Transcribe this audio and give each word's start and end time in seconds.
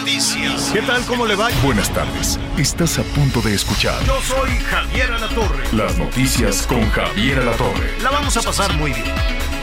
noticias. 0.00 0.70
¿Qué 0.72 0.82
tal? 0.82 1.02
¿Cómo 1.04 1.26
le 1.26 1.36
va? 1.36 1.48
Buenas 1.62 1.90
tardes. 1.90 2.38
Estás 2.56 2.98
a 2.98 3.02
punto 3.02 3.40
de 3.42 3.54
escuchar 3.54 4.02
Yo 4.04 4.18
soy 4.22 4.50
Javier 4.70 5.12
Alatorre. 5.12 5.64
las 5.72 5.96
noticias 5.98 6.66
con 6.66 6.88
Javier 6.90 7.38
Alatorre. 7.40 7.94
La 8.02 8.10
vamos 8.10 8.36
a 8.36 8.42
pasar 8.42 8.72
muy 8.74 8.92
bien. 8.92 9.14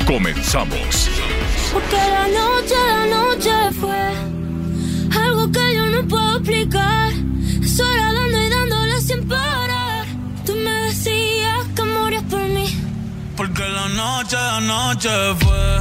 Comenzamos. 0.06 1.10
Porque 1.74 1.96
la 1.96 2.28
noche, 2.28 2.76
la 2.88 3.06
noche 3.18 3.52
fue 3.80 5.20
algo 5.24 5.52
que 5.52 5.76
yo 5.76 5.86
no 5.88 6.08
puedo 6.08 6.38
explicar. 6.38 7.12
Sola 7.66 8.14
dando 8.14 8.38
y 8.44 8.50
dándole 8.50 9.02
sin 9.02 9.28
parar. 9.28 10.06
Tú 10.46 10.54
me 10.56 10.72
decías 10.88 11.66
que 11.76 11.84
morías 11.84 12.24
por 12.24 12.42
mí. 12.42 12.80
Porque 13.36 13.64
la 13.68 13.88
noche, 13.90 14.36
la 14.38 14.60
noche 14.62 15.10
fue 15.40 15.78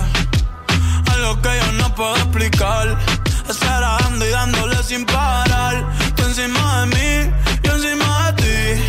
algo 1.15 1.43
que 1.43 1.49
yo 1.61 1.73
no 1.73 1.95
puedo 1.95 2.17
explicar. 2.17 2.97
Dando 3.49 4.27
y 4.27 4.31
dándole 4.31 4.83
sin 4.83 5.05
parar. 5.07 5.85
Tú 6.17 6.25
encima 6.25 6.81
de 6.81 6.87
mí, 6.87 7.33
yo 7.63 7.73
encima 7.75 8.33
de 8.33 8.43
ti. 8.43 8.83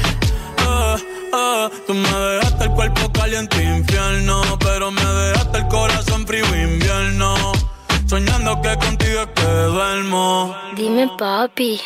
Eh, 0.65 0.95
eh, 1.33 1.69
Tú 1.85 1.93
me 1.93 2.09
dejaste 2.09 2.63
el 2.63 2.71
cuerpo 2.71 3.11
caliente 3.11 3.63
infierno, 3.63 4.41
pero 4.59 4.89
me 4.89 5.03
dejaste 5.05 5.57
el 5.59 5.67
corazón 5.67 6.25
frío 6.25 6.45
invierno. 6.55 7.35
Soñando 8.07 8.59
que 8.61 8.75
contigo 8.77 9.21
es 9.21 9.27
que 9.35 9.45
duermo. 9.45 10.55
Dime, 10.75 11.07
papi. 11.19 11.79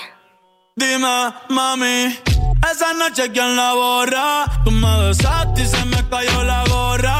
Dime, 0.76 1.34
mami, 1.50 2.18
esa 2.72 2.94
noche 2.94 3.32
quién 3.34 3.56
la 3.58 3.74
borra. 3.74 4.46
Tú 4.64 4.72
me 4.72 5.08
besaste 5.08 5.62
y 5.64 5.66
se 5.68 5.84
me 5.86 6.08
cayó 6.10 6.44
la 6.44 6.64
gorra. 6.70 7.20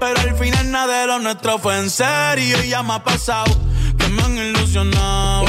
Pero 0.00 0.20
al 0.20 0.36
final 0.36 0.70
nada 0.70 1.06
de 1.06 1.22
nuestro 1.22 1.58
fue 1.58 1.78
en 1.78 1.90
serio. 1.90 2.62
Y 2.62 2.68
ya 2.68 2.82
me 2.82 2.94
ha 2.94 3.04
pasado 3.04 3.56
que 3.98 4.08
me 4.08 4.22
han 4.22 4.36
ilusionado. 4.36 5.46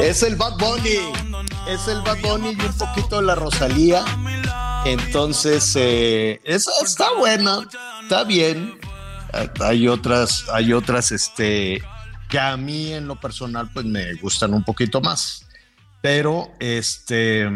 Es 0.00 0.22
el 0.22 0.36
Bad 0.36 0.58
Bunny. 0.58 1.12
Es 1.68 1.88
el 1.88 2.02
Bad 2.02 2.20
Bunny 2.20 2.50
y 2.50 2.66
un 2.66 2.76
poquito 2.76 3.22
la 3.22 3.34
Rosalía. 3.34 4.04
Entonces, 4.84 5.74
eh, 5.76 6.40
esa 6.44 6.70
está 6.82 7.14
buena, 7.14 7.66
está 8.02 8.24
bien. 8.24 8.78
Hay 9.60 9.88
otras, 9.88 10.44
hay 10.52 10.72
otras, 10.74 11.10
este, 11.10 11.82
que 12.28 12.38
a 12.38 12.56
mí 12.56 12.92
en 12.92 13.08
lo 13.08 13.18
personal, 13.18 13.70
pues 13.72 13.86
me 13.86 14.14
gustan 14.14 14.52
un 14.52 14.62
poquito 14.62 15.00
más. 15.00 15.46
Pero, 16.02 16.52
este, 16.60 17.48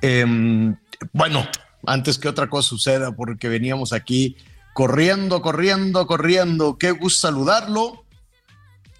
em, 0.00 0.76
bueno, 1.12 1.46
antes 1.86 2.18
que 2.18 2.28
otra 2.28 2.48
cosa 2.48 2.70
suceda, 2.70 3.12
porque 3.12 3.48
veníamos 3.50 3.92
aquí 3.92 4.36
corriendo, 4.74 5.40
corriendo, 5.40 6.06
corriendo. 6.06 6.76
Qué 6.76 6.90
gusto 6.90 7.28
saludarlo 7.28 8.04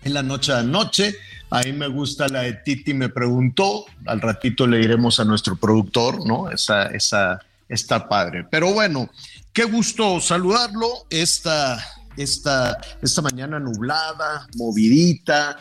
en 0.02 0.14
la 0.14 0.22
noche 0.22 0.52
a 0.54 0.62
noche. 0.62 1.16
Ahí 1.50 1.72
me 1.72 1.88
gusta 1.88 2.28
la 2.28 2.42
de 2.42 2.54
Titi 2.54 2.94
me 2.94 3.10
preguntó. 3.10 3.84
Al 4.06 4.20
ratito 4.20 4.66
le 4.66 4.78
diremos 4.78 5.20
a 5.20 5.24
nuestro 5.24 5.56
productor, 5.56 6.26
¿no? 6.26 6.50
Esa, 6.50 6.84
esa 6.86 7.40
está 7.68 8.08
padre. 8.08 8.46
Pero 8.50 8.72
bueno, 8.72 9.10
qué 9.52 9.64
gusto 9.64 10.20
saludarlo 10.20 11.06
esta, 11.10 11.78
esta, 12.16 12.78
esta 13.02 13.22
mañana 13.22 13.58
nublada, 13.58 14.46
movidita, 14.56 15.56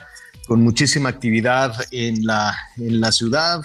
con 0.48 0.62
muchísima 0.62 1.10
actividad 1.10 1.76
en 1.92 2.26
la, 2.26 2.56
en 2.78 3.02
la 3.02 3.12
ciudad, 3.12 3.62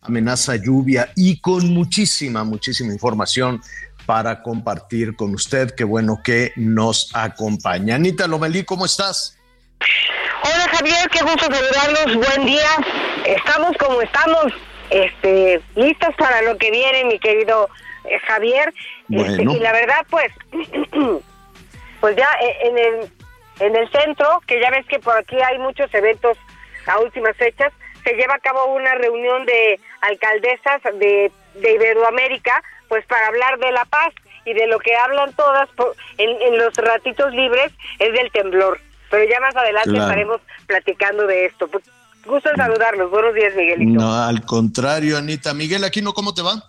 amenaza 0.00 0.56
lluvia 0.56 1.12
y 1.16 1.38
con 1.40 1.68
muchísima, 1.72 2.44
muchísima 2.44 2.92
información 2.92 3.60
para 4.06 4.42
compartir 4.42 5.16
con 5.16 5.34
usted. 5.34 5.74
Qué 5.74 5.84
bueno 5.84 6.20
que 6.22 6.52
nos 6.56 7.10
acompaña. 7.14 7.96
Anita 7.96 8.26
Lomelí, 8.26 8.64
¿cómo 8.64 8.84
estás? 8.84 9.38
Hola 10.44 10.68
Javier, 10.70 11.08
qué 11.10 11.22
gusto 11.22 11.46
saludarlos, 11.46 12.26
buen 12.26 12.46
día. 12.46 12.68
Estamos 13.24 13.76
como 13.78 14.02
estamos, 14.02 14.52
este, 14.90 15.60
listos 15.76 16.14
para 16.16 16.42
lo 16.42 16.56
que 16.58 16.70
viene, 16.70 17.04
mi 17.04 17.18
querido 17.18 17.68
eh, 18.04 18.18
Javier. 18.26 18.72
Este, 19.10 19.36
Bueno. 19.36 19.56
y 19.56 19.60
la 19.60 19.72
verdad, 19.72 20.06
pues, 20.10 20.32
pues 22.00 22.16
ya 22.16 22.28
eh, 22.40 22.56
en 22.62 22.78
el, 22.78 23.12
en 23.60 23.76
el 23.76 23.90
centro, 23.90 24.40
que 24.46 24.60
ya 24.60 24.70
ves 24.70 24.86
que 24.86 24.98
por 24.98 25.16
aquí 25.16 25.40
hay 25.40 25.58
muchos 25.58 25.92
eventos 25.94 26.36
a 26.86 26.98
últimas 26.98 27.36
fechas, 27.36 27.72
se 28.02 28.14
lleva 28.14 28.34
a 28.34 28.40
cabo 28.40 28.74
una 28.74 28.94
reunión 28.96 29.46
de 29.46 29.78
alcaldesas 30.00 30.82
de, 30.98 31.30
de 31.54 31.72
Iberoamérica, 31.72 32.62
pues 32.92 33.06
para 33.06 33.26
hablar 33.28 33.58
de 33.58 33.72
la 33.72 33.86
paz 33.86 34.12
y 34.44 34.52
de 34.52 34.66
lo 34.66 34.78
que 34.78 34.94
hablan 34.94 35.32
todas 35.34 35.66
por- 35.70 35.96
en, 36.18 36.28
en 36.42 36.58
los 36.58 36.74
ratitos 36.74 37.32
libres 37.32 37.72
es 37.98 38.12
del 38.12 38.30
temblor. 38.30 38.78
Pero 39.10 39.24
ya 39.32 39.40
más 39.40 39.56
adelante 39.56 39.88
Claro. 39.88 40.04
estaremos 40.04 40.40
platicando 40.66 41.26
de 41.26 41.46
esto. 41.46 41.68
Pues, 41.68 41.84
gusto 42.26 42.50
en 42.50 42.56
saludarlos. 42.56 43.10
Buenos 43.10 43.34
días, 43.34 43.54
Miguelito. 43.56 43.92
No, 43.98 44.12
al 44.22 44.42
contrario, 44.44 45.16
Anita. 45.16 45.54
Miguel 45.54 45.84
Aquino, 45.84 46.12
¿cómo 46.12 46.34
te 46.34 46.42
va? 46.42 46.62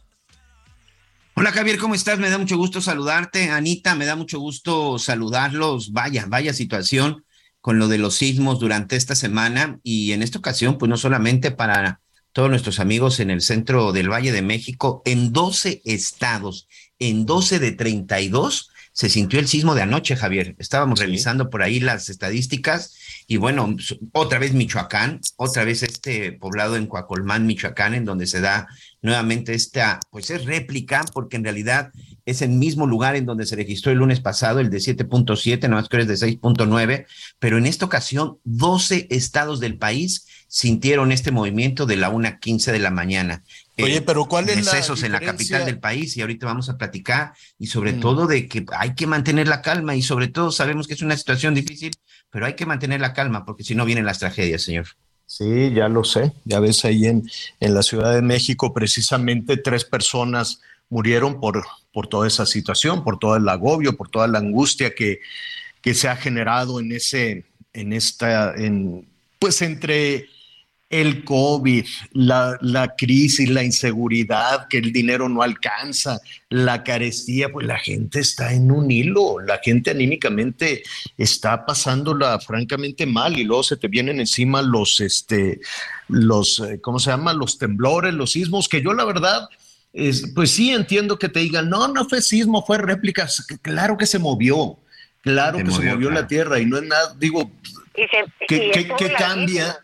Hola 1.36 1.52
Javier, 1.52 1.78
¿cómo 1.78 1.94
estás? 1.94 2.20
Me 2.20 2.30
da 2.30 2.38
mucho 2.38 2.56
gusto 2.56 2.80
saludarte. 2.80 3.50
Anita, 3.50 3.94
me 3.94 4.06
da 4.06 4.16
mucho 4.16 4.40
gusto 4.40 4.98
saludarlos. 5.00 5.92
Vaya, 5.92 6.24
vaya 6.30 6.54
situación 6.54 7.26
con 7.60 7.80
lo 7.80 7.90
de 7.90 7.98
los 7.98 8.16
sismos 8.16 8.60
durante 8.62 8.96
esta 8.96 9.16
semana 9.16 9.78
y 9.84 10.14
en 10.14 10.24
esta 10.24 10.40
ocasión, 10.40 10.78
pues 10.78 10.88
no 10.88 10.96
solamente 10.96 11.52
para 11.52 12.00
todos 12.34 12.50
nuestros 12.50 12.80
amigos 12.80 13.20
en 13.20 13.30
el 13.30 13.42
centro 13.42 13.94
del 13.94 14.12
Valle 14.12 14.32
de 14.32 14.42
México, 14.42 15.02
en 15.06 15.32
12 15.32 15.82
estados, 15.86 16.68
en 17.00 17.26
12 17.26 17.60
de 17.60 17.72
32 17.72 18.70
se 18.96 19.10
sintió 19.10 19.40
el 19.40 19.48
sismo 19.48 19.74
de 19.74 19.82
anoche, 19.82 20.16
Javier. 20.16 20.56
Estábamos 20.60 21.00
Sí. 21.00 21.06
revisando 21.06 21.50
por 21.50 21.64
ahí 21.64 21.80
las 21.80 22.10
estadísticas 22.10 22.94
y 23.28 23.38
bueno, 23.38 23.76
otra 24.12 24.38
vez 24.38 24.54
Michoacán, 24.54 25.20
otra 25.36 25.64
vez 25.64 25.82
este 25.82 26.32
poblado 26.34 26.76
en 26.76 26.86
Coacolmán, 26.86 27.48
Michoacán, 27.48 27.96
en 27.96 28.06
donde 28.06 28.28
se 28.28 28.40
da 28.40 28.68
nuevamente 29.02 29.56
esta, 29.56 30.00
pues 30.12 30.30
es 30.30 30.46
réplica, 30.46 31.04
porque 31.12 31.38
en 31.38 31.44
realidad 31.44 31.92
es 32.26 32.44
el 32.44 32.52
mismo 32.52 32.86
lugar 32.86 33.16
en 33.16 33.26
donde 33.26 33.48
se 33.48 33.56
registró 33.56 33.92
el 33.92 33.98
lunes 33.98 34.20
pasado, 34.20 34.60
el 34.60 34.70
de 34.70 34.80
7.7, 34.80 35.68
no 35.68 35.76
más 35.76 35.90
que 35.90 35.98
es 35.98 36.08
de 36.08 36.18
6.9, 36.18 37.08
pero 37.40 37.58
en 37.58 37.66
esta 37.66 37.86
ocasión 37.86 38.38
12 38.44 39.08
estados 39.10 39.60
del 39.60 39.78
país 39.78 40.28
sintieron 40.56 41.12
este 41.12 41.32
movimiento 41.32 41.88
de 41.88 41.96
la 41.96 42.12
1.15 42.12 42.72
de 42.72 42.78
la 42.78 42.92
mañana. 42.92 43.42
Oye, 43.80 43.98
Eh, 43.98 44.02
pero 44.04 44.26
¿cuál 44.26 44.48
es 44.50 44.64
la 44.64 44.72
decesos 44.72 45.02
en 45.02 45.12
la 45.12 45.20
capital 45.20 45.66
del 45.66 45.80
país 45.80 46.16
y 46.16 46.22
ahorita 46.22 46.46
vamos 46.46 46.70
a 46.70 46.78
platicar 46.78 47.34
y 47.58 47.66
sobre 47.66 47.94
Mm. 47.94 48.00
todo 48.00 48.28
de 48.28 48.48
que 48.48 48.64
hay 48.78 48.94
que 48.94 49.08
mantener 49.08 49.48
la 49.48 49.64
calma 49.64 49.96
y 49.96 50.04
sobre 50.04 50.28
todo 50.28 50.52
sabemos 50.52 50.88
que 50.88 50.94
es 50.94 51.02
una 51.02 51.18
situación 51.18 51.56
difícil, 51.56 51.92
pero 52.30 52.46
hay 52.46 52.54
que 52.54 52.68
mantener 52.68 53.02
la 53.02 53.14
calma 53.14 53.46
porque 53.46 53.64
si 53.64 53.74
no 53.74 53.84
vienen 53.84 54.06
las 54.06 54.20
tragedias, 54.20 54.62
señor. 54.62 54.86
Sí, 55.26 55.72
ya 55.74 55.90
lo 55.90 56.04
sé. 56.04 56.34
Ya 56.46 56.60
ves 56.60 56.86
ahí 56.86 57.08
en, 57.08 57.28
en 57.60 57.74
la 57.74 57.82
Ciudad 57.82 58.14
de 58.14 58.22
México, 58.22 58.76
precisamente 58.76 59.58
tres 59.58 59.84
personas 59.86 60.62
murieron 60.88 61.40
por, 61.40 61.66
por 61.92 62.06
toda 62.06 62.28
esa 62.28 62.46
situación, 62.46 63.04
por 63.04 63.18
todo 63.18 63.36
el 63.38 63.50
agobio, 63.50 63.98
por 63.98 64.08
toda 64.10 64.28
la 64.28 64.38
angustia 64.38 64.94
que, 64.94 65.20
que 65.82 65.96
se 65.96 66.10
ha 66.10 66.16
generado 66.16 66.80
en 66.80 66.92
ese, 66.92 67.46
en 67.74 67.92
esta, 67.92 68.54
en, 68.56 69.08
pues 69.40 69.64
entre 69.64 70.28
el 70.94 71.24
COVID, 71.24 71.86
la, 72.12 72.56
la, 72.62 72.96
crisis, 72.96 73.50
la 73.50 73.64
inseguridad, 73.64 74.68
que 74.68 74.78
el 74.78 74.94
dinero 74.94 75.28
no 75.28 75.42
alcanza, 75.42 76.20
la 76.50 76.84
carestía, 76.84 77.52
pues 77.52 77.66
la 77.66 77.80
gente 77.80 78.20
está 78.20 78.54
en 78.54 78.72
un 78.72 78.92
hilo, 78.92 79.40
la 79.40 79.60
gente 79.64 79.90
anímicamente 79.90 80.84
está 81.18 81.66
pasándola 81.66 82.40
francamente 82.40 83.08
mal 83.08 83.40
y 83.40 83.44
luego 83.44 83.64
se 83.64 83.78
te 83.78 83.88
vienen 83.88 84.20
encima 84.20 84.62
los, 84.62 85.00
este, 85.00 85.62
los, 86.10 86.60
eh, 86.60 86.80
¿cómo 86.80 87.00
se 87.00 87.10
llama? 87.10 87.34
Los 87.34 87.58
temblores, 87.58 88.14
los 88.14 88.34
sismos, 88.34 88.70
que 88.70 88.84
yo 88.84 88.94
la 88.94 89.06
verdad, 89.06 89.50
es, 89.94 90.32
pues 90.36 90.52
sí 90.52 90.72
entiendo 90.72 91.18
que 91.18 91.30
te 91.30 91.40
digan, 91.40 91.70
no, 91.70 91.88
no 91.88 92.08
fue 92.08 92.22
sismo, 92.22 92.64
fue 92.64 92.78
réplica, 92.78 93.28
claro 93.64 93.98
que 93.98 94.06
se 94.06 94.20
movió, 94.20 94.78
claro 95.22 95.58
que 95.58 95.72
se 95.72 95.90
movió 95.90 96.12
la 96.12 96.28
tierra 96.28 96.60
y 96.60 96.68
no 96.68 96.78
es 96.78 96.84
nada, 96.84 97.16
digo, 97.18 97.50
¿qué, 98.48 99.14
cambia? 99.18 99.83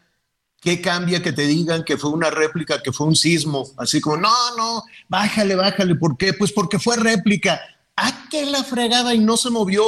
¿Qué 0.62 0.82
cambia 0.82 1.24
que 1.24 1.32
te 1.32 1.48
digan 1.48 1.84
que 1.84 1.98
fue 1.98 2.10
una 2.10 2.30
réplica, 2.30 2.82
que 2.82 2.92
fue 2.92 3.08
un 3.08 3.16
sismo? 3.16 3.70
Así 3.78 4.02
como, 4.02 4.18
no, 4.18 4.56
no, 4.58 4.84
bájale, 5.08 5.56
bájale. 5.56 5.96
¿Por 5.96 6.18
qué? 6.18 6.34
Pues 6.34 6.52
porque 6.52 6.80
fue 6.80 6.98
réplica. 6.98 7.62
Ah, 7.96 8.28
que 8.30 8.46
la 8.46 8.64
fregada 8.64 9.14
y 9.14 9.20
no 9.20 9.38
se 9.38 9.50
movió 9.50 9.84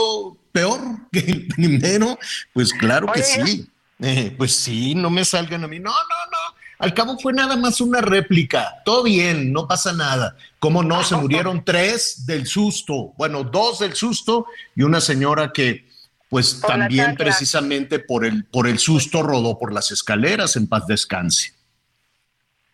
peor 0.51 0.79
que 1.11 1.19
el 1.19 1.47
primero. 1.47 2.17
Pues 2.53 2.73
claro 2.73 3.11
que 3.11 3.23
sí. 3.23 3.67
Eh, 3.99 4.33
pues 4.37 4.55
sí, 4.55 4.95
no 4.95 5.09
me 5.09 5.25
salgan 5.25 5.63
a 5.63 5.67
mí. 5.67 5.79
No, 5.79 5.91
no, 5.91 5.95
no. 5.95 6.57
Al 6.79 6.95
cabo 6.95 7.17
fue 7.19 7.31
nada 7.33 7.55
más 7.57 7.79
una 7.79 8.01
réplica. 8.01 8.81
Todo 8.83 9.03
bien, 9.03 9.53
no 9.53 9.67
pasa 9.67 9.93
nada. 9.93 10.35
¿Cómo 10.59 10.81
no? 10.81 11.03
Se 11.03 11.15
murieron 11.15 11.63
tres 11.63 12.25
del 12.25 12.47
susto. 12.47 13.13
Bueno, 13.17 13.43
dos 13.43 13.79
del 13.79 13.93
susto 13.93 14.47
y 14.75 14.81
una 14.81 14.99
señora 14.99 15.51
que 15.53 15.90
pues 16.31 16.61
también 16.61 17.17
precisamente 17.17 17.99
por 17.99 18.23
el, 18.23 18.45
por 18.45 18.65
el 18.65 18.79
susto 18.79 19.21
rodó 19.21 19.59
por 19.59 19.73
las 19.73 19.91
escaleras 19.91 20.55
en 20.55 20.65
paz 20.65 20.87
descanse. 20.87 21.51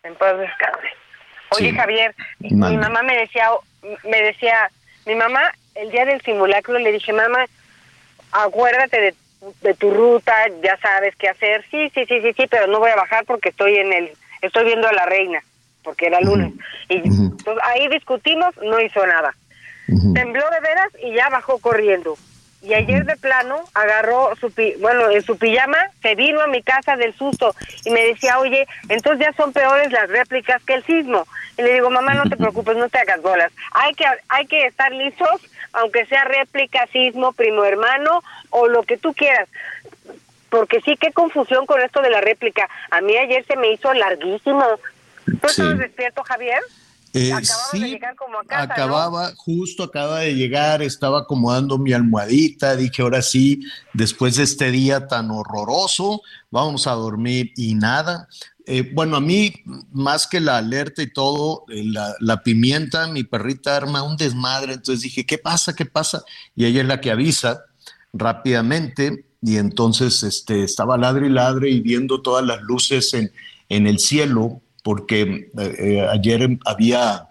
En 0.04 0.14
paz 0.14 0.38
descanse. 0.38 0.86
Oye, 1.50 1.72
Javier, 1.72 2.14
mi 2.38 2.52
mamá 2.54 3.02
me 3.02 3.16
decía, 3.16 3.48
me 4.04 4.22
decía, 4.22 4.70
mi 5.06 5.16
mamá, 5.16 5.52
el 5.74 5.90
día 5.90 6.04
del 6.04 6.20
simulacro 6.20 6.78
le 6.78 6.92
dije, 6.92 7.12
mamá, 7.12 7.46
acuérdate 8.30 9.00
de, 9.00 9.14
de 9.62 9.74
tu 9.74 9.92
ruta, 9.92 10.32
ya 10.62 10.76
sabes 10.76 11.16
qué 11.16 11.28
hacer. 11.28 11.64
Sí, 11.68 11.90
sí, 11.92 12.04
sí, 12.06 12.20
sí, 12.22 12.32
sí, 12.36 12.46
pero 12.48 12.68
no 12.68 12.78
voy 12.78 12.92
a 12.92 12.96
bajar 12.96 13.24
porque 13.24 13.48
estoy 13.48 13.76
en 13.78 13.92
el, 13.92 14.12
estoy 14.40 14.66
viendo 14.66 14.86
a 14.86 14.92
la 14.92 15.06
reina, 15.06 15.42
porque 15.82 16.06
era 16.06 16.20
lunes. 16.20 16.52
Y 16.88 17.02
ahí 17.64 17.88
discutimos, 17.88 18.54
no 18.62 18.80
hizo 18.80 19.04
nada. 19.04 19.34
Tembló 20.14 20.48
de 20.48 20.60
veras 20.60 20.92
y 21.02 21.12
ya 21.12 21.28
bajó 21.28 21.58
corriendo 21.58 22.16
y 22.60 22.74
ayer 22.74 23.04
de 23.04 23.16
plano 23.16 23.64
agarró 23.74 24.34
su 24.40 24.52
bueno 24.80 25.10
en 25.10 25.22
su 25.22 25.38
pijama 25.38 25.78
se 26.02 26.14
vino 26.16 26.40
a 26.40 26.48
mi 26.48 26.62
casa 26.62 26.96
del 26.96 27.14
susto 27.14 27.54
y 27.84 27.90
me 27.90 28.04
decía 28.04 28.38
oye 28.40 28.66
entonces 28.88 29.26
ya 29.26 29.32
son 29.34 29.52
peores 29.52 29.92
las 29.92 30.08
réplicas 30.08 30.62
que 30.64 30.74
el 30.74 30.84
sismo 30.84 31.26
y 31.56 31.62
le 31.62 31.74
digo 31.74 31.90
mamá 31.90 32.14
no 32.14 32.24
te 32.24 32.36
preocupes 32.38 32.76
no 32.76 32.88
te 32.88 32.98
hagas 32.98 33.22
bolas. 33.22 33.52
Hay 33.72 33.94
que 33.94 34.04
hay 34.28 34.46
que 34.46 34.66
estar 34.66 34.90
listos 34.92 35.40
aunque 35.72 36.06
sea 36.06 36.24
réplica 36.24 36.86
sismo 36.92 37.32
primo 37.32 37.64
hermano 37.64 38.22
o 38.50 38.66
lo 38.66 38.82
que 38.82 38.96
tú 38.96 39.14
quieras 39.14 39.48
porque 40.50 40.80
sí 40.80 40.96
qué 40.96 41.12
confusión 41.12 41.66
con 41.66 41.80
esto 41.80 42.00
de 42.00 42.10
la 42.10 42.20
réplica. 42.20 42.68
A 42.90 43.00
mí 43.00 43.16
ayer 43.16 43.44
se 43.46 43.56
me 43.56 43.70
hizo 43.70 43.92
larguísimo. 43.92 44.64
¿tú 45.26 45.46
estás 45.46 45.78
despierto 45.78 46.24
Javier 46.24 46.62
eh, 47.18 47.32
sí, 47.72 47.98
acababa, 48.48 49.32
justo 49.36 49.82
acaba 49.82 50.20
de 50.20 50.36
llegar, 50.36 50.82
estaba 50.82 51.20
acomodando 51.20 51.76
mi 51.76 51.92
almohadita, 51.92 52.76
dije, 52.76 53.02
ahora 53.02 53.22
sí, 53.22 53.60
después 53.92 54.36
de 54.36 54.44
este 54.44 54.70
día 54.70 55.08
tan 55.08 55.32
horroroso, 55.32 56.22
vamos 56.50 56.86
a 56.86 56.92
dormir 56.92 57.52
y 57.56 57.74
nada. 57.74 58.28
Eh, 58.66 58.88
bueno, 58.94 59.16
a 59.16 59.20
mí, 59.20 59.52
más 59.90 60.28
que 60.28 60.38
la 60.38 60.58
alerta 60.58 61.02
y 61.02 61.12
todo, 61.12 61.64
eh, 61.70 61.82
la, 62.20 62.42
pimienta, 62.44 63.08
mi 63.08 63.24
perrita 63.24 63.76
arma 63.76 64.04
un 64.04 64.16
desmadre, 64.16 64.74
entonces 64.74 65.02
dije, 65.02 65.26
¿qué 65.26 65.38
pasa? 65.38 65.74
¿Qué 65.74 65.86
pasa? 65.86 66.22
Y 66.54 66.66
ella 66.66 66.82
es 66.82 66.86
la 66.86 67.00
que 67.00 67.10
avisa 67.10 67.64
rápidamente 68.12 69.24
y 69.42 69.56
entonces 69.56 70.22
este, 70.22 70.62
estaba 70.62 70.96
ladre 70.96 71.26
y 71.26 71.30
ladre 71.30 71.70
y 71.70 71.80
viendo 71.80 72.22
todas 72.22 72.44
las 72.44 72.60
luces 72.62 73.12
en, 73.14 73.32
en 73.68 73.88
el 73.88 73.98
cielo 73.98 74.60
porque 74.88 75.50
eh, 75.58 75.74
eh, 75.78 76.08
ayer 76.10 76.58
había, 76.64 77.28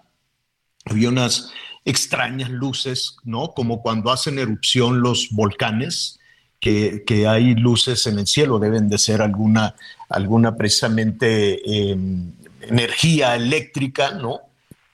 había 0.84 1.08
unas 1.08 1.50
extrañas 1.84 2.50
luces, 2.50 3.16
¿no? 3.24 3.52
Como 3.52 3.82
cuando 3.82 4.12
hacen 4.12 4.38
erupción 4.38 5.00
los 5.00 5.30
volcanes, 5.32 6.20
que, 6.60 7.02
hay 7.28 7.56
luces 7.56 8.06
en 8.06 8.20
el 8.20 8.28
cielo, 8.28 8.60
deben 8.60 8.88
de 8.88 8.96
ser 8.96 9.22
alguna, 9.22 9.74
alguna 10.08 10.54
precisamente 10.54 11.90
em, 11.90 12.30
energía 12.60 13.34
eléctrica, 13.34 14.12
¿no? 14.12 14.38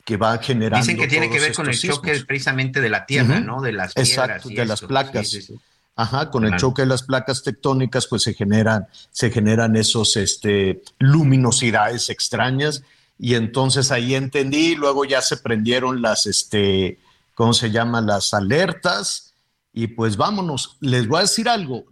Que 0.03 0.17
va 0.17 0.39
generando. 0.39 0.87
Dicen 0.87 0.97
que 0.97 1.07
tiene 1.07 1.29
que 1.29 1.41
ver 1.41 1.53
con 1.53 1.69
el 1.69 1.79
choque 1.79 2.19
precisamente 2.27 2.81
de 2.81 2.89
la 2.89 3.05
Tierra, 3.05 3.41
¿no? 3.41 3.61
De 3.61 3.73
las 3.73 3.93
piedras. 3.93 4.09
Exacto, 4.09 4.49
de 4.49 4.65
las 4.65 4.81
placas. 4.81 5.53
Ajá, 5.97 6.31
con 6.31 6.45
el 6.45 6.57
choque 6.57 6.83
de 6.83 6.89
las 6.89 7.05
placas 7.05 7.45
tectónicas, 7.45 8.09
pues 8.09 8.23
se 8.23 8.35
generan, 8.35 8.89
se 9.13 9.31
generan 9.31 9.77
esos 9.77 10.17
este, 10.17 10.83
luminosidades 10.99 12.11
extrañas. 12.11 12.83
Y 13.17 13.35
entonces 13.35 13.93
ahí 13.93 14.17
entendí, 14.17 14.75
luego 14.75 15.05
ya 15.05 15.23
se 15.23 15.37
prendieron 15.37 16.03
las, 16.03 16.27
este, 16.27 16.99
¿cómo 17.35 17.53
se 17.53 17.71
llama? 17.71 18.01
Las 18.01 18.35
alertas. 18.35 19.35
Y 19.73 19.87
pues 19.89 20.17
vámonos, 20.17 20.77
les 20.81 21.07
voy 21.07 21.19
a 21.19 21.23
decir 21.23 21.49
algo, 21.49 21.85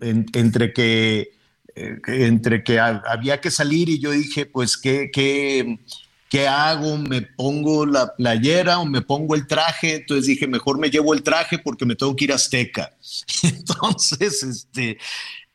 entre 0.00 0.72
que, 0.72 1.32
eh, 1.74 1.98
entre 2.06 2.64
que 2.64 2.80
había 2.80 3.40
que 3.42 3.50
salir 3.50 3.90
y 3.90 3.98
yo 3.98 4.10
dije, 4.10 4.46
pues 4.46 4.78
qué, 4.78 5.10
qué, 5.12 5.80
¿qué 6.34 6.48
hago? 6.48 6.98
¿Me 6.98 7.22
pongo 7.22 7.86
la 7.86 8.12
playera 8.16 8.80
o 8.80 8.84
me 8.84 9.02
pongo 9.02 9.36
el 9.36 9.46
traje? 9.46 9.94
Entonces 9.94 10.26
dije, 10.26 10.48
mejor 10.48 10.80
me 10.80 10.90
llevo 10.90 11.14
el 11.14 11.22
traje 11.22 11.60
porque 11.60 11.86
me 11.86 11.94
tengo 11.94 12.16
que 12.16 12.24
ir 12.24 12.32
a 12.32 12.34
Azteca. 12.34 12.92
Entonces, 13.44 14.42
este, 14.42 14.98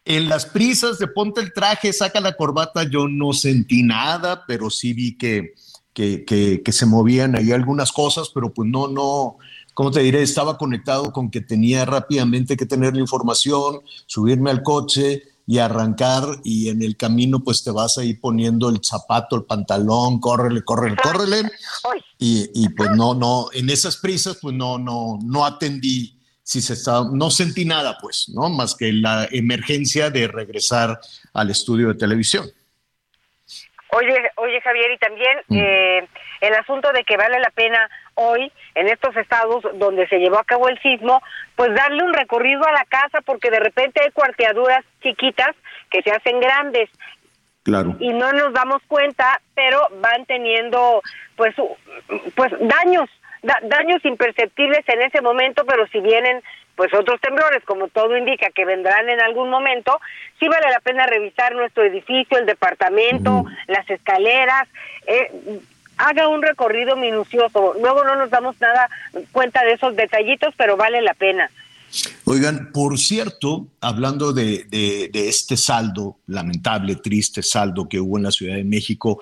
en 0.06 0.30
las 0.30 0.46
prisas 0.46 0.98
de 0.98 1.08
ponte 1.08 1.42
el 1.42 1.52
traje, 1.52 1.92
saca 1.92 2.22
la 2.22 2.32
corbata, 2.38 2.90
yo 2.90 3.10
no 3.10 3.34
sentí 3.34 3.84
nada, 3.84 4.46
pero 4.48 4.70
sí 4.70 4.94
vi 4.94 5.18
que, 5.18 5.54
que, 5.94 6.24
que, 6.64 6.72
se 6.72 6.86
movían 6.86 7.36
ahí 7.36 7.52
algunas 7.52 7.92
cosas, 7.92 8.32
pero 8.34 8.54
pues 8.54 8.70
no, 8.70 8.88
no, 8.88 9.36
¿cómo 9.74 9.92
te 9.92 10.00
diré? 10.00 10.22
Estaba 10.22 10.58
conectado 10.58 11.12
con 11.12 11.30
que 11.30 11.42
tenía 11.42 11.84
rápidamente 11.84 12.56
que 12.56 12.66
tener 12.66 12.94
la 12.94 13.02
información, 13.02 13.82
subirme 14.06 14.50
al 14.50 14.64
coche, 14.64 15.24
y 15.50 15.58
arrancar 15.58 16.24
y 16.44 16.70
en 16.70 16.84
el 16.84 16.96
camino 16.96 17.40
pues 17.40 17.64
te 17.64 17.72
vas 17.72 17.98
a 17.98 18.04
ir 18.04 18.22
poniendo 18.22 18.70
el 18.70 18.82
zapato, 18.84 19.36
el 19.36 19.46
pantalón, 19.46 20.20
córrele, 20.20 20.62
córrele, 20.62 20.96
córrele. 21.02 21.50
Y, 22.20 22.52
y, 22.54 22.70
pues 22.70 22.92
no, 22.92 23.16
no, 23.16 23.48
en 23.52 23.72
esas 23.72 23.98
prisas 23.98 24.38
pues 24.40 24.56
no, 24.56 24.78
no, 24.78 25.18
no 25.24 25.48
atendí, 25.48 26.20
si 26.44 26.62
se 26.62 26.74
estaba, 26.74 27.10
no 27.12 27.32
sentí 27.32 27.66
nada 27.66 27.98
pues, 28.00 28.30
¿no? 28.30 28.48
Más 28.52 28.76
que 28.76 28.94
la 28.94 29.28
emergencia 29.32 30.12
de 30.12 30.28
regresar 30.28 31.00
al 31.34 31.50
estudio 31.50 31.88
de 31.88 31.96
televisión. 31.96 32.46
Oye, 33.92 34.32
oye 34.36 34.62
Javier, 34.62 34.92
y 34.92 34.98
también 34.98 35.38
mm. 35.48 35.58
eh, 35.58 36.08
el 36.42 36.54
asunto 36.56 36.92
de 36.92 37.04
que 37.04 37.18
vale 37.18 37.40
la 37.40 37.50
pena 37.50 37.90
hoy, 38.16 38.52
en 38.76 38.88
estos 38.88 39.16
estados 39.18 39.64
donde 39.76 40.08
se 40.08 40.20
llevó 40.20 40.38
a 40.38 40.44
cabo 40.44 40.70
el 40.70 40.80
sismo, 40.82 41.22
pues 41.56 41.74
darle 41.74 42.04
un 42.04 42.14
recorrido 42.14 42.66
a 42.66 42.72
la 42.72 42.86
casa 42.86 43.22
porque 43.22 43.50
de 43.50 43.60
repente 43.60 44.02
hay 44.04 44.12
cuarteaduras 44.12 44.86
chiquitas 45.02 45.56
que 45.90 46.02
se 46.04 46.12
hacen 46.12 46.40
grandes. 46.40 46.90
Claro. 47.64 47.96
Y 48.00 48.14
no 48.14 48.32
nos 48.32 48.54
damos 48.54 48.82
cuenta, 48.88 49.42
pero 49.54 49.80
van 50.02 50.26
teniendo 50.26 51.02
pues 51.36 51.56
pues 52.36 52.52
daños, 52.60 53.10
daños 53.42 54.04
imperceptibles 54.06 54.88
en 54.88 55.02
ese 55.02 55.22
momento, 55.22 55.64
pero 55.66 55.88
si 55.88 56.00
vienen 56.00 56.42
pues 56.76 56.94
otros 56.94 57.20
temblores, 57.20 57.64
como 57.66 57.90
todo 57.90 58.18
indica 58.18 58.50
que 58.52 58.64
vendrán 58.64 59.10
en 59.10 59.20
algún 59.20 59.50
momento, 59.50 60.00
sí 60.40 60.48
vale 60.48 60.70
la 60.72 60.80
pena 60.80 61.06
revisar 61.06 61.54
nuestro 61.54 61.84
edificio, 61.84 62.38
el 62.38 62.46
departamento, 62.46 63.44
las 63.68 63.90
escaleras, 63.90 64.68
eh, 65.06 65.60
haga 65.98 66.30
un 66.30 66.42
recorrido 66.42 66.96
minucioso. 66.96 67.74
Luego 67.82 68.06
no 68.06 68.16
nos 68.16 68.30
damos 68.30 68.60
nada 68.62 68.90
cuenta 69.34 69.64
de 69.66 69.74
esos 69.74 69.96
detallitos, 69.96 70.54
pero 70.58 70.78
vale 70.78 71.02
la 71.02 71.14
pena. 71.14 71.52
Oigan, 72.26 72.72
por 72.72 72.98
cierto, 72.98 73.68
hablando 73.82 74.32
de, 74.32 75.10
este 75.14 75.58
saldo, 75.58 76.18
lamentable, 76.28 76.96
triste 76.96 77.42
saldo 77.44 77.90
que 77.90 78.00
hubo 78.00 78.18
en 78.18 78.24
la 78.24 78.32
Ciudad 78.32 78.56
de 78.56 78.64
México, 78.64 79.20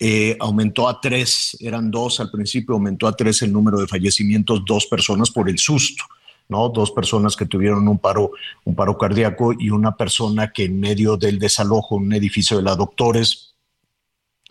eh, 0.00 0.36
aumentó 0.38 0.88
a 0.88 1.00
tres, 1.00 1.56
eran 1.60 1.90
dos 1.90 2.20
al 2.20 2.30
principio, 2.30 2.74
aumentó 2.74 3.06
a 3.06 3.16
tres 3.16 3.42
el 3.42 3.52
número 3.52 3.80
de 3.80 3.86
fallecimientos, 3.86 4.64
dos 4.64 4.86
personas 4.86 5.30
por 5.30 5.48
el 5.48 5.58
susto. 5.58 6.04
¿no? 6.48 6.68
Dos 6.70 6.90
personas 6.92 7.36
que 7.36 7.44
tuvieron 7.44 7.86
un 7.88 7.98
paro, 7.98 8.30
un 8.64 8.74
paro 8.74 8.96
cardíaco 8.96 9.52
y 9.58 9.70
una 9.70 9.96
persona 9.96 10.50
que 10.50 10.64
en 10.64 10.80
medio 10.80 11.16
del 11.16 11.38
desalojo 11.38 11.96
un 11.96 12.12
edificio 12.12 12.56
de 12.56 12.62
la 12.62 12.74
Doctores 12.74 13.48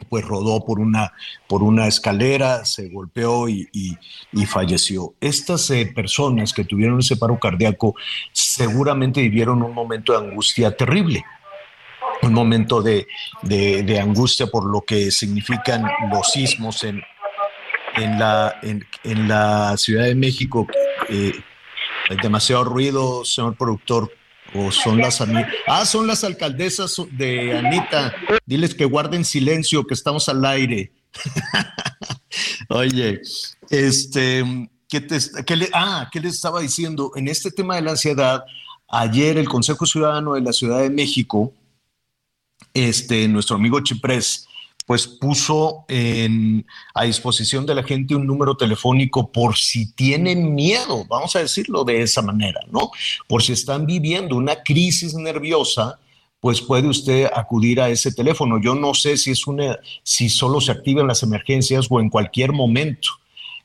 pues 0.09 0.23
rodó 0.23 0.63
por 0.63 0.79
una, 0.79 1.13
por 1.47 1.63
una 1.63 1.87
escalera, 1.87 2.65
se 2.65 2.89
golpeó 2.89 3.49
y, 3.49 3.67
falleció. 4.45 5.15
Estas 5.19 5.69
eh, 5.71 5.91
personas 5.93 6.53
que 6.53 6.63
tuvieron 6.63 6.99
ese 6.99 7.17
paro 7.17 7.39
cardíaco 7.39 7.95
seguramente 8.31 9.21
vivieron 9.21 9.63
un 9.63 9.73
momento 9.73 10.13
de 10.13 10.27
angustia 10.27 10.75
terrible. 10.75 11.25
Un 12.21 12.33
momento 12.33 12.81
de, 12.81 13.07
de, 13.43 13.99
angustia 13.99 14.47
por 14.47 14.65
lo 14.69 14.81
que 14.81 15.11
significan 15.11 15.85
los 16.11 16.31
sismos 16.31 16.83
en, 16.83 17.01
en, 17.95 18.19
la, 18.19 18.59
en, 18.63 19.27
la 19.27 19.75
Ciudad 19.77 20.05
de 20.05 20.15
México. 20.15 20.67
Eh, 21.09 21.33
hay 22.09 22.17
demasiado 22.17 22.63
ruido, 22.63 23.25
señor 23.25 23.55
productor. 23.55 24.11
O 24.55 24.71
son 24.71 24.97
las 24.97 25.21
ah, 25.67 25.85
son 25.85 26.07
las 26.07 26.23
alcaldesas 26.23 26.95
de 27.11 27.57
Anita. 27.57 28.15
Diles 28.45 28.73
que 28.73 28.85
guarden 28.85 29.25
silencio, 29.25 29.85
que 29.85 29.93
estamos 29.93 30.29
al 30.29 30.45
aire. 30.45 30.91
Oye, 32.69 33.21
este, 33.69 34.69
¿qué 34.87 35.01
te, 35.01 35.55
le, 35.55 35.69
ah, 35.73 36.09
¿qué 36.11 36.21
les 36.21 36.35
estaba 36.35 36.61
diciendo? 36.61 37.11
En 37.15 37.27
este 37.27 37.51
tema 37.51 37.75
de 37.75 37.81
la 37.81 37.91
ansiedad, 37.91 38.45
ayer 38.87 39.37
el 39.37 39.49
Consejo 39.49 39.85
Ciudadano 39.85 40.35
de 40.35 40.41
la 40.41 40.53
Ciudad 40.53 40.79
de 40.79 40.89
México, 40.89 41.51
este, 42.73 43.27
nuestro 43.27 43.55
amigo 43.55 43.79
Chiprés, 43.81 44.47
pues 44.87 45.05
puso 45.05 45.83
en, 45.89 46.65
a 46.93 47.03
disposición 47.03 47.65
de 47.65 47.75
la 47.75 47.83
gente 47.83 48.15
un 48.15 48.25
número 48.25 48.55
telefónico 48.55 49.31
por 49.31 49.57
si 49.57 49.91
tienen 49.91 50.55
miedo, 50.55 51.05
vamos 51.09 51.35
a 51.35 51.39
decirlo 51.39 51.83
de 51.83 52.01
esa 52.01 52.21
manera, 52.21 52.61
¿no? 52.71 52.91
Por 53.27 53.43
si 53.43 53.51
están 53.51 53.85
viviendo 53.85 54.37
una 54.37 54.63
crisis 54.63 55.13
nerviosa, 55.13 55.99
pues 56.39 56.61
puede 56.61 56.87
usted 56.87 57.29
acudir 57.35 57.81
a 57.81 57.89
ese 57.89 58.13
teléfono. 58.13 58.61
Yo 58.61 58.75
no 58.75 58.93
sé 58.93 59.17
si 59.17 59.31
es 59.31 59.45
una, 59.45 59.77
si 60.03 60.29
solo 60.29 60.61
se 60.61 60.71
activan 60.71 61.07
las 61.07 61.21
emergencias 61.21 61.87
o 61.89 61.99
en 61.99 62.09
cualquier 62.09 62.53
momento. 62.53 63.09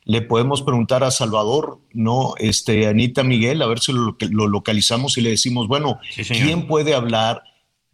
Le 0.05 0.23
podemos 0.23 0.63
preguntar 0.63 1.05
a 1.05 1.13
Salvador, 1.13 1.79
¿no? 1.93 2.35
Este, 2.39 2.89
Anita 2.89 3.23
Miguel, 3.23 3.63
a 3.63 3.67
ver 3.67 3.79
si 3.79 3.93
lo, 3.93 4.17
lo 4.19 4.49
localizamos 4.49 5.17
y 5.17 5.21
le 5.21 5.31
decimos, 5.31 5.69
bueno, 5.69 6.01
¿quién 6.27 6.67
puede 6.67 6.95
hablar? 6.95 7.45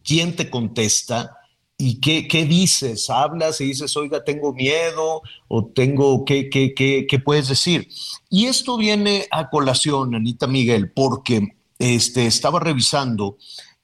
¿Quién 0.09 0.35
te 0.35 0.49
contesta? 0.49 1.37
¿Y 1.77 2.01
qué, 2.01 2.27
qué, 2.27 2.47
dices? 2.47 3.11
¿Hablas 3.11 3.61
y 3.61 3.67
dices, 3.67 3.95
oiga, 3.95 4.25
tengo 4.25 4.55
miedo 4.55 5.21
o 5.49 5.67
tengo, 5.67 6.25
¿qué, 6.25 6.49
qué, 6.49 6.73
qué, 6.73 7.07
qué 7.07 7.19
puedes 7.19 7.49
decir? 7.49 7.87
Y 8.31 8.47
esto 8.47 8.79
viene 8.79 9.27
a 9.31 9.51
colación, 9.51 10.15
Anita 10.15 10.47
Miguel, 10.47 10.91
porque 10.93 11.49
este, 11.79 12.27
estaba 12.27 12.59
revisando 12.59 13.37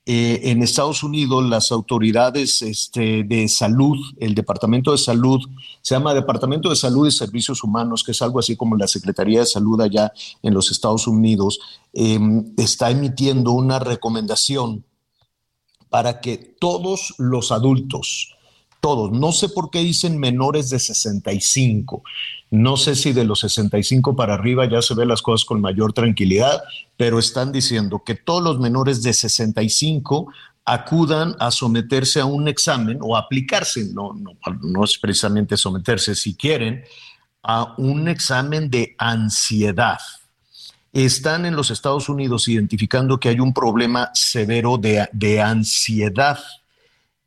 eh, 0.06 0.40
en 0.44 0.62
Estados 0.62 1.02
Unidos 1.02 1.44
las 1.44 1.70
autoridades 1.70 2.62
este, 2.62 3.24
de 3.24 3.46
salud, 3.46 3.98
el 4.18 4.34
Departamento 4.34 4.92
de 4.92 4.98
Salud, 4.98 5.40
se 5.82 5.94
llama 5.94 6.14
Departamento 6.14 6.70
de 6.70 6.76
Salud 6.76 7.06
y 7.06 7.10
Servicios 7.10 7.62
Humanos, 7.62 8.02
que 8.02 8.12
es 8.12 8.22
algo 8.22 8.38
así 8.38 8.56
como 8.56 8.76
la 8.76 8.88
Secretaría 8.88 9.40
de 9.40 9.46
Salud 9.46 9.78
allá 9.82 10.10
en 10.42 10.54
los 10.54 10.70
Estados 10.70 11.06
Unidos, 11.06 11.58
em, 11.92 12.54
está 12.56 12.90
emitiendo 12.90 13.52
una 13.52 13.78
recomendación 13.78 14.86
para 15.94 16.20
que 16.20 16.56
todos 16.58 17.14
los 17.18 17.52
adultos, 17.52 18.34
todos, 18.80 19.12
no 19.12 19.30
sé 19.30 19.48
por 19.48 19.70
qué 19.70 19.78
dicen 19.78 20.18
menores 20.18 20.68
de 20.68 20.80
65, 20.80 22.02
no 22.50 22.76
sé 22.76 22.96
si 22.96 23.12
de 23.12 23.22
los 23.22 23.38
65 23.38 24.16
para 24.16 24.34
arriba 24.34 24.68
ya 24.68 24.82
se 24.82 24.96
ven 24.96 25.06
las 25.06 25.22
cosas 25.22 25.44
con 25.44 25.60
mayor 25.60 25.92
tranquilidad, 25.92 26.64
pero 26.96 27.20
están 27.20 27.52
diciendo 27.52 28.02
que 28.04 28.16
todos 28.16 28.42
los 28.42 28.58
menores 28.58 29.04
de 29.04 29.12
65 29.12 30.26
acudan 30.64 31.36
a 31.38 31.52
someterse 31.52 32.18
a 32.18 32.24
un 32.24 32.48
examen 32.48 32.98
o 33.00 33.16
aplicarse, 33.16 33.84
no, 33.94 34.14
no, 34.14 34.32
no 34.62 34.82
es 34.82 34.98
precisamente 34.98 35.56
someterse, 35.56 36.16
si 36.16 36.34
quieren, 36.34 36.82
a 37.44 37.72
un 37.78 38.08
examen 38.08 38.68
de 38.68 38.96
ansiedad 38.98 40.00
están 40.94 41.44
en 41.44 41.56
los 41.56 41.72
Estados 41.72 42.08
Unidos 42.08 42.46
identificando 42.46 43.18
que 43.18 43.28
hay 43.28 43.40
un 43.40 43.52
problema 43.52 44.10
severo 44.14 44.78
de, 44.78 45.42
ansiedad. 45.42 46.38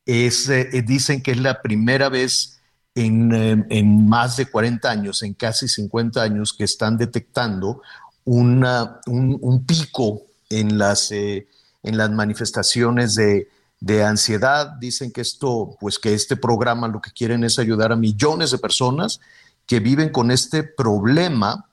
Es, 0.05 0.47
eh, 0.47 0.83
dicen 0.87 1.21
que 1.21 1.31
es 1.31 1.37
la 1.37 1.61
primera 1.61 2.07
vez 2.07 2.61
en, 2.95 3.35
eh, 3.35 3.65
en, 3.69 4.07
más 4.07 4.37
de 4.37 4.45
40 4.45 4.89
años, 4.89 5.21
en 5.21 5.33
casi 5.33 5.67
50 5.67 6.23
años, 6.23 6.53
que 6.53 6.63
están 6.63 6.97
detectando 6.97 7.81
una, 8.23 9.01
un, 9.05 9.65
pico 9.65 10.21
en 10.49 10.77
las, 10.77 11.11
eh, 11.11 11.47
en 11.83 11.97
las 11.97 12.09
manifestaciones 12.09 13.15
de, 13.15 13.49
de 13.81 14.05
ansiedad. 14.05 14.77
Dicen 14.79 15.11
que 15.11 15.19
esto, 15.19 15.75
pues 15.77 15.99
que 15.99 16.13
este 16.13 16.37
programa 16.37 16.87
lo 16.87 17.01
que 17.01 17.11
quieren 17.11 17.43
es 17.43 17.59
ayudar 17.59 17.91
a 17.91 17.97
millones 17.97 18.51
de 18.51 18.59
personas 18.59 19.19
que 19.65 19.81
viven 19.81 20.07
con 20.07 20.31
este 20.31 20.63
problema 20.63 21.65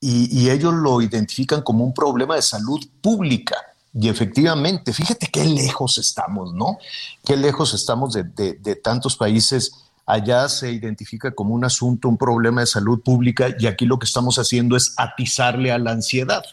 y, 0.00 0.50
ellos 0.50 0.74
lo 0.74 1.02
identifican 1.02 1.62
como 1.62 1.84
un 1.84 1.92
problema 1.92 2.36
de 2.36 2.42
salud 2.42 2.80
pública. 3.00 3.56
Y 3.92 4.08
efectivamente, 4.08 4.92
fíjate 4.92 5.26
qué 5.26 5.44
lejos 5.44 5.98
estamos, 5.98 6.54
¿no? 6.54 6.78
Qué 7.24 7.36
lejos 7.36 7.74
estamos 7.74 8.12
de, 8.14 8.76
tantos 8.76 9.16
países. 9.16 9.72
Allá 10.06 10.48
se 10.48 10.70
identifica 10.70 11.32
como 11.32 11.54
un 11.54 11.64
asunto, 11.64 12.08
un 12.08 12.16
problema 12.16 12.60
de 12.60 12.66
salud 12.66 13.00
pública 13.00 13.48
y 13.58 13.66
aquí 13.66 13.86
lo 13.86 13.98
que 13.98 14.06
estamos 14.06 14.38
haciendo 14.38 14.76
es 14.76 14.94
atizarle 14.96 15.72
a 15.72 15.78
la 15.78 15.90
ansiedad. 15.90 16.44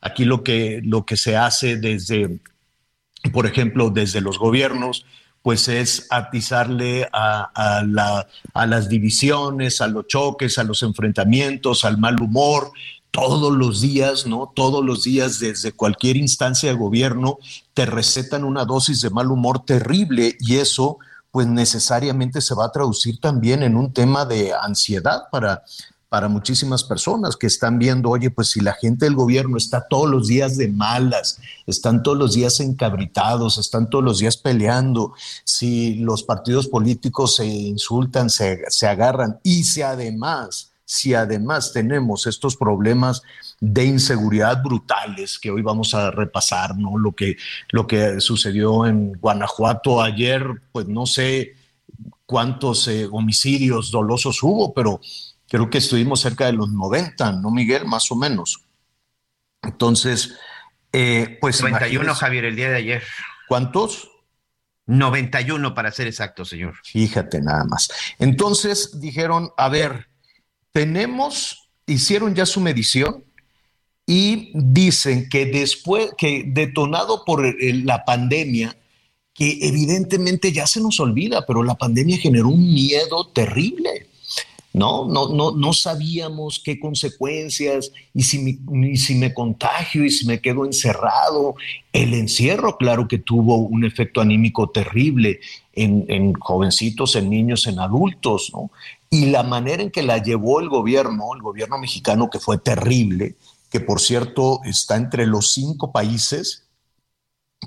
Aquí 0.00 0.24
lo 0.24 0.44
que, 0.44 0.80
lo 0.84 1.04
que 1.04 1.16
se 1.16 1.36
hace 1.36 1.76
desde, 1.76 2.38
por 3.32 3.46
ejemplo, 3.46 3.90
desde 3.90 4.20
los 4.20 4.38
gobiernos, 4.38 5.04
pues 5.44 5.68
es 5.68 6.06
atizarle 6.08 7.06
a, 7.12 7.84
las 8.66 8.88
divisiones, 8.88 9.82
a 9.82 9.88
los 9.88 10.06
choques, 10.06 10.56
a 10.56 10.64
los 10.64 10.82
enfrentamientos, 10.82 11.84
al 11.84 11.98
mal 11.98 12.18
humor, 12.18 12.72
todos 13.10 13.54
los 13.54 13.82
días, 13.82 14.26
¿no? 14.26 14.50
Todos 14.56 14.82
los 14.82 15.02
días 15.02 15.40
desde 15.40 15.72
cualquier 15.72 16.16
instancia 16.16 16.70
de 16.70 16.78
gobierno 16.78 17.36
te 17.74 17.84
recetan 17.84 18.42
una 18.42 18.64
dosis 18.64 19.02
de 19.02 19.10
mal 19.10 19.30
humor 19.30 19.66
terrible 19.66 20.34
y 20.40 20.56
eso 20.56 20.96
pues 21.30 21.46
necesariamente 21.46 22.40
se 22.40 22.54
va 22.54 22.64
a 22.64 22.72
traducir 22.72 23.20
también 23.20 23.62
en 23.62 23.76
un 23.76 23.92
tema 23.92 24.24
de 24.24 24.54
ansiedad 24.54 25.24
para 25.30 25.62
para 26.14 26.28
muchísimas 26.28 26.84
personas 26.84 27.36
que 27.36 27.48
están 27.48 27.76
viendo, 27.76 28.08
oye, 28.08 28.30
pues 28.30 28.50
si 28.50 28.60
la 28.60 28.74
gente 28.74 29.04
del 29.04 29.16
gobierno 29.16 29.56
está 29.56 29.88
todos 29.88 30.08
los 30.08 30.28
días 30.28 30.56
de 30.56 30.68
malas, 30.68 31.40
están 31.66 32.04
todos 32.04 32.16
los 32.16 32.34
días 32.34 32.60
encabritados, 32.60 33.58
están 33.58 33.90
todos 33.90 34.04
los 34.04 34.20
días 34.20 34.36
peleando, 34.36 35.12
si 35.42 35.96
los 35.96 36.22
partidos 36.22 36.68
políticos 36.68 37.34
se 37.34 37.46
insultan, 37.46 38.30
se, 38.30 38.62
agarran 38.86 39.40
y 39.42 39.64
si 39.64 39.82
además, 39.82 40.70
si 40.84 41.14
además 41.14 41.72
tenemos 41.72 42.28
estos 42.28 42.54
problemas 42.54 43.20
de 43.58 43.84
inseguridad 43.84 44.62
brutales 44.62 45.36
que 45.40 45.50
hoy 45.50 45.62
vamos 45.62 45.94
a 45.94 46.12
repasar, 46.12 46.76
¿no? 46.78 46.96
Lo 46.96 47.10
que, 47.10 47.38
lo 47.72 47.88
que 47.88 48.20
sucedió 48.20 48.86
en 48.86 49.14
Guanajuato 49.14 50.00
ayer, 50.00 50.46
pues 50.70 50.86
no 50.86 51.06
sé 51.06 51.54
cuántos 52.24 52.86
eh, 52.86 53.08
homicidios 53.10 53.90
dolosos 53.90 54.40
hubo, 54.44 54.72
pero 54.72 55.00
creo 55.54 55.70
que 55.70 55.78
estuvimos 55.78 56.18
cerca 56.18 56.46
de 56.46 56.52
los 56.52 56.72
90, 56.72 57.30
¿no, 57.34 57.52
Miguel? 57.52 57.84
Más 57.84 58.10
o 58.10 58.16
menos. 58.16 58.64
Entonces, 59.62 60.34
eh, 60.92 61.38
pues... 61.40 61.62
91, 61.62 62.12
Javier, 62.12 62.46
el 62.46 62.56
día 62.56 62.70
de 62.70 62.76
ayer. 62.78 63.02
¿Cuántos? 63.46 64.10
91 64.86 65.72
para 65.72 65.92
ser 65.92 66.08
exacto, 66.08 66.44
señor. 66.44 66.74
Fíjate 66.82 67.40
nada 67.40 67.62
más. 67.66 67.88
Entonces 68.18 69.00
dijeron, 69.00 69.52
a 69.56 69.68
ver, 69.68 70.08
tenemos, 70.72 71.70
hicieron 71.86 72.34
ya 72.34 72.46
su 72.46 72.60
medición 72.60 73.22
y 74.06 74.50
dicen 74.54 75.28
que 75.28 75.46
después, 75.46 76.10
que 76.18 76.42
detonado 76.48 77.24
por 77.24 77.44
la 77.62 78.04
pandemia, 78.04 78.76
que 79.32 79.60
evidentemente 79.60 80.50
ya 80.50 80.66
se 80.66 80.80
nos 80.80 80.98
olvida, 80.98 81.46
pero 81.46 81.62
la 81.62 81.76
pandemia 81.76 82.18
generó 82.18 82.48
un 82.48 82.74
miedo 82.74 83.28
terrible. 83.28 84.08
¿No? 84.74 85.06
No, 85.08 85.28
no, 85.28 85.52
no 85.52 85.72
sabíamos 85.72 86.60
qué 86.62 86.80
consecuencias 86.80 87.92
y 88.12 88.24
si, 88.24 88.38
me, 88.40 88.96
si 88.96 89.14
me 89.14 89.32
contagio 89.32 90.04
y 90.04 90.10
si 90.10 90.26
me 90.26 90.40
quedo 90.40 90.66
encerrado. 90.66 91.54
El 91.92 92.12
encierro, 92.12 92.76
claro 92.76 93.06
que 93.06 93.18
tuvo 93.18 93.56
un 93.56 93.84
efecto 93.84 94.20
anímico 94.20 94.68
terrible 94.68 95.38
en, 95.72 96.04
en 96.08 96.32
jovencitos, 96.34 97.14
en 97.14 97.30
niños, 97.30 97.68
en 97.68 97.78
adultos, 97.78 98.50
¿no? 98.52 98.70
Y 99.10 99.26
la 99.26 99.44
manera 99.44 99.80
en 99.80 99.92
que 99.92 100.02
la 100.02 100.18
llevó 100.18 100.58
el 100.58 100.68
gobierno, 100.68 101.34
el 101.34 101.40
gobierno 101.40 101.78
mexicano, 101.78 102.28
que 102.28 102.40
fue 102.40 102.58
terrible, 102.58 103.36
que 103.70 103.78
por 103.78 104.00
cierto 104.00 104.58
está 104.64 104.96
entre 104.96 105.24
los 105.24 105.52
cinco 105.52 105.92
países 105.92 106.64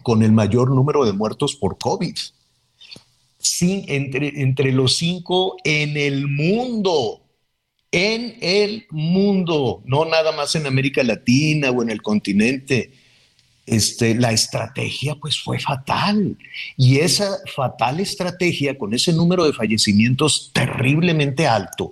con 0.04 0.24
el 0.24 0.34
mayor 0.34 0.72
número 0.72 1.06
de 1.06 1.14
muertos 1.14 1.56
por 1.56 1.78
COVID 1.78 2.16
entre, 3.62 4.42
entre 4.42 4.72
los 4.72 4.98
cinco 4.98 5.58
en 5.64 5.98
el 5.98 6.28
mundo, 6.28 7.22
en 7.92 8.38
el 8.42 8.86
mundo, 8.92 9.82
no 9.86 10.06
nada 10.06 10.32
más 10.32 10.56
en 10.56 10.66
América 10.66 11.04
Latina 11.04 11.72
o 11.72 11.82
en 11.82 11.90
el 11.90 12.02
continente. 12.02 12.92
Este, 13.66 14.16
la 14.16 14.32
estrategia 14.32 15.16
pues 15.16 15.38
fue 15.40 15.60
fatal 15.60 16.38
y 16.78 17.00
esa 17.00 17.38
fatal 17.54 18.00
estrategia 18.00 18.78
con 18.78 18.94
ese 18.94 19.12
número 19.12 19.44
de 19.44 19.52
fallecimientos 19.52 20.52
terriblemente 20.54 21.48
alto 21.48 21.92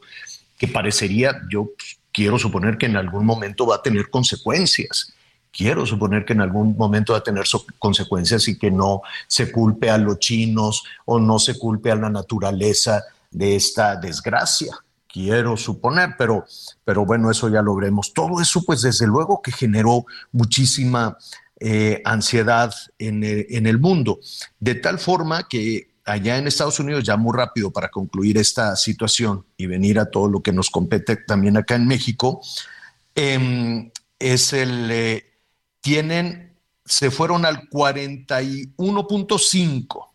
que 0.57 0.69
parecería, 0.69 1.33
yo 1.51 1.71
quiero 2.13 2.39
suponer 2.39 2.77
que 2.77 2.85
en 2.85 2.95
algún 2.95 3.25
momento 3.25 3.67
va 3.67 3.75
a 3.75 3.81
tener 3.81 4.09
consecuencias 4.09 5.14
quiero 5.55 5.85
suponer 5.85 6.25
que 6.25 6.33
en 6.33 6.41
algún 6.41 6.75
momento 6.75 7.13
va 7.13 7.19
a 7.19 7.23
tener 7.23 7.45
consecuencias 7.79 8.47
y 8.49 8.57
que 8.57 8.69
no 8.69 9.01
se 9.27 9.51
culpe 9.51 9.89
a 9.89 9.97
los 9.97 10.19
chinos 10.19 10.83
o 11.05 11.17
no 11.17 11.39
se 11.39 11.57
culpe 11.57 11.91
a 11.91 11.95
la 11.95 12.09
naturaleza 12.09 13.03
de 13.31 13.55
esta 13.55 13.95
desgracia. 13.95 14.75
Quiero 15.07 15.55
suponer, 15.55 16.15
pero, 16.17 16.45
pero 16.83 17.05
bueno, 17.05 17.31
eso 17.31 17.47
ya 17.47 17.61
lo 17.61 17.73
veremos. 17.75 18.13
Todo 18.13 18.41
eso, 18.41 18.63
pues 18.65 18.81
desde 18.81 19.07
luego 19.07 19.41
que 19.41 19.53
generó 19.53 20.05
muchísima 20.33 21.17
eh, 21.61 22.01
ansiedad 22.03 22.73
en 22.99 23.23
el 23.23 23.79
mundo, 23.79 24.19
de 24.59 24.75
tal 24.75 24.99
forma 24.99 25.47
que 25.47 25.87
allá 26.03 26.37
en 26.37 26.47
Estados 26.47 26.81
Unidos, 26.81 27.05
ya 27.05 27.15
muy 27.15 27.35
rápido 27.35 27.71
para 27.71 27.87
concluir 27.87 28.37
esta 28.37 28.75
situación 28.75 29.45
y 29.55 29.67
venir 29.67 29.99
a 29.99 30.11
todo 30.11 30.27
lo 30.27 30.41
que 30.41 30.51
nos 30.51 30.69
compete 30.69 31.15
también 31.15 31.55
acá 31.55 31.75
en 31.75 31.87
México, 31.87 32.41
em, 33.15 33.89
es 34.19 34.51
el, 34.51 34.91
eh, 34.91 35.34
tienen, 35.85 36.57
se 36.83 37.09
fueron 37.11 37.45
al 37.45 37.69
41.5. 37.69 40.09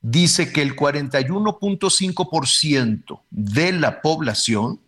Dice 0.00 0.52
que 0.52 0.60
el 0.60 0.74
41.5% 0.74 3.20
de 3.30 3.70
la 3.70 4.02
población 4.02 4.80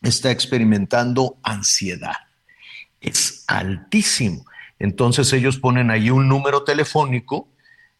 está 0.00 0.30
experimentando 0.30 1.36
ansiedad. 1.42 2.16
Es 3.02 3.44
altísimo. 3.48 4.46
Entonces 4.78 5.30
ellos 5.34 5.58
ponen 5.58 5.90
ahí 5.90 6.08
un 6.08 6.26
número 6.26 6.64
telefónico 6.64 7.50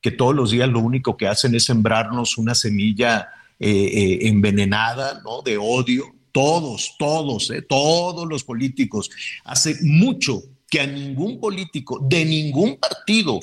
que 0.00 0.12
todos 0.12 0.34
los 0.34 0.52
días 0.52 0.68
lo 0.68 0.78
único 0.78 1.16
que 1.16 1.26
hacen 1.26 1.54
es 1.54 1.64
sembrarnos 1.64 2.38
una 2.38 2.54
semilla 2.54 3.28
eh, 3.58 3.68
eh, 3.68 4.28
envenenada, 4.28 5.20
¿no? 5.24 5.42
De 5.42 5.58
odio. 5.58 6.14
Todos, 6.32 6.94
todos, 6.98 7.50
eh, 7.50 7.62
todos 7.62 8.28
los 8.28 8.44
políticos. 8.44 9.10
Hace 9.44 9.76
mucho 9.82 10.42
que 10.68 10.80
a 10.80 10.86
ningún 10.86 11.40
político 11.40 11.98
de 12.02 12.24
ningún 12.24 12.76
partido 12.76 13.40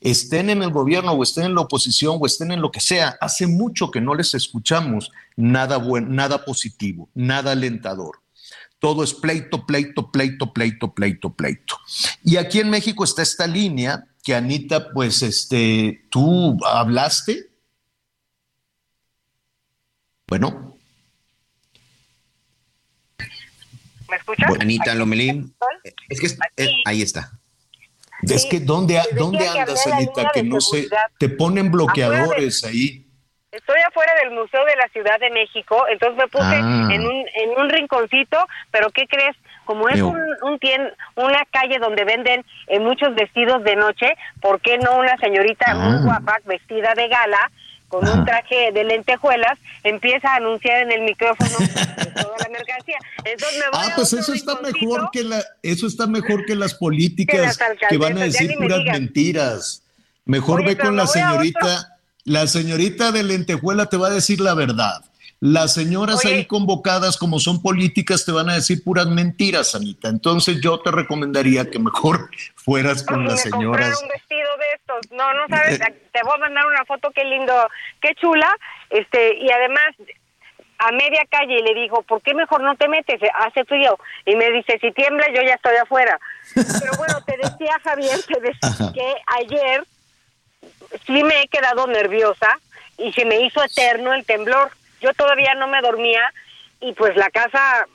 estén 0.00 0.50
en 0.50 0.62
el 0.62 0.70
gobierno 0.70 1.12
o 1.12 1.22
estén 1.22 1.46
en 1.46 1.54
la 1.54 1.62
oposición 1.62 2.18
o 2.20 2.26
estén 2.26 2.52
en 2.52 2.60
lo 2.60 2.70
que 2.70 2.80
sea, 2.80 3.16
hace 3.20 3.46
mucho 3.46 3.90
que 3.90 4.00
no 4.00 4.14
les 4.14 4.34
escuchamos 4.34 5.10
nada 5.36 5.76
bueno, 5.76 6.08
nada 6.08 6.44
positivo, 6.44 7.08
nada 7.14 7.52
alentador. 7.52 8.20
Todo 8.78 9.02
es 9.02 9.12
pleito, 9.12 9.66
pleito, 9.66 10.12
pleito, 10.12 10.52
pleito, 10.52 10.94
pleito, 10.94 11.30
pleito. 11.30 11.76
Y 12.22 12.36
aquí 12.36 12.60
en 12.60 12.70
México 12.70 13.02
está 13.02 13.22
esta 13.22 13.46
línea 13.46 14.06
que 14.22 14.36
Anita, 14.36 14.92
pues, 14.92 15.22
este, 15.22 16.04
tú 16.10 16.56
hablaste. 16.64 17.50
Bueno. 20.28 20.67
¿Me 24.08 24.16
escuchas? 24.16 24.50
Anita 24.60 24.94
Lomelín. 24.94 25.54
Es 26.08 26.20
que 26.20 26.28
eh, 26.56 26.68
ahí 26.84 27.02
está. 27.02 27.30
Es 28.22 28.46
que 28.46 28.60
¿dónde, 28.60 29.00
¿dónde 29.16 29.46
andas, 29.46 29.86
Anita? 29.86 30.30
Que 30.32 30.42
no 30.42 30.60
sé, 30.60 30.88
te 31.18 31.28
ponen 31.28 31.70
bloqueadores 31.70 32.64
ahí. 32.64 33.04
Estoy 33.50 33.80
afuera 33.80 34.12
del 34.22 34.32
Museo 34.32 34.64
de 34.66 34.76
la 34.76 34.88
Ciudad 34.88 35.18
de 35.18 35.30
México, 35.30 35.86
entonces 35.90 36.18
me 36.18 36.28
puse 36.28 36.44
ah. 36.44 36.88
en, 36.92 37.06
un, 37.06 37.24
en 37.34 37.50
un 37.58 37.70
rinconcito, 37.70 38.46
pero 38.70 38.90
¿qué 38.90 39.06
crees? 39.06 39.36
Como 39.64 39.88
es 39.88 40.00
un, 40.00 40.18
un 40.42 40.58
una 41.16 41.44
calle 41.50 41.78
donde 41.78 42.04
venden 42.04 42.44
eh, 42.66 42.78
muchos 42.78 43.14
vestidos 43.14 43.64
de 43.64 43.76
noche, 43.76 44.14
¿por 44.40 44.60
qué 44.60 44.78
no 44.78 44.98
una 44.98 45.16
señorita 45.18 45.74
muy 45.74 45.96
ah. 45.96 46.00
guapa 46.04 46.38
vestida 46.44 46.94
de 46.94 47.08
gala 47.08 47.50
con 47.88 48.06
un 48.06 48.24
traje 48.24 48.70
de 48.72 48.84
lentejuelas 48.84 49.58
empieza 49.82 50.32
a 50.32 50.36
anunciar 50.36 50.82
en 50.82 50.92
el 50.92 51.02
micrófono 51.02 51.50
toda 52.14 52.36
la 52.38 52.48
mercancía. 52.50 52.98
Entonces 53.24 53.58
me 53.58 53.70
voy 53.70 53.88
ah, 53.88 53.92
pues 53.96 54.12
eso 54.12 54.32
está 54.32 54.60
mejor 54.60 55.08
que 55.12 55.24
la, 55.24 55.42
eso 55.62 55.86
está 55.86 56.06
mejor 56.06 56.44
que 56.44 56.54
las 56.54 56.74
políticas 56.74 57.58
que, 57.88 57.96
van 57.98 58.18
a 58.18 58.24
decir 58.24 58.54
puras 58.56 58.84
mentiras. 58.84 59.82
Mejor 60.24 60.64
ve 60.64 60.76
con 60.76 60.96
la 60.96 61.06
señorita 61.06 61.98
la 62.28 62.46
señorita 62.46 63.10
de 63.10 63.22
lentejuela 63.22 63.86
te 63.86 63.96
va 63.96 64.08
a 64.08 64.10
decir 64.10 64.40
la 64.40 64.54
verdad. 64.54 65.02
Las 65.40 65.72
señoras 65.72 66.24
ahí 66.24 66.46
convocadas, 66.46 67.16
como 67.16 67.38
son 67.38 67.62
políticas, 67.62 68.24
te 68.24 68.32
van 68.32 68.50
a 68.50 68.54
decir 68.54 68.82
puras 68.82 69.06
mentiras, 69.06 69.74
Anita. 69.74 70.08
Entonces 70.08 70.60
yo 70.60 70.80
te 70.80 70.90
recomendaría 70.90 71.70
que 71.70 71.78
mejor 71.78 72.28
fueras 72.56 73.02
con 73.04 73.24
las 73.24 73.42
señoras. 73.42 73.98
un 74.02 74.08
vestido 74.08 74.48
de. 74.58 74.67
No, 75.10 75.32
no 75.34 75.48
sabes, 75.48 75.80
eh. 75.80 76.02
te 76.12 76.22
voy 76.22 76.34
a 76.34 76.38
mandar 76.38 76.66
una 76.66 76.84
foto, 76.84 77.10
qué 77.10 77.24
lindo, 77.24 77.68
qué 78.00 78.14
chula. 78.14 78.54
Este, 78.90 79.36
y 79.36 79.50
además, 79.50 79.94
a 80.78 80.92
media 80.92 81.24
calle 81.30 81.60
le 81.60 81.74
dijo, 81.74 82.02
¿por 82.02 82.22
qué 82.22 82.34
mejor 82.34 82.62
no 82.62 82.76
te 82.76 82.88
metes? 82.88 83.20
Hace 83.34 83.64
frío. 83.64 83.98
Y 84.24 84.36
me 84.36 84.50
dice, 84.50 84.78
si 84.80 84.92
tiembla, 84.92 85.26
yo 85.28 85.42
ya 85.42 85.54
estoy 85.54 85.76
afuera. 85.76 86.18
Pero 86.54 86.92
bueno, 86.96 87.20
te 87.26 87.36
decía, 87.36 87.78
Javier, 87.82 88.18
te 88.26 88.40
decía 88.40 88.92
que 88.94 89.14
ayer 89.38 89.84
sí 91.06 91.22
me 91.22 91.42
he 91.42 91.48
quedado 91.48 91.86
nerviosa 91.86 92.58
y 92.96 93.12
se 93.12 93.24
me 93.24 93.40
hizo 93.40 93.62
eterno 93.62 94.12
el 94.12 94.24
temblor. 94.24 94.70
Yo 95.00 95.12
todavía 95.14 95.54
no 95.54 95.68
me 95.68 95.80
dormía 95.80 96.32
y 96.80 96.92
pues 96.92 97.16
la 97.16 97.30
casa 97.30 97.86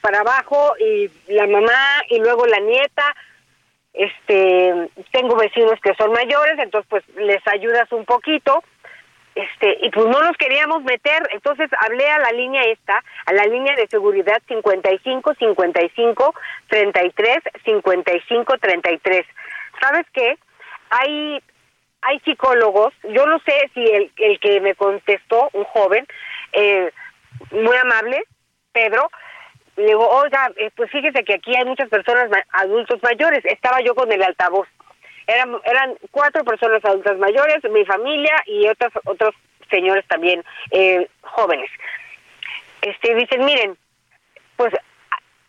para 0.00 0.20
abajo 0.20 0.74
y 0.78 1.10
la 1.32 1.46
mamá 1.46 2.02
y 2.10 2.18
luego 2.18 2.46
la 2.46 2.60
nieta. 2.60 3.14
Este, 3.92 4.90
tengo 5.12 5.36
vecinos 5.36 5.80
que 5.82 5.94
son 5.94 6.12
mayores, 6.12 6.58
entonces 6.58 6.88
pues 6.88 7.04
les 7.16 7.46
ayudas 7.46 7.90
un 7.92 8.04
poquito. 8.04 8.62
Este, 9.34 9.78
y 9.82 9.90
pues 9.90 10.06
no 10.06 10.20
nos 10.20 10.36
queríamos 10.36 10.82
meter, 10.82 11.22
entonces 11.32 11.70
hablé 11.80 12.08
a 12.10 12.18
la 12.18 12.32
línea 12.32 12.62
esta, 12.64 13.04
a 13.24 13.32
la 13.32 13.44
línea 13.44 13.76
de 13.76 13.86
seguridad 13.86 14.42
55 14.48 15.34
55 15.34 16.34
33 16.68 17.38
55 17.64 18.58
33. 18.58 19.26
¿Sabes 19.80 20.06
qué? 20.12 20.36
Hay 20.90 21.40
hay 22.00 22.20
psicólogos, 22.20 22.94
yo 23.04 23.26
no 23.26 23.38
sé 23.40 23.70
si 23.74 23.84
el, 23.84 24.10
el 24.16 24.38
que 24.40 24.60
me 24.60 24.74
contestó, 24.74 25.50
un 25.52 25.64
joven, 25.64 26.06
eh, 26.52 26.92
muy 27.50 27.76
amable, 27.76 28.22
Pedro, 28.72 29.10
le 29.78 29.86
digo, 29.86 30.08
oiga, 30.08 30.50
eh, 30.56 30.70
pues 30.74 30.90
fíjese 30.90 31.24
que 31.24 31.34
aquí 31.34 31.54
hay 31.56 31.64
muchas 31.64 31.88
personas, 31.88 32.30
adultos 32.50 33.00
mayores, 33.02 33.44
estaba 33.44 33.80
yo 33.80 33.94
con 33.94 34.10
el 34.10 34.22
altavoz, 34.22 34.68
eran, 35.26 35.56
eran 35.64 35.94
cuatro 36.10 36.42
personas 36.44 36.84
adultas 36.84 37.16
mayores, 37.18 37.62
mi 37.70 37.84
familia 37.84 38.34
y 38.46 38.66
otros, 38.66 38.92
otros 39.04 39.34
señores 39.70 40.04
también 40.08 40.42
eh, 40.70 41.08
jóvenes. 41.22 41.70
Este, 42.82 43.14
dicen, 43.14 43.44
miren, 43.44 43.76
pues 44.56 44.74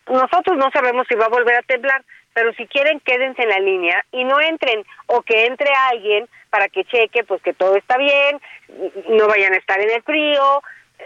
nosotros 0.08 0.56
no 0.58 0.70
sabemos 0.70 1.06
si 1.08 1.14
va 1.14 1.26
a 1.26 1.30
volver 1.30 1.56
a 1.56 1.62
temblar, 1.62 2.04
pero 2.34 2.52
si 2.54 2.66
quieren 2.66 3.00
quédense 3.00 3.42
en 3.42 3.48
la 3.48 3.58
línea 3.58 4.04
y 4.12 4.24
no 4.24 4.40
entren 4.40 4.84
o 5.06 5.22
que 5.22 5.46
entre 5.46 5.70
alguien 5.90 6.28
para 6.50 6.68
que 6.68 6.84
cheque 6.84 7.24
pues 7.24 7.42
que 7.42 7.54
todo 7.54 7.76
está 7.76 7.96
bien, 7.96 8.40
no 9.08 9.26
vayan 9.26 9.54
a 9.54 9.56
estar 9.56 9.80
en 9.80 9.90
el 9.90 10.02
frío. 10.02 10.62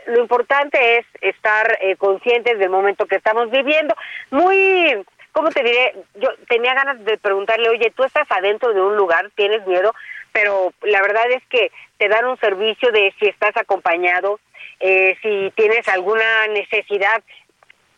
Lo 0.06 0.20
importante 0.20 0.98
es 0.98 1.06
estar 1.20 1.78
eh, 1.80 1.96
conscientes 1.96 2.58
del 2.58 2.70
momento 2.70 3.06
que 3.06 3.16
estamos 3.16 3.50
viviendo. 3.50 3.94
Muy, 4.30 5.04
¿cómo 5.32 5.50
te 5.50 5.62
diré? 5.62 5.94
Yo 6.14 6.28
tenía 6.48 6.74
ganas 6.74 7.04
de 7.04 7.18
preguntarle, 7.18 7.68
oye, 7.68 7.92
tú 7.96 8.04
estás 8.04 8.26
adentro 8.30 8.72
de 8.72 8.80
un 8.80 8.96
lugar, 8.96 9.30
tienes 9.34 9.66
miedo, 9.66 9.94
pero 10.32 10.72
la 10.82 11.00
verdad 11.00 11.30
es 11.30 11.42
que 11.48 11.70
te 11.98 12.08
dan 12.08 12.24
un 12.26 12.38
servicio 12.38 12.90
de 12.90 13.14
si 13.18 13.26
estás 13.26 13.56
acompañado, 13.56 14.40
eh, 14.80 15.16
si 15.22 15.52
tienes 15.54 15.86
alguna 15.88 16.46
necesidad 16.48 17.22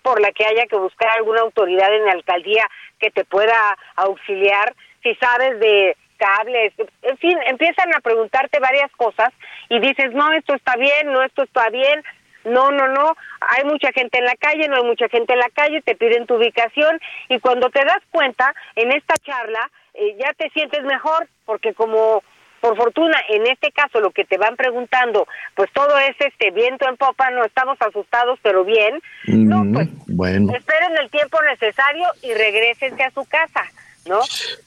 por 0.03 0.21
la 0.21 0.31
que 0.33 0.45
haya 0.45 0.67
que 0.67 0.77
buscar 0.77 1.11
alguna 1.11 1.41
autoridad 1.41 1.93
en 1.93 2.05
la 2.05 2.13
alcaldía 2.13 2.65
que 3.01 3.11
te 3.11 3.25
pueda 3.25 3.77
auxiliar, 3.97 4.75
si 5.03 5.15
sabes 5.17 5.59
de 5.59 5.97
cables, 6.17 6.73
en 7.03 7.19
fin, 7.19 7.39
empiezan 7.47 7.95
a 7.95 8.01
preguntarte 8.01 8.59
varias 8.61 8.91
cosas 8.93 9.31
y 9.69 9.79
dices, 9.81 10.13
no, 10.13 10.33
esto 10.33 10.55
está 10.55 10.77
bien, 10.77 11.13
no, 11.13 11.23
esto 11.23 11.43
está 11.43 11.69
bien, 11.71 12.03
no, 12.45 12.71
no, 12.71 12.89
no, 12.89 13.17
hay 13.41 13.65
mucha 13.65 13.91
gente 13.93 14.19
en 14.19 14.25
la 14.25 14.37
calle, 14.37 14.69
no 14.69 14.77
hay 14.77 14.85
mucha 14.85 15.09
gente 15.09 15.33
en 15.33 15.41
la 15.41 15.51
calle, 15.51 15.83
te 15.83 15.97
piden 15.97 16.27
tu 16.27 16.35
ubicación 16.37 17.01
y 17.29 17.39
cuando 17.41 17.71
te 17.71 17.85
das 17.85 18.03
cuenta 18.11 18.55
en 18.77 18.93
esta 18.93 19.15
charla 19.17 19.71
eh, 19.95 20.17
ya 20.19 20.33
te 20.35 20.51
sientes 20.51 20.83
mejor 20.85 21.27
porque 21.45 21.75
como 21.75 22.23
por 22.61 22.75
fortuna, 22.77 23.17
en 23.29 23.47
este 23.47 23.71
caso, 23.71 24.01
lo 24.01 24.11
que 24.11 24.25
te 24.25 24.39
van 24.39 24.57
preguntando, 24.57 25.29
pues 25.55 25.71
todo 25.73 25.99
es 25.99 26.17
este 26.19 26.51
viento 26.51 26.89
en 26.89 26.97
popa, 26.97 27.31
no 27.31 27.45
estamos 27.45 27.77
asustados, 27.81 28.39
pero 28.43 28.65
bien. 28.65 29.01
No, 29.27 29.63
Mm, 29.63 29.75
pues 29.75 29.89
bueno. 30.09 30.53
esperen 30.57 30.97
el 30.99 31.11
tiempo 31.11 31.41
necesario 31.43 32.09
y 32.23 32.33
regresense 32.33 33.05
a 33.05 33.11
su 33.11 33.25
casa, 33.27 33.63
¿no? 34.07 34.21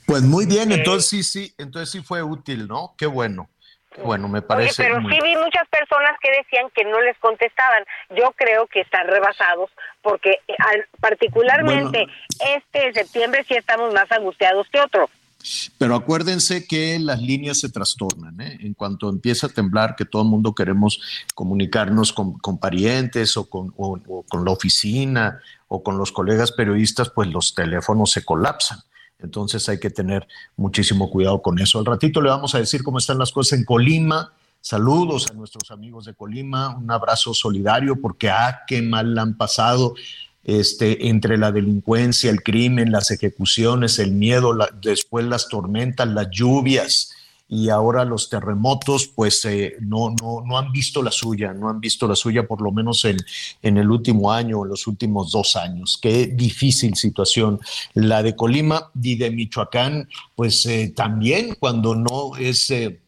Pues 0.05 0.21
muy 0.23 0.45
bien, 0.45 0.71
Eh, 0.71 0.75
entonces 0.75 1.09
sí, 1.09 1.23
sí, 1.23 1.53
entonces 1.57 1.89
sí 1.91 2.01
fue 2.01 2.21
útil, 2.23 2.67
¿no? 2.67 2.93
Qué 2.97 3.05
bueno. 3.05 3.49
Qué 3.91 4.01
bueno, 4.03 4.27
me 4.27 4.37
Oye, 4.39 4.47
parece. 4.47 4.83
pero 4.83 5.01
muy- 5.01 5.11
sí 5.11 5.19
vi 5.23 5.35
muchas 5.35 5.67
personas 5.67 6.11
que 6.21 6.29
decían 6.31 6.67
que 6.75 6.83
no 6.85 7.01
les 7.01 7.17
contestaban. 7.17 7.83
Yo 8.15 8.31
creo 8.35 8.67
que 8.67 8.81
están 8.81 9.07
rebasados 9.07 9.71
porque 10.03 10.37
eh, 10.47 10.53
particularmente 10.99 12.05
este 12.55 12.93
septiembre 12.93 13.43
sí 13.47 13.55
estamos 13.55 13.93
más 13.93 14.11
angustiados 14.11 14.67
que 14.71 14.79
otro. 14.79 15.09
Pero 15.77 15.95
acuérdense 15.95 16.67
que 16.67 16.99
las 16.99 17.21
líneas 17.21 17.61
se 17.61 17.69
trastornan, 17.69 18.39
¿eh? 18.41 18.57
En 18.61 18.73
cuanto 18.73 19.09
empieza 19.09 19.47
a 19.47 19.49
temblar, 19.49 19.95
que 19.95 20.03
todo 20.05 20.21
el 20.23 20.27
mundo 20.27 20.53
queremos 20.53 20.99
comunicarnos 21.33 22.11
con, 22.11 22.37
con 22.39 22.59
parientes 22.59 23.37
o 23.37 23.49
con, 23.49 23.73
o- 23.77 23.97
o 24.07 24.23
con 24.23 24.43
la 24.43 24.51
oficina 24.51 25.39
o 25.69 25.81
con 25.81 25.97
los 25.97 26.11
colegas 26.11 26.51
periodistas, 26.51 27.09
pues 27.09 27.29
los 27.29 27.55
teléfonos 27.55 28.11
se 28.11 28.25
colapsan. 28.25 28.79
Entonces 29.21 29.67
hay 29.69 29.79
que 29.79 29.89
tener 29.89 30.27
muchísimo 30.55 31.09
cuidado 31.09 31.41
con 31.41 31.59
eso. 31.59 31.79
Al 31.79 31.85
ratito 31.85 32.21
le 32.21 32.29
vamos 32.29 32.55
a 32.55 32.59
decir 32.59 32.83
cómo 32.83 32.97
están 32.97 33.19
las 33.19 33.31
cosas 33.31 33.59
en 33.59 33.65
Colima. 33.65 34.33
Saludos 34.61 35.27
a 35.29 35.33
nuestros 35.33 35.71
amigos 35.71 36.05
de 36.05 36.13
Colima, 36.13 36.75
un 36.75 36.89
abrazo 36.91 37.33
solidario 37.33 37.99
porque 38.01 38.29
ah, 38.29 38.61
qué 38.67 38.81
mal 38.81 39.17
han 39.17 39.37
pasado 39.37 39.95
este, 40.43 41.07
entre 41.07 41.37
la 41.37 41.51
delincuencia, 41.51 42.29
el 42.29 42.43
crimen, 42.43 42.91
las 42.91 43.11
ejecuciones, 43.11 43.99
el 43.99 44.11
miedo, 44.11 44.57
después 44.81 45.25
las 45.25 45.47
tormentas, 45.47 46.07
las 46.07 46.29
lluvias 46.29 47.13
y 47.49 47.69
ahora 47.69 48.05
los 48.05 48.29
terremotos, 48.29 49.07
pues 49.07 49.43
eh, 49.45 49.75
no, 49.81 50.11
no, 50.21 50.41
no 50.45 50.57
han 50.57 50.71
visto 50.71 51.01
la 51.01 51.11
suya, 51.11 51.51
no 51.51 51.67
han 51.67 51.81
visto 51.81 52.07
la 52.07 52.15
suya 52.15 52.47
por 52.47 52.61
lo 52.61 52.71
menos 52.71 53.03
en, 53.05 53.17
en 53.63 53.77
el 53.77 53.89
último 53.89 54.31
año, 54.31 54.63
en 54.63 54.69
los 54.69 54.85
últimos 54.85 55.31
dos 55.31 55.55
años. 55.55 55.97
Qué 56.01 56.27
difícil 56.27 56.95
situación 56.95 57.59
la 57.95 58.21
de 58.21 58.35
Colima 58.35 58.91
y 59.01 59.15
de 59.15 59.31
Michoacán, 59.31 60.07
pues 60.35 60.65
eh, 60.67 60.93
también 60.95 61.55
cuando 61.59 61.95
no 61.95 62.35
es... 62.37 62.69
eh, 62.71 63.01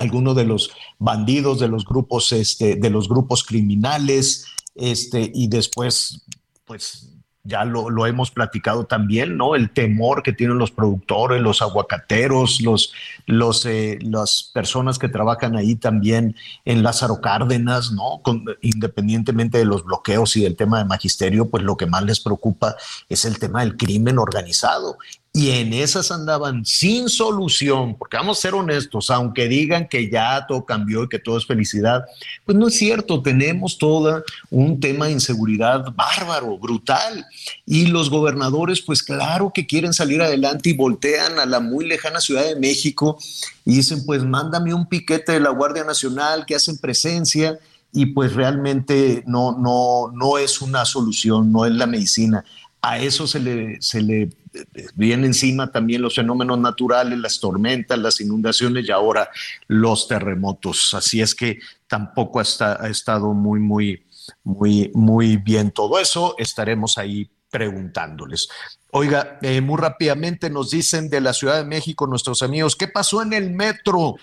alguno 0.00 0.32
de 0.32 0.44
los 0.44 0.70
bandidos 1.00 1.58
de 1.58 1.66
los 1.66 1.84
grupos 1.84 2.30
este 2.30 2.76
de 2.76 2.88
los 2.88 3.08
grupos 3.08 3.42
criminales 3.42 4.46
este 4.76 5.28
y 5.34 5.48
después 5.48 6.22
pues 6.64 7.17
ya 7.48 7.64
lo, 7.64 7.88
lo 7.88 8.06
hemos 8.06 8.30
platicado 8.30 8.84
también, 8.84 9.36
¿no? 9.36 9.54
El 9.54 9.70
temor 9.70 10.22
que 10.22 10.32
tienen 10.32 10.58
los 10.58 10.70
productores, 10.70 11.40
los 11.40 11.62
aguacateros, 11.62 12.60
los, 12.60 12.92
los, 13.26 13.64
eh, 13.64 13.98
las 14.02 14.50
personas 14.52 14.98
que 14.98 15.08
trabajan 15.08 15.56
ahí 15.56 15.74
también 15.74 16.36
en 16.66 16.82
Lázaro 16.82 17.20
Cárdenas, 17.20 17.90
¿no? 17.92 18.20
Independientemente 18.60 19.58
de 19.58 19.64
los 19.64 19.82
bloqueos 19.84 20.36
y 20.36 20.42
del 20.42 20.56
tema 20.56 20.78
de 20.78 20.84
magisterio, 20.84 21.48
pues 21.48 21.62
lo 21.62 21.76
que 21.76 21.86
más 21.86 22.02
les 22.02 22.20
preocupa 22.20 22.76
es 23.08 23.24
el 23.24 23.38
tema 23.38 23.60
del 23.60 23.76
crimen 23.76 24.18
organizado. 24.18 24.98
Y 25.32 25.50
en 25.50 25.72
esas 25.74 26.10
andaban 26.10 26.64
sin 26.64 27.08
solución, 27.08 27.94
porque 27.96 28.16
vamos 28.16 28.38
a 28.38 28.40
ser 28.40 28.54
honestos, 28.54 29.10
aunque 29.10 29.46
digan 29.46 29.86
que 29.86 30.10
ya 30.10 30.46
todo 30.48 30.64
cambió 30.64 31.04
y 31.04 31.08
que 31.08 31.18
todo 31.18 31.36
es 31.36 31.46
felicidad, 31.46 32.06
pues 32.44 32.56
no 32.56 32.68
es 32.68 32.78
cierto, 32.78 33.22
tenemos 33.22 33.76
todo 33.76 34.24
un 34.50 34.80
tema 34.80 35.06
de 35.06 35.12
inseguridad 35.12 35.92
bárbaro, 35.94 36.58
brutal. 36.58 37.26
Y 37.66 37.86
los 37.86 38.08
gobernadores, 38.08 38.80
pues 38.80 39.02
claro 39.02 39.52
que 39.54 39.66
quieren 39.66 39.92
salir 39.92 40.22
adelante 40.22 40.70
y 40.70 40.72
voltean 40.72 41.38
a 41.38 41.46
la 41.46 41.60
muy 41.60 41.86
lejana 41.86 42.20
Ciudad 42.20 42.44
de 42.44 42.56
México 42.56 43.18
y 43.64 43.76
dicen, 43.76 44.04
pues 44.06 44.24
mándame 44.24 44.72
un 44.72 44.88
piquete 44.88 45.32
de 45.32 45.40
la 45.40 45.50
Guardia 45.50 45.84
Nacional 45.84 46.46
que 46.46 46.54
hacen 46.54 46.78
presencia 46.78 47.58
y 47.92 48.06
pues 48.06 48.34
realmente 48.34 49.22
no, 49.26 49.56
no, 49.58 50.10
no 50.12 50.38
es 50.38 50.60
una 50.62 50.84
solución, 50.84 51.52
no 51.52 51.64
es 51.64 51.72
la 51.72 51.86
medicina. 51.86 52.44
A 52.80 52.98
eso 52.98 53.26
se 53.26 53.40
le, 53.40 53.80
se 53.80 54.02
le 54.02 54.30
eh, 54.74 54.86
viene 54.94 55.26
encima 55.26 55.70
también 55.70 56.02
los 56.02 56.14
fenómenos 56.14 56.58
naturales, 56.58 57.18
las 57.18 57.40
tormentas, 57.40 57.98
las 57.98 58.20
inundaciones 58.20 58.86
y 58.88 58.90
ahora 58.90 59.28
los 59.66 60.08
terremotos. 60.08 60.94
Así 60.94 61.20
es 61.20 61.34
que 61.34 61.58
tampoco 61.86 62.40
ha 62.40 62.88
estado 62.88 63.32
muy, 63.34 63.60
muy, 63.60 64.04
muy, 64.44 64.90
muy 64.94 65.36
bien 65.36 65.70
todo 65.70 65.98
eso. 65.98 66.34
Estaremos 66.38 66.98
ahí 66.98 67.30
preguntándoles. 67.50 68.48
Oiga, 68.90 69.38
eh, 69.42 69.60
muy 69.60 69.78
rápidamente 69.78 70.50
nos 70.50 70.70
dicen 70.70 71.10
de 71.10 71.20
la 71.20 71.32
Ciudad 71.32 71.56
de 71.56 71.64
México 71.64 72.06
nuestros 72.06 72.42
amigos, 72.42 72.76
¿qué 72.76 72.88
pasó 72.88 73.22
en 73.22 73.32
el 73.32 73.50
metro? 73.50 74.16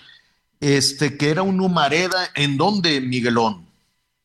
Este, 0.60 1.16
que 1.16 1.30
era 1.30 1.42
un 1.42 1.60
humareda, 1.60 2.30
¿en 2.34 2.56
dónde, 2.56 3.00
Miguelón? 3.00 3.66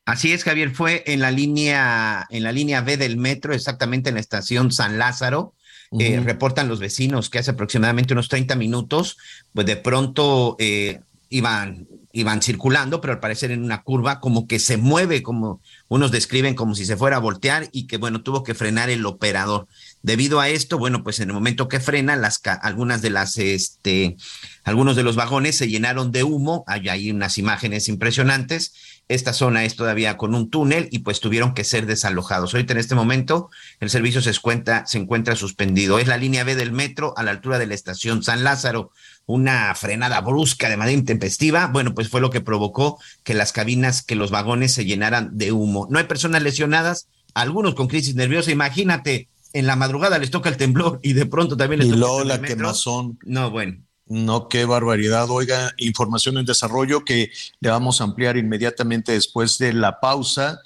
Así 0.04 0.32
es, 0.32 0.42
Javier, 0.42 0.74
fue 0.74 1.04
en 1.06 1.20
la 1.20 1.30
línea, 1.30 2.26
en 2.30 2.42
la 2.42 2.50
línea 2.50 2.80
B 2.80 2.96
del 2.96 3.16
metro, 3.16 3.54
exactamente 3.54 4.08
en 4.08 4.16
la 4.16 4.20
estación 4.20 4.72
San 4.72 4.98
Lázaro. 4.98 5.54
Eh, 5.98 6.20
reportan 6.24 6.68
los 6.68 6.80
vecinos 6.80 7.28
que 7.28 7.38
hace 7.38 7.50
aproximadamente 7.50 8.14
unos 8.14 8.28
30 8.28 8.56
minutos, 8.56 9.18
pues 9.52 9.66
de 9.66 9.76
pronto 9.76 10.56
eh, 10.58 11.00
iban, 11.28 11.86
iban 12.12 12.42
circulando, 12.42 13.00
pero 13.00 13.14
al 13.14 13.20
parecer 13.20 13.50
en 13.50 13.62
una 13.62 13.82
curva 13.82 14.20
como 14.20 14.46
que 14.46 14.58
se 14.58 14.76
mueve, 14.76 15.22
como 15.22 15.60
unos 15.88 16.10
describen 16.10 16.54
como 16.54 16.74
si 16.74 16.84
se 16.84 16.96
fuera 16.96 17.16
a 17.16 17.20
voltear 17.20 17.68
y 17.72 17.86
que 17.86 17.96
bueno, 17.96 18.22
tuvo 18.22 18.42
que 18.42 18.54
frenar 18.54 18.90
el 18.90 19.04
operador. 19.06 19.66
Debido 20.02 20.40
a 20.40 20.48
esto, 20.48 20.78
bueno, 20.78 21.02
pues 21.02 21.20
en 21.20 21.28
el 21.28 21.34
momento 21.34 21.68
que 21.68 21.80
frena, 21.80 22.16
las 22.16 22.40
algunas 22.62 23.02
de 23.02 23.10
las, 23.10 23.38
este, 23.38 24.16
algunos 24.64 24.96
de 24.96 25.02
los 25.02 25.16
vagones 25.16 25.56
se 25.56 25.68
llenaron 25.68 26.12
de 26.12 26.22
humo, 26.22 26.64
hay 26.66 26.88
ahí 26.88 27.10
unas 27.10 27.38
imágenes 27.38 27.88
impresionantes. 27.88 28.74
Esta 29.12 29.32
zona 29.34 29.64
es 29.64 29.76
todavía 29.76 30.16
con 30.16 30.34
un 30.34 30.48
túnel 30.48 30.88
y 30.90 31.00
pues 31.00 31.20
tuvieron 31.20 31.52
que 31.52 31.64
ser 31.64 31.84
desalojados. 31.86 32.54
Ahorita 32.54 32.72
en 32.72 32.78
este 32.78 32.94
momento 32.94 33.50
el 33.80 33.90
servicio 33.90 34.22
se 34.22 34.30
encuentra, 34.30 34.86
se 34.86 34.98
encuentra 34.98 35.36
suspendido. 35.36 35.98
Es 35.98 36.06
la 36.08 36.16
línea 36.16 36.44
B 36.44 36.54
del 36.56 36.72
metro 36.72 37.12
a 37.18 37.22
la 37.22 37.30
altura 37.30 37.58
de 37.58 37.66
la 37.66 37.74
estación 37.74 38.22
San 38.22 38.42
Lázaro. 38.42 38.90
Una 39.26 39.74
frenada 39.74 40.20
brusca 40.22 40.68
de 40.68 40.76
manera 40.76 40.98
intempestiva, 40.98 41.66
bueno, 41.66 41.94
pues 41.94 42.08
fue 42.08 42.20
lo 42.22 42.30
que 42.30 42.40
provocó 42.40 42.98
que 43.22 43.34
las 43.34 43.52
cabinas, 43.52 44.02
que 44.02 44.16
los 44.16 44.30
vagones 44.30 44.72
se 44.72 44.84
llenaran 44.84 45.36
de 45.36 45.52
humo. 45.52 45.86
No 45.90 45.98
hay 45.98 46.04
personas 46.04 46.42
lesionadas, 46.42 47.06
algunos 47.34 47.74
con 47.74 47.88
crisis 47.88 48.14
nerviosa. 48.14 48.50
Imagínate, 48.50 49.28
en 49.52 49.66
la 49.66 49.76
madrugada 49.76 50.18
les 50.18 50.30
toca 50.30 50.48
el 50.48 50.56
temblor 50.56 51.00
y 51.02 51.12
de 51.12 51.26
pronto 51.26 51.56
también 51.56 51.80
les 51.80 51.88
Y 51.88 51.90
toca 51.90 52.00
luego 52.00 52.22
el 52.22 52.28
la 52.28 52.38
metro. 52.38 52.56
quemazón. 52.56 53.18
No, 53.24 53.50
bueno. 53.50 53.76
No, 54.06 54.48
qué 54.48 54.64
barbaridad. 54.64 55.30
Oiga, 55.30 55.72
información 55.78 56.38
en 56.38 56.44
desarrollo 56.44 57.04
que 57.04 57.30
le 57.60 57.70
vamos 57.70 58.00
a 58.00 58.04
ampliar 58.04 58.36
inmediatamente 58.36 59.12
después 59.12 59.58
de 59.58 59.72
la 59.72 60.00
pausa. 60.00 60.60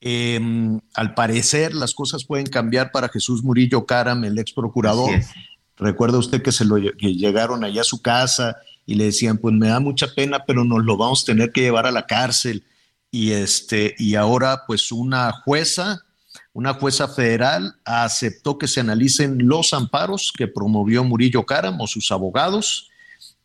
Eh, 0.00 0.40
al 0.94 1.14
parecer, 1.14 1.74
las 1.74 1.94
cosas 1.94 2.24
pueden 2.24 2.46
cambiar 2.46 2.90
para 2.90 3.08
Jesús 3.08 3.42
Murillo 3.42 3.86
Caram, 3.86 4.24
el 4.24 4.38
ex 4.38 4.52
procurador. 4.52 5.10
Recuerda 5.76 6.18
usted 6.18 6.42
que 6.42 6.52
se 6.52 6.64
lo 6.64 6.76
que 6.76 7.14
llegaron 7.14 7.64
allá 7.64 7.82
a 7.82 7.84
su 7.84 8.02
casa 8.02 8.56
y 8.84 8.96
le 8.96 9.04
decían, 9.04 9.38
pues 9.38 9.54
me 9.54 9.68
da 9.68 9.80
mucha 9.80 10.08
pena, 10.14 10.44
pero 10.44 10.64
nos 10.64 10.84
lo 10.84 10.96
vamos 10.96 11.22
a 11.22 11.26
tener 11.26 11.52
que 11.52 11.62
llevar 11.62 11.86
a 11.86 11.92
la 11.92 12.06
cárcel. 12.06 12.64
Y 13.10 13.32
este, 13.32 13.94
y 13.98 14.14
ahora, 14.14 14.64
pues, 14.66 14.92
una 14.92 15.32
jueza, 15.32 16.04
una 16.52 16.74
jueza 16.74 17.08
federal 17.08 17.76
aceptó 17.84 18.58
que 18.58 18.66
se 18.68 18.80
analicen 18.80 19.46
los 19.46 19.72
amparos 19.72 20.32
que 20.36 20.48
promovió 20.48 21.04
Murillo 21.04 21.46
Caram 21.46 21.80
o 21.80 21.86
sus 21.86 22.10
abogados, 22.10 22.90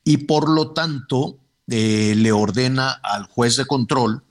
y 0.03 0.17
por 0.17 0.49
lo 0.49 0.71
tanto 0.71 1.37
eh, 1.67 2.13
le 2.15 2.31
ordena 2.31 2.91
al 2.91 3.25
juez 3.25 3.57
de 3.57 3.65
control 3.65 4.23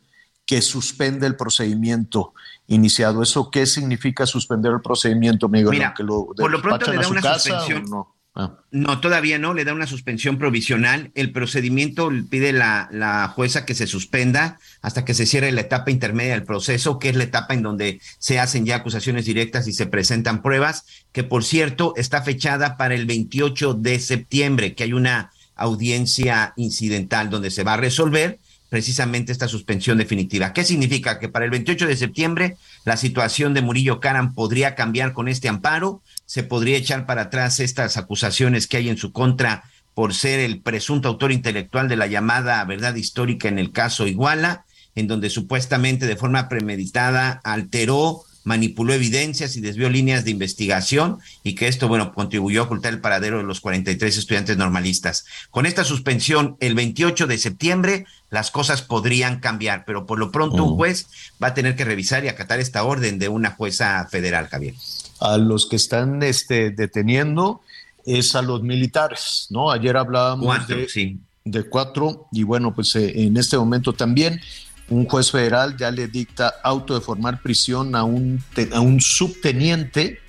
que 0.46 0.60
suspende 0.60 1.26
el 1.26 1.36
procedimiento 1.36 2.34
iniciado. 2.66 3.22
¿Eso 3.22 3.50
qué 3.50 3.66
significa 3.66 4.26
suspender 4.26 4.72
el 4.72 4.80
procedimiento, 4.80 5.48
Miguel? 5.48 5.70
Mira, 5.70 5.94
¿Que 5.96 6.02
lo 6.02 6.26
por 6.26 6.50
lo 6.50 6.60
pronto 6.60 6.90
le 6.90 6.96
a 6.96 7.00
da 7.00 7.04
su 7.04 7.12
una 7.12 7.20
casa 7.22 7.38
suspensión. 7.38 7.84
no? 7.90 8.13
Ah. 8.36 8.58
No, 8.72 9.00
todavía 9.00 9.38
no, 9.38 9.54
le 9.54 9.64
da 9.64 9.72
una 9.72 9.86
suspensión 9.86 10.38
provisional. 10.38 11.12
El 11.14 11.30
procedimiento 11.30 12.10
pide 12.28 12.52
la, 12.52 12.88
la 12.90 13.28
jueza 13.28 13.64
que 13.64 13.74
se 13.74 13.86
suspenda 13.86 14.58
hasta 14.82 15.04
que 15.04 15.14
se 15.14 15.26
cierre 15.26 15.52
la 15.52 15.60
etapa 15.60 15.92
intermedia 15.92 16.32
del 16.32 16.42
proceso, 16.42 16.98
que 16.98 17.10
es 17.10 17.16
la 17.16 17.24
etapa 17.24 17.54
en 17.54 17.62
donde 17.62 18.00
se 18.18 18.40
hacen 18.40 18.66
ya 18.66 18.76
acusaciones 18.76 19.24
directas 19.24 19.68
y 19.68 19.72
se 19.72 19.86
presentan 19.86 20.42
pruebas, 20.42 20.84
que 21.12 21.22
por 21.22 21.44
cierto 21.44 21.94
está 21.96 22.22
fechada 22.22 22.76
para 22.76 22.96
el 22.96 23.06
28 23.06 23.74
de 23.74 24.00
septiembre, 24.00 24.74
que 24.74 24.82
hay 24.82 24.92
una 24.92 25.30
audiencia 25.54 26.52
incidental 26.56 27.30
donde 27.30 27.52
se 27.52 27.62
va 27.62 27.74
a 27.74 27.78
resolver 27.78 28.40
precisamente 28.68 29.30
esta 29.30 29.46
suspensión 29.46 29.98
definitiva. 29.98 30.52
¿Qué 30.52 30.64
significa? 30.64 31.20
Que 31.20 31.28
para 31.28 31.44
el 31.44 31.52
28 31.52 31.86
de 31.86 31.96
septiembre 31.96 32.56
la 32.84 32.96
situación 32.96 33.54
de 33.54 33.62
Murillo 33.62 34.00
Caram 34.00 34.34
podría 34.34 34.74
cambiar 34.74 35.12
con 35.12 35.28
este 35.28 35.48
amparo, 35.48 36.02
se 36.26 36.42
podría 36.42 36.76
echar 36.76 37.06
para 37.06 37.22
atrás 37.22 37.60
estas 37.60 37.96
acusaciones 37.96 38.66
que 38.66 38.78
hay 38.78 38.88
en 38.88 38.96
su 38.96 39.12
contra 39.12 39.64
por 39.94 40.14
ser 40.14 40.40
el 40.40 40.60
presunto 40.60 41.08
autor 41.08 41.32
intelectual 41.32 41.88
de 41.88 41.96
la 41.96 42.06
llamada 42.06 42.64
verdad 42.64 42.94
histórica 42.96 43.48
en 43.48 43.58
el 43.58 43.70
caso 43.70 44.06
Iguala, 44.06 44.64
en 44.94 45.06
donde 45.06 45.30
supuestamente 45.30 46.06
de 46.06 46.16
forma 46.16 46.48
premeditada 46.48 47.40
alteró 47.44 48.24
manipuló 48.44 48.92
evidencias 48.92 49.56
y 49.56 49.60
desvió 49.60 49.88
líneas 49.88 50.24
de 50.24 50.30
investigación 50.30 51.18
y 51.42 51.54
que 51.54 51.66
esto, 51.66 51.88
bueno, 51.88 52.12
contribuyó 52.12 52.60
a 52.60 52.64
ocultar 52.64 52.92
el 52.92 53.00
paradero 53.00 53.38
de 53.38 53.44
los 53.44 53.60
43 53.60 54.16
estudiantes 54.16 54.56
normalistas. 54.56 55.24
Con 55.50 55.66
esta 55.66 55.82
suspensión, 55.82 56.56
el 56.60 56.74
28 56.74 57.26
de 57.26 57.38
septiembre, 57.38 58.06
las 58.30 58.50
cosas 58.50 58.82
podrían 58.82 59.40
cambiar, 59.40 59.84
pero 59.86 60.06
por 60.06 60.18
lo 60.18 60.30
pronto 60.30 60.62
un 60.62 60.76
juez 60.76 61.06
va 61.42 61.48
a 61.48 61.54
tener 61.54 61.74
que 61.74 61.84
revisar 61.84 62.24
y 62.24 62.28
acatar 62.28 62.60
esta 62.60 62.84
orden 62.84 63.18
de 63.18 63.28
una 63.28 63.50
jueza 63.50 64.06
federal, 64.10 64.48
Javier. 64.48 64.74
A 65.20 65.38
los 65.38 65.66
que 65.66 65.76
están 65.76 66.22
este, 66.22 66.70
deteniendo 66.70 67.62
es 68.04 68.34
a 68.34 68.42
los 68.42 68.62
militares, 68.62 69.46
¿no? 69.50 69.70
Ayer 69.70 69.96
hablábamos 69.96 70.66
de, 70.68 71.18
de 71.44 71.62
cuatro 71.64 72.28
y 72.32 72.42
bueno, 72.42 72.74
pues 72.74 72.94
eh, 72.96 73.12
en 73.22 73.36
este 73.36 73.56
momento 73.56 73.92
también 73.92 74.40
un 74.88 75.06
juez 75.06 75.30
federal 75.30 75.76
ya 75.76 75.90
le 75.90 76.08
dicta 76.08 76.54
auto 76.62 76.94
de 76.94 77.00
formar 77.00 77.40
prisión 77.40 77.94
a 77.94 78.04
un, 78.04 78.42
a 78.72 78.80
un 78.80 79.00
subteniente, 79.00 80.20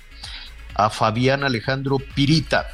a 0.74 0.90
Fabián 0.90 1.44
Alejandro 1.44 1.98
Pirita, 1.98 2.66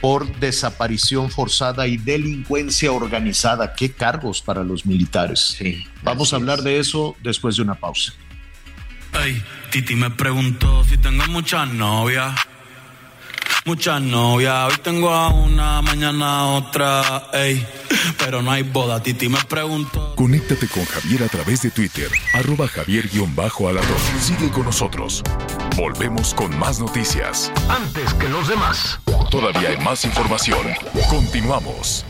por 0.00 0.36
desaparición 0.38 1.30
forzada 1.30 1.86
y 1.86 1.96
delincuencia 1.96 2.92
organizada. 2.92 3.74
¿Qué 3.74 3.92
cargos 3.92 4.42
para 4.42 4.64
los 4.64 4.84
militares? 4.84 5.54
Sí, 5.56 5.84
Vamos 6.02 6.32
a 6.32 6.36
hablar 6.36 6.62
de 6.62 6.78
eso 6.78 7.16
después 7.22 7.56
de 7.56 7.62
una 7.62 7.76
pausa. 7.76 8.12
Ay, 9.12 9.42
Titi 9.70 9.94
me 9.94 10.10
preguntó 10.10 10.84
si 10.84 10.96
tengo 10.98 11.24
muchas 11.28 11.68
novias. 11.68 12.34
Muchas 13.64 14.02
novias, 14.02 14.72
hoy 14.72 14.78
tengo 14.82 15.10
a 15.10 15.28
una, 15.28 15.80
mañana 15.82 16.40
a 16.40 16.44
otra, 16.46 17.28
ey. 17.32 17.64
Pero 18.18 18.42
no 18.42 18.50
hay 18.50 18.64
boda, 18.64 19.00
Titi 19.00 19.28
me 19.28 19.38
pregunto. 19.44 20.14
Conéctate 20.16 20.66
con 20.66 20.84
Javier 20.84 21.22
a 21.22 21.28
través 21.28 21.62
de 21.62 21.70
Twitter, 21.70 22.10
arroba 22.34 22.66
javier-alador. 22.66 23.84
Sigue 24.20 24.50
con 24.50 24.64
nosotros. 24.64 25.22
Volvemos 25.76 26.34
con 26.34 26.58
más 26.58 26.80
noticias. 26.80 27.52
Antes 27.68 28.12
que 28.14 28.28
los 28.28 28.48
demás. 28.48 28.98
Todavía 29.30 29.68
hay 29.68 29.78
más 29.78 30.04
información. 30.04 30.66
Continuamos. 31.08 32.04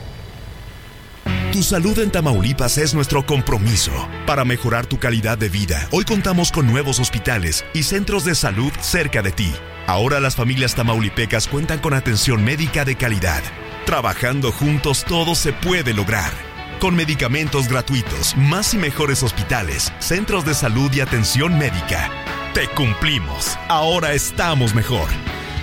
Tu 1.53 1.63
salud 1.63 1.99
en 1.99 2.11
Tamaulipas 2.11 2.79
es 2.79 2.95
nuestro 2.95 3.27
compromiso. 3.27 3.93
Para 4.27 4.43
mejorar 4.43 4.87
tu 4.87 4.99
calidad 4.99 5.37
de 5.37 5.51
vida, 5.51 5.87
hoy 5.91 6.03
contamos 6.07 6.51
con 6.51 6.67
nuevos 6.67 6.99
hospitales 6.99 7.63
y 7.75 7.83
centros 7.83 8.25
de 8.25 8.35
salud 8.35 8.73
cerca 8.81 9.21
de 9.21 9.33
ti. 9.33 9.53
Ahora 9.87 10.19
las 10.19 10.35
familias 10.35 10.75
tamaulipecas 10.75 11.47
cuentan 11.47 11.81
con 11.81 11.93
atención 11.93 12.43
médica 12.43 12.87
de 12.87 12.97
calidad. 12.97 13.43
Trabajando 13.85 14.51
juntos 14.51 15.05
todo 15.05 15.35
se 15.35 15.53
puede 15.53 15.93
lograr. 15.93 16.33
Con 16.81 16.97
medicamentos 16.97 17.69
gratuitos, 17.69 18.35
más 18.35 18.73
y 18.73 18.79
mejores 18.79 19.23
hospitales, 19.23 19.93
centros 19.99 20.47
de 20.47 20.55
salud 20.55 20.91
y 20.95 21.01
atención 21.01 21.59
médica. 21.59 22.11
Te 22.55 22.67
cumplimos. 22.69 23.59
Ahora 23.69 24.15
estamos 24.15 24.75
mejor. 24.75 25.09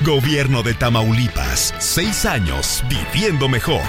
Gobierno 0.06 0.62
de 0.62 0.75
Tamaulipas. 0.75 1.73
Seis 1.80 2.25
años 2.28 2.84
viviendo 2.88 3.49
mejor. 3.49 3.82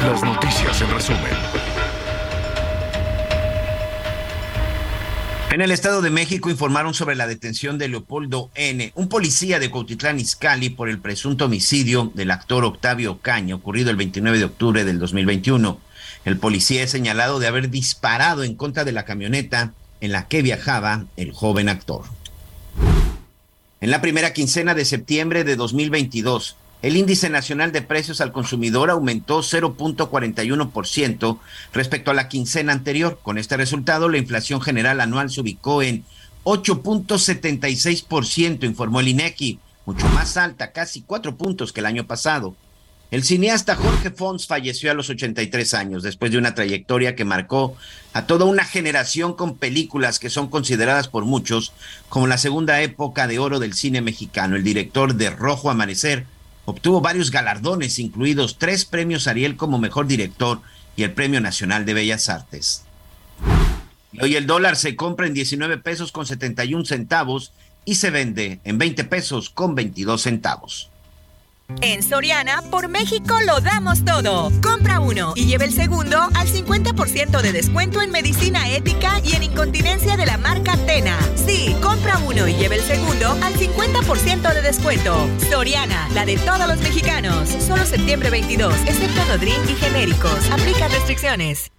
Las 0.00 0.22
noticias 0.22 0.80
en 0.80 0.90
resumen. 0.90 1.20
En 5.52 5.60
el 5.60 5.70
Estado 5.70 6.00
de 6.00 6.08
México 6.08 6.48
informaron 6.48 6.94
sobre 6.94 7.16
la 7.16 7.26
detención 7.26 7.76
de 7.76 7.88
Leopoldo 7.88 8.50
N., 8.54 8.92
un 8.94 9.08
policía 9.08 9.58
de 9.58 9.70
Cuautitlán 9.70 10.18
Izcalli, 10.18 10.70
por 10.70 10.88
el 10.88 11.00
presunto 11.00 11.44
homicidio 11.44 12.10
del 12.14 12.30
actor 12.30 12.64
Octavio 12.64 13.18
Caño, 13.18 13.56
ocurrido 13.56 13.90
el 13.90 13.96
29 13.96 14.38
de 14.38 14.44
octubre 14.46 14.84
del 14.84 14.98
2021. 14.98 15.78
El 16.24 16.38
policía 16.38 16.82
es 16.82 16.90
señalado 16.90 17.38
de 17.38 17.48
haber 17.48 17.68
disparado 17.68 18.42
en 18.42 18.54
contra 18.54 18.84
de 18.84 18.92
la 18.92 19.04
camioneta 19.04 19.74
en 20.00 20.12
la 20.12 20.28
que 20.28 20.40
viajaba 20.40 21.04
el 21.18 21.32
joven 21.32 21.68
actor. 21.68 22.04
En 23.82 23.90
la 23.90 24.00
primera 24.00 24.32
quincena 24.32 24.74
de 24.74 24.84
septiembre 24.84 25.44
de 25.44 25.56
2022, 25.56 26.56
el 26.82 26.96
índice 26.96 27.28
nacional 27.28 27.72
de 27.72 27.82
precios 27.82 28.22
al 28.22 28.32
consumidor 28.32 28.88
aumentó 28.90 29.40
0.41% 29.40 31.38
respecto 31.74 32.10
a 32.10 32.14
la 32.14 32.28
quincena 32.28 32.72
anterior. 32.72 33.20
Con 33.22 33.36
este 33.36 33.58
resultado, 33.58 34.08
la 34.08 34.16
inflación 34.18 34.62
general 34.62 35.00
anual 35.00 35.30
se 35.30 35.42
ubicó 35.42 35.82
en 35.82 36.04
8.76%, 36.44 38.64
informó 38.64 39.00
el 39.00 39.08
INEGI, 39.08 39.58
mucho 39.84 40.08
más 40.08 40.38
alta, 40.38 40.72
casi 40.72 41.02
cuatro 41.02 41.36
puntos 41.36 41.72
que 41.72 41.80
el 41.80 41.86
año 41.86 42.06
pasado. 42.06 42.56
El 43.10 43.24
cineasta 43.24 43.74
Jorge 43.74 44.12
Fons 44.12 44.46
falleció 44.46 44.90
a 44.90 44.94
los 44.94 45.10
83 45.10 45.74
años, 45.74 46.02
después 46.04 46.30
de 46.30 46.38
una 46.38 46.54
trayectoria 46.54 47.16
que 47.16 47.24
marcó 47.24 47.76
a 48.12 48.26
toda 48.26 48.44
una 48.44 48.64
generación 48.64 49.34
con 49.34 49.58
películas 49.58 50.20
que 50.20 50.30
son 50.30 50.48
consideradas 50.48 51.08
por 51.08 51.24
muchos 51.24 51.72
como 52.08 52.28
la 52.28 52.38
segunda 52.38 52.80
época 52.82 53.26
de 53.26 53.40
oro 53.40 53.58
del 53.58 53.74
cine 53.74 54.00
mexicano. 54.00 54.54
El 54.54 54.62
director 54.62 55.14
de 55.14 55.28
Rojo 55.28 55.70
Amanecer 55.70 56.24
obtuvo 56.70 57.00
varios 57.00 57.30
galardones, 57.30 57.98
incluidos 57.98 58.58
tres 58.58 58.84
premios 58.84 59.26
Ariel 59.26 59.56
como 59.56 59.78
mejor 59.78 60.06
director 60.06 60.60
y 60.96 61.02
el 61.02 61.12
Premio 61.12 61.40
Nacional 61.40 61.84
de 61.84 61.94
Bellas 61.94 62.28
Artes. 62.28 62.84
Hoy 64.20 64.34
el 64.36 64.46
dólar 64.46 64.76
se 64.76 64.96
compra 64.96 65.26
en 65.26 65.34
19 65.34 65.78
pesos 65.78 66.10
con 66.10 66.26
71 66.26 66.84
centavos 66.84 67.52
y 67.84 67.94
se 67.94 68.10
vende 68.10 68.60
en 68.64 68.78
20 68.78 69.04
pesos 69.04 69.50
con 69.50 69.74
22 69.74 70.22
centavos. 70.22 70.90
En 71.82 72.02
Soriana, 72.02 72.62
por 72.70 72.88
México 72.88 73.34
lo 73.46 73.60
damos 73.60 74.04
todo. 74.04 74.50
Compra 74.62 75.00
uno 75.00 75.32
y 75.34 75.46
lleve 75.46 75.64
el 75.64 75.72
segundo 75.72 76.18
al 76.34 76.46
50% 76.46 77.40
de 77.40 77.52
descuento 77.52 78.02
en 78.02 78.10
medicina 78.10 78.68
ética 78.70 79.20
y 79.24 79.34
en 79.34 79.44
incontinencia 79.44 80.16
de 80.16 80.26
la 80.26 80.36
marca 80.36 80.76
Tena. 80.86 81.18
Sí, 81.34 81.74
compra 81.82 82.18
uno 82.18 82.46
y 82.46 82.54
lleve 82.54 82.76
el 82.76 82.82
segundo 82.82 83.30
al 83.42 83.54
50% 83.54 84.54
de 84.54 84.62
descuento. 84.62 85.28
Soriana, 85.50 86.08
la 86.14 86.26
de 86.26 86.36
todos 86.38 86.66
los 86.68 86.78
mexicanos. 86.80 87.48
Solo 87.48 87.84
septiembre 87.86 88.30
22, 88.30 88.74
excepto 88.86 89.24
Nodrin 89.26 89.62
y 89.68 89.74
genéricos. 89.74 90.50
Aplica 90.50 90.88
restricciones. 90.88 91.70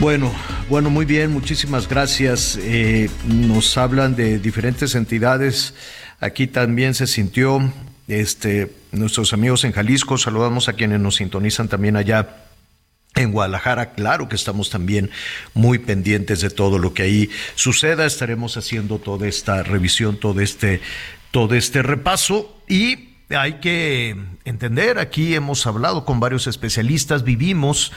Bueno, 0.00 0.32
bueno, 0.72 0.88
muy 0.88 1.04
bien, 1.04 1.30
muchísimas 1.30 1.86
gracias. 1.86 2.58
Eh, 2.58 3.10
nos 3.26 3.76
hablan 3.76 4.16
de 4.16 4.38
diferentes 4.38 4.94
entidades. 4.94 5.74
Aquí 6.18 6.46
también 6.46 6.94
se 6.94 7.06
sintió 7.06 7.60
este, 8.08 8.72
nuestros 8.90 9.34
amigos 9.34 9.64
en 9.64 9.72
Jalisco. 9.72 10.16
Saludamos 10.16 10.70
a 10.70 10.72
quienes 10.72 10.98
nos 10.98 11.16
sintonizan 11.16 11.68
también 11.68 11.94
allá 11.94 12.46
en 13.16 13.32
Guadalajara, 13.32 13.92
claro 13.92 14.30
que 14.30 14.36
estamos 14.36 14.70
también 14.70 15.10
muy 15.52 15.76
pendientes 15.78 16.40
de 16.40 16.48
todo 16.48 16.78
lo 16.78 16.94
que 16.94 17.02
ahí 17.02 17.30
suceda. 17.54 18.06
Estaremos 18.06 18.56
haciendo 18.56 18.98
toda 18.98 19.28
esta 19.28 19.62
revisión, 19.62 20.16
todo 20.16 20.40
este, 20.40 20.80
todo 21.32 21.54
este 21.54 21.82
repaso 21.82 22.62
y 22.66 23.10
hay 23.28 23.60
que 23.60 24.16
entender, 24.46 24.98
aquí 24.98 25.34
hemos 25.34 25.66
hablado 25.66 26.04
con 26.04 26.20
varios 26.20 26.46
especialistas, 26.46 27.24
vivimos 27.24 27.92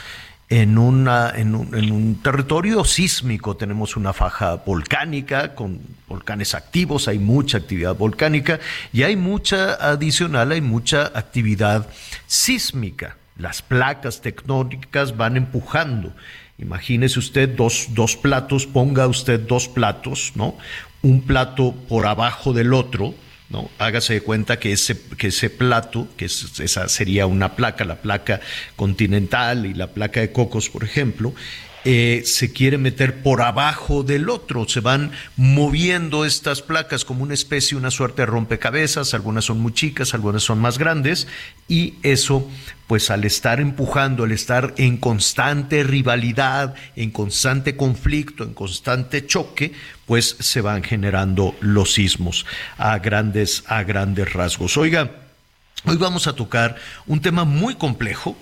en, 0.50 0.78
un, 0.78 2.20
territorio 2.24 2.84
sísmico. 2.84 3.56
Tenemos 3.56 3.96
una 3.96 4.14
faja 4.14 4.56
volcánica 4.56 5.56
con 5.56 5.82
volcanes 6.08 6.54
activos, 6.54 7.08
hay 7.08 7.20
mucha 7.20 7.58
actividad 7.58 7.96
volcánica 7.96 8.60
y 8.94 9.04
hay 9.04 9.16
mucha 9.16 9.74
adicional, 9.74 10.52
hay 10.52 10.62
mucha 10.62 11.06
actividad 11.08 11.88
sísmica. 12.28 13.18
Las 13.38 13.62
placas 13.62 14.22
tectónicas 14.22 15.18
van 15.18 15.38
empujando. 15.38 16.14
Imagínese 16.58 17.20
usted 17.20 17.50
dos 17.50 18.18
platos, 18.22 18.66
ponga 18.66 19.08
usted 19.08 19.42
dos 19.42 19.68
platos, 19.68 20.32
¿no? 20.36 20.56
Un 21.02 21.22
plato 21.22 21.76
por 21.90 22.06
abajo 22.06 22.54
del 22.54 22.74
otro, 22.74 23.14
¿no? 23.50 23.70
Hágase 23.78 24.16
de 24.16 24.22
cuenta 24.22 24.60
que 24.60 24.72
ese, 24.72 25.00
que 25.18 25.28
ese 25.28 25.50
plato, 25.50 26.08
que 26.18 26.26
es, 26.26 26.60
esa 26.60 26.90
sería 26.90 27.28
una 27.28 27.56
placa, 27.56 27.86
la 27.86 28.02
placa 28.02 28.42
continental 28.76 29.66
y 29.66 29.74
la 29.74 29.88
placa 29.88 30.20
de 30.20 30.32
cocos, 30.32 30.70
por 30.70 30.84
ejemplo, 30.84 31.34
eh, 31.88 32.24
se 32.26 32.52
quiere 32.52 32.80
meter 32.80 33.22
por 33.22 33.44
abajo 33.44 34.02
del 34.02 34.30
otro. 34.30 34.68
Se 34.68 34.80
van 34.80 35.12
moviendo 35.38 36.26
estas 36.26 36.64
placas 36.64 37.06
como 37.06 37.22
una 37.22 37.36
especie, 37.36 37.78
una 37.78 37.92
suerte 37.92 38.24
de 38.24 38.26
rompecabezas. 38.26 39.14
Algunas 39.14 39.46
son 39.46 39.60
muy 39.60 39.72
chicas, 39.72 40.16
algunas 40.16 40.42
son 40.42 40.60
más 40.60 40.80
grandes. 40.80 41.28
Y 41.68 41.94
eso, 42.02 42.50
pues 42.88 43.12
al 43.12 43.24
estar 43.24 43.62
empujando, 43.62 44.24
al 44.24 44.32
estar 44.32 44.74
en 44.78 44.98
constante 44.98 45.84
rivalidad, 45.84 46.74
en 46.96 47.12
constante 47.12 47.76
conflicto, 47.76 48.44
en 48.44 48.56
constante 48.56 49.28
choque, 49.28 49.72
pues 50.08 50.38
se 50.40 50.62
van 50.62 50.84
generando 50.84 51.56
los 51.62 51.94
sismos 51.94 52.48
a 52.80 52.98
grandes, 52.98 53.64
a 53.68 53.84
grandes 53.84 54.34
rasgos. 54.34 54.76
Oiga, 54.78 55.25
Hoy 55.88 55.98
vamos 55.98 56.26
a 56.26 56.34
tocar 56.34 56.78
un 57.06 57.22
tema 57.22 57.44
muy 57.44 57.76
complejo, 57.76 58.36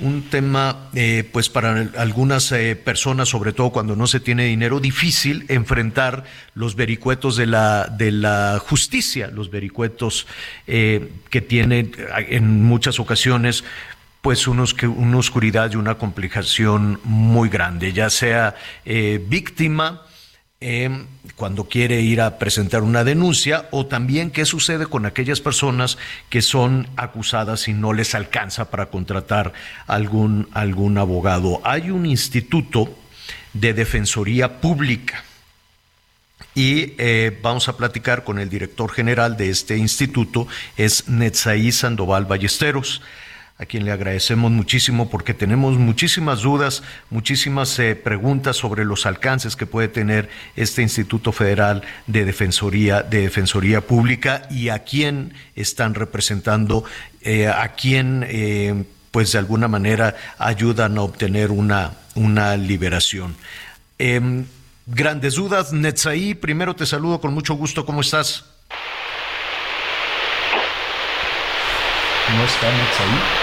un 0.00 0.22
tema 0.22 0.88
eh, 0.94 1.28
pues 1.32 1.48
para 1.48 1.88
algunas 1.96 2.50
eh, 2.50 2.74
personas, 2.74 3.28
sobre 3.28 3.52
todo 3.52 3.70
cuando 3.70 3.94
no 3.94 4.08
se 4.08 4.18
tiene 4.18 4.46
dinero, 4.46 4.80
difícil 4.80 5.44
enfrentar 5.48 6.24
los 6.54 6.74
vericuetos 6.74 7.36
de 7.36 7.46
la, 7.46 7.86
de 7.86 8.10
la 8.10 8.60
justicia, 8.60 9.28
los 9.28 9.48
vericuetos 9.48 10.26
eh, 10.66 11.12
que 11.30 11.40
tienen 11.40 11.92
en 12.16 12.64
muchas 12.64 12.98
ocasiones 12.98 13.62
pues 14.20 14.48
una 14.48 14.64
oscuridad 15.16 15.70
y 15.72 15.76
una 15.76 15.94
complicación 15.94 16.98
muy 17.04 17.48
grande, 17.48 17.92
ya 17.92 18.10
sea 18.10 18.56
víctima, 18.84 20.02
eh, 20.60 21.06
cuando 21.36 21.68
quiere 21.68 22.00
ir 22.00 22.20
a 22.20 22.38
presentar 22.38 22.82
una 22.82 23.04
denuncia 23.04 23.68
o 23.70 23.86
también 23.86 24.32
qué 24.32 24.44
sucede 24.44 24.86
con 24.86 25.06
aquellas 25.06 25.40
personas 25.40 25.98
que 26.30 26.42
son 26.42 26.88
acusadas 26.96 27.68
y 27.68 27.74
no 27.74 27.92
les 27.92 28.14
alcanza 28.16 28.70
para 28.70 28.86
contratar 28.86 29.52
algún, 29.86 30.48
algún 30.52 30.98
abogado. 30.98 31.60
Hay 31.64 31.90
un 31.90 32.06
instituto 32.06 32.92
de 33.52 33.72
defensoría 33.72 34.60
pública 34.60 35.22
y 36.54 36.94
eh, 36.98 37.38
vamos 37.40 37.68
a 37.68 37.76
platicar 37.76 38.24
con 38.24 38.40
el 38.40 38.48
director 38.48 38.90
general 38.90 39.36
de 39.36 39.50
este 39.50 39.76
instituto, 39.76 40.48
es 40.76 41.08
Netzaí 41.08 41.70
Sandoval 41.70 42.24
Ballesteros 42.24 43.00
a 43.58 43.66
quien 43.66 43.84
le 43.84 43.90
agradecemos 43.90 44.52
muchísimo 44.52 45.10
porque 45.10 45.34
tenemos 45.34 45.78
muchísimas 45.78 46.42
dudas, 46.42 46.84
muchísimas 47.10 47.76
eh, 47.80 47.96
preguntas 47.96 48.56
sobre 48.56 48.84
los 48.84 49.04
alcances 49.04 49.56
que 49.56 49.66
puede 49.66 49.88
tener 49.88 50.28
este 50.54 50.82
Instituto 50.82 51.32
Federal 51.32 51.82
de 52.06 52.24
Defensoría, 52.24 53.02
de 53.02 53.22
Defensoría 53.22 53.80
Pública 53.80 54.46
y 54.48 54.68
a 54.68 54.84
quién 54.84 55.34
están 55.56 55.94
representando, 55.94 56.84
eh, 57.20 57.48
a 57.48 57.72
quién 57.74 58.24
eh, 58.28 58.84
pues 59.10 59.32
de 59.32 59.38
alguna 59.38 59.66
manera 59.66 60.14
ayudan 60.38 60.96
a 60.96 61.02
obtener 61.02 61.50
una, 61.50 61.94
una 62.14 62.56
liberación. 62.56 63.34
Em, 63.98 64.44
grandes 64.86 65.34
dudas, 65.34 65.72
Netzaí, 65.72 66.34
primero 66.34 66.76
te 66.76 66.86
saludo 66.86 67.20
con 67.20 67.34
mucho 67.34 67.54
gusto, 67.54 67.84
¿cómo 67.84 68.02
estás? 68.02 68.44
¿No 72.36 72.44
está 72.44 72.70
Netzaí? 72.70 73.37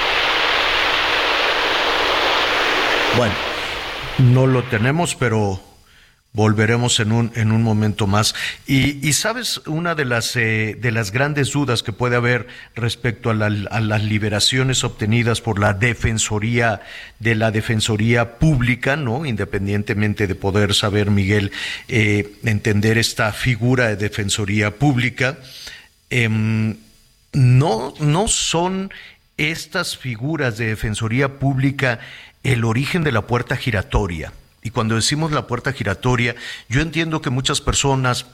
Bueno, 3.18 3.34
no 4.18 4.46
lo 4.46 4.64
tenemos, 4.64 5.16
pero 5.16 5.62
volveremos 6.34 7.00
en 7.00 7.14
un, 7.14 7.32
en 7.36 7.54
un 7.54 7.64
momento 7.64 8.08
más. 8.08 8.36
Y, 8.68 9.14
sabes, 9.14 9.62
una 9.68 9.96
de 9.96 10.04
las, 10.04 10.36
eh, 10.36 10.78
de 10.78 10.92
las 10.92 11.12
grandes 11.12 11.52
dudas 11.52 11.82
que 11.82 11.94
puede 11.94 12.18
haber 12.18 12.48
respecto 12.76 13.30
a, 13.30 13.34
las 13.36 14.04
liberaciones 14.04 14.84
obtenidas 14.84 15.40
por 15.40 15.60
la 15.60 15.74
Defensoría 15.74 16.82
de 17.20 17.36
la 17.36 17.52
Defensoría 17.52 18.38
Pública, 18.38 18.98
¿no? 18.98 19.26
Independientemente 19.26 20.28
de 20.28 20.36
poder 20.36 20.74
saber, 20.74 21.10
Miguel, 21.10 21.54
eh, 21.88 22.34
entender 22.44 22.98
esta 22.98 23.32
figura 23.32 23.88
de 23.88 23.96
Defensoría 23.96 24.72
Pública, 24.72 25.38
em, 26.10 26.76
no, 27.32 27.94
no 28.00 28.28
son 28.28 28.92
estas 29.38 29.98
figuras 29.98 30.58
de 30.58 30.68
Defensoría 30.68 31.40
Pública 31.40 32.00
el 32.46 32.64
origen 32.64 33.04
de 33.04 33.12
la 33.12 33.26
puerta 33.26 33.58
giratoria. 33.58 34.32
Y 34.62 34.70
cuando 34.70 34.96
decimos 34.96 35.32
la 35.32 35.48
puerta 35.48 35.74
giratoria, 35.74 36.36
yo 36.70 36.82
entiendo 36.82 37.22
que 37.22 37.30
muchas 37.30 37.60
personas 37.60 38.28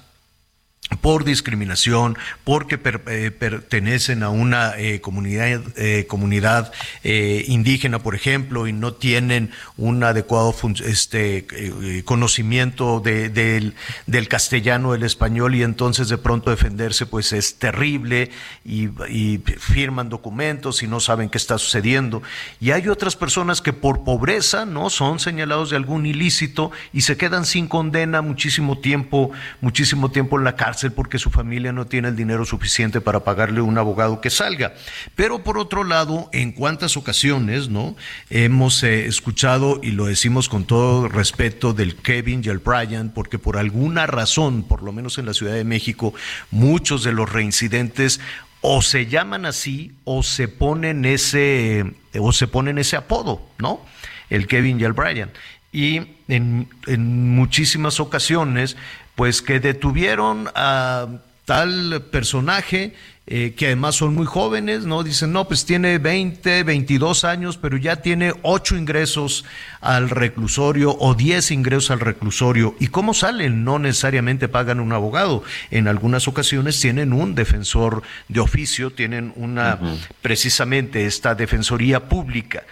por 0.99 1.23
discriminación, 1.23 2.17
porque 2.43 2.79
eh, 2.83 3.31
pertenecen 3.31 4.23
a 4.23 4.29
una 4.29 4.77
eh, 4.77 5.01
comunidad, 5.01 5.61
eh, 5.77 6.05
comunidad 6.07 6.71
indígena, 7.03 7.99
por 7.99 8.15
ejemplo, 8.15 8.67
y 8.67 8.73
no 8.73 8.93
tienen 8.93 9.51
un 9.77 10.03
adecuado 10.03 10.53
este, 10.85 12.03
conocimiento 12.05 12.99
del, 12.99 13.73
del, 14.05 14.27
castellano, 14.27 14.93
el 14.93 15.03
español, 15.03 15.55
y 15.55 15.63
entonces 15.63 16.09
de 16.09 16.17
pronto 16.17 16.49
defenderse 16.51 17.05
pues 17.05 17.33
es 17.33 17.55
terrible 17.55 18.31
y, 18.65 18.89
y, 19.09 19.37
firman 19.57 20.09
documentos 20.09 20.83
y 20.83 20.87
no 20.87 20.99
saben 20.99 21.29
qué 21.29 21.37
está 21.37 21.57
sucediendo. 21.57 22.21
Y 22.59 22.71
hay 22.71 22.87
otras 22.87 23.15
personas 23.15 23.61
que 23.61 23.73
por 23.73 24.03
pobreza 24.03 24.65
no 24.65 24.89
son 24.89 25.19
señalados 25.19 25.69
de 25.69 25.77
algún 25.77 26.05
ilícito 26.05 26.71
y 26.93 27.01
se 27.01 27.17
quedan 27.17 27.45
sin 27.45 27.67
condena 27.67 28.21
muchísimo 28.21 28.79
tiempo, 28.79 29.31
muchísimo 29.61 30.11
tiempo 30.11 30.37
en 30.37 30.43
la 30.43 30.55
cárcel 30.55 30.80
porque 30.89 31.19
su 31.19 31.29
familia 31.29 31.71
no 31.71 31.85
tiene 31.85 32.07
el 32.07 32.15
dinero 32.15 32.45
suficiente 32.45 33.01
para 33.01 33.23
pagarle 33.23 33.61
un 33.61 33.77
abogado 33.77 34.21
que 34.21 34.29
salga. 34.29 34.73
Pero 35.15 35.43
por 35.43 35.57
otro 35.57 35.83
lado, 35.83 36.29
en 36.33 36.51
cuántas 36.51 36.97
ocasiones, 36.97 37.69
¿no? 37.69 37.95
Hemos 38.29 38.81
eh, 38.83 39.05
escuchado, 39.05 39.79
y 39.83 39.91
lo 39.91 40.05
decimos 40.05 40.49
con 40.49 40.65
todo 40.65 41.07
respeto, 41.07 41.73
del 41.73 41.95
Kevin 41.95 42.41
y 42.43 42.49
el 42.49 42.59
Brian, 42.59 43.11
porque 43.13 43.37
por 43.37 43.57
alguna 43.57 44.07
razón, 44.07 44.63
por 44.63 44.81
lo 44.81 44.91
menos 44.91 45.17
en 45.17 45.25
la 45.25 45.33
Ciudad 45.33 45.53
de 45.53 45.63
México, 45.63 46.13
muchos 46.49 47.03
de 47.03 47.11
los 47.11 47.31
reincidentes 47.31 48.19
o 48.61 48.81
se 48.81 49.07
llaman 49.07 49.45
así 49.45 49.91
o 50.03 50.23
se 50.23 50.47
ponen 50.47 51.03
ese 51.05 51.93
o 52.17 52.31
se 52.31 52.47
ponen 52.47 52.77
ese 52.77 52.95
apodo, 52.95 53.41
¿no? 53.57 53.81
El 54.29 54.47
Kevin 54.47 54.79
y 54.79 54.83
el 54.83 54.93
Brian. 54.93 55.31
Y 55.73 56.01
en, 56.27 56.67
en 56.85 57.35
muchísimas 57.35 57.99
ocasiones 57.99 58.77
pues 59.15 59.41
que 59.41 59.59
detuvieron 59.59 60.49
a 60.55 61.07
tal 61.45 62.03
personaje 62.11 62.93
eh, 63.33 63.53
que 63.55 63.67
además 63.67 63.95
son 63.95 64.13
muy 64.13 64.25
jóvenes, 64.25 64.83
¿no? 64.83 65.03
Dicen, 65.03 65.31
no, 65.31 65.47
pues 65.47 65.63
tiene 65.63 65.99
20, 65.99 66.63
22 66.63 67.23
años, 67.23 67.55
pero 67.55 67.77
ya 67.77 67.97
tiene 67.97 68.33
8 68.41 68.75
ingresos 68.75 69.45
al 69.79 70.09
reclusorio 70.09 70.97
o 70.99 71.13
10 71.13 71.51
ingresos 71.51 71.91
al 71.91 72.01
reclusorio. 72.01 72.75
¿Y 72.79 72.87
cómo 72.87 73.13
salen? 73.13 73.63
No 73.63 73.79
necesariamente 73.79 74.49
pagan 74.49 74.81
un 74.81 74.91
abogado. 74.91 75.43
En 75.69 75.87
algunas 75.87 76.27
ocasiones 76.27 76.81
tienen 76.81 77.13
un 77.13 77.33
defensor 77.33 78.01
de 78.27 78.41
oficio, 78.41 78.91
tienen 78.91 79.31
una, 79.37 79.79
precisamente 80.21 81.05
esta 81.05 81.33
defensoría 81.33 82.09
pública. 82.09 82.63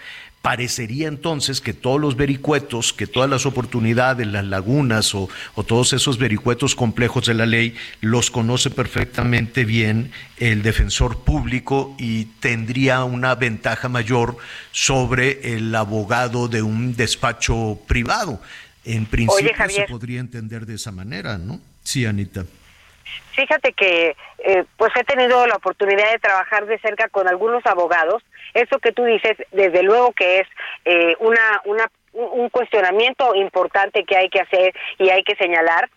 Parecería 0.42 1.06
entonces 1.06 1.60
que 1.60 1.74
todos 1.74 2.00
los 2.00 2.16
vericuetos, 2.16 2.94
que 2.94 3.06
todas 3.06 3.28
las 3.28 3.44
oportunidades, 3.44 4.26
las 4.26 4.44
lagunas 4.44 5.14
o, 5.14 5.28
todos 5.66 5.92
esos 5.92 6.18
vericuetos 6.18 6.74
complejos 6.74 7.26
de 7.26 7.34
la 7.34 7.44
ley 7.44 7.76
los 8.00 8.30
conoce 8.30 8.70
perfectamente 8.70 9.66
bien 9.66 10.12
el 10.38 10.62
defensor 10.62 11.24
público 11.24 11.94
y 11.98 12.24
tendría 12.40 13.04
una 13.04 13.34
ventaja 13.34 13.90
mayor 13.90 14.38
sobre 14.72 15.54
el 15.56 15.74
abogado 15.74 16.48
de 16.48 16.62
un 16.62 16.96
despacho 16.96 17.78
privado. 17.86 18.40
En 18.86 19.04
principio 19.04 19.52
se 19.68 19.82
podría 19.82 20.20
entender 20.20 20.64
de 20.64 20.76
esa 20.76 20.90
manera, 20.90 21.36
¿no? 21.36 21.60
Sí, 21.82 22.06
Anita. 22.06 22.46
Fíjate 23.32 23.72
que 23.72 24.16
eh, 24.38 24.64
pues 24.76 24.90
he 24.96 25.04
tenido 25.04 25.46
la 25.46 25.56
oportunidad 25.56 26.10
de 26.12 26.18
trabajar 26.18 26.66
de 26.66 26.78
cerca 26.78 27.08
con 27.08 27.28
algunos 27.28 27.64
abogados. 27.66 28.22
Eso 28.54 28.78
que 28.78 28.92
tú 28.92 29.04
dices, 29.04 29.36
desde 29.52 29.82
luego 29.82 30.12
que 30.12 30.40
es 30.40 30.48
eh, 30.84 31.16
una, 31.20 31.62
una, 31.64 31.90
un 32.12 32.48
cuestionamiento 32.50 33.34
importante 33.34 34.04
que 34.04 34.16
hay 34.16 34.28
que 34.28 34.40
hacer 34.40 34.74
y 34.98 35.10
hay 35.10 35.22
que 35.22 35.36
señalar. 35.36 35.88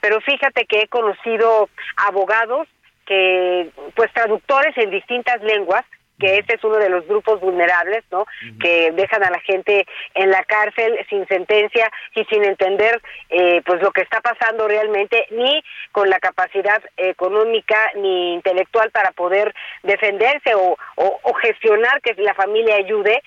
Pero 0.00 0.20
fíjate 0.20 0.66
que 0.66 0.82
he 0.82 0.88
conocido 0.88 1.68
abogados 1.96 2.68
que, 3.06 3.70
pues 3.94 4.12
traductores 4.12 4.76
en 4.78 4.90
distintas 4.90 5.42
lenguas, 5.42 5.84
que 6.18 6.38
este 6.38 6.56
es 6.56 6.64
uno 6.64 6.76
de 6.76 6.88
los 6.88 7.06
grupos 7.06 7.40
vulnerables, 7.40 8.04
¿no? 8.10 8.26
Que 8.60 8.90
dejan 8.92 9.22
a 9.22 9.30
la 9.30 9.40
gente 9.40 9.86
en 10.14 10.30
la 10.30 10.42
cárcel 10.44 10.98
sin 11.10 11.26
sentencia 11.26 11.90
y 12.14 12.24
sin 12.24 12.44
entender, 12.44 13.00
eh, 13.30 13.62
pues 13.64 13.82
lo 13.82 13.90
que 13.92 14.02
está 14.02 14.20
pasando 14.20 14.66
realmente, 14.68 15.26
ni 15.30 15.62
con 15.92 16.08
la 16.08 16.18
capacidad 16.18 16.82
económica 16.96 17.76
ni 17.96 18.34
intelectual 18.34 18.90
para 18.90 19.12
poder 19.12 19.54
defenderse 19.82 20.54
o, 20.54 20.76
o, 20.96 21.34
gestionar 21.34 22.00
que 22.00 22.14
la 22.22 22.34
familia 22.34 22.76
ayude. 22.76 23.22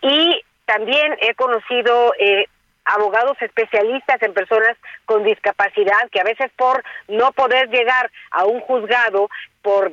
Y 0.00 0.42
también 0.64 1.16
he 1.20 1.34
conocido 1.34 2.14
eh, 2.18 2.46
abogados 2.84 3.36
especialistas 3.40 4.20
en 4.22 4.32
personas 4.32 4.76
con 5.04 5.22
discapacidad 5.22 6.08
que 6.10 6.20
a 6.20 6.24
veces 6.24 6.50
por 6.56 6.82
no 7.08 7.32
poder 7.32 7.68
llegar 7.68 8.10
a 8.30 8.44
un 8.44 8.60
juzgado 8.60 9.28
por 9.62 9.92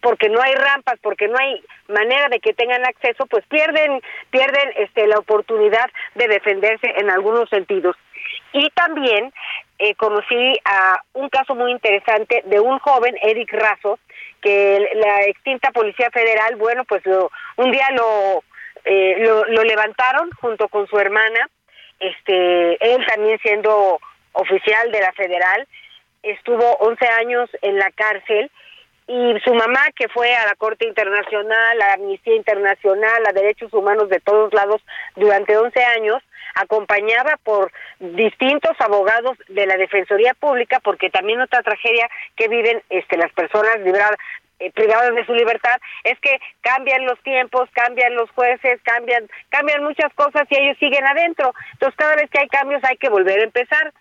porque 0.00 0.28
no 0.28 0.40
hay 0.42 0.54
rampas, 0.54 0.98
porque 1.02 1.28
no 1.28 1.36
hay 1.38 1.62
manera 1.88 2.28
de 2.28 2.40
que 2.40 2.52
tengan 2.52 2.84
acceso, 2.84 3.26
pues 3.26 3.44
pierden 3.46 4.00
pierden 4.30 4.72
este 4.76 5.06
la 5.06 5.18
oportunidad 5.18 5.90
de 6.14 6.28
defenderse 6.28 6.92
en 6.96 7.10
algunos 7.10 7.48
sentidos. 7.48 7.96
Y 8.52 8.70
también 8.70 9.32
eh, 9.78 9.94
conocí 9.96 10.54
a 10.64 11.02
un 11.14 11.28
caso 11.28 11.54
muy 11.54 11.72
interesante 11.72 12.42
de 12.46 12.60
un 12.60 12.78
joven, 12.78 13.16
Eric 13.22 13.52
Razo, 13.52 13.98
que 14.40 14.90
la 14.94 15.22
extinta 15.24 15.72
Policía 15.72 16.10
Federal, 16.10 16.56
bueno, 16.56 16.84
pues 16.84 17.04
lo, 17.06 17.30
un 17.56 17.70
día 17.72 17.88
lo, 17.92 18.44
eh, 18.84 19.16
lo, 19.18 19.44
lo 19.46 19.62
levantaron 19.64 20.30
junto 20.40 20.68
con 20.68 20.86
su 20.86 20.98
hermana, 20.98 21.48
este, 22.00 22.94
él 22.94 23.04
también 23.06 23.38
siendo 23.40 23.98
oficial 24.32 24.92
de 24.92 25.00
la 25.00 25.12
federal, 25.12 25.66
estuvo 26.22 26.76
11 26.76 27.06
años 27.06 27.50
en 27.62 27.78
la 27.78 27.90
cárcel 27.92 28.50
y 29.06 29.38
su 29.44 29.52
mamá 29.54 29.80
que 29.94 30.08
fue 30.08 30.34
a 30.34 30.46
la 30.46 30.54
Corte 30.54 30.86
Internacional, 30.86 31.82
a 31.82 31.86
la 31.86 31.92
Amnistía 31.94 32.36
Internacional, 32.36 33.22
a 33.26 33.32
Derechos 33.32 33.72
Humanos 33.72 34.08
de 34.08 34.20
todos 34.20 34.52
lados 34.54 34.80
durante 35.14 35.56
11 35.56 35.84
años, 35.84 36.22
acompañada 36.54 37.36
por 37.42 37.70
distintos 37.98 38.72
abogados 38.80 39.36
de 39.48 39.66
la 39.66 39.76
Defensoría 39.76 40.34
Pública, 40.34 40.80
porque 40.82 41.10
también 41.10 41.40
otra 41.40 41.62
tragedia 41.62 42.08
que 42.36 42.48
viven 42.48 42.82
este, 42.88 43.18
las 43.18 43.32
personas 43.32 43.80
libradas 43.80 44.16
eh, 44.60 44.70
privados 44.70 45.14
de 45.16 45.26
su 45.26 45.34
libertad, 45.34 45.78
es 46.04 46.18
que 46.20 46.38
cambian 46.60 47.04
los 47.04 47.20
tiempos, 47.24 47.68
cambian 47.72 48.14
los 48.14 48.30
jueces, 48.30 48.80
cambian, 48.84 49.28
cambian 49.48 49.82
muchas 49.82 50.14
cosas 50.14 50.44
y 50.48 50.58
ellos 50.58 50.78
siguen 50.78 51.04
adentro. 51.04 51.52
Entonces 51.72 51.96
cada 51.98 52.14
vez 52.14 52.30
que 52.30 52.38
hay 52.38 52.48
cambios 52.48 52.82
hay 52.84 52.96
que 52.96 53.08
volver 53.08 53.40
a 53.40 53.44
empezar. 53.44 53.92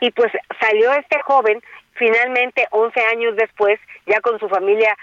Y 0.00 0.10
pues 0.12 0.32
salió 0.58 0.92
este 0.94 1.20
joven 1.20 1.62
finalmente 2.00 2.66
11 2.70 2.98
años 3.12 3.36
después, 3.36 3.78
ya 4.06 4.20
con 4.22 4.40
su 4.40 4.48
familia 4.48 4.96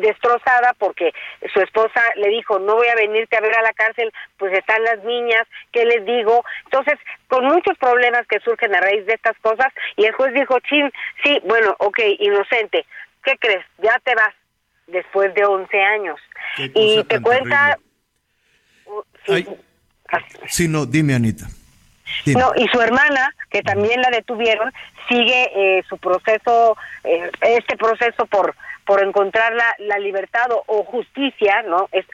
destrozada 0.00 0.74
porque 0.78 1.12
su 1.54 1.60
esposa 1.60 2.02
le 2.16 2.28
dijo 2.28 2.58
no 2.58 2.74
voy 2.74 2.88
a 2.88 2.96
venirte 2.96 3.36
a 3.36 3.40
ver 3.40 3.56
a 3.56 3.62
la 3.62 3.72
cárcel 3.72 4.12
pues 4.36 4.52
están 4.52 4.82
las 4.82 5.02
niñas 5.04 5.46
qué 5.70 5.84
les 5.84 6.04
digo 6.04 6.44
entonces 6.64 6.98
con 7.28 7.44
muchos 7.44 7.78
problemas 7.78 8.26
que 8.26 8.40
surgen 8.40 8.74
a 8.74 8.80
raíz 8.80 9.06
de 9.06 9.12
estas 9.12 9.38
cosas 9.38 9.68
y 9.96 10.04
el 10.04 10.12
juez 10.12 10.34
dijo 10.34 10.58
chin 10.68 10.90
sí 11.22 11.40
bueno 11.44 11.76
ok 11.78 12.00
inocente 12.18 12.84
qué 13.22 13.36
crees 13.38 13.64
ya 13.78 13.96
te 14.02 14.12
vas 14.16 14.34
después 14.88 15.32
de 15.34 15.44
11 15.44 15.80
años 15.80 16.18
y 16.58 17.04
te 17.04 17.22
cuenta 17.22 17.78
sí 20.48 20.66
no 20.66 20.84
dime 20.84 21.14
Anita 21.14 21.46
no, 22.26 22.52
y 22.56 22.68
su 22.68 22.80
hermana, 22.80 23.34
que 23.50 23.62
también 23.62 24.00
la 24.00 24.10
detuvieron, 24.10 24.72
sigue 25.08 25.50
eh, 25.54 25.84
su 25.88 25.98
proceso, 25.98 26.76
eh, 27.04 27.30
este 27.42 27.76
proceso 27.76 28.26
por 28.26 28.54
por 28.86 29.02
encontrar 29.02 29.52
la, 29.52 29.74
la 29.78 29.98
libertad 29.98 30.46
o, 30.66 30.84
justicia, 30.84 31.62
¿no? 31.62 31.88
Es, 31.92 32.06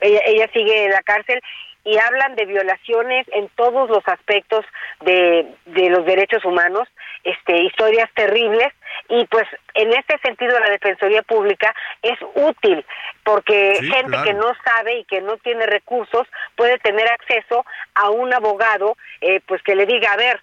ella, 0.00 0.20
ella 0.26 0.50
sigue 0.52 0.84
en 0.84 0.90
la 0.90 1.02
cárcel 1.02 1.40
y 1.84 1.98
hablan 1.98 2.34
de 2.34 2.46
violaciones 2.46 3.26
en 3.32 3.48
todos 3.56 3.90
los 3.90 4.06
aspectos 4.08 4.64
de, 5.02 5.46
de 5.66 5.90
los 5.90 6.04
derechos 6.06 6.44
humanos, 6.44 6.88
este, 7.24 7.62
historias 7.62 8.10
terribles 8.14 8.72
y 9.08 9.26
pues 9.26 9.44
en 9.74 9.92
este 9.92 10.18
sentido 10.18 10.58
la 10.58 10.70
Defensoría 10.70 11.22
Pública 11.22 11.74
es 12.02 12.18
útil 12.34 12.84
porque 13.22 13.78
gente 13.80 14.16
que 14.24 14.34
no 14.34 14.52
sabe 14.64 14.98
y 14.98 15.04
que 15.04 15.20
no 15.20 15.36
tiene 15.38 15.66
recursos 15.66 16.26
puede 16.56 16.78
tener 16.78 17.10
acceso 17.10 17.64
a 17.94 18.10
un 18.10 18.32
abogado 18.32 18.96
eh, 19.20 19.40
pues 19.46 19.62
que 19.62 19.74
le 19.74 19.86
diga 19.86 20.12
a 20.12 20.16
ver 20.16 20.40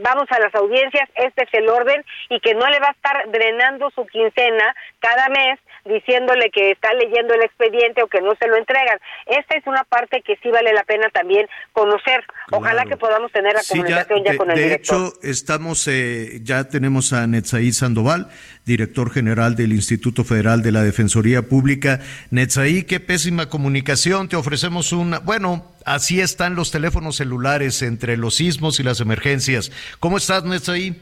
vamos 0.00 0.26
a 0.30 0.38
las 0.40 0.54
audiencias, 0.54 1.08
este 1.14 1.44
es 1.44 1.54
el 1.54 1.68
orden 1.68 2.04
y 2.30 2.40
que 2.40 2.54
no 2.54 2.66
le 2.68 2.78
va 2.80 2.88
a 2.88 2.92
estar 2.92 3.30
drenando 3.30 3.90
su 3.90 4.06
quincena 4.06 4.74
cada 5.00 5.28
mes 5.28 5.58
diciéndole 5.84 6.50
que 6.50 6.70
está 6.70 6.92
leyendo 6.94 7.34
el 7.34 7.42
expediente 7.42 8.02
o 8.02 8.06
que 8.06 8.20
no 8.20 8.34
se 8.36 8.48
lo 8.48 8.56
entregan. 8.56 8.98
Esta 9.26 9.56
es 9.56 9.66
una 9.66 9.84
parte 9.84 10.22
que 10.22 10.36
sí 10.42 10.48
vale 10.50 10.72
la 10.72 10.84
pena 10.84 11.08
también 11.10 11.46
conocer. 11.72 12.24
Ojalá 12.50 12.84
que 12.86 12.96
podamos 12.96 13.30
tener 13.32 13.52
la 13.54 13.62
comunicación 13.68 14.24
ya, 14.24 14.36
con 14.36 14.50
el 14.50 14.56
director. 14.56 14.98
De 14.98 15.08
hecho, 15.08 15.18
estamos, 15.22 15.86
eh, 15.88 16.40
ya 16.42 16.64
tenemos 16.64 17.12
a 17.12 17.26
Netzaí 17.26 17.72
Sandoval, 17.72 18.28
director 18.66 19.10
general 19.10 19.56
del 19.56 19.72
Instituto 19.72 20.24
Federal 20.24 20.62
de 20.62 20.72
la 20.72 20.82
Defensoría 20.82 21.42
Pública. 21.42 22.00
Netzaí, 22.30 22.84
qué 22.84 23.00
pésima 23.00 23.48
comunicación. 23.48 24.28
Te 24.28 24.36
ofrecemos 24.36 24.92
una, 24.92 25.18
bueno, 25.18 25.64
así 25.84 26.20
están 26.20 26.54
los 26.54 26.70
teléfonos 26.70 27.16
celulares 27.16 27.82
entre 27.82 28.16
los 28.16 28.36
sismos 28.36 28.80
y 28.80 28.82
las 28.82 29.00
emergencias. 29.00 29.70
¿Cómo 30.00 30.16
estás, 30.16 30.44
Netzaí? 30.44 30.96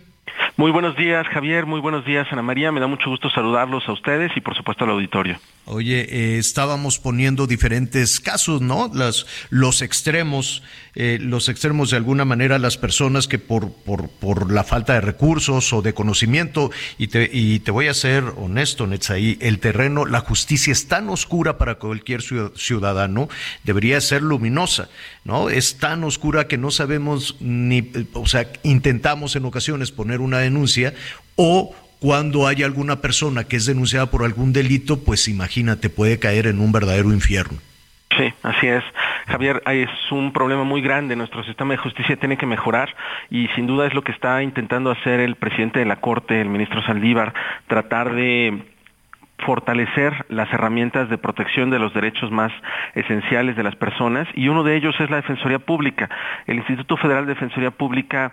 Muy 0.56 0.70
buenos 0.70 0.96
días, 0.96 1.26
Javier. 1.28 1.66
Muy 1.66 1.80
buenos 1.80 2.04
días, 2.04 2.26
Ana 2.30 2.42
María. 2.42 2.72
Me 2.72 2.80
da 2.80 2.86
mucho 2.86 3.08
gusto 3.08 3.30
saludarlos 3.30 3.88
a 3.88 3.92
ustedes 3.92 4.32
y, 4.36 4.40
por 4.40 4.54
supuesto, 4.54 4.84
al 4.84 4.90
auditorio. 4.90 5.38
Oye, 5.64 6.00
eh, 6.10 6.38
estábamos 6.38 6.98
poniendo 6.98 7.46
diferentes 7.46 8.18
casos, 8.18 8.60
¿no? 8.60 8.90
Las, 8.92 9.26
los 9.48 9.80
extremos, 9.80 10.64
eh, 10.96 11.18
los 11.20 11.48
extremos 11.48 11.90
de 11.90 11.98
alguna 11.98 12.24
manera, 12.24 12.58
las 12.58 12.76
personas 12.76 13.28
que 13.28 13.38
por, 13.38 13.72
por, 13.72 14.08
por 14.08 14.50
la 14.50 14.64
falta 14.64 14.94
de 14.94 15.00
recursos 15.00 15.72
o 15.72 15.80
de 15.80 15.94
conocimiento, 15.94 16.72
y 16.98 17.06
te, 17.06 17.30
y 17.32 17.60
te 17.60 17.70
voy 17.70 17.86
a 17.86 17.94
ser 17.94 18.24
honesto, 18.36 18.88
Netzaí, 18.88 19.38
el 19.40 19.60
terreno, 19.60 20.04
la 20.04 20.18
justicia 20.18 20.72
es 20.72 20.88
tan 20.88 21.08
oscura 21.08 21.58
para 21.58 21.76
cualquier 21.76 22.22
ciudadano, 22.22 23.28
debería 23.62 24.00
ser 24.00 24.22
luminosa, 24.22 24.88
¿no? 25.24 25.48
Es 25.48 25.76
tan 25.76 26.02
oscura 26.02 26.48
que 26.48 26.58
no 26.58 26.72
sabemos 26.72 27.36
ni, 27.38 27.88
o 28.14 28.26
sea, 28.26 28.50
intentamos 28.64 29.36
en 29.36 29.44
ocasiones 29.44 29.92
poner 29.92 30.20
una 30.20 30.38
denuncia 30.38 30.92
o 31.36 31.72
cuando 32.03 32.48
hay 32.48 32.64
alguna 32.64 32.96
persona 32.96 33.44
que 33.44 33.55
es 33.55 33.64
denunciada 33.64 34.07
por 34.11 34.24
algún 34.24 34.53
delito, 34.53 35.05
pues 35.05 35.28
imagínate, 35.28 35.88
puede 35.88 36.18
caer 36.18 36.48
en 36.48 36.59
un 36.59 36.72
verdadero 36.72 37.12
infierno. 37.12 37.59
Sí, 38.18 38.34
así 38.42 38.66
es. 38.66 38.82
Javier, 39.28 39.62
es 39.66 39.88
un 40.11 40.32
problema 40.32 40.64
muy 40.64 40.82
grande. 40.82 41.14
Nuestro 41.14 41.44
sistema 41.44 41.74
de 41.74 41.78
justicia 41.78 42.16
tiene 42.16 42.36
que 42.36 42.44
mejorar 42.44 42.92
y 43.30 43.46
sin 43.55 43.68
duda 43.68 43.86
es 43.86 43.94
lo 43.94 44.03
que 44.03 44.11
está 44.11 44.42
intentando 44.42 44.90
hacer 44.90 45.20
el 45.20 45.36
presidente 45.36 45.78
de 45.78 45.84
la 45.84 46.00
Corte, 46.00 46.40
el 46.40 46.48
ministro 46.48 46.82
Saldívar, 46.82 47.34
tratar 47.68 48.12
de 48.16 48.64
fortalecer 49.46 50.26
las 50.28 50.53
herramientas 50.53 51.09
de 51.09 51.18
protección 51.18 51.70
de 51.70 51.78
los 51.78 51.94
derechos 51.94 52.32
más 52.32 52.50
esenciales 52.96 53.55
de 53.55 53.62
las 53.62 53.76
personas 53.76 54.26
y 54.34 54.48
uno 54.48 54.64
de 54.64 54.74
ellos 54.74 54.96
es 54.98 55.09
la 55.09 55.18
Defensoría 55.18 55.61
Pública. 55.61 56.11
El 56.48 56.57
Instituto 56.57 56.96
Federal 56.96 57.26
de 57.26 57.34
Defensoría 57.34 57.70
Pública 57.70 58.32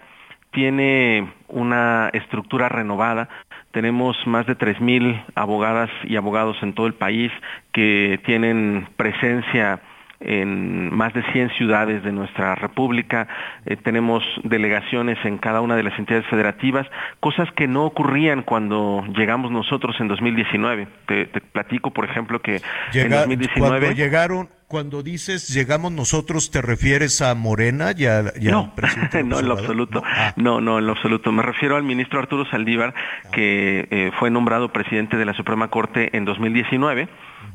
tiene 0.51 1.31
una 1.47 2.09
estructura 2.13 2.69
renovada. 2.69 3.29
Tenemos 3.71 4.17
más 4.25 4.47
de 4.47 4.57
3.000 4.57 5.23
abogadas 5.35 5.89
y 6.03 6.15
abogados 6.15 6.57
en 6.61 6.73
todo 6.73 6.87
el 6.87 6.93
país 6.95 7.31
que 7.71 8.19
tienen 8.25 8.87
presencia 8.97 9.81
en 10.19 10.93
más 10.93 11.13
de 11.13 11.23
100 11.31 11.51
ciudades 11.51 12.03
de 12.03 12.11
nuestra 12.11 12.55
república, 12.55 13.27
eh, 13.65 13.77
tenemos 13.77 14.23
delegaciones 14.43 15.17
en 15.23 15.37
cada 15.37 15.61
una 15.61 15.75
de 15.75 15.83
las 15.83 15.97
entidades 15.97 16.25
federativas, 16.27 16.87
cosas 17.19 17.49
que 17.53 17.67
no 17.67 17.85
ocurrían 17.85 18.43
cuando 18.43 19.05
llegamos 19.15 19.51
nosotros 19.51 19.95
en 19.99 20.07
2019. 20.09 20.87
Te, 21.05 21.25
platico, 21.25 21.91
por 21.91 22.05
ejemplo, 22.05 22.41
que 22.41 22.61
en 22.93 23.09
2019... 23.09 23.59
Cuando 23.59 23.91
llegaron, 23.91 24.49
cuando 24.67 25.03
dices 25.03 25.47
llegamos 25.53 25.91
nosotros, 25.91 26.51
¿te 26.51 26.61
refieres 26.61 27.21
a 27.21 27.33
Morena 27.33 27.91
y, 27.97 28.05
a, 28.05 28.23
no, 28.41 28.73
no, 29.25 29.39
en 29.39 29.47
lo 29.47 29.53
absoluto. 29.53 30.03
Ah. 30.05 30.33
No, 30.35 30.59
no, 30.59 30.79
en 30.79 30.85
lo 30.85 30.93
absoluto. 30.93 31.31
Me 31.31 31.43
refiero 31.43 31.77
al 31.77 31.83
ministro 31.83 32.19
Arturo 32.19 32.45
Saldívar, 32.45 32.93
que 33.31 33.87
eh, 33.89 34.11
fue 34.19 34.29
nombrado 34.29 34.71
presidente 34.73 35.17
de 35.17 35.25
la 35.25 35.33
Suprema 35.33 35.69
Corte 35.69 36.15
en 36.15 36.25
2019 36.25 37.07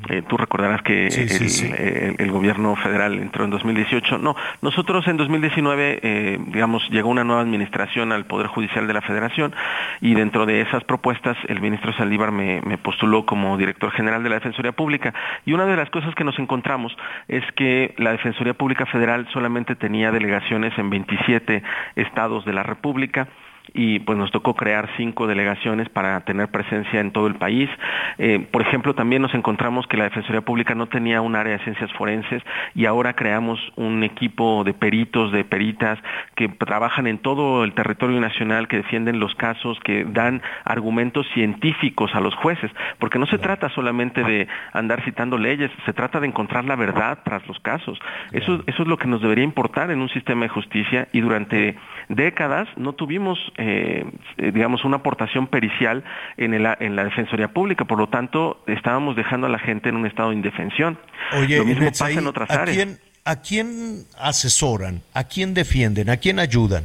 eh, 0.08 0.22
tú 0.28 0.36
recordarás 0.36 0.82
que 0.82 1.06
el, 1.06 2.30
gobierno 2.30 2.76
federal 2.76 3.18
entró 3.18 3.44
en 3.44 3.50
2018. 3.50 4.18
No, 4.18 4.36
nosotros 4.60 5.06
en 5.08 5.16
2019, 5.16 6.00
eh, 6.02 6.38
digamos, 6.48 6.88
llegó 6.90 7.08
una 7.08 7.24
nueva 7.24 7.42
administración 7.42 8.12
al 8.12 8.26
Poder 8.26 8.48
Judicial 8.48 8.86
de 8.86 8.94
la 8.94 9.02
Federación 9.02 9.54
y 10.00 10.14
dentro 10.14 10.46
de 10.46 10.60
esas 10.60 10.84
propuestas 10.84 11.36
el 11.48 11.60
ministro 11.60 11.92
Saldívar 11.92 12.32
me, 12.32 12.60
me 12.62 12.78
postuló 12.78 13.24
como 13.24 13.56
director 13.56 13.90
general 13.92 14.22
de 14.22 14.28
la 14.28 14.36
Defensoría 14.36 14.72
Pública. 14.72 15.14
Y 15.46 15.52
una 15.52 15.66
de 15.66 15.76
las 15.76 15.90
cosas 15.90 16.14
que 16.14 16.24
nos 16.24 16.38
encontramos 16.38 16.96
es 17.28 17.44
que 17.52 17.94
la 17.98 18.12
Defensoría 18.12 18.54
Pública 18.54 18.86
Federal 18.86 19.26
solamente 19.32 19.76
tenía 19.76 20.10
delegaciones 20.10 20.76
en 20.78 20.90
27 20.90 21.62
estados 21.96 22.44
de 22.44 22.52
la 22.52 22.62
República 22.62 23.28
y 23.72 24.00
pues 24.00 24.18
nos 24.18 24.30
tocó 24.30 24.54
crear 24.54 24.88
cinco 24.96 25.26
delegaciones 25.26 25.88
para 25.88 26.20
tener 26.20 26.48
presencia 26.48 27.00
en 27.00 27.12
todo 27.12 27.26
el 27.26 27.36
país. 27.36 27.70
Eh, 28.18 28.46
por 28.50 28.62
ejemplo, 28.62 28.94
también 28.94 29.22
nos 29.22 29.34
encontramos 29.34 29.86
que 29.86 29.96
la 29.96 30.04
Defensoría 30.04 30.42
Pública 30.42 30.74
no 30.74 30.86
tenía 30.86 31.20
un 31.20 31.34
área 31.36 31.56
de 31.56 31.64
ciencias 31.64 31.92
forenses 31.92 32.42
y 32.74 32.86
ahora 32.86 33.14
creamos 33.14 33.60
un 33.76 34.04
equipo 34.04 34.64
de 34.64 34.74
peritos, 34.74 35.32
de 35.32 35.44
peritas 35.44 35.98
que 36.34 36.48
trabajan 36.48 37.06
en 37.06 37.18
todo 37.18 37.64
el 37.64 37.72
territorio 37.72 38.20
nacional, 38.20 38.68
que 38.68 38.76
defienden 38.78 39.18
los 39.18 39.34
casos, 39.34 39.78
que 39.80 40.04
dan 40.04 40.42
argumentos 40.64 41.26
científicos 41.32 42.14
a 42.14 42.20
los 42.20 42.34
jueces, 42.34 42.70
porque 42.98 43.18
no 43.18 43.26
se 43.26 43.38
trata 43.38 43.68
solamente 43.70 44.22
de 44.22 44.46
andar 44.72 45.02
citando 45.04 45.38
leyes, 45.38 45.70
se 45.86 45.92
trata 45.92 46.20
de 46.20 46.26
encontrar 46.26 46.64
la 46.64 46.76
verdad 46.76 47.18
tras 47.24 47.46
los 47.46 47.58
casos. 47.60 47.98
Eso, 48.32 48.62
eso 48.66 48.82
es 48.82 48.88
lo 48.88 48.98
que 48.98 49.08
nos 49.08 49.22
debería 49.22 49.44
importar 49.44 49.90
en 49.90 50.00
un 50.00 50.08
sistema 50.10 50.42
de 50.42 50.48
justicia 50.50 51.08
y 51.12 51.20
durante 51.20 51.76
décadas 52.08 52.68
no 52.76 52.92
tuvimos 52.92 53.38
eh, 53.56 54.04
digamos, 54.38 54.84
una 54.84 54.96
aportación 54.96 55.46
pericial 55.46 56.04
en, 56.36 56.54
el, 56.54 56.66
en 56.80 56.96
la 56.96 57.04
Defensoría 57.04 57.48
Pública. 57.48 57.84
Por 57.84 57.98
lo 57.98 58.08
tanto, 58.08 58.62
estábamos 58.66 59.16
dejando 59.16 59.46
a 59.46 59.50
la 59.50 59.58
gente 59.58 59.88
en 59.88 59.96
un 59.96 60.06
estado 60.06 60.30
de 60.30 60.36
indefensión. 60.36 60.98
Oye, 61.38 61.58
lo 61.58 61.64
mismo 61.64 61.86
pasa 61.86 62.10
en 62.10 62.26
otras 62.26 62.50
¿a 62.50 62.62
áreas. 62.62 62.76
Quién, 62.76 62.98
¿A 63.24 63.36
quién 63.36 64.04
asesoran? 64.18 65.02
¿A 65.14 65.24
quién 65.24 65.54
defienden? 65.54 66.10
¿A 66.10 66.18
quién 66.18 66.38
ayudan? 66.38 66.84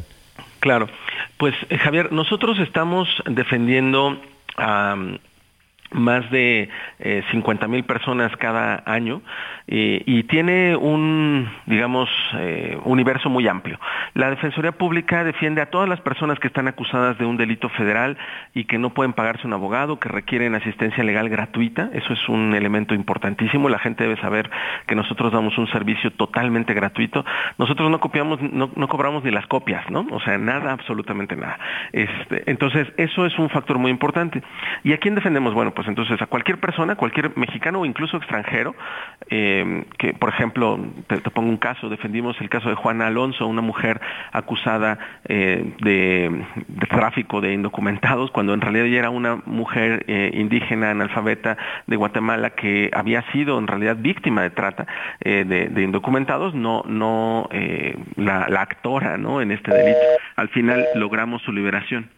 Claro, 0.60 0.90
pues 1.38 1.56
eh, 1.70 1.78
Javier, 1.78 2.12
nosotros 2.12 2.60
estamos 2.60 3.08
defendiendo 3.26 4.22
a 4.58 4.96
más 5.92 6.30
de 6.32 6.70
eh, 7.00 7.24
50 7.32 7.68
mil 7.68 7.84
personas 7.84 8.36
cada 8.38 8.84
año 8.86 9.22
eh, 9.68 10.02
y 10.06 10.24
tiene 10.24 10.76
un, 10.76 11.50
digamos, 11.66 12.10
eh, 12.36 12.78
universo 12.86 13.30
muy 13.30 13.48
amplio. 13.48 13.80
La 14.14 14.30
Defensoría 14.30 14.72
Pública 14.72 15.24
defiende 15.24 15.62
a 15.62 15.68
todas 15.68 15.88
las 15.88 16.02
personas 16.02 16.40
que 16.40 16.48
están 16.48 16.68
acusadas 16.68 17.18
de 17.18 17.26
un 17.26 17.38
delito 17.38 17.70
federal 17.70 18.18
y 18.54 18.66
que 18.66 18.78
no 18.78 18.92
pueden 18.92 19.14
pagarse 19.14 19.48
un 19.48 19.54
abogado, 19.54 20.00
que 20.00 20.10
requieren 20.10 20.56
asistencia 20.56 21.04
legal 21.04 21.30
gratuita. 21.30 21.90
Eso 21.94 22.14
es 22.14 22.30
un 22.30 22.56
elemento 22.56 22.94
importantísimo. 22.94 23.70
La 23.70 23.80
gente 23.80 24.04
debe 24.04 24.20
saber 24.22 24.50
que 24.88 24.96
nosotros 24.96 25.32
damos 25.32 25.58
un 25.58 25.68
servicio 25.68 26.12
totalmente 26.12 26.74
gratuito. 26.74 27.26
Nosotros 27.58 27.90
no 27.92 28.00
copiamos, 28.00 28.42
no, 28.42 28.72
no 28.76 28.88
cobramos 28.88 29.24
ni 29.24 29.32
las 29.32 29.48
copias, 29.48 29.90
¿no? 29.90 30.08
O 30.12 30.20
sea, 30.20 30.38
nada, 30.38 30.72
absolutamente 30.72 31.36
nada. 31.36 31.60
Este, 31.92 32.50
entonces, 32.50 32.88
eso 32.98 33.26
es 33.26 33.38
un 33.38 33.50
factor 33.50 33.78
muy 33.78 33.92
importante. 33.92 34.42
¿Y 34.84 34.94
a 34.94 34.98
quién 34.98 35.16
defendemos? 35.16 35.54
Bueno, 35.54 35.74
cuerpos. 35.80 35.88
Entonces, 35.88 36.22
a 36.22 36.28
cualquier 36.28 36.60
persona, 36.60 36.96
cualquier 36.96 37.36
mexicano 37.38 37.82
o 37.82 37.86
incluso 37.86 38.18
extranjero, 38.18 38.76
eh, 39.30 39.86
que 39.98 40.14
por 40.14 40.30
ejemplo, 40.30 40.80
te, 41.08 41.20
pongo 41.32 41.50
un 41.50 41.58
caso, 41.58 41.90
defendimos 41.90 42.40
el 42.42 42.50
caso 42.50 42.70
de 42.70 42.76
Juana 42.76 43.08
Alonso, 43.08 43.48
una 43.48 43.62
mujer 43.62 44.02
acusada 44.32 45.00
eh, 45.26 45.74
de, 45.82 46.46
tráfico 46.90 47.42
de 47.42 47.54
indocumentados, 47.54 48.32
cuando 48.32 48.54
en 48.54 48.62
realidad 48.62 48.86
ella 48.86 49.00
era 49.00 49.10
una 49.10 49.38
mujer 49.46 50.04
eh, 50.08 50.32
indígena, 50.34 50.92
analfabeta 50.92 51.58
de 51.88 51.96
Guatemala, 51.96 52.52
que 52.52 52.90
había 52.94 53.22
sido 53.32 53.58
en 53.60 53.68
realidad 53.68 53.98
víctima 54.00 54.42
de 54.42 54.50
trata 54.50 54.88
de, 55.20 55.72
indocumentados, 55.78 56.54
no, 56.54 56.84
no 56.88 57.50
la, 58.16 58.46
actora 58.60 59.18
¿no? 59.18 59.42
en 59.42 59.52
este 59.52 59.74
delito. 59.74 60.00
Al 60.36 60.50
final 60.50 60.86
logramos 60.96 61.42
su 61.44 61.52
liberación. 61.52 62.10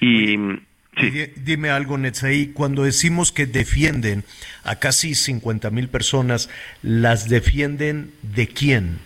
Y 0.00 0.36
Dime 1.36 1.70
algo, 1.70 1.96
Netzaí, 1.96 2.48
cuando 2.48 2.84
decimos 2.84 3.32
que 3.32 3.46
defienden 3.46 4.24
a 4.62 4.76
casi 4.76 5.14
50 5.14 5.70
mil 5.70 5.88
personas, 5.88 6.48
¿las 6.82 7.28
defienden 7.28 8.12
de 8.22 8.48
quién? 8.48 8.98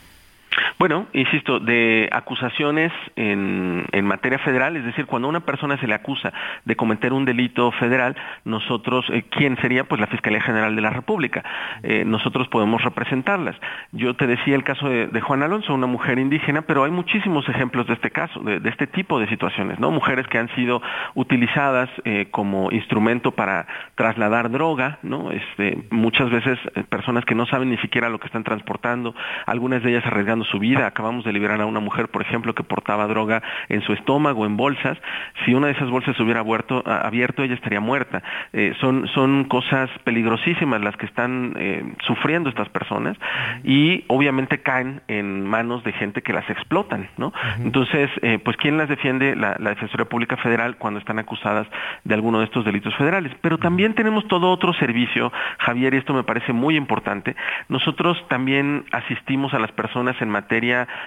Bueno, 0.79 1.07
insisto, 1.14 1.59
de 1.59 2.07
acusaciones 2.12 2.93
en, 3.16 3.87
materia 4.05 4.39
federal, 4.39 4.77
es 4.77 4.85
decir, 4.85 5.07
cuando 5.07 5.27
a 5.27 5.31
una 5.31 5.41
persona 5.41 5.79
se 5.79 5.87
le 5.87 5.95
acusa 5.95 6.33
de 6.64 6.77
cometer 6.77 7.14
un 7.14 7.24
delito 7.24 7.72
federal, 7.72 8.14
nosotros, 8.45 9.07
eh, 9.11 9.24
¿quién 9.31 9.57
sería? 9.57 9.85
Pues 9.85 10.01
la 10.01 10.07
Fiscalía 10.07 10.41
General 10.41 10.77
de 10.77 10.83
la 10.83 10.91
República. 10.91 11.43
Eh, 11.83 12.05
nosotros 12.05 12.47
podemos 12.49 12.83
representarlas. 12.83 13.57
Yo 13.93 14.14
te 14.14 14.27
decía 14.27 14.55
el 14.55 14.64
caso 14.64 14.89
de, 14.89 15.20
Juan 15.20 15.43
Alonso, 15.43 15.74
una 15.74 15.87
mujer 15.87 16.18
indígena, 16.18 16.62
pero 16.62 16.85
hay 16.85 16.91
muchísimos 16.91 17.49
ejemplos 17.49 17.87
de 17.87 17.95
este 17.95 18.11
caso, 18.11 18.41
de, 18.41 18.61
este 18.68 18.87
tipo 18.87 19.18
de 19.18 19.29
situaciones, 19.29 19.81
¿no? 19.81 19.91
Mujeres 19.91 20.29
que 20.29 20.39
han 20.39 20.55
sido 20.55 20.83
utilizadas 21.14 21.89
eh, 22.05 22.29
como 22.31 22.70
instrumento 22.70 23.33
para 23.33 23.66
trasladar 23.95 24.51
droga, 24.51 24.99
¿no? 25.03 25.31
Este, 25.31 25.87
muchas 25.91 26.31
veces 26.31 26.59
personas 26.91 27.24
que 27.24 27.35
no 27.35 27.47
saben 27.47 27.70
ni 27.70 27.79
siquiera 27.79 28.11
lo 28.11 28.20
que 28.20 28.27
están 28.27 28.45
transportando, 28.45 29.14
algunas 29.47 29.83
de 29.83 29.91
ellas 29.91 30.07
arriesgando 30.07 30.45
su 30.45 30.59
vida 30.59 30.66
Acabamos 30.75 31.25
de 31.25 31.33
liberar 31.33 31.61
a 31.61 31.67
una 31.67 31.81
mujer, 31.81 32.09
por 32.09 32.23
ejemplo, 32.23 32.55
que 32.55 32.62
portaba 32.62 33.07
droga 33.07 33.43
en 33.69 33.83
su 33.83 33.93
estómago, 33.93 34.47
en 34.47 34.57
bolsas. 34.57 34.99
Si 35.45 35.55
una 35.55 35.69
de 35.69 35.75
esas 35.75 35.91
bolsas 35.91 36.17
se 36.17 36.23
hubiera 36.23 36.41
abierto, 36.41 37.43
ella 37.43 37.55
estaría 37.55 37.81
muerta. 37.81 38.23
Eh, 38.53 38.75
son, 38.81 39.07
son 39.09 39.45
cosas 39.45 39.91
peligrosísimas 40.05 40.81
las 40.81 40.97
que 40.97 41.07
están 41.07 41.55
eh, 41.57 41.95
sufriendo 42.07 42.49
estas 42.49 42.69
personas 42.69 43.17
y 43.64 44.05
obviamente 44.09 44.59
caen 44.59 45.03
en 45.09 45.47
manos 45.47 45.85
de 45.85 45.93
gente 45.93 46.23
que 46.23 46.33
las 46.33 46.49
explotan, 46.51 47.09
¿no? 47.17 47.33
Entonces, 47.62 48.11
eh, 48.23 48.39
pues 48.43 48.57
¿quién 48.57 48.77
las 48.77 48.89
defiende? 48.89 49.37
La, 49.37 49.57
la 49.59 49.71
Defensoría 49.71 50.07
Pública 50.07 50.37
Federal 50.37 50.77
cuando 50.77 50.99
están 51.01 51.19
acusadas 51.19 51.67
de 52.05 52.14
alguno 52.14 52.39
de 52.39 52.47
estos 52.47 52.64
delitos 52.64 52.95
federales. 52.97 53.33
Pero 53.41 53.59
también 53.59 53.95
tenemos 53.95 54.27
todo 54.29 54.51
otro 54.51 54.73
servicio, 54.75 55.33
Javier, 55.59 55.95
y 55.95 55.99
esto 55.99 56.14
me 56.14 56.25
parece 56.25 56.53
muy 56.53 56.77
importante. 56.77 57.37
Nosotros 57.69 58.23
también 58.29 58.85
asistimos 58.93 59.55
a 59.55 59.59
las 59.59 59.73
personas 59.73 60.21
en 60.21 60.31
materia 60.31 60.55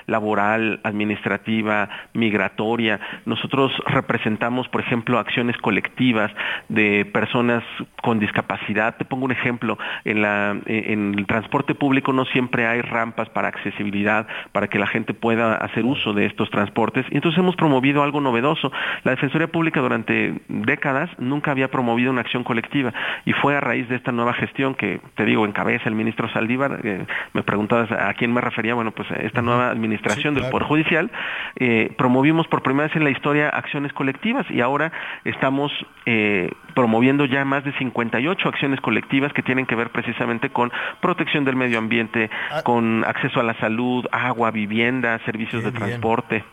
laboral, 0.07 0.79
administrativa, 0.83 1.89
migratoria. 2.13 2.99
Nosotros 3.25 3.71
representamos, 3.85 4.67
por 4.69 4.81
ejemplo, 4.81 5.19
acciones 5.19 5.57
colectivas 5.57 6.31
de 6.67 7.05
personas 7.05 7.63
con 8.01 8.19
discapacidad. 8.19 8.95
Te 8.97 9.05
pongo 9.05 9.25
un 9.25 9.31
ejemplo, 9.31 9.77
en, 10.05 10.21
la, 10.21 10.57
en 10.65 11.15
el 11.17 11.25
transporte 11.25 11.75
público 11.75 12.13
no 12.13 12.25
siempre 12.25 12.67
hay 12.67 12.81
rampas 12.81 13.29
para 13.29 13.47
accesibilidad, 13.47 14.27
para 14.51 14.67
que 14.67 14.79
la 14.79 14.87
gente 14.87 15.13
pueda 15.13 15.55
hacer 15.55 15.85
uso 15.85 16.13
de 16.13 16.25
estos 16.25 16.49
transportes. 16.49 17.05
Y 17.11 17.15
entonces 17.15 17.39
hemos 17.39 17.55
promovido 17.55 18.03
algo 18.03 18.21
novedoso. 18.21 18.71
La 19.03 19.11
Defensoría 19.11 19.47
Pública 19.47 19.81
durante 19.81 20.41
décadas 20.47 21.09
nunca 21.17 21.51
había 21.51 21.69
promovido 21.69 22.11
una 22.11 22.21
acción 22.21 22.43
colectiva 22.43 22.93
y 23.25 23.33
fue 23.33 23.55
a 23.55 23.59
raíz 23.59 23.87
de 23.89 23.95
esta 23.95 24.11
nueva 24.11 24.33
gestión 24.33 24.75
que, 24.75 24.99
te 25.15 25.25
digo, 25.25 25.45
encabeza 25.45 25.89
el 25.89 25.95
ministro 25.95 26.29
Saldívar. 26.29 26.79
Eh, 26.83 27.05
me 27.33 27.43
preguntabas 27.43 27.91
a 27.91 28.13
quién 28.13 28.33
me 28.33 28.41
refería. 28.41 28.73
Bueno, 28.73 28.91
pues 28.91 29.09
esta 29.11 29.38
nueva 29.41 29.69
administración 29.69 30.35
del 30.35 30.49
Poder 30.49 30.67
Judicial, 30.67 31.11
eh, 31.55 31.91
promovimos 31.97 32.47
por 32.47 32.61
primera 32.61 32.87
vez 32.87 32.95
en 32.95 33.03
la 33.03 33.09
historia 33.09 33.49
acciones 33.49 33.93
colectivas 33.93 34.45
y 34.49 34.61
ahora 34.61 34.91
estamos 35.23 35.71
eh, 36.05 36.51
promoviendo 36.75 37.25
ya 37.25 37.45
más 37.45 37.63
de 37.63 37.73
58 37.73 38.49
acciones 38.49 38.81
colectivas 38.81 39.33
que 39.33 39.43
tienen 39.43 39.65
que 39.65 39.75
ver 39.75 39.89
precisamente 39.89 40.49
con 40.49 40.71
protección 41.01 41.45
del 41.45 41.55
medio 41.55 41.77
ambiente, 41.77 42.29
ah. 42.51 42.61
con 42.63 43.03
acceso 43.05 43.39
a 43.39 43.43
la 43.43 43.53
salud, 43.55 44.05
agua, 44.11 44.51
vivienda, 44.51 45.19
servicios 45.25 45.63
de 45.63 45.71
transporte. 45.71 46.43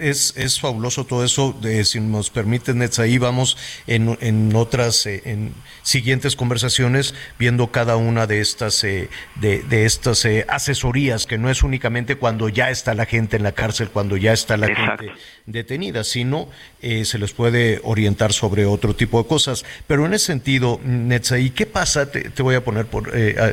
Es, 0.00 0.34
es, 0.36 0.60
fabuloso 0.60 1.04
todo 1.04 1.24
eso. 1.24 1.58
si 1.84 2.00
nos 2.00 2.30
permiten, 2.30 2.82
ahí 2.98 3.18
vamos 3.18 3.56
en, 3.86 4.16
en 4.20 4.54
otras, 4.56 5.06
eh, 5.06 5.22
en 5.24 5.54
siguientes 5.82 6.36
conversaciones, 6.36 7.14
viendo 7.38 7.70
cada 7.70 7.96
una 7.96 8.26
de 8.26 8.40
estas, 8.40 8.82
eh, 8.84 9.08
de, 9.36 9.62
de, 9.62 9.84
estas 9.84 10.24
eh, 10.24 10.46
asesorías, 10.48 11.26
que 11.26 11.38
no 11.38 11.50
es 11.50 11.62
únicamente 11.62 12.16
cuando 12.16 12.48
ya 12.48 12.70
está 12.70 12.94
la 12.94 13.06
gente 13.06 13.36
en 13.36 13.42
la 13.42 13.52
cárcel, 13.52 13.90
cuando 13.90 14.16
ya 14.16 14.32
está 14.32 14.56
la 14.56 14.68
gente 14.68 15.12
detenida, 15.46 16.04
sino 16.04 16.48
se 16.80 17.18
les 17.18 17.32
puede 17.32 17.80
orientar 17.82 18.32
sobre 18.32 18.64
otro 18.64 18.94
tipo 18.94 19.22
de 19.22 19.28
cosas. 19.28 19.64
Pero 19.86 20.06
en 20.06 20.14
ese 20.14 20.26
sentido, 20.26 20.80
Netzaí, 20.84 21.50
¿qué 21.50 21.66
pasa? 21.66 22.10
Te, 22.10 22.42
voy 22.42 22.54
a 22.54 22.64
poner 22.64 22.86
por 22.86 23.12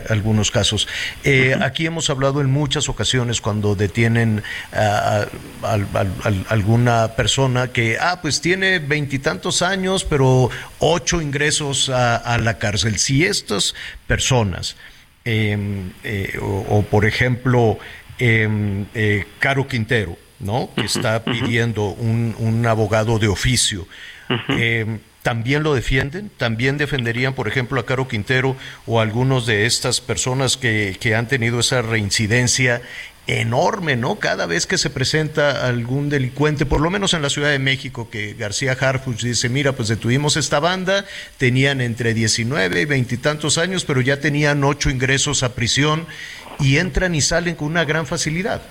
algunos 0.10 0.52
casos. 0.52 0.88
Aquí 1.62 1.86
hemos 1.86 2.10
hablado 2.10 2.40
en 2.42 2.50
muchas 2.50 2.88
ocasiones 2.88 3.42
cuando 3.42 3.76
detienen 3.76 4.44
a 4.72 5.26
alguna 6.50 7.10
persona 7.16 7.68
que, 7.70 7.98
ah, 8.00 8.20
pues 8.22 8.42
tiene 8.42 8.80
veintitantos 8.80 9.62
años, 9.62 10.06
pero 10.06 10.50
ocho 10.80 11.22
ingresos 11.22 11.90
a, 11.90 12.38
la 12.38 12.58
cárcel. 12.58 12.98
Si 12.98 13.26
estas 13.26 13.74
personas, 14.06 14.76
em, 15.26 15.92
eh, 16.04 16.38
o, 16.42 16.84
por 16.84 17.06
ejemplo, 17.06 17.80
em, 18.20 18.86
eh, 18.94 19.26
Caro 19.40 19.68
Quintero, 19.68 20.18
¿no? 20.40 20.70
Que 20.76 20.86
está 20.86 21.24
pidiendo 21.24 21.90
un, 21.90 22.66
abogado 22.68 23.20
de 23.20 23.28
oficio. 23.28 23.88
Em, 24.50 25.00
¿También 25.24 25.62
lo 25.64 25.74
defienden? 25.74 26.32
¿También 26.38 26.78
defenderían, 26.78 27.34
por 27.34 27.50
ejemplo, 27.50 27.82
a 27.82 27.86
Caro 27.86 28.08
Quintero 28.08 28.56
o 28.86 29.00
a 29.00 29.04
algunos 29.04 29.46
de 29.46 29.66
estas 29.66 30.00
personas 30.00 30.56
que, 30.56 30.96
que 31.02 31.16
han 31.16 31.28
tenido 31.28 31.60
esa 31.60 31.82
reincidencia 31.82 32.82
enorme, 33.28 33.98
¿no? 33.98 34.20
Cada 34.20 34.46
vez 34.46 34.66
que 34.66 34.78
se 34.78 34.90
presenta 34.90 35.68
algún 35.68 36.10
delincuente, 36.10 36.66
por 36.66 36.80
lo 36.80 36.90
menos 36.90 37.14
en 37.14 37.22
la 37.22 37.30
Ciudad 37.30 37.50
de 37.50 37.60
México, 37.60 38.10
que 38.10 38.34
García 38.34 38.78
Harfuch 38.80 39.22
dice, 39.22 39.50
mira, 39.50 39.74
pues 39.74 39.90
detuvimos 39.90 40.38
esta 40.38 40.60
banda, 40.60 41.06
tenían 41.38 41.82
entre 41.82 42.14
19 42.14 42.82
y 42.82 42.86
veintitantos 42.86 43.58
años, 43.58 43.84
pero 43.84 44.00
ya 44.00 44.20
tenían 44.22 44.64
ocho 44.64 44.90
ingresos 44.90 45.44
a 45.44 45.54
prisión 45.56 46.08
y 46.60 46.78
entran 46.78 47.14
y 47.16 47.22
salen 47.22 47.56
con 47.56 47.68
una 47.68 47.84
gran 47.84 48.08
facilidad. 48.08 48.62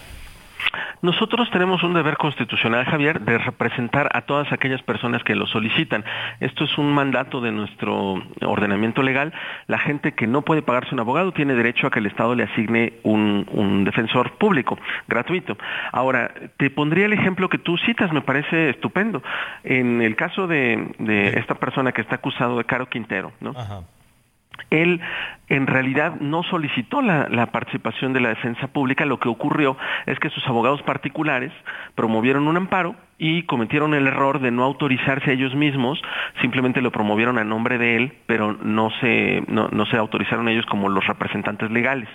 Nosotros 1.03 1.51
tenemos 1.51 1.83
un 1.83 1.95
deber 1.95 2.17
constitucional, 2.17 2.85
Javier, 2.85 3.21
de 3.21 3.39
representar 3.39 4.09
a 4.13 4.23
todas 4.23 4.51
aquellas 4.53 4.83
personas 4.83 5.23
que 5.23 5.35
lo 5.35 5.47
solicitan. 5.47 6.05
Esto 6.41 6.65
es 6.65 6.79
un 6.79 6.93
mandato 6.93 7.41
de 7.41 7.53
nuestro 7.53 8.23
ordenamiento 8.43 9.03
legal. 9.03 9.33
La 9.67 9.79
gente 9.79 10.13
que 10.13 10.27
no 10.27 10.43
puede 10.43 10.63
pagarse 10.63 10.95
un 10.95 11.01
abogado 11.01 11.33
tiene 11.33 11.55
derecho 11.55 11.87
a 11.87 11.91
que 11.91 11.99
el 11.99 12.07
Estado 12.07 12.35
le 12.35 12.45
asigne 12.45 12.95
un, 13.03 13.85
defensor 13.85 14.33
público, 14.33 14.79
gratuito. 15.07 15.57
Ahora, 15.93 16.33
te 16.57 16.71
pondría 16.71 17.07
el 17.07 17.13
ejemplo 17.13 17.49
que 17.49 17.59
tú 17.59 17.77
citas, 17.79 18.13
me 18.13 18.23
parece 18.23 18.71
estupendo. 18.71 19.23
En 19.65 20.03
el 20.03 20.17
caso 20.17 20.47
de, 20.47 20.93
esta 21.37 21.55
persona 21.55 21.93
que 21.93 22.01
está 22.01 22.17
acusado 22.17 22.59
de 22.59 22.65
Caro 22.65 22.89
Quintero, 22.89 23.33
¿no? 23.41 23.55
Él 24.71 25.01
en 25.49 25.67
realidad 25.67 26.17
no 26.21 26.43
solicitó 26.43 27.03
la, 27.03 27.47
participación 27.53 28.13
de 28.13 28.21
la 28.21 28.31
defensa 28.31 28.67
pública, 28.67 29.07
lo 29.07 29.21
que 29.21 29.29
ocurrió 29.29 29.77
es 30.07 30.19
que 30.19 30.31
sus 30.31 30.47
abogados 30.49 30.83
particulares 30.83 31.53
promovieron 31.95 32.49
un 32.49 32.57
amparo 32.57 32.97
y 33.19 33.45
cometieron 33.45 33.95
el 33.95 34.09
error 34.09 34.41
de 34.41 34.51
no 34.51 34.65
autorizarse 34.65 35.31
a 35.31 35.33
ellos 35.35 35.55
mismos, 35.55 36.03
simplemente 36.41 36.83
lo 36.83 36.91
promovieron 36.91 37.39
a 37.39 37.45
nombre 37.45 37.79
de 37.79 37.97
él, 37.97 38.13
pero 38.27 38.55
no 38.55 38.91
se, 39.01 39.43
no, 39.47 39.69
no 39.69 39.87
se 39.87 39.97
autorizaron 39.97 40.49
ellos 40.49 40.67
como 40.67 40.89
los 40.89 41.07
representantes 41.07 41.71
legales. 41.71 42.09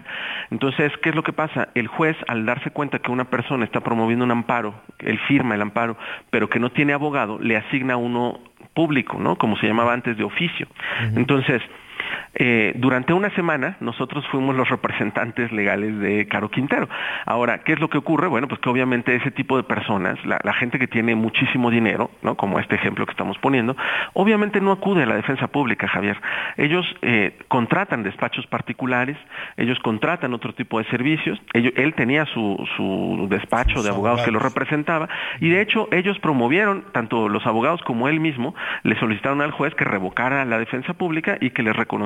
Entonces, 0.52 0.92
¿qué 1.02 1.10
es 1.10 1.16
lo 1.16 1.24
que 1.24 1.34
pasa? 1.34 1.70
El 1.74 1.88
juez, 1.88 2.18
al 2.28 2.46
darse 2.46 2.70
cuenta 2.70 3.00
que 3.00 3.12
una 3.12 3.26
persona 3.26 3.64
está 3.64 3.80
promoviendo 3.80 4.26
un 4.26 4.32
amparo, 4.32 4.76
él 5.00 5.18
firma 5.28 5.56
el 5.56 5.62
amparo, 5.62 5.98
pero 6.30 6.50
que 6.50 6.60
no 6.60 6.70
tiene 6.72 6.94
abogado, 6.94 7.40
le 7.40 7.56
asigna 7.56 7.96
uno 7.96 8.40
público, 8.74 9.18
¿no? 9.20 9.38
Como 9.38 9.58
se 9.58 9.68
llamaba 9.68 9.94
antes 9.94 10.18
de 10.18 10.24
oficio. 10.24 10.68
Entonces, 11.16 11.62
Eh, 12.36 12.74
durante 12.76 13.14
una 13.14 13.30
semana 13.36 13.78
nosotros 13.80 14.26
fuimos 14.32 14.56
los 14.56 14.70
representantes 14.70 15.52
legales 15.52 16.00
de 16.00 16.28
Caro 16.28 16.50
Quintero. 16.50 16.88
Ahora, 17.26 17.60
¿qué 17.60 17.74
es 17.74 17.80
lo 17.80 17.90
que 17.90 17.98
ocurre? 17.98 18.28
Bueno, 18.28 18.48
pues 18.48 18.60
que 18.62 18.70
obviamente 18.70 19.16
ese 19.16 19.32
tipo 19.32 19.58
de 19.58 19.64
personas, 19.64 20.18
la, 20.26 20.54
gente 20.54 20.80
que 20.80 20.88
tiene 20.88 21.16
muchísimo 21.16 21.72
dinero, 21.72 22.12
¿no? 22.22 22.36
como 22.36 22.60
este 22.60 22.76
ejemplo 22.76 23.06
que 23.06 23.12
estamos 23.12 23.38
poniendo, 23.40 23.76
obviamente 24.14 24.62
no 24.62 24.72
acude 24.72 25.04
a 25.04 25.06
la 25.06 25.16
defensa 25.16 25.48
pública, 25.48 25.88
Javier. 25.88 26.18
Ellos 26.58 26.86
eh, 27.02 27.38
contratan 27.48 28.04
despachos 28.04 28.46
particulares, 28.48 29.18
ellos 29.58 29.80
contratan 29.80 30.34
otro 30.34 30.54
tipo 30.54 30.78
de 30.80 30.86
servicios, 30.86 31.42
él 31.54 31.94
tenía 31.96 32.26
su, 32.26 32.68
su 32.76 33.28
despacho 33.30 33.82
de 33.82 33.90
abogados 33.90 34.22
que 34.22 34.32
lo 34.32 34.40
representaba 34.40 35.10
y 35.40 35.50
de 35.50 35.62
hecho 35.62 35.88
ellos 35.92 36.20
promovieron, 36.20 36.86
tanto 36.92 37.30
los 37.30 37.46
abogados 37.48 37.82
como 37.84 38.08
él 38.08 38.20
mismo, 38.20 38.54
le 38.84 39.00
solicitaron 39.00 39.42
al 39.42 39.52
juez 39.52 39.74
que 39.76 39.86
revocara 39.86 40.46
la 40.46 40.60
defensa 40.60 40.94
pública 40.94 41.38
y 41.40 41.52
que 41.52 41.64
le 41.64 41.74
reconociera 41.74 42.01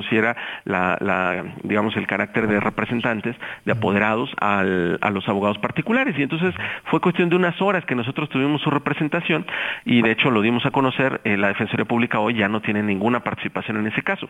la, 0.65 1.43
digamos, 1.63 1.95
el 1.95 2.07
carácter 2.07 2.47
de 2.47 2.59
representantes, 2.59 3.35
de 3.65 3.71
apoderados 3.71 4.31
a 4.39 4.63
los 4.63 5.27
abogados 5.27 5.57
particulares. 5.59 6.15
Y 6.17 6.23
entonces 6.23 6.53
fue 6.85 6.99
cuestión 6.99 7.29
de 7.29 7.35
unas 7.35 7.61
horas 7.61 7.85
que 7.85 7.95
nosotros 7.95 8.29
tuvimos 8.29 8.61
su 8.61 8.69
representación 8.69 9.45
y 9.85 10.01
de 10.01 10.11
hecho 10.11 10.31
lo 10.31 10.41
dimos 10.41 10.65
a 10.65 10.71
conocer, 10.71 11.21
eh, 11.23 11.37
la 11.37 11.49
Defensoría 11.49 11.85
Pública 11.85 12.19
hoy 12.19 12.35
ya 12.35 12.47
no 12.47 12.61
tiene 12.61 12.83
ninguna 12.83 13.21
participación 13.21 13.77
en 13.77 13.87
ese 13.87 14.01
caso. 14.01 14.27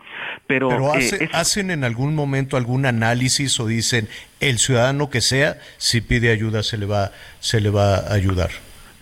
Pero, 0.47 0.95
eh, 0.95 1.29
hacen 1.33 1.71
en 1.71 1.83
algún 1.83 2.15
momento 2.15 2.57
algún 2.57 2.85
análisis 2.85 3.59
o 3.59 3.67
dicen 3.67 4.07
el 4.39 4.57
ciudadano 4.57 5.09
que 5.09 5.21
sea, 5.21 5.55
si 5.77 6.01
pide 6.01 6.31
ayuda 6.31 6.63
se 6.63 6.77
le 6.77 6.85
va, 6.85 7.11
se 7.39 7.61
le 7.61 7.69
va 7.69 7.95
a 7.95 8.13
ayudar 8.13 8.49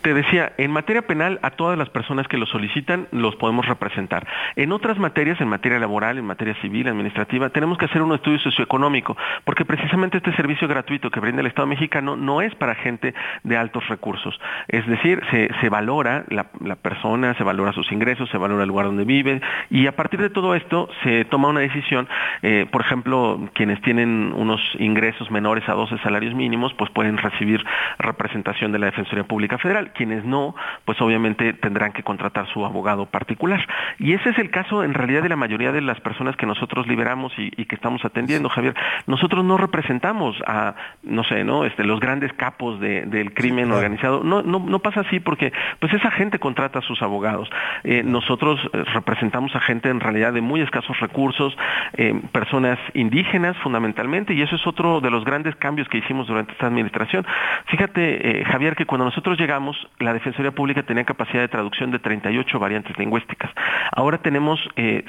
te 0.03 0.13
decía, 0.13 0.51
en 0.57 0.69
materia 0.69 1.01
penal 1.01 1.39
a 1.41 1.51
todas 1.51 1.77
las 1.77 1.89
personas 1.89 2.27
que 2.27 2.37
lo 2.37 2.45
solicitan 2.45 3.07
los 3.11 3.35
podemos 3.37 3.65
representar. 3.65 4.27
En 4.57 4.73
otras 4.73 4.99
materias, 4.99 5.39
en 5.39 5.47
materia 5.47 5.79
laboral, 5.79 6.17
en 6.17 6.25
materia 6.25 6.53
civil, 6.61 6.89
administrativa, 6.89 7.49
tenemos 7.49 7.77
que 7.77 7.85
hacer 7.85 8.01
un 8.01 8.13
estudio 8.13 8.37
socioeconómico, 8.39 9.15
porque 9.45 9.63
precisamente 9.63 10.17
este 10.17 10.35
servicio 10.35 10.67
gratuito 10.67 11.09
que 11.09 11.21
brinda 11.21 11.39
el 11.39 11.47
Estado 11.47 11.67
mexicano 11.67 12.17
no 12.17 12.41
es 12.41 12.53
para 12.55 12.75
gente 12.75 13.13
de 13.43 13.57
altos 13.57 13.87
recursos. 13.87 14.37
Es 14.67 14.85
decir, 14.87 15.21
se, 15.31 15.69
valora 15.69 16.25
la, 16.27 16.43
persona, 16.75 17.33
se 17.35 17.43
valora 17.43 17.71
sus 17.71 17.89
ingresos, 17.91 18.29
se 18.29 18.37
valora 18.37 18.63
el 18.63 18.69
lugar 18.69 18.87
donde 18.87 19.05
vive 19.05 19.41
y 19.69 19.87
a 19.87 19.93
partir 19.93 20.19
de 20.19 20.29
todo 20.29 20.53
esto 20.53 20.89
se 21.03 21.23
toma 21.25 21.47
una 21.47 21.61
decisión. 21.61 22.09
Eh, 22.41 22.67
por 22.69 22.81
ejemplo, 22.81 23.39
quienes 23.53 23.81
tienen 23.81 24.33
unos 24.35 24.59
ingresos 24.79 25.31
menores 25.31 25.67
a 25.69 25.73
12 25.73 25.97
salarios 25.99 26.35
mínimos, 26.35 26.73
pues 26.73 26.91
pueden 26.91 27.17
recibir 27.17 27.63
representación 27.99 28.73
de 28.73 28.79
la 28.79 28.87
Defensoría 28.87 29.23
Pública 29.23 29.57
Federal 29.57 29.92
quienes 29.93 30.25
no, 30.25 30.55
pues 30.85 30.99
obviamente 31.01 31.53
tendrán 31.53 31.93
que 31.93 32.03
contratar 32.03 32.47
su 32.47 32.65
abogado 32.65 33.05
particular. 33.05 33.65
Y 33.99 34.13
ese 34.13 34.29
es 34.29 34.39
el 34.39 34.49
caso 34.49 34.83
en 34.83 34.93
realidad 34.93 35.23
de 35.23 35.29
la 35.29 35.35
mayoría 35.35 35.71
de 35.71 35.81
las 35.81 35.99
personas 36.01 36.35
que 36.35 36.45
nosotros 36.45 36.87
liberamos 36.87 37.33
y, 37.37 37.51
que 37.65 37.75
estamos 37.75 38.03
atendiendo, 38.03 38.49
Javier. 38.49 38.75
Nosotros 39.07 39.45
no 39.45 39.57
representamos 39.57 40.35
a, 40.45 40.75
no 41.03 41.23
sé, 41.23 41.43
¿no? 41.43 41.65
Este, 41.65 41.83
los 41.83 41.99
grandes 41.99 42.33
capos 42.33 42.79
del 42.79 43.33
crimen 43.33 43.71
organizado. 43.71 44.23
No, 44.23 44.41
no, 44.41 44.59
no 44.59 44.79
pasa 44.79 45.01
así 45.01 45.19
porque 45.19 45.53
pues 45.79 45.93
esa 45.93 46.11
gente 46.11 46.39
contrata 46.39 46.79
a 46.79 46.81
sus 46.81 47.01
abogados. 47.01 47.49
Eh, 47.83 48.03
nosotros 48.03 48.59
eh, 48.73 48.83
representamos 48.93 49.55
a 49.55 49.59
gente 49.59 49.89
en 49.89 49.99
realidad 49.99 50.33
de 50.33 50.41
muy 50.41 50.61
escasos 50.61 50.99
recursos, 50.99 51.55
eh, 51.93 52.19
personas 52.31 52.79
indígenas 52.93 53.55
fundamentalmente, 53.57 54.33
y 54.33 54.41
eso 54.41 54.55
es 54.55 54.67
otro 54.67 55.01
de 55.01 55.09
los 55.09 55.23
grandes 55.23 55.55
cambios 55.55 55.87
que 55.87 55.97
hicimos 55.97 56.27
durante 56.27 56.53
esta 56.53 56.67
administración. 56.67 57.25
Fíjate, 57.67 58.43
Javier, 58.45 58.75
que 58.75 58.85
cuando 58.85 59.05
nosotros 59.05 59.37
llegamos, 59.39 59.82
la 59.99 60.13
Defensoría 60.13 60.51
Pública 60.51 60.83
tenía 60.83 61.03
capacidad 61.03 61.41
de 61.41 61.47
traducción 61.47 61.91
de 61.91 61.99
38 61.99 62.59
variantes 62.59 62.97
lingüísticas. 62.97 63.51
Ahora 63.91 64.17
tenemos 64.19 64.59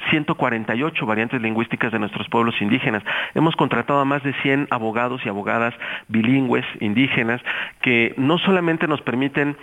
148 0.09 1.03
eh, 1.03 1.07
variantes 1.07 1.41
lingüísticas 1.41 1.91
de 1.91 1.99
nuestros 1.99 2.27
pueblos 2.29 2.55
indígenas. 2.61 3.03
Hemos 3.33 3.55
contratado 3.55 3.99
a 3.99 4.05
más 4.05 4.23
de 4.23 4.33
100 4.41 4.67
abogados 4.71 5.21
y 5.25 5.29
abogadas 5.29 5.73
bilingües 6.07 6.65
indígenas 6.79 7.41
que 7.81 8.13
no 8.17 8.37
solamente 8.37 8.87
nos 8.87 9.01
permiten 9.01 9.57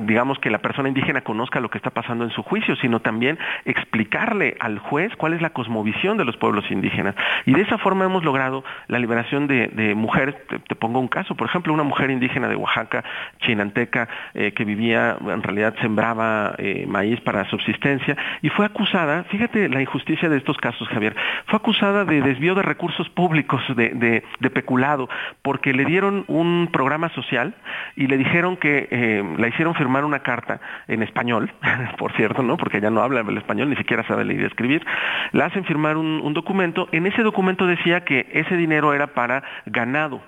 digamos, 0.00 0.38
que 0.38 0.50
la 0.50 0.58
persona 0.58 0.88
indígena 0.88 1.22
conozca 1.22 1.60
lo 1.60 1.70
que 1.70 1.78
está 1.78 1.90
pasando 1.90 2.24
en 2.24 2.30
su 2.30 2.42
juicio, 2.42 2.76
sino 2.76 3.00
también 3.00 3.38
explicarle 3.64 4.56
al 4.60 4.78
juez 4.78 5.14
cuál 5.16 5.34
es 5.34 5.42
la 5.42 5.50
cosmovisión 5.50 6.16
de 6.16 6.24
los 6.24 6.36
pueblos 6.36 6.70
indígenas. 6.70 7.14
Y 7.46 7.52
de 7.52 7.62
esa 7.62 7.78
forma 7.78 8.04
hemos 8.04 8.24
logrado 8.24 8.64
la 8.88 8.98
liberación 8.98 9.46
de, 9.46 9.94
mujeres, 9.94 10.34
te, 10.68 10.74
pongo 10.74 11.00
un 11.00 11.08
caso, 11.08 11.34
por 11.34 11.48
ejemplo, 11.48 11.72
una 11.72 11.82
mujer 11.82 12.10
indígena 12.10 12.48
de 12.48 12.56
Oaxaca, 12.56 13.04
chinanteca, 13.40 14.08
eh, 14.34 14.52
que 14.52 14.64
vivía, 14.64 15.16
en 15.20 15.42
realidad 15.42 15.74
sembraba 15.80 16.54
eh, 16.58 16.86
maíz 16.86 17.20
para 17.20 17.48
subsistencia, 17.48 18.16
y 18.42 18.48
fue 18.48 18.66
acusada, 18.66 19.24
fíjate 19.24 19.68
la 19.68 19.80
injusticia 19.80 20.28
de 20.28 20.36
estos 20.36 20.56
casos, 20.58 20.88
Javier, 20.88 21.14
fue 21.46 21.56
acusada 21.56 22.04
de 22.04 22.22
desvío 22.22 22.54
de 22.54 22.62
recursos 22.62 23.08
públicos, 23.10 23.62
de, 23.76 24.22
peculado, 24.52 25.08
porque 25.42 25.72
le 25.72 25.84
dieron 25.84 26.24
un 26.28 26.68
programa 26.70 27.08
social 27.10 27.54
y 27.96 28.06
le 28.06 28.18
dijeron 28.18 28.56
que 28.56 29.24
la 29.38 29.48
hicieron 29.48 29.74
firmar 29.82 30.04
una 30.04 30.20
carta 30.20 30.60
en 30.86 31.02
español, 31.02 31.52
por 31.98 32.12
cierto, 32.12 32.42
¿no? 32.42 32.56
Porque 32.56 32.78
ella 32.78 32.90
no 32.90 33.02
habla 33.02 33.20
el 33.20 33.36
español, 33.36 33.68
ni 33.68 33.76
siquiera 33.76 34.06
sabe 34.06 34.24
leer 34.24 34.42
y 34.42 34.44
escribir. 34.44 34.86
La 35.32 35.46
hacen 35.46 35.64
firmar 35.64 35.96
un, 35.96 36.20
un 36.22 36.34
documento. 36.34 36.88
En 36.92 37.06
ese 37.06 37.22
documento 37.22 37.66
decía 37.66 38.04
que 38.04 38.28
ese 38.32 38.56
dinero 38.56 38.94
era 38.94 39.08
para 39.08 39.42
ganado. 39.66 40.22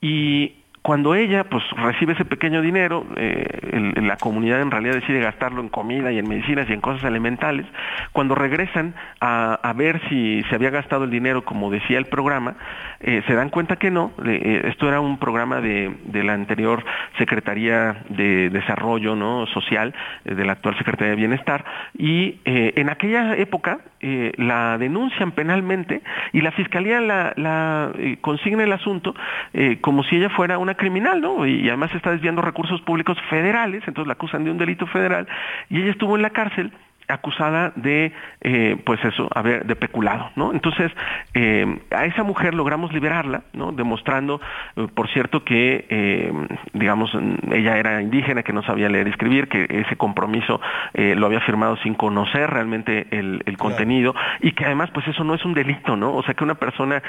Y 0.00 0.59
cuando 0.82 1.14
ella 1.14 1.44
pues 1.44 1.62
recibe 1.76 2.14
ese 2.14 2.24
pequeño 2.24 2.62
dinero, 2.62 3.04
eh, 3.16 3.92
la 4.00 4.16
comunidad 4.16 4.62
en 4.62 4.70
realidad 4.70 4.94
decide 4.94 5.20
gastarlo 5.20 5.60
en 5.60 5.68
comida 5.68 6.10
y 6.10 6.18
en 6.18 6.26
medicinas 6.26 6.70
y 6.70 6.72
en 6.72 6.80
cosas 6.80 7.04
elementales, 7.04 7.66
cuando 8.12 8.34
regresan 8.34 8.94
a, 9.20 9.58
ver 9.76 10.00
si 10.08 10.42
se 10.48 10.54
había 10.54 10.70
gastado 10.70 11.04
el 11.04 11.10
dinero 11.10 11.44
como 11.44 11.70
decía 11.70 11.98
el 11.98 12.06
programa, 12.06 12.56
eh, 13.00 13.22
se 13.26 13.34
dan 13.34 13.50
cuenta 13.50 13.76
que 13.76 13.90
no, 13.90 14.12
eh, 14.24 14.62
esto 14.68 14.88
era 14.88 15.00
un 15.00 15.18
programa 15.18 15.60
de, 15.60 15.94
la 16.12 16.32
anterior 16.32 16.84
Secretaría 17.18 18.02
de 18.08 18.50
Desarrollo 18.50 19.14
¿no? 19.16 19.46
Social, 19.46 19.94
de 20.24 20.44
la 20.44 20.52
actual 20.52 20.76
Secretaría 20.78 21.10
de 21.10 21.16
Bienestar, 21.16 21.64
y 21.96 22.40
en 22.44 22.88
aquella 22.88 23.36
época 23.36 23.80
la 24.00 24.78
denuncian 24.78 25.32
penalmente 25.32 26.02
y 26.32 26.40
la 26.40 26.52
Fiscalía 26.52 27.00
la, 27.00 27.32
la 27.36 27.92
consigna 28.20 28.64
el 28.64 28.72
asunto 28.72 29.14
como 29.80 30.02
si 30.04 30.16
ella 30.16 30.30
fuera 30.30 30.58
una 30.58 30.69
criminal, 30.74 31.20
¿no? 31.20 31.46
Y, 31.46 31.68
además 31.68 31.94
está 31.94 32.10
desviando 32.10 32.42
recursos 32.42 32.80
públicos 32.82 33.18
federales, 33.28 33.82
entonces 33.86 34.06
la 34.06 34.14
acusan 34.14 34.44
de 34.44 34.50
un 34.50 34.58
delito 34.58 34.86
federal 34.86 35.26
y 35.68 35.82
ella 35.82 35.90
estuvo 35.90 36.16
en 36.16 36.22
la 36.22 36.30
cárcel 36.30 36.72
acusada 37.10 37.72
de, 37.76 38.12
eh, 38.40 38.76
pues 38.84 39.04
eso, 39.04 39.28
haber 39.34 39.66
de 39.66 39.76
peculado, 39.76 40.30
¿no? 40.36 40.52
Entonces, 40.52 40.92
eh, 41.34 41.78
a 41.90 42.06
esa 42.06 42.22
mujer 42.22 42.54
logramos 42.54 42.92
liberarla, 42.92 43.42
¿no? 43.52 43.72
Demostrando, 43.72 44.40
eh, 44.76 44.86
por 44.94 45.08
cierto, 45.08 45.44
que, 45.44 46.32
digamos, 46.72 47.12
ella 47.50 47.76
era 47.78 48.00
indígena, 48.00 48.42
que 48.42 48.52
no 48.52 48.62
sabía 48.62 48.88
leer 48.88 49.08
y 49.08 49.10
escribir, 49.10 49.48
que 49.48 49.66
ese 49.68 49.96
compromiso 49.96 50.60
lo 50.94 51.26
había 51.26 51.40
firmado 51.40 51.76
sin 51.78 51.94
conocer 51.94 52.50
realmente 52.50 53.06
el, 53.10 53.40
contenido 53.58 54.14
y 54.40 54.52
que 54.52 54.64
además, 54.64 54.90
pues 54.90 55.06
eso 55.08 55.24
no 55.24 55.34
es 55.34 55.44
un 55.44 55.54
delito, 55.54 55.96
¿no? 55.96 56.14
O 56.14 56.22
sea, 56.22 56.34
que 56.34 56.44
una 56.44 56.54
persona 56.54 57.02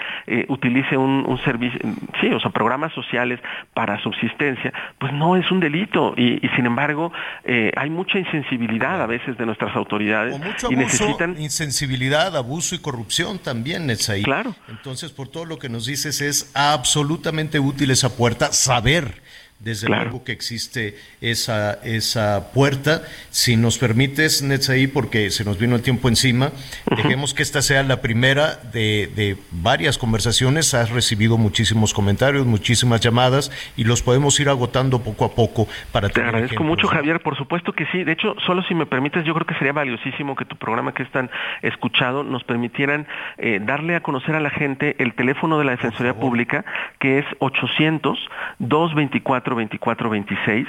utilice 0.47 0.97
un, 0.97 1.39
servicio, 1.43 1.80
sí, 2.20 2.30
o 2.32 2.39
sea, 2.39 2.52
programas 2.52 2.91
sociales 2.93 3.39
para 3.74 3.99
subsistencia, 3.99 4.74
pues 4.97 5.14
no 5.14 5.36
es 5.36 5.49
un 5.52 5.60
delito 5.60 6.14
y, 6.18 6.45
y 6.45 6.49
sin 6.56 6.66
embargo, 6.66 7.12
hay 7.45 7.89
mucha 7.89 8.20
insensibilidad 8.20 9.02
a 9.02 9.06
veces 9.06 9.38
de 9.38 9.45
nuestras 9.45 9.76
autoridades 9.76 9.91
autoridades 9.92 10.39
y 10.70 10.76
necesitan 10.76 11.42
insensibilidad, 11.42 12.36
abuso 12.36 12.76
y 12.76 12.80
corrupción 12.80 13.39
también, 13.39 13.89
ahí. 14.10 14.24
Claro. 14.24 14.56
Entonces, 14.70 15.12
por 15.12 15.28
todo 15.28 15.46
lo 15.46 15.60
que 15.60 15.70
nos 15.70 15.86
dices 15.86 16.22
es 16.22 16.52
absolutamente 16.54 17.60
útil 17.60 17.92
esa 17.92 18.10
puerta 18.16 18.54
saber 18.54 19.22
desde 19.64 19.88
luego 19.88 20.24
que 20.24 20.32
existe 20.32 20.95
esa, 21.22 21.74
esa 21.84 22.51
puerta. 22.53 23.03
Si 23.30 23.55
nos 23.55 23.78
permites, 23.78 24.41
Netzaí, 24.41 24.88
porque 24.88 25.30
se 25.30 25.45
nos 25.45 25.59
vino 25.59 25.76
el 25.76 25.82
tiempo 25.82 26.09
encima, 26.09 26.51
dejemos 26.95 27.34
que 27.34 27.43
esta 27.43 27.62
sea 27.62 27.84
la 27.84 28.01
primera 28.01 28.57
de, 28.72 29.38
varias 29.51 29.97
conversaciones. 29.97 30.74
Has 30.74 30.89
recibido 30.89 31.38
muchísimos 31.38 31.93
comentarios, 31.93 32.45
muchísimas 32.45 33.01
llamadas 33.01 33.51
y 33.78 33.84
los 33.84 34.01
podemos 34.01 34.39
ir 34.39 34.49
agotando 34.49 35.03
poco 35.03 35.26
a 35.26 35.36
poco 35.36 35.68
para 35.91 36.09
Te 36.09 36.22
agradezco 36.22 36.64
mucho, 36.64 36.88
Javier. 36.88 37.20
Por 37.22 37.38
supuesto 37.38 37.74
que 37.74 37.86
sí. 37.88 38.03
De 38.03 38.14
hecho, 38.14 38.36
solo 38.45 38.64
si 38.64 38.74
me 38.74 38.86
permites, 38.86 39.24
yo 39.26 39.34
creo 39.34 39.45
que 39.45 39.55
sería 39.55 39.74
valiosísimo 39.74 40.36
que 40.36 40.45
tu 40.45 40.55
programa 40.55 40.93
que 40.93 41.03
es 41.03 41.12
tan 41.12 41.30
escuchado 41.62 42.24
nos 42.24 42.43
permitieran 42.43 43.07
eh, 43.38 43.59
darle 43.64 43.95
a 43.95 44.01
conocer 44.01 44.36
a 44.36 44.39
la 44.39 44.49
gente 44.49 44.95
el 44.99 45.14
teléfono 45.14 45.59
de 45.59 45.66
la 45.66 45.72
Defensoría 45.72 46.16
Pública, 46.16 46.66
que 46.99 47.20
es 47.20 47.26
800 47.39 48.18
224 48.59 49.51
2426. 49.56 50.68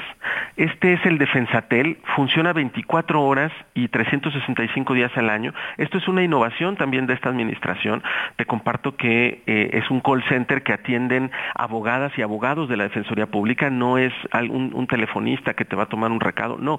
Este 0.57 0.93
es 0.95 1.07
el 1.07 1.19
Defensatel, 1.19 1.99
funciona 2.17 2.53
24 2.53 3.23
horas 3.23 3.53
y 3.75 3.89
365 3.89 4.95
días 4.95 5.11
al 5.17 5.31
año. 5.31 5.53
Esto 5.79 5.99
es 5.99 6.09
una 6.09 6.23
innovación 6.23 6.77
también 6.77 7.07
de 7.07 7.15
esta 7.15 7.29
administración. 7.29 8.03
Te 8.37 8.45
comparto 8.45 8.97
que 8.97 9.43
eh, 9.47 9.71
es 9.73 9.91
un 9.91 10.01
call 10.01 10.23
center 10.29 10.63
que 10.63 10.73
atienden 10.73 11.31
abogadas 11.55 12.13
y 12.17 12.23
abogados 12.23 12.69
de 12.69 12.77
la 12.77 12.85
Defensoría 12.85 13.27
Pública, 13.27 13.71
no 13.71 13.99
es 13.99 14.13
un, 14.33 14.73
un 14.75 14.87
telefonista 14.87 15.55
que 15.55 15.65
te 15.65 15.77
va 15.77 15.85
a 15.85 15.87
tomar 15.87 16.11
un 16.11 16.21
recado, 16.21 16.59
no, 16.59 16.79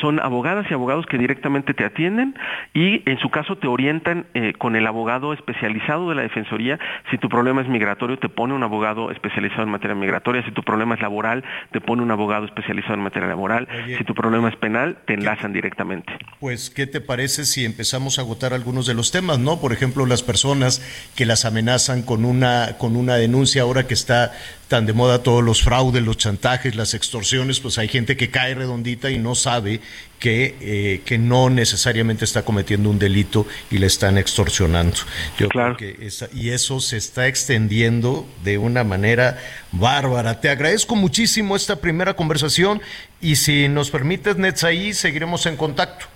son 0.00 0.20
abogadas 0.20 0.66
y 0.70 0.74
abogados 0.74 1.06
que 1.06 1.18
directamente 1.18 1.74
te 1.74 1.84
atienden 1.84 2.34
y 2.72 3.02
en 3.08 3.18
su 3.18 3.30
caso 3.30 3.56
te 3.56 3.68
orientan 3.68 4.26
eh, 4.34 4.52
con 4.58 4.76
el 4.76 4.86
abogado 4.86 5.32
especializado 5.32 6.08
de 6.08 6.14
la 6.14 6.22
Defensoría. 6.22 6.78
Si 7.10 7.18
tu 7.18 7.28
problema 7.28 7.62
es 7.62 7.68
migratorio, 7.68 8.18
te 8.18 8.28
pone 8.28 8.54
un 8.54 8.62
abogado 8.62 9.10
especializado 9.10 9.62
en 9.62 9.70
materia 9.70 9.94
migratoria. 9.94 10.42
Si 10.44 10.50
tu 10.52 10.62
problema 10.62 10.94
es 10.94 11.00
laboral, 11.00 11.43
te 11.72 11.80
pone 11.80 12.02
un 12.02 12.10
abogado 12.10 12.46
especializado 12.46 12.94
en 12.94 13.00
materia 13.00 13.28
laboral. 13.28 13.68
si 13.98 14.04
tu 14.04 14.14
problema 14.14 14.48
es 14.48 14.56
penal, 14.56 14.98
te 15.06 15.14
enlazan 15.14 15.52
directamente. 15.52 16.12
Pues, 16.40 16.70
¿qué 16.70 16.86
te 16.86 17.00
parece 17.00 17.44
si 17.44 17.64
empezamos 17.64 18.18
a 18.18 18.22
agotar 18.22 18.52
algunos 18.52 18.86
de 18.86 18.94
los 18.94 19.10
temas, 19.10 19.38
no? 19.38 19.60
Por 19.60 19.72
ejemplo, 19.72 20.06
las 20.06 20.22
personas 20.22 20.82
que 21.16 21.26
las 21.26 21.44
amenazan 21.44 22.02
con 22.02 22.24
una, 22.24 22.76
con 22.78 22.96
una 22.96 23.16
denuncia 23.16 23.62
ahora 23.62 23.86
que 23.86 23.94
está 23.94 24.32
tan 24.74 24.86
de 24.86 24.92
moda 24.92 25.22
todos 25.22 25.44
los 25.44 25.62
fraudes, 25.62 26.02
los 26.02 26.16
chantajes, 26.16 26.74
las 26.74 26.94
extorsiones, 26.94 27.60
pues 27.60 27.78
hay 27.78 27.86
gente 27.86 28.16
que 28.16 28.28
cae 28.28 28.56
redondita 28.56 29.08
y 29.08 29.18
no 29.18 29.36
sabe 29.36 29.80
que, 30.18 30.56
eh, 30.60 31.02
que 31.04 31.16
no 31.16 31.48
necesariamente 31.48 32.24
está 32.24 32.44
cometiendo 32.44 32.90
un 32.90 32.98
delito 32.98 33.46
y 33.70 33.78
le 33.78 33.86
están 33.86 34.18
extorsionando. 34.18 34.96
Yo 35.38 35.48
creo 35.48 35.76
que 35.76 36.10
y 36.34 36.48
eso 36.50 36.80
se 36.80 36.96
está 36.96 37.28
extendiendo 37.28 38.26
de 38.42 38.58
una 38.58 38.82
manera 38.82 39.38
bárbara. 39.70 40.40
Te 40.40 40.50
agradezco 40.50 40.96
muchísimo 40.96 41.54
esta 41.54 41.76
primera 41.76 42.14
conversación 42.14 42.82
y 43.20 43.36
si 43.36 43.68
nos 43.68 43.92
permites, 43.92 44.38
Netzaí, 44.38 44.92
seguiremos 44.92 45.46
en 45.46 45.56
contacto. 45.56 46.06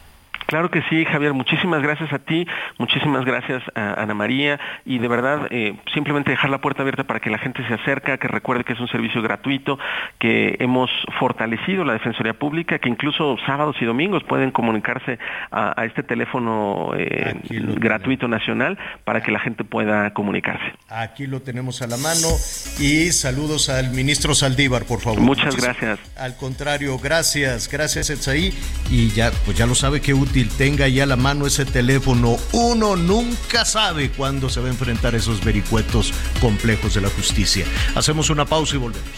Claro 0.48 0.70
que 0.70 0.80
sí, 0.88 1.04
Javier. 1.04 1.34
Muchísimas 1.34 1.82
gracias 1.82 2.10
a 2.10 2.18
ti, 2.20 2.46
muchísimas 2.78 3.26
gracias 3.26 3.62
a 3.74 4.02
Ana 4.02 4.14
María 4.14 4.58
y 4.86 4.98
de 4.98 5.06
verdad 5.06 5.46
eh, 5.50 5.76
simplemente 5.92 6.30
dejar 6.30 6.48
la 6.48 6.62
puerta 6.62 6.80
abierta 6.80 7.04
para 7.04 7.20
que 7.20 7.28
la 7.28 7.36
gente 7.36 7.62
se 7.68 7.74
acerque, 7.74 8.16
que 8.16 8.28
recuerde 8.28 8.64
que 8.64 8.72
es 8.72 8.80
un 8.80 8.88
servicio 8.88 9.20
gratuito, 9.20 9.78
que 10.18 10.56
hemos 10.58 10.90
fortalecido 11.18 11.84
la 11.84 11.92
Defensoría 11.92 12.32
Pública, 12.32 12.78
que 12.78 12.88
incluso 12.88 13.36
sábados 13.44 13.76
y 13.82 13.84
domingos 13.84 14.24
pueden 14.24 14.50
comunicarse 14.50 15.18
a, 15.50 15.84
este 15.84 16.02
teléfono 16.02 16.92
eh, 16.96 17.34
gratuito 17.76 18.26
nacional 18.26 18.78
para 19.04 19.22
que 19.22 19.30
la 19.30 19.40
gente 19.40 19.64
pueda 19.64 20.14
comunicarse. 20.14 20.64
Aquí 20.88 21.26
lo 21.26 21.42
tenemos 21.42 21.82
a 21.82 21.86
la 21.88 21.98
mano 21.98 22.28
y 22.80 23.12
saludos 23.12 23.68
al 23.68 23.90
ministro 23.90 24.34
Saldívar, 24.34 24.84
por 24.86 25.00
favor. 25.00 25.20
Muchas 25.20 25.56
gracias. 25.56 25.98
Al 26.16 26.36
contrario, 26.36 26.98
gracias, 26.98 27.68
gracias 27.70 28.08
Etsaí 28.08 28.54
y 28.90 29.10
ya 29.10 29.30
pues 29.44 29.58
ya 29.58 29.66
lo 29.66 29.74
sabe 29.74 30.00
que 30.00 30.14
útil 30.14 30.37
tenga 30.44 30.88
ya 30.88 31.06
la 31.06 31.16
mano 31.16 31.46
ese 31.46 31.64
teléfono. 31.64 32.36
Uno 32.52 32.96
nunca 32.96 33.64
sabe 33.64 34.10
cuándo 34.10 34.48
se 34.48 34.60
va 34.60 34.66
a 34.66 34.70
enfrentar 34.70 35.14
esos 35.14 35.44
vericuetos 35.44 36.12
complejos 36.40 36.94
de 36.94 37.00
la 37.00 37.10
justicia. 37.10 37.66
Hacemos 37.94 38.30
una 38.30 38.44
pausa 38.44 38.76
y 38.76 38.78
volvemos. 38.78 39.08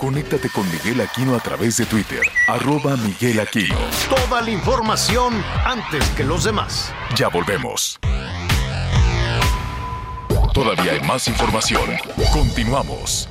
Conéctate 0.00 0.48
con 0.48 0.66
Miguel 0.72 1.02
Aquino 1.02 1.36
a 1.36 1.40
través 1.40 1.76
de 1.76 1.84
Twitter, 1.84 2.22
arroba 2.48 2.96
Miguel 2.96 3.38
Aquino. 3.38 3.76
Toda 4.08 4.40
la 4.40 4.50
información 4.50 5.44
antes 5.64 6.02
que 6.16 6.24
los 6.24 6.42
demás. 6.42 6.92
Ya 7.14 7.28
volvemos. 7.28 8.00
Todavía 10.52 10.92
hay 10.92 11.00
más 11.00 11.28
información. 11.28 11.82
Continuamos. 12.32 13.28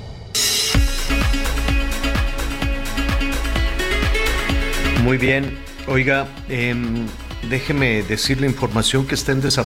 Muy 5.03 5.17
bien. 5.17 5.57
Oiga, 5.87 6.27
eh, 6.49 6.75
déjeme 7.49 8.03
decir 8.03 8.39
la 8.39 8.47
información 8.47 9.07
que 9.07 9.15
está 9.15 9.31
en 9.31 9.41
desarrollo. 9.41 9.65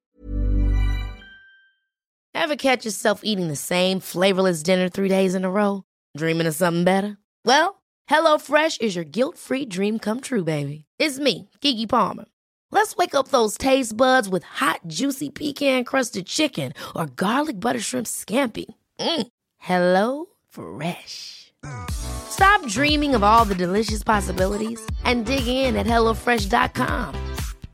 Ever 2.34 2.56
catch 2.56 2.86
yourself 2.86 3.22
eating 3.24 3.48
the 3.48 3.56
same 3.56 4.00
flavorless 4.00 4.64
dinner 4.64 4.90
three 4.90 5.10
days 5.10 5.36
in 5.36 5.46
a 5.46 5.50
row? 5.50 5.84
Dreaming 6.18 6.48
of 6.48 6.56
something 6.56 6.84
better? 6.84 7.18
Well, 7.46 7.82
HelloFresh 8.10 8.82
is 8.82 8.96
your 8.96 9.06
guilt-free 9.06 9.66
dream 9.68 10.00
come 10.00 10.20
true, 10.22 10.44
baby. 10.44 10.86
It's 11.00 11.20
me, 11.20 11.50
Kiki 11.62 11.88
Palmer. 11.88 12.26
Let's 12.74 12.96
wake 12.98 13.14
up 13.14 13.28
those 13.28 13.56
taste 13.56 13.96
buds 13.96 14.28
with 14.28 14.42
hot, 14.42 14.80
juicy 14.88 15.30
pecan 15.30 15.84
crusted 15.84 16.26
chicken 16.26 16.74
or 16.96 17.06
garlic 17.06 17.60
butter 17.60 17.80
shrimp 17.80 18.08
scampi. 18.08 18.66
Mm. 19.00 19.28
Hello 19.60 20.26
Fresh. 20.50 21.54
Stop 21.92 22.68
dreaming 22.68 23.14
of 23.14 23.24
all 23.24 23.46
the 23.46 23.54
delicious 23.54 24.02
possibilities 24.02 24.82
and 25.06 25.24
dig 25.28 25.46
in 25.46 25.76
at 25.76 25.86
HelloFresh.com. 25.86 27.14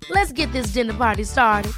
Let's 0.10 0.34
get 0.34 0.52
this 0.52 0.74
dinner 0.74 0.94
party 0.94 1.24
started. 1.24 1.72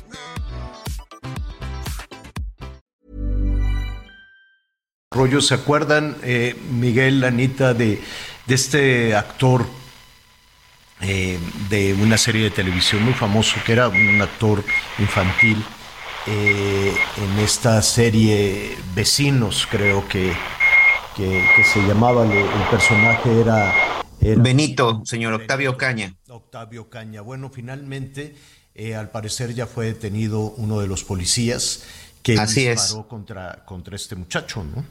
Rollo, 5.14 5.42
¿se 5.42 5.54
acuerdan, 5.54 6.16
eh, 6.24 6.56
Miguel, 6.72 7.24
Anita, 7.24 7.76
de, 7.76 8.02
de 8.48 8.56
este 8.56 9.14
actor? 9.14 9.68
Eh, 11.04 11.40
de 11.70 11.96
una 11.96 12.16
serie 12.16 12.44
de 12.44 12.52
televisión 12.52 13.04
muy 13.04 13.14
famoso 13.14 13.56
que 13.66 13.72
era 13.74 13.88
un 13.88 14.22
actor 14.22 14.64
infantil 15.00 15.64
eh, 16.28 16.94
en 17.18 17.40
esta 17.40 17.82
serie 17.82 18.78
Vecinos, 18.94 19.68
creo 19.72 20.08
que, 20.08 20.32
que, 21.16 21.44
se 21.64 21.80
llamaba, 21.88 22.24
el, 22.24 22.46
personaje 22.70 23.42
era, 23.42 23.74
Benito, 24.20 25.02
señor 25.04 25.34
Octavio 25.34 25.76
Caña. 25.76 26.14
Octavio 26.28 26.88
Caña. 26.90 27.22
Bueno, 27.22 27.50
finalmente, 27.50 28.36
eh, 28.76 28.94
al 28.94 29.10
parecer 29.10 29.56
ya 29.56 29.66
fue 29.66 29.88
detenido 29.88 30.54
uno 30.58 30.80
de 30.80 30.88
los 30.88 31.04
policías 31.04 31.84
que 32.22 32.34
disparó 32.34 33.08
Contra, 33.08 33.66
contra 33.66 33.96
este 33.96 34.16
muchacho, 34.16 34.64
¿no? 34.64 34.86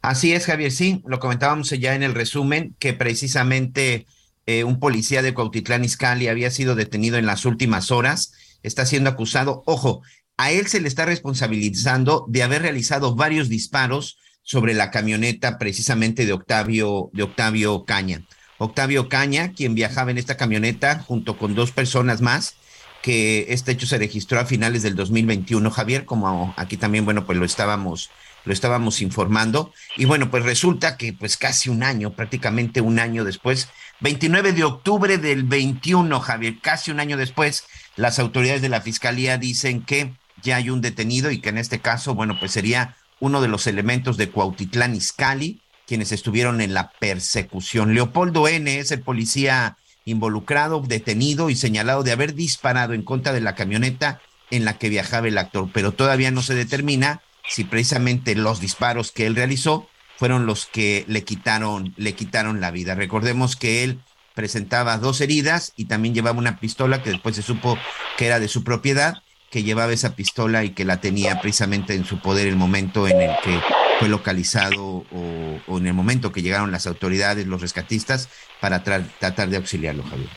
Así 0.00 0.32
es, 0.32 0.46
Javier, 0.46 0.72
sí, 0.72 1.02
lo 1.06 1.18
comentábamos 1.18 1.68
ya 1.68 1.94
en 1.94 2.02
el 2.02 2.14
resumen, 2.14 2.74
que 2.78 2.94
precisamente 2.94 4.06
eh, 4.46 4.64
un 4.64 4.78
policía 4.78 5.22
de 5.22 5.34
Cuautitlán 5.34 5.84
Izcalli 5.84 6.28
había 6.28 6.50
sido 6.50 6.74
detenido 6.74 7.18
en 7.18 7.26
las 7.26 7.44
últimas 7.44 7.90
horas, 7.90 8.32
está 8.62 8.86
siendo 8.86 9.10
acusado, 9.10 9.62
ojo, 9.66 10.02
a 10.36 10.50
él 10.50 10.66
se 10.66 10.80
le 10.80 10.88
está 10.88 11.04
responsabilizando 11.04 12.26
de 12.28 12.42
haber 12.42 12.62
realizado 12.62 13.14
varios 13.14 13.48
disparos 13.48 14.18
sobre 14.42 14.74
la 14.74 14.90
camioneta 14.90 15.58
precisamente 15.58 16.26
de 16.26 16.32
Octavio, 16.32 17.10
de 17.12 17.24
Octavio 17.24 17.84
Caña. 17.84 18.22
Octavio 18.58 19.08
Caña, 19.08 19.52
quien 19.52 19.74
viajaba 19.74 20.10
en 20.10 20.18
esta 20.18 20.36
camioneta 20.36 21.00
junto 21.00 21.36
con 21.36 21.54
dos 21.54 21.72
personas 21.72 22.20
más, 22.20 22.54
que 23.02 23.46
este 23.48 23.72
hecho 23.72 23.86
se 23.86 23.98
registró 23.98 24.38
a 24.38 24.46
finales 24.46 24.82
del 24.82 24.94
2021, 24.94 25.70
Javier, 25.70 26.04
como 26.04 26.54
aquí 26.56 26.76
también, 26.76 27.04
bueno, 27.04 27.26
pues 27.26 27.38
lo 27.38 27.44
estábamos 27.44 28.10
lo 28.46 28.52
estábamos 28.52 29.02
informando. 29.02 29.72
Y 29.96 30.06
bueno, 30.06 30.30
pues 30.30 30.44
resulta 30.44 30.96
que 30.96 31.12
pues 31.12 31.36
casi 31.36 31.68
un 31.68 31.82
año, 31.82 32.14
prácticamente 32.14 32.80
un 32.80 32.98
año 32.98 33.24
después, 33.24 33.68
29 34.00 34.52
de 34.52 34.64
octubre 34.64 35.16
del 35.16 35.44
21, 35.44 36.20
Javier, 36.20 36.58
casi 36.60 36.90
un 36.90 37.00
año 37.00 37.16
después, 37.16 37.64
las 37.96 38.18
autoridades 38.18 38.60
de 38.60 38.68
la 38.68 38.82
Fiscalía 38.82 39.38
dicen 39.38 39.82
que 39.82 40.12
ya 40.42 40.56
hay 40.56 40.68
un 40.68 40.82
detenido 40.82 41.30
y 41.30 41.40
que 41.40 41.48
en 41.48 41.58
este 41.58 41.80
caso, 41.80 42.14
bueno, 42.14 42.38
pues 42.38 42.52
sería 42.52 42.96
uno 43.20 43.40
de 43.40 43.48
los 43.48 43.66
elementos 43.66 44.18
de 44.18 44.30
Cuautitlán 44.30 44.94
Izcalli, 44.94 45.62
quienes 45.86 46.12
estuvieron 46.12 46.60
en 46.60 46.74
la 46.74 46.90
persecución. 46.98 47.94
Leopoldo 47.94 48.48
N. 48.48 48.78
es 48.78 48.92
el 48.92 49.00
policía 49.00 49.78
involucrado, 50.04 50.80
detenido 50.80 51.48
y 51.48 51.56
señalado 51.56 52.02
de 52.02 52.12
haber 52.12 52.34
disparado 52.34 52.92
en 52.92 53.02
contra 53.02 53.32
de 53.32 53.40
la 53.40 53.54
camioneta 53.54 54.20
en 54.50 54.64
la 54.66 54.76
que 54.76 54.90
viajaba 54.90 55.28
el 55.28 55.38
actor, 55.38 55.70
pero 55.72 55.92
todavía 55.92 56.30
no 56.30 56.42
se 56.42 56.54
determina 56.54 57.22
si 57.48 57.64
precisamente 57.64 58.34
los 58.34 58.60
disparos 58.60 59.10
que 59.10 59.26
él 59.26 59.36
realizó 59.36 59.88
fueron 60.16 60.46
los 60.46 60.66
que 60.66 61.04
le 61.08 61.24
quitaron, 61.24 61.94
le 61.96 62.14
quitaron 62.14 62.60
la 62.60 62.70
vida. 62.70 62.94
Recordemos 62.94 63.56
que 63.56 63.84
él 63.84 64.00
presentaba 64.34 64.98
dos 64.98 65.20
heridas 65.20 65.72
y 65.76 65.86
también 65.86 66.14
llevaba 66.14 66.38
una 66.38 66.60
pistola 66.60 67.02
que 67.02 67.10
después 67.10 67.36
se 67.36 67.42
supo 67.42 67.78
que 68.16 68.26
era 68.26 68.38
de 68.38 68.48
su 68.48 68.64
propiedad, 68.64 69.22
que 69.50 69.62
llevaba 69.62 69.92
esa 69.92 70.14
pistola 70.14 70.64
y 70.64 70.70
que 70.70 70.84
la 70.84 71.00
tenía 71.00 71.40
precisamente 71.40 71.94
en 71.94 72.04
su 72.04 72.20
poder 72.20 72.46
el 72.46 72.56
momento 72.56 73.08
en 73.08 73.20
el 73.22 73.30
que 73.42 73.60
fue 73.98 74.08
localizado 74.08 75.04
o, 75.10 75.78
en 75.78 75.86
el 75.86 75.94
momento 75.94 76.32
que 76.32 76.42
llegaron 76.42 76.70
las 76.70 76.86
autoridades, 76.86 77.46
los 77.46 77.62
rescatistas, 77.62 78.28
para 78.60 78.82
tratar 78.82 79.48
de 79.48 79.56
auxiliarlo, 79.56 80.02
Javier. 80.02 80.28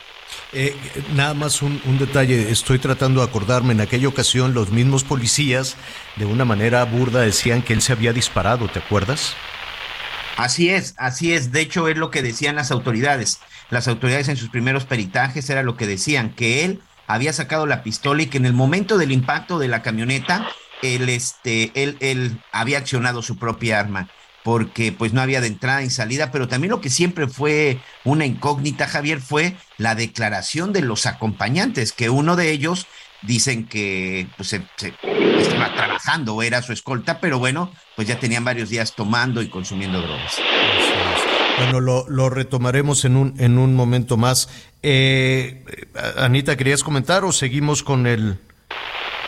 Eh, 0.52 0.74
nada 1.14 1.34
más 1.34 1.62
un, 1.62 1.80
detalle, 1.98 2.50
estoy 2.50 2.78
tratando 2.78 3.20
de 3.20 3.28
acordarme, 3.28 3.72
en 3.72 3.80
aquella 3.80 4.08
ocasión 4.08 4.54
los 4.54 4.70
mismos 4.70 5.04
policías 5.04 5.76
de 6.16 6.24
una 6.24 6.44
manera 6.44 6.84
burda 6.84 7.20
decían 7.20 7.62
que 7.62 7.72
él 7.72 7.82
se 7.82 7.92
había 7.92 8.12
disparado, 8.12 8.68
¿te 8.68 8.78
acuerdas? 8.78 9.34
Así 10.40 10.70
es, 10.70 10.94
así 10.96 11.34
es, 11.34 11.52
de 11.52 11.60
hecho 11.60 11.86
es 11.88 11.98
lo 11.98 12.10
que 12.10 12.22
decían 12.22 12.56
las 12.56 12.70
autoridades. 12.70 13.40
Las 13.68 13.88
autoridades 13.88 14.28
en 14.28 14.38
sus 14.38 14.48
primeros 14.48 14.86
peritajes 14.86 15.50
era 15.50 15.62
lo 15.62 15.76
que 15.76 15.86
decían, 15.86 16.30
que 16.30 16.64
él 16.64 16.80
había 17.06 17.34
sacado 17.34 17.66
la 17.66 17.82
pistola 17.82 18.22
y 18.22 18.26
que 18.26 18.38
en 18.38 18.46
el 18.46 18.54
momento 18.54 18.96
del 18.96 19.12
impacto 19.12 19.58
de 19.58 19.68
la 19.68 19.82
camioneta, 19.82 20.48
él, 20.80 21.10
este, 21.10 21.72
él, 21.74 21.98
él 22.00 22.40
había 22.52 22.78
accionado 22.78 23.20
su 23.20 23.36
propia 23.36 23.80
arma 23.80 24.08
porque 24.42 24.92
pues 24.92 25.12
no 25.12 25.20
había 25.20 25.42
de 25.42 25.48
entrada 25.48 25.82
y 25.82 25.90
salida, 25.90 26.32
pero 26.32 26.48
también 26.48 26.70
lo 26.70 26.80
que 26.80 26.88
siempre 26.88 27.28
fue 27.28 27.78
una 28.04 28.24
incógnita, 28.24 28.86
Javier, 28.86 29.20
fue 29.20 29.54
la 29.76 29.94
declaración 29.94 30.72
de 30.72 30.80
los 30.80 31.04
acompañantes, 31.04 31.92
que 31.92 32.08
uno 32.08 32.36
de 32.36 32.50
ellos 32.50 32.86
dicen 33.22 33.66
que 33.66 34.26
pues, 34.36 34.50
se, 34.50 34.62
estaba 34.76 35.74
trabajando, 35.74 36.42
era 36.42 36.62
su 36.62 36.72
escolta, 36.72 37.20
pero 37.20 37.38
bueno, 37.38 37.72
pues 37.96 38.08
ya 38.08 38.18
tenían 38.18 38.44
varios 38.44 38.68
días 38.68 38.94
tomando 38.94 39.42
y 39.42 39.48
consumiendo 39.48 40.00
drogas. 40.00 40.40
Bueno, 41.58 41.80
lo, 41.80 42.30
retomaremos 42.30 43.04
en 43.04 43.16
un, 43.16 43.34
en 43.38 43.58
un 43.58 43.74
momento 43.74 44.16
más. 44.16 44.48
Eh, 44.82 45.62
Anita, 46.16 46.56
¿querías 46.56 46.82
comentar 46.82 47.24
o 47.24 47.32
seguimos 47.32 47.82
con 47.82 48.06
el... 48.06 48.38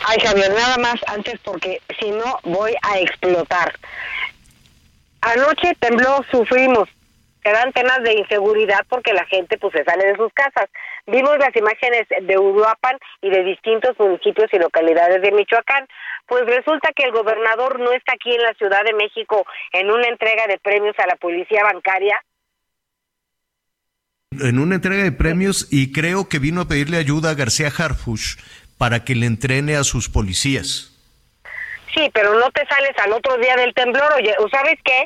Ay, 0.05 0.19
Javier, 0.19 0.51
nada 0.53 0.77
más 0.77 0.95
antes 1.07 1.39
porque 1.43 1.81
si 1.99 2.09
no 2.11 2.39
voy 2.43 2.73
a 2.81 2.99
explotar. 2.99 3.73
Anoche 5.21 5.75
tembló, 5.79 6.25
sufrimos. 6.29 6.89
Quedan 7.43 7.71
temas 7.73 8.01
de 8.03 8.13
inseguridad 8.13 8.85
porque 8.89 9.13
la 9.13 9.25
gente 9.25 9.57
pues 9.57 9.73
se 9.73 9.83
sale 9.83 10.07
de 10.07 10.15
sus 10.15 10.33
casas. 10.33 10.69
Vimos 11.05 11.37
las 11.37 11.55
imágenes 11.55 12.03
de 12.21 12.37
Uruapan 12.37 12.97
y 13.21 13.29
de 13.29 13.43
distintos 13.43 13.97
municipios 13.99 14.47
y 14.53 14.57
localidades 14.57 15.21
de 15.21 15.31
Michoacán. 15.31 15.85
Pues 16.25 16.45
resulta 16.45 16.91
que 16.95 17.03
el 17.03 17.11
gobernador 17.11 17.79
no 17.79 17.91
está 17.91 18.13
aquí 18.13 18.33
en 18.33 18.41
la 18.41 18.53
Ciudad 18.53 18.83
de 18.85 18.93
México 18.93 19.45
en 19.73 19.91
una 19.91 20.07
entrega 20.07 20.47
de 20.47 20.57
premios 20.59 20.95
a 20.99 21.07
la 21.07 21.17
policía 21.17 21.63
bancaria. 21.63 22.23
En 24.39 24.59
una 24.59 24.75
entrega 24.75 25.03
de 25.03 25.11
premios 25.11 25.67
y 25.71 25.91
creo 25.91 26.29
que 26.29 26.39
vino 26.39 26.61
a 26.61 26.67
pedirle 26.67 26.97
ayuda 26.97 27.31
a 27.31 27.35
García 27.35 27.67
Harfush 27.67 28.37
para 28.77 29.03
que 29.03 29.15
le 29.15 29.25
entrene 29.25 29.75
a 29.75 29.83
sus 29.83 30.09
policías. 30.09 30.89
Sí, 31.93 32.09
pero 32.13 32.33
no 32.33 32.49
te 32.51 32.65
sales 32.65 32.93
al 33.03 33.11
otro 33.11 33.37
día 33.37 33.55
del 33.55 33.73
temblor. 33.73 34.11
Oye, 34.13 34.33
¿sabes 34.51 34.79
qué? 34.83 35.05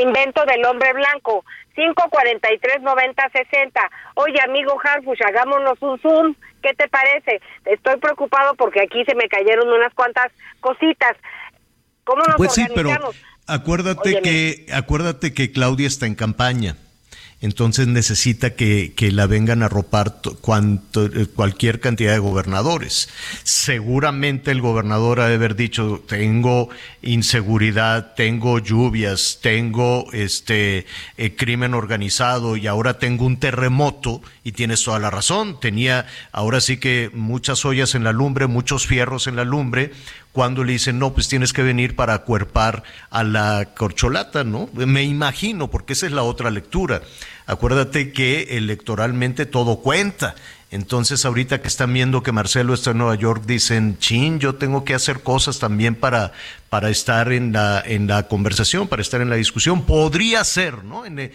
Invento 0.00 0.44
del 0.44 0.64
hombre 0.64 0.92
blanco. 0.92 1.44
543 1.74 2.82
90 2.82 3.30
60. 3.30 3.90
Oye, 4.14 4.40
amigo 4.42 4.78
Harfush, 4.82 5.22
hagámonos 5.22 5.80
un 5.80 5.98
Zoom. 6.00 6.34
¿Qué 6.62 6.72
te 6.74 6.88
parece? 6.88 7.40
Estoy 7.64 7.96
preocupado 7.98 8.54
porque 8.54 8.80
aquí 8.82 9.04
se 9.04 9.14
me 9.14 9.28
cayeron 9.28 9.68
unas 9.68 9.92
cuantas 9.94 10.32
cositas. 10.60 11.16
¿Cómo 12.04 12.22
nos 12.24 12.36
pues 12.36 12.52
sí, 12.52 12.66
pero 12.74 12.90
acuérdate 13.46 14.22
que 14.22 14.66
acuérdate 14.72 15.34
que 15.34 15.52
Claudia 15.52 15.86
está 15.86 16.06
en 16.06 16.14
campaña 16.14 16.76
entonces 17.46 17.86
necesita 17.86 18.54
que, 18.54 18.92
la 19.12 19.26
vengan 19.26 19.62
a 19.62 19.68
ropar 19.68 20.16
cuanto, 20.40 21.06
eh, 21.06 21.26
cualquier 21.26 21.78
cantidad 21.78 22.12
de 22.12 22.18
gobernadores. 22.18 23.08
Seguramente 23.44 24.50
el 24.50 24.60
gobernador 24.60 25.20
ha 25.20 25.28
de 25.28 25.36
haber 25.36 25.54
dicho, 25.54 26.02
tengo 26.08 26.68
inseguridad, 27.02 28.14
tengo 28.14 28.58
lluvias, 28.58 29.38
tengo 29.40 30.12
este 30.12 30.86
eh, 31.16 31.36
crimen 31.36 31.72
organizado 31.74 32.56
y 32.56 32.66
ahora 32.66 32.98
tengo 32.98 33.24
un 33.24 33.38
terremoto 33.38 34.22
y 34.46 34.52
tienes 34.52 34.84
toda 34.84 35.00
la 35.00 35.10
razón. 35.10 35.58
Tenía 35.58 36.06
ahora 36.30 36.60
sí 36.60 36.76
que 36.76 37.10
muchas 37.12 37.64
ollas 37.64 37.96
en 37.96 38.04
la 38.04 38.12
lumbre, 38.12 38.46
muchos 38.46 38.86
fierros 38.86 39.26
en 39.26 39.34
la 39.34 39.44
lumbre, 39.44 39.90
cuando 40.30 40.62
le 40.62 40.74
dicen, 40.74 41.00
no, 41.00 41.12
pues 41.12 41.26
tienes 41.26 41.52
que 41.52 41.64
venir 41.64 41.96
para 41.96 42.14
acuerpar 42.14 42.84
a 43.10 43.24
la 43.24 43.70
corcholata, 43.76 44.44
¿no? 44.44 44.70
Me 44.72 45.02
imagino, 45.02 45.68
porque 45.68 45.94
esa 45.94 46.06
es 46.06 46.12
la 46.12 46.22
otra 46.22 46.52
lectura. 46.52 47.02
Acuérdate 47.46 48.12
que 48.12 48.56
electoralmente 48.56 49.46
todo 49.46 49.78
cuenta. 49.78 50.36
Entonces, 50.70 51.24
ahorita 51.24 51.62
que 51.62 51.68
están 51.68 51.92
viendo 51.92 52.24
que 52.24 52.32
Marcelo 52.32 52.74
está 52.74 52.90
en 52.90 52.98
Nueva 52.98 53.14
York, 53.14 53.44
dicen, 53.46 53.98
chin, 53.98 54.40
yo 54.40 54.56
tengo 54.56 54.84
que 54.84 54.94
hacer 54.94 55.22
cosas 55.22 55.60
también 55.60 55.94
para, 55.94 56.32
para 56.68 56.90
estar 56.90 57.32
en 57.32 57.52
la, 57.52 57.80
en 57.86 58.08
la 58.08 58.26
conversación, 58.26 58.88
para 58.88 59.00
estar 59.00 59.20
en 59.20 59.30
la 59.30 59.36
discusión. 59.36 59.86
Podría 59.86 60.42
ser, 60.42 60.82
¿no? 60.82 61.06
En, 61.06 61.32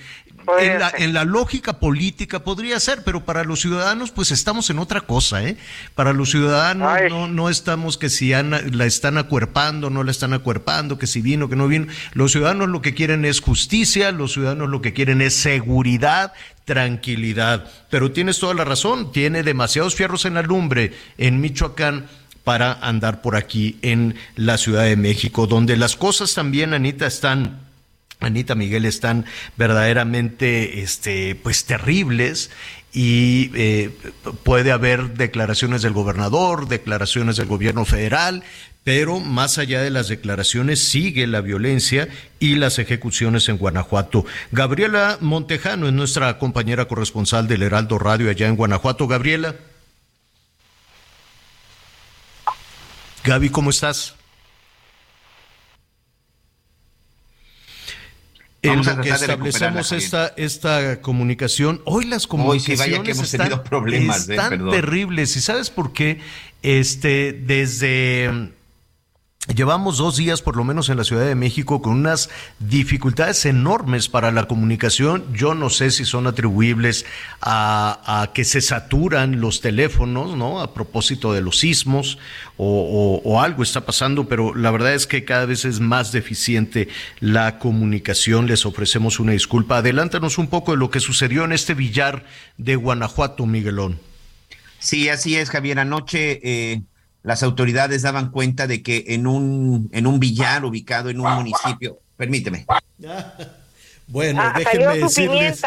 en 0.59 1.13
la, 1.13 1.23
lógica 1.23 1.79
política 1.79 2.43
podría 2.43 2.79
ser, 2.79 3.03
pero 3.03 3.23
para 3.23 3.43
los 3.43 3.61
ciudadanos 3.61 4.11
pues 4.11 4.31
estamos 4.31 4.69
en 4.69 4.79
otra 4.79 5.01
cosa, 5.01 5.43
¿eh? 5.43 5.57
Para 5.95 6.13
los 6.13 6.31
ciudadanos 6.31 6.99
no, 7.09 7.27
no 7.27 7.49
estamos 7.49 7.97
que 7.97 8.09
si 8.09 8.31
la 8.31 8.85
están 8.85 9.17
acuerpando, 9.17 9.89
no 9.89 10.03
la 10.03 10.11
están 10.11 10.33
acuerpando, 10.33 10.97
que 10.97 11.07
si 11.07 11.21
vino, 11.21 11.49
que 11.49 11.55
no 11.55 11.67
vino. 11.67 11.87
Los 12.13 12.31
ciudadanos 12.31 12.69
lo 12.69 12.81
que 12.81 12.93
quieren 12.93 13.25
es 13.25 13.39
justicia, 13.41 14.11
los 14.11 14.33
ciudadanos 14.33 14.69
lo 14.69 14.81
que 14.81 14.93
quieren 14.93 15.21
es 15.21 15.35
seguridad, 15.35 16.33
tranquilidad. 16.65 17.69
Pero 17.89 18.11
tienes 18.11 18.39
toda 18.39 18.53
la 18.53 18.65
razón, 18.65 19.11
tiene 19.11 19.43
demasiados 19.43 19.95
fierros 19.95 20.25
en 20.25 20.35
la 20.35 20.41
lumbre 20.41 20.93
en 21.17 21.41
Michoacán 21.41 22.07
para 22.43 22.73
andar 22.73 23.21
por 23.21 23.35
aquí 23.35 23.77
en 23.81 24.15
la 24.35 24.57
Ciudad 24.57 24.83
de 24.83 24.95
México, 24.95 25.47
donde 25.47 25.77
las 25.77 25.95
cosas 25.95 26.33
también, 26.33 26.73
Anita, 26.73 27.05
están 27.05 27.59
Anita 28.21 28.55
Miguel 28.55 28.85
están 28.85 29.25
verdaderamente 29.57 30.81
este, 30.81 31.35
pues 31.35 31.65
terribles 31.65 32.51
y 32.93 33.51
eh, 33.55 33.89
puede 34.43 34.71
haber 34.71 35.13
declaraciones 35.13 35.81
del 35.81 35.93
gobernador, 35.93 36.67
declaraciones 36.67 37.37
del 37.37 37.47
gobierno 37.47 37.85
federal, 37.85 38.43
pero 38.83 39.19
más 39.19 39.57
allá 39.57 39.81
de 39.81 39.89
las 39.89 40.07
declaraciones 40.07 40.79
sigue 40.79 41.27
la 41.27 41.41
violencia 41.41 42.07
y 42.39 42.55
las 42.55 42.79
ejecuciones 42.79 43.47
en 43.49 43.57
Guanajuato. 43.57 44.25
Gabriela 44.51 45.17
Montejano 45.21 45.87
es 45.87 45.93
nuestra 45.93 46.37
compañera 46.37 46.85
corresponsal 46.85 47.47
del 47.47 47.63
Heraldo 47.63 47.99
Radio 47.99 48.29
allá 48.29 48.47
en 48.47 48.55
Guanajuato. 48.55 49.07
Gabriela. 49.07 49.55
Gaby, 53.23 53.49
¿cómo 53.49 53.69
estás? 53.69 54.15
En 58.61 58.85
lo 58.85 59.01
que 59.01 59.09
establecemos 59.09 59.91
esta, 59.91 60.33
esta 60.37 61.01
comunicación, 61.01 61.81
hoy 61.85 62.05
las 62.05 62.27
comunicaciones 62.27 63.19
están, 63.19 63.63
problemas, 63.63 64.29
eh, 64.29 64.33
están 64.33 64.69
terribles. 64.69 65.35
¿Y 65.35 65.41
sabes 65.41 65.69
por 65.69 65.93
qué? 65.93 66.19
Este, 66.61 67.33
desde 67.33 68.51
Llevamos 69.47 69.97
dos 69.97 70.17
días, 70.17 70.43
por 70.43 70.55
lo 70.55 70.63
menos 70.63 70.89
en 70.89 70.97
la 70.97 71.03
Ciudad 71.03 71.25
de 71.25 71.33
México, 71.33 71.81
con 71.81 71.93
unas 71.93 72.29
dificultades 72.59 73.43
enormes 73.47 74.07
para 74.07 74.31
la 74.31 74.47
comunicación. 74.47 75.25
Yo 75.33 75.55
no 75.55 75.71
sé 75.71 75.89
si 75.89 76.05
son 76.05 76.27
atribuibles 76.27 77.07
a, 77.41 78.29
que 78.35 78.45
se 78.45 78.61
saturan 78.61 79.41
los 79.41 79.59
teléfonos, 79.59 80.37
¿no? 80.37 80.61
A 80.61 80.75
propósito 80.75 81.33
de 81.33 81.41
los 81.41 81.57
sismos 81.57 82.19
o, 82.55 83.41
algo 83.41 83.63
está 83.63 83.83
pasando, 83.83 84.29
pero 84.29 84.53
la 84.53 84.69
verdad 84.69 84.93
es 84.93 85.07
que 85.07 85.25
cada 85.25 85.47
vez 85.47 85.65
es 85.65 85.79
más 85.79 86.11
deficiente 86.11 86.87
la 87.19 87.57
comunicación. 87.57 88.45
Les 88.45 88.67
ofrecemos 88.67 89.19
una 89.19 89.31
disculpa. 89.31 89.77
Adelántanos 89.77 90.37
un 90.37 90.47
poco 90.47 90.73
de 90.73 90.77
lo 90.77 90.91
que 90.91 90.99
sucedió 90.99 91.45
en 91.45 91.51
este 91.51 91.73
billar 91.73 92.25
de 92.57 92.75
Guanajuato, 92.75 93.47
Miguelón. 93.47 93.99
Sí, 94.77 95.09
así 95.09 95.35
es, 95.35 95.49
Javier. 95.49 95.79
Anoche. 95.79 96.39
Eh 96.43 96.81
las 97.23 97.43
autoridades 97.43 98.01
daban 98.01 98.31
cuenta 98.31 98.67
de 98.67 98.81
que 98.81 99.05
en 99.09 99.27
un, 99.27 99.89
en 99.91 100.07
un 100.07 100.19
billar 100.19 100.65
ubicado 100.65 101.09
en 101.09 101.19
un 101.19 101.31
municipio, 101.33 101.99
permíteme. 102.17 102.65
Bueno, 104.07 104.41
ah, 104.43 104.53
déjenme 104.57 104.97
decirles. 104.97 105.61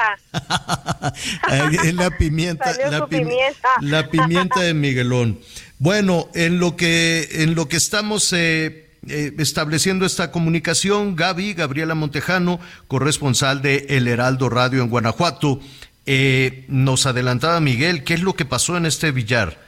es 1.82 1.94
la 1.94 2.10
pimienta, 2.10 2.74
la, 2.90 3.06
pimienta. 3.06 3.68
la 3.80 4.10
pimienta 4.10 4.60
de 4.60 4.74
Miguelón. 4.74 5.40
Bueno, 5.78 6.28
en 6.34 6.58
lo 6.58 6.76
que, 6.76 7.26
en 7.32 7.54
lo 7.54 7.68
que 7.68 7.78
estamos 7.78 8.30
eh, 8.34 8.90
eh, 9.08 9.32
estableciendo 9.38 10.04
esta 10.04 10.30
comunicación, 10.30 11.16
Gaby, 11.16 11.54
Gabriela 11.54 11.94
Montejano, 11.94 12.60
corresponsal 12.86 13.62
de 13.62 13.86
El 13.88 14.08
Heraldo 14.08 14.50
Radio 14.50 14.82
en 14.82 14.90
Guanajuato, 14.90 15.60
eh, 16.04 16.66
nos 16.68 17.06
adelantaba 17.06 17.60
Miguel, 17.60 18.04
¿qué 18.04 18.12
es 18.12 18.20
lo 18.20 18.34
que 18.34 18.44
pasó 18.44 18.76
en 18.76 18.84
este 18.84 19.10
billar? 19.10 19.58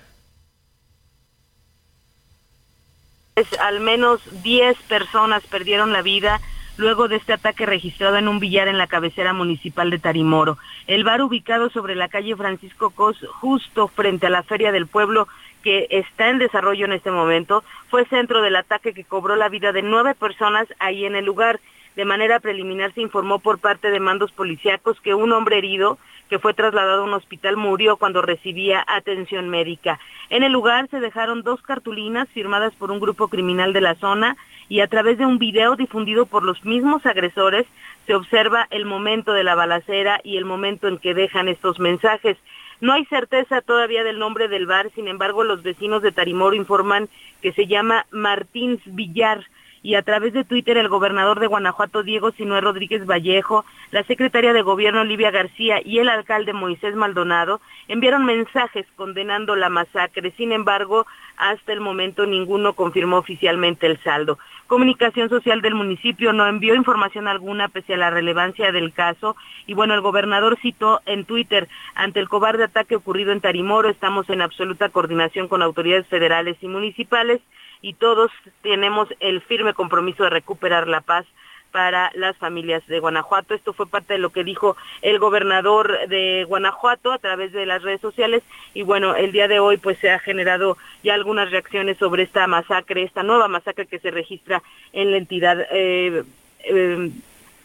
Al 3.60 3.80
menos 3.80 4.20
10 4.42 4.78
personas 4.88 5.42
perdieron 5.46 5.92
la 5.92 6.00
vida 6.00 6.40
luego 6.78 7.06
de 7.06 7.16
este 7.16 7.34
ataque 7.34 7.66
registrado 7.66 8.16
en 8.16 8.28
un 8.28 8.38
billar 8.38 8.66
en 8.66 8.78
la 8.78 8.86
cabecera 8.86 9.34
municipal 9.34 9.90
de 9.90 9.98
Tarimoro. 9.98 10.56
El 10.86 11.04
bar 11.04 11.20
ubicado 11.20 11.68
sobre 11.68 11.94
la 11.94 12.08
calle 12.08 12.34
Francisco 12.34 12.90
Cos, 12.90 13.18
justo 13.40 13.88
frente 13.88 14.26
a 14.26 14.30
la 14.30 14.42
Feria 14.42 14.72
del 14.72 14.86
Pueblo, 14.86 15.28
que 15.62 15.86
está 15.90 16.28
en 16.28 16.38
desarrollo 16.38 16.86
en 16.86 16.92
este 16.92 17.10
momento, 17.10 17.62
fue 17.90 18.06
centro 18.06 18.40
del 18.40 18.56
ataque 18.56 18.94
que 18.94 19.04
cobró 19.04 19.36
la 19.36 19.50
vida 19.50 19.72
de 19.72 19.82
nueve 19.82 20.14
personas 20.14 20.66
ahí 20.78 21.04
en 21.04 21.14
el 21.14 21.26
lugar. 21.26 21.60
De 21.96 22.04
manera 22.04 22.40
preliminar 22.40 22.92
se 22.92 23.00
informó 23.00 23.38
por 23.38 23.58
parte 23.58 23.90
de 23.90 24.00
mandos 24.00 24.30
policíacos 24.30 25.00
que 25.00 25.14
un 25.14 25.32
hombre 25.32 25.56
herido 25.56 25.98
que 26.28 26.38
fue 26.38 26.54
trasladado 26.54 27.02
a 27.02 27.04
un 27.04 27.14
hospital 27.14 27.56
murió 27.56 27.96
cuando 27.96 28.20
recibía 28.20 28.84
atención 28.86 29.48
médica. 29.48 29.98
En 30.28 30.42
el 30.42 30.52
lugar 30.52 30.88
se 30.90 31.00
dejaron 31.00 31.42
dos 31.42 31.62
cartulinas 31.62 32.28
firmadas 32.28 32.74
por 32.74 32.90
un 32.90 33.00
grupo 33.00 33.28
criminal 33.28 33.72
de 33.72 33.80
la 33.80 33.94
zona 33.94 34.36
y 34.68 34.80
a 34.80 34.88
través 34.88 35.16
de 35.18 35.26
un 35.26 35.38
video 35.38 35.76
difundido 35.76 36.26
por 36.26 36.42
los 36.42 36.64
mismos 36.64 37.06
agresores 37.06 37.66
se 38.06 38.14
observa 38.14 38.66
el 38.70 38.84
momento 38.84 39.32
de 39.32 39.44
la 39.44 39.54
balacera 39.54 40.20
y 40.22 40.36
el 40.36 40.44
momento 40.44 40.88
en 40.88 40.98
que 40.98 41.14
dejan 41.14 41.48
estos 41.48 41.78
mensajes. 41.78 42.36
No 42.80 42.92
hay 42.92 43.06
certeza 43.06 43.62
todavía 43.62 44.04
del 44.04 44.18
nombre 44.18 44.48
del 44.48 44.66
bar, 44.66 44.90
sin 44.94 45.08
embargo 45.08 45.44
los 45.44 45.62
vecinos 45.62 46.02
de 46.02 46.12
Tarimoro 46.12 46.54
informan 46.54 47.08
que 47.40 47.52
se 47.52 47.66
llama 47.66 48.04
Martins 48.10 48.80
Villar 48.84 49.46
y 49.86 49.94
a 49.94 50.02
través 50.02 50.32
de 50.32 50.42
Twitter 50.42 50.76
el 50.78 50.88
gobernador 50.88 51.38
de 51.38 51.46
Guanajuato 51.46 52.02
Diego 52.02 52.32
Sinué 52.32 52.60
Rodríguez 52.60 53.06
Vallejo, 53.06 53.64
la 53.92 54.02
secretaria 54.02 54.52
de 54.52 54.62
gobierno 54.62 55.02
Olivia 55.02 55.30
García 55.30 55.80
y 55.84 56.00
el 56.00 56.08
alcalde 56.08 56.52
Moisés 56.52 56.96
Maldonado 56.96 57.60
enviaron 57.86 58.24
mensajes 58.24 58.84
condenando 58.96 59.54
la 59.54 59.68
masacre. 59.68 60.32
Sin 60.36 60.50
embargo, 60.50 61.06
hasta 61.36 61.72
el 61.72 61.78
momento 61.78 62.26
ninguno 62.26 62.72
confirmó 62.72 63.18
oficialmente 63.18 63.86
el 63.86 64.02
saldo. 64.02 64.40
Comunicación 64.66 65.28
Social 65.28 65.62
del 65.62 65.76
municipio 65.76 66.32
no 66.32 66.48
envió 66.48 66.74
información 66.74 67.28
alguna 67.28 67.68
pese 67.68 67.94
a 67.94 67.98
la 67.98 68.10
relevancia 68.10 68.72
del 68.72 68.92
caso 68.92 69.36
y 69.68 69.74
bueno, 69.74 69.94
el 69.94 70.00
gobernador 70.00 70.58
citó 70.60 71.00
en 71.06 71.24
Twitter, 71.24 71.68
ante 71.94 72.18
el 72.18 72.28
cobarde 72.28 72.64
ataque 72.64 72.96
ocurrido 72.96 73.30
en 73.30 73.40
Tarimoro, 73.40 73.88
estamos 73.88 74.28
en 74.30 74.42
absoluta 74.42 74.88
coordinación 74.88 75.46
con 75.46 75.62
autoridades 75.62 76.08
federales 76.08 76.56
y 76.60 76.66
municipales 76.66 77.40
y 77.86 77.94
todos 77.94 78.32
tenemos 78.62 79.08
el 79.20 79.40
firme 79.40 79.72
compromiso 79.72 80.24
de 80.24 80.30
recuperar 80.30 80.88
la 80.88 81.02
paz 81.02 81.24
para 81.70 82.10
las 82.14 82.36
familias 82.36 82.84
de 82.88 82.98
Guanajuato. 82.98 83.54
Esto 83.54 83.72
fue 83.72 83.86
parte 83.86 84.14
de 84.14 84.18
lo 84.18 84.30
que 84.30 84.42
dijo 84.42 84.76
el 85.02 85.20
gobernador 85.20 86.08
de 86.08 86.42
Guanajuato 86.48 87.12
a 87.12 87.18
través 87.18 87.52
de 87.52 87.64
las 87.64 87.82
redes 87.82 88.00
sociales 88.00 88.42
y 88.74 88.82
bueno, 88.82 89.14
el 89.14 89.30
día 89.30 89.46
de 89.46 89.60
hoy 89.60 89.76
pues 89.76 90.00
se 90.00 90.10
ha 90.10 90.18
generado 90.18 90.76
ya 91.04 91.14
algunas 91.14 91.52
reacciones 91.52 91.96
sobre 91.98 92.24
esta 92.24 92.48
masacre, 92.48 93.04
esta 93.04 93.22
nueva 93.22 93.46
masacre 93.46 93.86
que 93.86 94.00
se 94.00 94.10
registra 94.10 94.64
en 94.92 95.12
la 95.12 95.18
entidad. 95.18 95.64
Eh, 95.70 96.24
eh, 96.64 97.10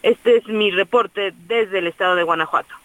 este 0.04 0.36
es 0.36 0.46
mi 0.46 0.70
reporte 0.70 1.32
desde 1.48 1.80
el 1.80 1.88
estado 1.88 2.14
de 2.14 2.22
Guanajuato. 2.22 2.76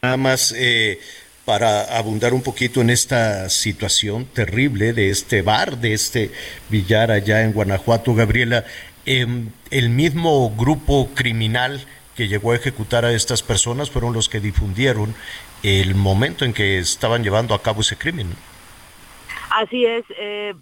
Nada 0.00 0.16
más 0.16 0.54
eh, 0.56 0.98
para 1.44 1.98
abundar 1.98 2.32
un 2.32 2.42
poquito 2.42 2.80
en 2.80 2.90
esta 2.90 3.48
situación 3.50 4.24
terrible 4.24 4.92
de 4.92 5.10
este 5.10 5.42
bar, 5.42 5.78
de 5.78 5.92
este 5.92 6.30
billar 6.70 7.10
allá 7.10 7.42
en 7.42 7.52
Guanajuato, 7.52 8.14
Gabriela, 8.14 8.64
em, 9.04 9.50
el 9.70 9.90
mismo 9.90 10.50
grupo 10.56 11.10
criminal 11.14 11.84
que 12.16 12.28
llegó 12.28 12.52
a 12.52 12.56
ejecutar 12.56 13.04
a 13.04 13.12
estas 13.12 13.42
personas 13.42 13.90
fueron 13.90 14.12
los 14.12 14.28
que 14.28 14.40
difundieron 14.40 15.14
el 15.62 15.94
momento 15.94 16.44
en 16.44 16.52
que 16.52 16.78
estaban 16.78 17.22
llevando 17.22 17.54
a 17.54 17.62
cabo 17.62 17.80
ese 17.80 17.96
crimen. 17.96 18.28
Así 19.50 19.84
es, 19.84 20.04
eh, 20.18 20.54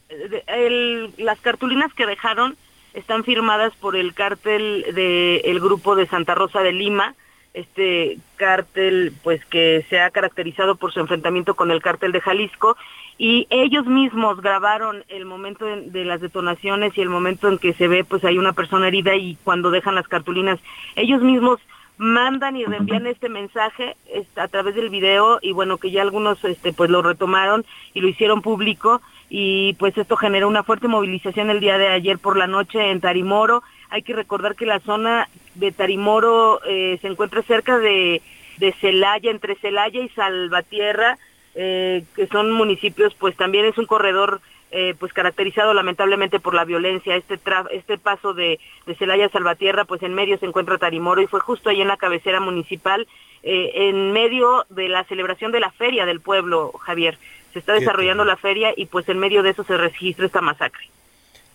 las 1.19 1.41
cartulinas 1.41 1.93
que 1.95 2.07
dejaron 2.07 2.57
están 2.95 3.25
firmadas 3.25 3.73
por 3.81 3.97
el 3.97 4.15
cártel 4.15 4.85
del 4.95 5.61
grupo 5.61 5.97
de 5.97 6.07
Santa 6.07 6.35
Rosa 6.35 6.61
de 6.61 6.73
Lima, 6.73 7.15
este 7.55 8.19
cártel 8.37 9.13
pues 9.23 9.45
que 9.45 9.85
se 9.91 10.01
ha 10.01 10.11
caracterizado 10.11 10.77
por 10.77 10.93
su 10.93 11.01
enfrentamiento 11.01 11.55
con 11.55 11.71
el 11.71 11.83
cártel 11.83 12.13
de 12.13 12.21
Jalisco 12.21 12.77
y 13.19 13.47
ellos 13.51 13.87
mismos 13.87 14.41
grabaron 14.41 15.05
el 15.09 15.27
momento 15.27 15.67
de, 15.67 16.05
las 16.05 16.21
detonaciones 16.21 16.97
y 16.97 17.03
el 17.03 17.11
momento 17.11 17.49
en 17.49 17.59
que 17.59 17.75
se 17.75 17.89
ve 17.89 18.05
pues 18.05 18.25
hay 18.25 18.39
una 18.39 18.53
persona 18.53 18.89
herida 18.89 19.15
y 19.17 19.37
cuando 19.45 19.71
dejan 19.71 19.95
las 19.95 20.09
cartulinas 20.09 20.59
ellos 20.97 21.23
mismos 21.23 21.61
mandan 21.99 22.57
y 22.57 22.65
reenvían 22.65 23.07
este 23.07 23.29
mensaje 23.29 23.97
a 24.37 24.49
través 24.49 24.75
del 24.75 24.89
video 24.89 25.39
y 25.43 25.53
bueno 25.53 25.77
que 25.77 25.91
ya 25.91 26.03
algunos 26.03 26.43
este 26.45 26.73
pues 26.73 26.91
lo 26.91 27.03
retomaron 27.03 27.65
y 27.93 28.01
lo 28.01 28.09
hicieron 28.09 28.41
público 28.41 29.03
y 29.35 29.73
pues 29.79 29.97
esto 29.97 30.17
generó 30.17 30.47
una 30.47 30.63
fuerte 30.63 30.89
movilización 30.89 31.49
el 31.49 31.61
día 31.61 31.79
de 31.79 31.89
ayer 31.89 32.19
por 32.19 32.37
la 32.37 32.47
noche 32.47 32.91
en 32.91 33.01
Tarimoro. 33.01 33.63
Hay 33.89 34.03
que 34.03 34.13
recordar 34.13 34.55
que 34.57 34.67
la 34.67 34.79
zona 34.81 35.27
de 35.55 35.73
Tarimoro 35.73 36.61
eh, 36.67 36.99
se 37.01 37.09
encuentra 37.09 37.43
cerca 37.43 37.79
de, 37.79 38.23
de 38.59 38.73
Celaya, 38.81 39.31
entre 39.31 39.55
Celaya 39.57 40.01
y 40.01 40.09
Salvatierra, 40.11 41.19
eh, 41.55 42.05
que 42.17 42.27
son 42.29 42.51
municipios, 42.53 43.15
pues 43.15 43.37
también 43.37 43.67
es 43.67 43.77
un 43.79 43.87
corredor 43.87 44.41
eh, 44.71 44.95
pues 44.99 45.13
caracterizado 45.13 45.75
lamentablemente 45.75 46.41
por 46.41 46.55
la 46.55 46.65
violencia. 46.65 47.15
Este 47.17 47.39
este 47.73 47.99
paso 47.99 48.33
de, 48.33 48.59
de 48.87 48.95
Celaya 48.95 49.27
a 49.27 49.31
Salvatierra, 49.31 49.85
pues 49.85 50.03
en 50.03 50.15
medio 50.15 50.39
se 50.39 50.47
encuentra 50.47 50.79
Tarimoro 50.79 51.21
y 51.21 51.27
fue 51.27 51.41
justo 51.41 51.69
ahí 51.69 51.83
en 51.83 51.89
la 51.89 51.99
cabecera 51.99 52.41
municipal, 52.41 53.07
en 53.45 54.13
medio 54.13 54.65
de 54.71 54.89
la 54.89 55.03
celebración 55.05 55.51
de 55.51 55.61
la 55.61 55.73
feria 55.73 56.07
del 56.07 56.21
pueblo, 56.21 56.73
Javier. 56.79 57.19
Se 57.53 57.59
está 57.59 57.75
desarrollando 57.75 58.25
la 58.25 58.37
feria 58.37 58.73
y 58.75 58.87
pues 58.87 59.09
en 59.09 59.19
medio 59.19 59.43
de 59.43 59.51
eso 59.51 59.65
se 59.65 59.77
registra 59.77 60.25
esta 60.25 60.41
masacre. 60.41 60.87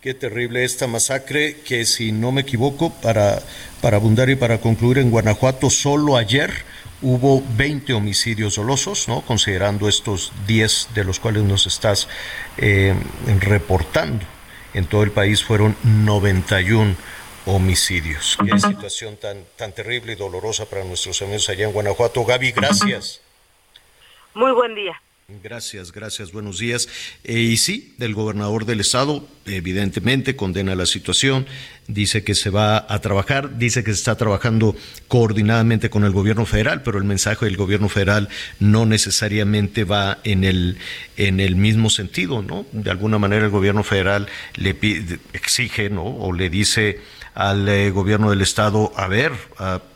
Qué 0.00 0.14
terrible 0.14 0.64
esta 0.64 0.86
masacre 0.86 1.56
que 1.66 1.84
si 1.84 2.12
no 2.12 2.30
me 2.30 2.42
equivoco, 2.42 2.90
para, 3.02 3.42
para 3.80 3.96
abundar 3.96 4.30
y 4.30 4.36
para 4.36 4.60
concluir 4.60 4.98
en 4.98 5.10
Guanajuato, 5.10 5.70
solo 5.70 6.16
ayer 6.16 6.52
hubo 7.02 7.42
20 7.56 7.94
homicidios 7.94 8.54
dolosos, 8.54 9.08
¿no? 9.08 9.22
considerando 9.22 9.88
estos 9.88 10.32
10 10.46 10.90
de 10.94 11.02
los 11.02 11.18
cuales 11.18 11.42
nos 11.42 11.66
estás 11.66 12.08
eh, 12.58 12.94
reportando. 13.40 14.24
En 14.72 14.86
todo 14.86 15.02
el 15.02 15.10
país 15.10 15.42
fueron 15.42 15.76
91 15.82 16.94
homicidios. 17.46 18.38
Qué 18.44 18.56
situación 18.56 19.16
tan, 19.16 19.44
tan 19.56 19.72
terrible 19.72 20.12
y 20.12 20.16
dolorosa 20.16 20.66
para 20.66 20.84
nuestros 20.84 21.20
amigos 21.22 21.48
allá 21.48 21.64
en 21.64 21.72
Guanajuato. 21.72 22.24
Gaby, 22.24 22.52
gracias. 22.52 23.20
Muy 24.34 24.52
buen 24.52 24.76
día. 24.76 25.00
Gracias, 25.30 25.92
gracias, 25.92 26.32
buenos 26.32 26.58
días. 26.58 26.88
Eh, 27.22 27.38
y 27.38 27.58
sí, 27.58 27.94
el 28.00 28.14
gobernador 28.14 28.64
del 28.64 28.80
estado 28.80 29.28
evidentemente 29.44 30.36
condena 30.36 30.74
la 30.74 30.86
situación, 30.86 31.46
dice 31.86 32.24
que 32.24 32.34
se 32.34 32.48
va 32.48 32.86
a 32.88 32.98
trabajar, 33.00 33.58
dice 33.58 33.84
que 33.84 33.92
se 33.92 33.98
está 33.98 34.16
trabajando 34.16 34.74
coordinadamente 35.06 35.90
con 35.90 36.04
el 36.04 36.12
gobierno 36.12 36.46
federal, 36.46 36.82
pero 36.82 36.96
el 36.96 37.04
mensaje 37.04 37.44
del 37.44 37.58
gobierno 37.58 37.90
federal 37.90 38.30
no 38.58 38.86
necesariamente 38.86 39.84
va 39.84 40.16
en 40.24 40.44
el, 40.44 40.78
en 41.18 41.40
el 41.40 41.56
mismo 41.56 41.90
sentido, 41.90 42.40
¿no? 42.40 42.64
De 42.72 42.90
alguna 42.90 43.18
manera 43.18 43.44
el 43.44 43.50
gobierno 43.50 43.84
federal 43.84 44.28
le 44.54 44.72
pide, 44.72 45.18
exige, 45.34 45.90
¿no? 45.90 46.06
O 46.06 46.32
le 46.32 46.48
dice 46.48 47.00
al 47.34 47.68
eh, 47.68 47.90
gobierno 47.90 48.30
del 48.30 48.40
estado, 48.40 48.94
a 48.96 49.06
ver, 49.08 49.32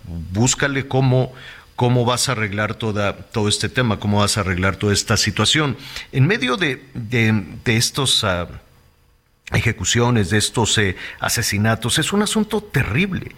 búscale 0.05 0.89
cómo 0.89 1.33
cómo 1.77 2.05
vas 2.05 2.29
a 2.29 2.33
arreglar 2.33 2.75
toda, 2.75 3.17
todo 3.17 3.49
este 3.49 3.69
tema, 3.69 3.99
cómo 3.99 4.19
vas 4.19 4.37
a 4.37 4.41
arreglar 4.41 4.77
toda 4.77 4.93
esta 4.93 5.17
situación. 5.17 5.77
En 6.13 6.27
medio 6.27 6.57
de, 6.57 6.85
de, 6.95 7.77
estos 7.77 8.25
ah, 8.25 8.49
ejecuciones, 9.53 10.31
de 10.31 10.39
estos 10.39 10.77
eh, 10.79 10.97
asesinatos, 11.21 11.99
es 11.99 12.13
un 12.13 12.23
asunto 12.23 12.61
terrible. 12.61 13.35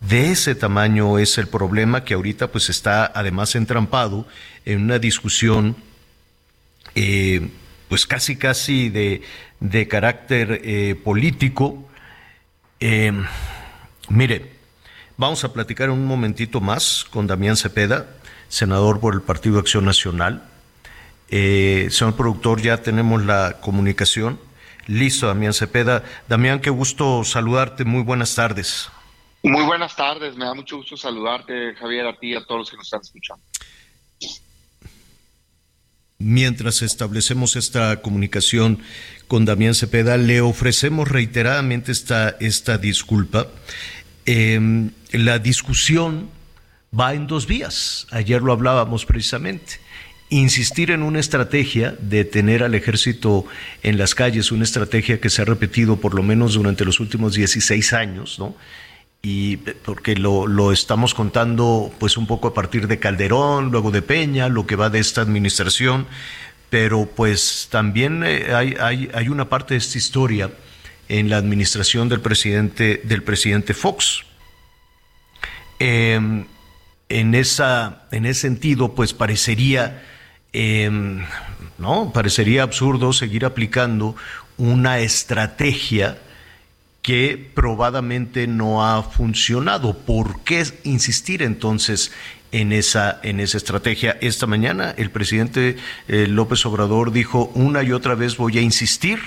De 0.00 0.30
ese 0.30 0.54
tamaño 0.54 1.18
es 1.18 1.38
el 1.38 1.48
problema 1.48 2.04
que 2.04 2.12
ahorita 2.14 2.52
pues 2.52 2.68
está 2.68 3.10
además 3.14 3.54
entrampado 3.54 4.26
en 4.64 4.82
una 4.82 4.98
discusión 4.98 5.76
eh, 6.94 7.48
pues 7.88 8.06
casi 8.06 8.36
casi 8.36 8.88
de, 8.88 9.22
de 9.60 9.88
carácter 9.88 10.60
eh, 10.64 10.94
político. 11.02 11.88
Em, 12.80 13.24
mire, 14.08 14.53
Vamos 15.16 15.44
a 15.44 15.52
platicar 15.52 15.90
un 15.90 16.06
momentito 16.06 16.60
más 16.60 17.06
con 17.08 17.28
Damián 17.28 17.56
Cepeda, 17.56 18.08
senador 18.48 18.98
por 18.98 19.14
el 19.14 19.22
Partido 19.22 19.60
Acción 19.60 19.84
Nacional. 19.84 20.42
Eh, 21.28 21.86
señor 21.90 22.16
productor, 22.16 22.60
ya 22.60 22.82
tenemos 22.82 23.24
la 23.24 23.58
comunicación. 23.60 24.40
Listo, 24.88 25.28
Damián 25.28 25.54
Cepeda. 25.54 26.02
Damián, 26.28 26.60
qué 26.60 26.70
gusto 26.70 27.22
saludarte. 27.22 27.84
Muy 27.84 28.02
buenas 28.02 28.34
tardes. 28.34 28.90
Muy 29.44 29.64
buenas 29.64 29.94
tardes. 29.94 30.34
Me 30.34 30.46
da 30.46 30.54
mucho 30.54 30.78
gusto 30.78 30.96
saludarte, 30.96 31.74
Javier, 31.74 32.06
a 32.06 32.18
ti 32.18 32.32
y 32.32 32.34
a 32.34 32.44
todos 32.44 32.62
los 32.62 32.70
que 32.70 32.76
nos 32.76 32.86
están 32.86 33.00
escuchando. 33.00 33.44
Mientras 36.18 36.82
establecemos 36.82 37.54
esta 37.54 38.00
comunicación 38.00 38.80
con 39.28 39.44
Damián 39.44 39.74
Cepeda, 39.74 40.16
le 40.16 40.40
ofrecemos 40.40 41.08
reiteradamente 41.08 41.92
esta, 41.92 42.30
esta 42.40 42.78
disculpa. 42.78 43.48
Eh, 44.26 44.90
la 45.12 45.38
discusión 45.38 46.30
va 46.98 47.14
en 47.14 47.26
dos 47.26 47.46
vías. 47.46 48.06
Ayer 48.10 48.42
lo 48.42 48.52
hablábamos 48.52 49.04
precisamente. 49.04 49.80
Insistir 50.30 50.90
en 50.90 51.02
una 51.02 51.20
estrategia 51.20 51.94
de 52.00 52.24
tener 52.24 52.62
al 52.62 52.74
ejército 52.74 53.44
en 53.82 53.98
las 53.98 54.14
calles, 54.14 54.52
una 54.52 54.64
estrategia 54.64 55.20
que 55.20 55.30
se 55.30 55.42
ha 55.42 55.44
repetido 55.44 55.96
por 55.96 56.14
lo 56.14 56.22
menos 56.22 56.54
durante 56.54 56.84
los 56.84 56.98
últimos 56.98 57.34
16 57.34 57.92
años, 57.92 58.38
¿no? 58.38 58.56
y 59.24 59.56
porque 59.56 60.16
lo, 60.16 60.46
lo, 60.46 60.70
estamos 60.70 61.14
contando 61.14 61.90
pues 61.98 62.18
un 62.18 62.26
poco 62.26 62.48
a 62.48 62.54
partir 62.54 62.86
de 62.88 62.98
Calderón, 62.98 63.70
luego 63.70 63.90
de 63.90 64.02
Peña, 64.02 64.50
lo 64.50 64.66
que 64.66 64.76
va 64.76 64.90
de 64.90 64.98
esta 64.98 65.22
administración, 65.22 66.06
pero 66.68 67.06
pues 67.06 67.68
también 67.70 68.22
eh, 68.22 68.52
hay, 68.54 68.76
hay, 68.78 69.08
hay, 69.14 69.28
una 69.30 69.48
parte 69.48 69.74
de 69.74 69.78
esta 69.78 69.96
historia 69.96 70.50
en 71.08 71.30
la 71.30 71.36
administración 71.36 72.08
del 72.08 72.20
presidente, 72.20 73.00
del 73.04 73.22
presidente 73.22 73.74
Fox. 73.74 74.24
Em, 75.78 76.46
en, 77.08 77.34
esa, 77.34 78.06
en 78.10 78.26
ese 78.26 78.42
sentido, 78.42 78.94
pues 78.94 79.12
parecería, 79.12 80.02
em, 80.52 81.24
¿no? 81.78 82.12
parecería 82.12 82.62
absurdo 82.62 83.12
seguir 83.12 83.44
aplicando 83.44 84.16
una 84.56 85.00
estrategia 85.00 86.18
que 87.02 87.50
probadamente 87.54 88.46
no 88.46 88.86
ha 88.86 89.02
funcionado. 89.02 89.98
¿Por 89.98 90.42
qué 90.42 90.64
insistir 90.84 91.42
entonces 91.42 92.12
en 92.50 92.72
esa, 92.72 93.20
en 93.22 93.40
esa 93.40 93.58
estrategia? 93.58 94.16
Esta 94.22 94.46
mañana 94.46 94.94
el 94.96 95.10
presidente 95.10 95.76
eh, 96.08 96.26
López 96.28 96.64
Obrador 96.64 97.12
dijo 97.12 97.52
una 97.54 97.82
y 97.82 97.92
otra 97.92 98.14
vez 98.14 98.38
voy 98.38 98.56
a 98.56 98.62
insistir 98.62 99.18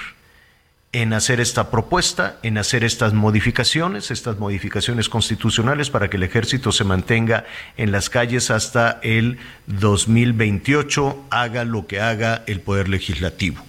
en 0.94 1.14
hacer 1.14 1.42
esta 1.42 1.70
propuesta, 1.70 2.38
en 2.44 2.58
hacer 2.58 2.84
estas 2.84 3.14
modificaciones, 3.14 4.10
estas 4.10 4.40
modificaciones 4.40 5.10
constitucionales 5.10 5.90
para 5.90 6.10
que 6.10 6.18
el 6.18 6.24
ejército 6.24 6.72
se 6.72 6.86
mantenga 6.86 7.46
en 7.76 7.92
las 7.92 8.10
calles 8.10 8.50
hasta 8.52 9.00
el 9.04 9.38
2028, 9.68 11.26
haga 11.30 11.66
lo 11.66 11.88
que 11.88 12.00
haga 12.00 12.44
el 12.48 12.62
Poder 12.62 12.88
Legislativo. 12.88 13.62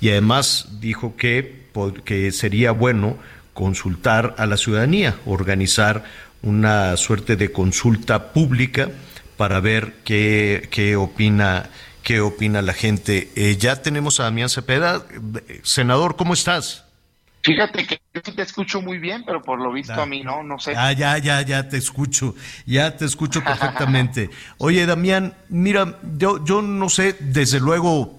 Y 0.00 0.10
además 0.10 0.68
dijo 0.80 1.16
que, 1.16 1.64
que 2.04 2.30
sería 2.32 2.72
bueno 2.72 3.16
consultar 3.54 4.34
a 4.38 4.46
la 4.46 4.56
ciudadanía, 4.56 5.16
organizar 5.26 6.04
una 6.42 6.96
suerte 6.96 7.34
de 7.36 7.50
consulta 7.50 8.32
pública 8.32 8.90
para 9.36 9.60
ver 9.60 9.94
qué, 10.04 10.68
qué 10.70 10.96
opina 10.96 11.70
qué 12.02 12.20
opina 12.20 12.62
la 12.62 12.72
gente. 12.72 13.30
Eh, 13.36 13.56
ya 13.58 13.82
tenemos 13.82 14.20
a 14.20 14.24
Damián 14.24 14.48
Cepeda. 14.48 15.04
Senador, 15.62 16.16
¿cómo 16.16 16.34
estás? 16.34 16.84
Fíjate 17.42 17.86
que 17.86 18.00
te 18.20 18.42
escucho 18.42 18.82
muy 18.82 18.98
bien, 18.98 19.24
pero 19.24 19.40
por 19.42 19.60
lo 19.60 19.72
visto 19.72 19.94
a 19.94 20.06
mí 20.06 20.22
no, 20.22 20.42
no 20.42 20.58
sé. 20.58 20.74
Ah, 20.76 20.92
ya, 20.92 21.18
ya, 21.18 21.40
ya 21.42 21.68
te 21.68 21.76
escucho, 21.76 22.34
ya 22.66 22.96
te 22.96 23.04
escucho 23.04 23.42
perfectamente. 23.42 24.30
Oye, 24.58 24.84
Damián, 24.86 25.34
mira, 25.48 25.98
yo, 26.16 26.44
yo 26.44 26.60
no 26.62 26.88
sé, 26.88 27.16
desde 27.20 27.60
luego, 27.60 28.18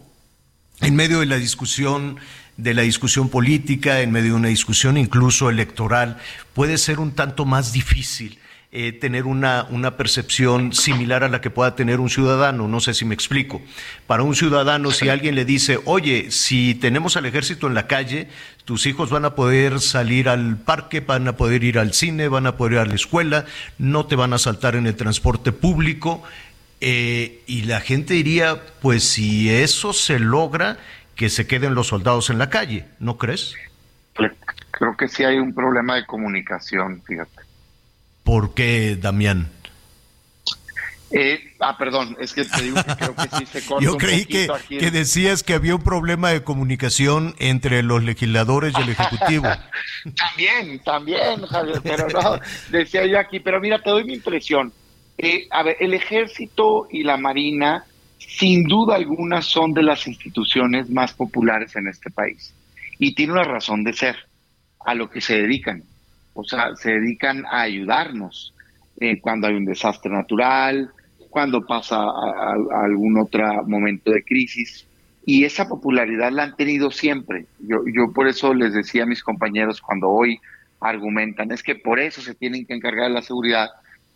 en 0.82 0.96
medio 0.96 1.20
de 1.20 1.26
la 1.26 1.36
discusión 1.36 2.18
de 2.58 2.74
la 2.74 2.82
discusión 2.82 3.30
política, 3.30 4.02
en 4.02 4.12
medio 4.12 4.32
de 4.32 4.38
una 4.38 4.48
discusión 4.50 4.98
incluso 4.98 5.50
electoral, 5.50 6.18
puede 6.54 6.78
ser 6.78 7.00
un 7.00 7.12
tanto 7.12 7.46
más 7.46 7.72
difícil 7.72 8.38
eh, 8.72 8.92
tener 8.92 9.26
una, 9.26 9.66
una 9.72 9.98
percepción 9.98 10.74
similar 10.74 11.24
a 11.24 11.30
la 11.30 11.42
que 11.42 11.50
pueda 11.50 11.76
tener 11.76 12.00
un 12.00 12.10
ciudadano. 12.10 12.68
No 12.68 12.80
sé 12.80 12.94
si 12.94 13.04
me 13.04 13.16
explico. 13.16 13.62
Para 14.06 14.22
un 14.22 14.36
ciudadano, 14.36 14.92
si 14.92 15.10
alguien 15.10 15.34
le 15.34 15.44
dice, 15.44 15.80
oye, 15.86 16.30
si 16.30 16.76
tenemos 16.76 17.18
al 17.18 17.26
ejército 17.26 17.66
en 17.66 17.74
la 17.74 17.88
calle, 17.88 18.28
tus 18.66 18.86
hijos 18.86 19.10
van 19.10 19.26
a 19.26 19.34
poder 19.34 19.80
salir 19.80 20.30
al 20.30 20.58
parque, 20.58 21.00
van 21.00 21.28
a 21.28 21.36
poder 21.36 21.64
ir 21.64 21.80
al 21.80 21.94
cine, 21.94 22.28
van 22.28 22.46
a 22.46 22.58
poder 22.58 22.74
ir 22.74 22.80
a 22.80 22.86
la 22.86 22.94
escuela, 22.94 23.46
no 23.80 24.06
te 24.06 24.16
van 24.16 24.34
a 24.34 24.38
saltar 24.38 24.76
en 24.76 24.86
el 24.86 24.96
transporte 24.96 25.52
público. 25.52 26.22
Eh, 26.80 27.42
y 27.48 27.64
la 27.64 27.82
gente 27.82 28.14
diría, 28.14 28.62
pues 28.82 29.04
si 29.04 29.50
eso 29.50 29.94
se 29.94 30.20
logra, 30.20 30.78
que 31.16 31.30
se 31.30 31.48
queden 31.48 31.74
los 31.74 31.88
soldados 31.88 32.30
en 32.30 32.38
la 32.38 32.50
calle, 32.52 32.86
¿no 33.00 33.18
crees? 33.18 33.56
Creo 34.72 34.96
que 34.96 35.08
sí 35.08 35.24
hay 35.24 35.38
un 35.38 35.54
problema 35.54 35.96
de 35.96 36.06
comunicación, 36.06 37.02
fíjate. 37.06 37.39
¿Por 38.30 38.54
qué, 38.54 38.96
Damián? 38.96 39.50
Eh, 41.10 41.56
ah, 41.60 41.76
perdón, 41.80 42.16
es 42.20 42.32
que 42.32 42.46
te 42.46 42.62
digo 42.62 42.76
que 42.76 42.96
creo 42.96 43.16
que 43.16 43.38
sí 43.40 43.46
se 43.48 43.66
corta 43.66 43.84
Yo 43.84 43.98
creí 43.98 44.26
que, 44.26 44.48
que, 44.70 44.92
decías 44.92 45.42
que 45.42 45.56
había 45.56 45.74
un 45.74 45.82
problema 45.82 46.30
de 46.30 46.44
comunicación 46.44 47.34
entre 47.40 47.82
los 47.82 48.04
legisladores 48.04 48.76
y 48.78 48.82
el 48.84 48.90
Ejecutivo. 48.90 49.48
también, 50.16 50.80
también, 50.84 51.44
Javier, 51.48 51.82
pero 51.82 52.08
no, 52.08 52.40
decía 52.70 53.04
yo 53.08 53.18
aquí, 53.18 53.40
pero 53.40 53.60
mira, 53.60 53.82
te 53.82 53.90
doy 53.90 54.04
mi 54.04 54.14
impresión. 54.14 54.72
Eh, 55.18 55.48
a 55.50 55.64
ver, 55.64 55.78
el 55.80 55.96
Ejército 55.96 56.88
y 56.92 57.02
la 57.02 57.18
Marina 57.18 57.84
sin 58.20 58.66
duda 58.66 58.96
alguna 58.96 59.42
son 59.42 59.74
de 59.74 59.82
las 59.82 60.06
instituciones 60.06 60.88
más 60.88 61.14
populares 61.14 61.76
en 61.76 61.88
este 61.88 62.12
país. 62.12 62.54
Y 63.00 63.16
tiene 63.16 63.34
una 63.34 63.44
razón 63.44 63.84
de 63.84 63.94
ser, 63.94 64.18
a 64.86 64.94
lo 64.94 65.10
que 65.10 65.20
se 65.20 65.34
dedican. 65.42 65.84
O 66.34 66.44
sea, 66.44 66.76
se 66.76 66.92
dedican 66.94 67.46
a 67.46 67.62
ayudarnos 67.62 68.54
eh, 69.00 69.20
cuando 69.20 69.48
hay 69.48 69.56
un 69.56 69.66
desastre 69.66 70.12
natural, 70.12 70.92
cuando 71.30 71.66
pasa 71.66 71.98
algún 72.84 73.20
otro 73.20 73.64
momento 73.66 74.12
de 74.12 74.24
crisis. 74.24 74.86
Y 75.26 75.44
esa 75.44 75.68
popularidad 75.68 76.32
la 76.32 76.44
han 76.44 76.56
tenido 76.56 76.92
siempre. 76.92 77.46
Yo, 77.60 77.78
yo 77.94 78.12
por 78.14 78.28
eso 78.28 78.54
les 78.54 78.74
decía 78.74 79.04
a 79.04 79.06
mis 79.08 79.22
compañeros 79.22 79.82
cuando 79.82 80.10
hoy 80.10 80.40
argumentan, 80.82 81.52
es 81.52 81.62
que 81.62 81.76
por 81.76 82.00
eso 82.00 82.22
se 82.22 82.36
tienen 82.36 82.66
que 82.66 82.74
encargar 82.74 83.10
de 83.10 83.14
la 83.14 83.22
seguridad. 83.22 83.70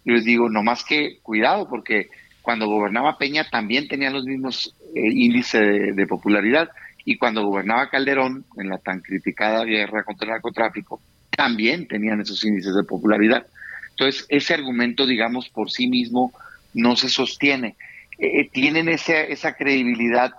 Yo 0.05 0.14
les 0.14 0.26
digo, 0.26 0.49
no 0.49 0.64
más 0.64 0.84
que 0.84 1.20
cuidado, 1.22 1.68
porque 1.70 2.07
cuando 2.41 2.68
gobernaba 2.68 3.18
Peña 3.18 3.49
también 3.49 3.88
tenían 3.88 4.14
los 4.14 4.26
mismos 4.26 4.76
eh, 4.95 5.01
índices 5.01 5.95
de, 5.95 6.07
popularidad 6.07 6.70
y 7.05 7.18
cuando 7.18 7.45
gobernaba 7.45 7.89
Calderón 7.89 8.45
en 8.57 8.70
la 8.70 8.78
tan 8.78 8.99
criticada 8.99 9.64
guerra 9.64 10.03
contra 10.03 10.26
el 10.26 10.32
narcotráfico 10.34 11.01
también 11.36 11.88
tenían 11.88 12.22
esos 12.22 12.44
índices 12.44 12.76
de 12.76 12.84
popularidad. 12.84 13.46
Entonces, 13.92 14.26
ese 14.30 14.54
argumento, 14.54 15.06
digamos, 15.06 15.50
por 15.50 15.70
sí 15.70 15.88
mismo 15.88 16.34
no 16.74 16.96
se 16.96 17.10
sostiene. 17.10 17.76
Eh, 18.18 18.42
eh, 18.42 18.50
tienen 18.52 18.90
esa, 18.90 19.22
esa 19.22 19.54
credibilidad, 19.54 20.34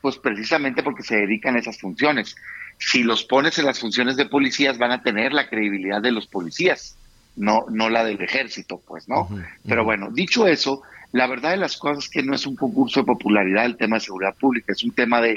pues 0.00 0.16
precisamente 0.18 0.82
porque 0.82 1.02
se 1.02 1.16
dedican 1.16 1.56
a 1.56 1.60
esas 1.60 1.78
funciones. 1.78 2.36
Si 2.78 3.02
los 3.02 3.24
pones 3.24 3.58
en 3.58 3.66
las 3.66 3.78
funciones 3.78 4.16
de 4.16 4.26
policías, 4.26 4.78
van 4.78 4.92
a 4.92 5.02
tener 5.02 5.32
la 5.32 5.48
credibilidad 5.48 6.00
de 6.00 6.12
los 6.12 6.26
policías, 6.26 6.96
no, 7.36 7.66
no 7.70 7.90
la 7.90 8.04
del 8.04 8.20
ejército, 8.22 8.80
pues, 8.86 9.08
¿no? 9.08 9.28
Pero 9.66 9.84
bueno, 9.84 10.10
dicho 10.10 10.46
eso, 10.46 10.82
la 11.12 11.26
verdad 11.26 11.50
de 11.50 11.56
las 11.58 11.76
cosas 11.76 12.04
es 12.04 12.10
que 12.10 12.22
no 12.22 12.34
es 12.34 12.46
un 12.46 12.56
concurso 12.56 13.00
de 13.00 13.06
popularidad 13.06 13.66
el 13.66 13.76
tema 13.76 13.96
de 13.96 14.00
seguridad 14.00 14.34
pública, 14.36 14.72
es 14.72 14.82
un 14.82 14.92
tema 14.92 15.20
de, 15.20 15.36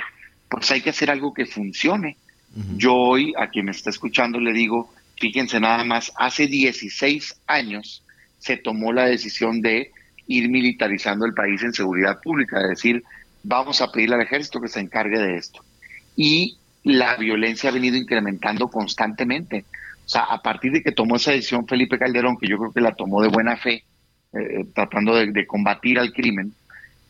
pues 0.49 0.71
hay 0.71 0.81
que 0.81 0.91
hacer 0.91 1.09
algo 1.11 1.33
que 1.33 1.45
funcione. 1.45 2.17
Yo 2.77 2.93
hoy, 2.93 3.33
a 3.35 3.47
quien 3.47 3.65
me 3.65 3.71
está 3.71 3.89
escuchando, 3.89 4.39
le 4.39 4.53
digo, 4.53 4.93
fíjense 5.19 5.59
nada 5.59 5.83
más, 5.83 6.11
hace 6.17 6.47
16 6.47 7.41
años 7.47 8.03
se 8.39 8.57
tomó 8.57 8.91
la 8.91 9.05
decisión 9.05 9.61
de 9.61 9.91
ir 10.27 10.49
militarizando 10.49 11.25
el 11.25 11.33
país 11.33 11.61
en 11.63 11.73
seguridad 11.73 12.19
pública, 12.21 12.61
es 12.61 12.69
decir, 12.69 13.03
vamos 13.43 13.81
a 13.81 13.91
pedirle 13.91 14.15
al 14.15 14.21
ejército 14.21 14.61
que 14.61 14.67
se 14.67 14.79
encargue 14.79 15.19
de 15.19 15.35
esto. 15.35 15.63
Y 16.15 16.57
la 16.83 17.15
violencia 17.15 17.69
ha 17.69 17.73
venido 17.73 17.97
incrementando 17.97 18.67
constantemente. 18.67 19.65
O 20.05 20.09
sea, 20.09 20.23
a 20.23 20.41
partir 20.41 20.71
de 20.71 20.83
que 20.83 20.91
tomó 20.91 21.15
esa 21.15 21.31
decisión 21.31 21.67
Felipe 21.67 21.97
Calderón, 21.97 22.37
que 22.37 22.47
yo 22.47 22.57
creo 22.57 22.71
que 22.71 22.81
la 22.81 22.95
tomó 22.95 23.21
de 23.21 23.29
buena 23.29 23.57
fe, 23.57 23.83
eh, 24.33 24.65
tratando 24.73 25.15
de, 25.15 25.47
combatir 25.47 25.99
al 25.99 26.11
crimen, 26.11 26.53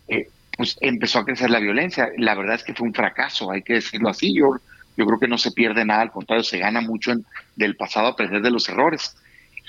eh, 0.07 0.27
pues 0.55 0.77
empezó 0.81 1.19
a 1.19 1.25
crecer 1.25 1.49
la 1.49 1.59
violencia. 1.59 2.09
La 2.17 2.35
verdad 2.35 2.55
es 2.55 2.63
que 2.63 2.73
fue 2.73 2.87
un 2.87 2.93
fracaso, 2.93 3.51
hay 3.51 3.63
que 3.63 3.73
decirlo 3.73 4.09
así. 4.09 4.35
Yo, 4.35 4.57
yo 4.97 5.05
creo 5.05 5.19
que 5.19 5.27
no 5.27 5.37
se 5.37 5.51
pierde 5.51 5.85
nada, 5.85 6.01
al 6.01 6.11
contrario, 6.11 6.43
se 6.43 6.59
gana 6.59 6.81
mucho 6.81 7.11
en, 7.11 7.25
del 7.55 7.75
pasado 7.75 8.07
aprender 8.07 8.41
de 8.41 8.51
los 8.51 8.67
errores. 8.69 9.15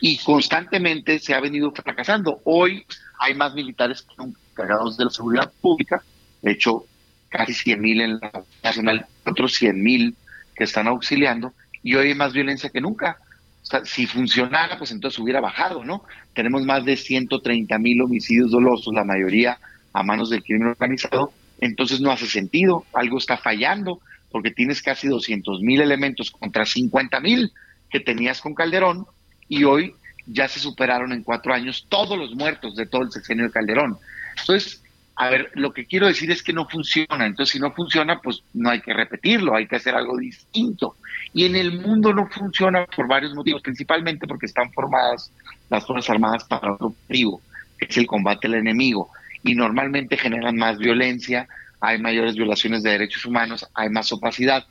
Y 0.00 0.18
constantemente 0.18 1.18
se 1.18 1.34
ha 1.34 1.40
venido 1.40 1.70
fracasando. 1.72 2.40
Hoy 2.44 2.84
hay 3.18 3.34
más 3.34 3.54
militares 3.54 4.02
que 4.02 4.14
nunca 4.18 4.38
cargados 4.54 4.96
de 4.96 5.04
la 5.04 5.10
seguridad 5.10 5.52
pública, 5.60 6.02
de 6.40 6.52
hecho, 6.52 6.86
casi 7.28 7.52
100 7.52 7.80
mil 7.80 8.00
en 8.00 8.18
la 8.20 8.44
nacional, 8.62 9.06
otros 9.26 9.54
100 9.54 9.82
mil 9.82 10.14
que 10.54 10.64
están 10.64 10.86
auxiliando, 10.86 11.52
y 11.82 11.96
hoy 11.96 12.08
hay 12.08 12.14
más 12.14 12.32
violencia 12.32 12.70
que 12.70 12.80
nunca 12.80 13.18
si 13.84 14.06
funcionara, 14.06 14.78
pues 14.78 14.92
entonces 14.92 15.18
hubiera 15.18 15.40
bajado, 15.40 15.84
¿no? 15.84 16.04
Tenemos 16.34 16.64
más 16.64 16.84
de 16.84 16.96
130 16.96 17.78
mil 17.78 18.02
homicidios 18.02 18.50
dolosos, 18.50 18.92
la 18.92 19.04
mayoría 19.04 19.58
a 19.92 20.02
manos 20.02 20.30
del 20.30 20.42
crimen 20.42 20.68
organizado, 20.68 21.32
entonces 21.60 22.00
no 22.00 22.10
hace 22.10 22.26
sentido, 22.26 22.84
algo 22.92 23.18
está 23.18 23.38
fallando, 23.38 24.00
porque 24.34 24.50
tienes 24.50 24.82
casi 24.82 25.06
200 25.06 25.60
mil 25.60 25.80
elementos 25.80 26.32
contra 26.32 26.66
50 26.66 27.20
mil 27.20 27.52
que 27.88 28.00
tenías 28.00 28.40
con 28.40 28.52
Calderón, 28.52 29.06
y 29.48 29.62
hoy 29.62 29.94
ya 30.26 30.48
se 30.48 30.58
superaron 30.58 31.12
en 31.12 31.22
cuatro 31.22 31.54
años 31.54 31.86
todos 31.88 32.18
los 32.18 32.34
muertos 32.34 32.74
de 32.74 32.86
todo 32.86 33.02
el 33.02 33.12
sexenio 33.12 33.44
de 33.44 33.52
Calderón. 33.52 33.96
Entonces, 34.36 34.82
a 35.14 35.30
ver, 35.30 35.52
lo 35.54 35.72
que 35.72 35.86
quiero 35.86 36.08
decir 36.08 36.32
es 36.32 36.42
que 36.42 36.52
no 36.52 36.68
funciona. 36.68 37.26
Entonces, 37.26 37.52
si 37.52 37.60
no 37.60 37.70
funciona, 37.70 38.20
pues 38.20 38.42
no 38.54 38.70
hay 38.70 38.80
que 38.80 38.92
repetirlo, 38.92 39.54
hay 39.54 39.68
que 39.68 39.76
hacer 39.76 39.94
algo 39.94 40.18
distinto. 40.18 40.96
Y 41.32 41.44
en 41.44 41.54
el 41.54 41.80
mundo 41.80 42.12
no 42.12 42.26
funciona 42.26 42.86
por 42.86 43.06
varios 43.06 43.36
motivos, 43.36 43.62
principalmente 43.62 44.26
porque 44.26 44.46
están 44.46 44.72
formadas 44.72 45.30
las 45.70 45.86
Fuerzas 45.86 46.10
Armadas 46.10 46.42
para 46.42 46.72
otro 46.72 46.88
objetivo, 46.88 47.40
que 47.78 47.86
es 47.86 47.96
el 47.98 48.08
combate 48.08 48.48
al 48.48 48.54
enemigo. 48.54 49.10
Y 49.44 49.54
normalmente 49.54 50.16
generan 50.16 50.56
más 50.56 50.76
violencia, 50.76 51.46
hay 51.84 51.98
mayores 51.98 52.34
violaciones 52.34 52.82
de 52.82 52.90
derechos 52.90 53.24
humanos, 53.26 53.66
hay 53.74 53.88
más 53.90 54.10
opacidad. 54.12 54.64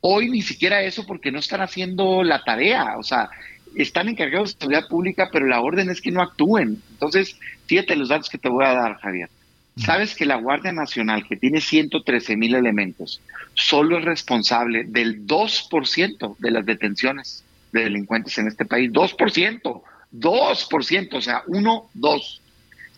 Hoy 0.00 0.30
ni 0.30 0.42
siquiera 0.42 0.82
eso 0.82 1.06
porque 1.06 1.32
no 1.32 1.38
están 1.38 1.60
haciendo 1.60 2.22
la 2.22 2.42
tarea, 2.42 2.96
o 2.98 3.02
sea, 3.02 3.30
están 3.74 4.08
encargados 4.08 4.54
de 4.54 4.60
seguridad 4.60 4.88
pública, 4.88 5.28
pero 5.32 5.46
la 5.46 5.60
orden 5.60 5.90
es 5.90 6.00
que 6.00 6.10
no 6.10 6.22
actúen. 6.22 6.82
Entonces, 6.90 7.38
fíjate 7.66 7.96
los 7.96 8.08
datos 8.08 8.28
que 8.28 8.38
te 8.38 8.48
voy 8.48 8.64
a 8.64 8.74
dar, 8.74 8.98
Javier. 8.98 9.28
¿Sabes 9.76 10.14
que 10.14 10.26
la 10.26 10.36
Guardia 10.36 10.72
Nacional, 10.72 11.24
que 11.26 11.36
tiene 11.36 11.60
113 11.60 12.36
mil 12.36 12.54
elementos, 12.54 13.20
solo 13.54 13.98
es 13.98 14.04
responsable 14.04 14.84
del 14.84 15.26
2% 15.26 16.36
de 16.38 16.50
las 16.50 16.66
detenciones 16.66 17.44
de 17.72 17.84
delincuentes 17.84 18.36
en 18.38 18.48
este 18.48 18.66
país? 18.66 18.90
2%, 18.90 19.82
2%, 20.12 21.14
o 21.14 21.20
sea, 21.20 21.42
1, 21.46 21.90
2 21.94 22.39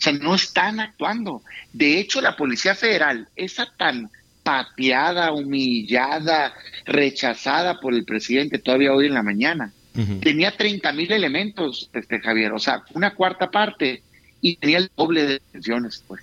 sea, 0.03 0.13
no 0.13 0.35
están 0.35 0.81
actuando. 0.81 1.43
De 1.73 1.99
hecho, 1.99 2.21
la 2.21 2.37
Policía 2.37 2.75
Federal, 2.75 3.29
esa 3.37 3.67
tan 3.77 4.11
pateada, 4.43 5.33
humillada, 5.33 6.55
rechazada 6.85 7.81
por 7.81 7.95
el 7.95 8.05
presidente 8.05 8.59
todavía 8.59 8.93
hoy 8.93 9.07
en 9.07 9.15
la 9.15 9.23
mañana, 9.23 9.73
tenía 10.21 10.57
30 10.57 10.91
mil 10.93 11.13
elementos, 11.13 11.91
este 11.93 12.19
Javier, 12.19 12.53
o 12.53 12.59
sea, 12.59 12.83
una 12.95 13.15
cuarta 13.15 13.51
parte, 13.51 14.03
y 14.41 14.57
tenía 14.57 14.79
el 14.79 14.91
doble 14.97 15.23
de 15.23 15.29
detenciones, 15.35 16.03
pues. 16.09 16.23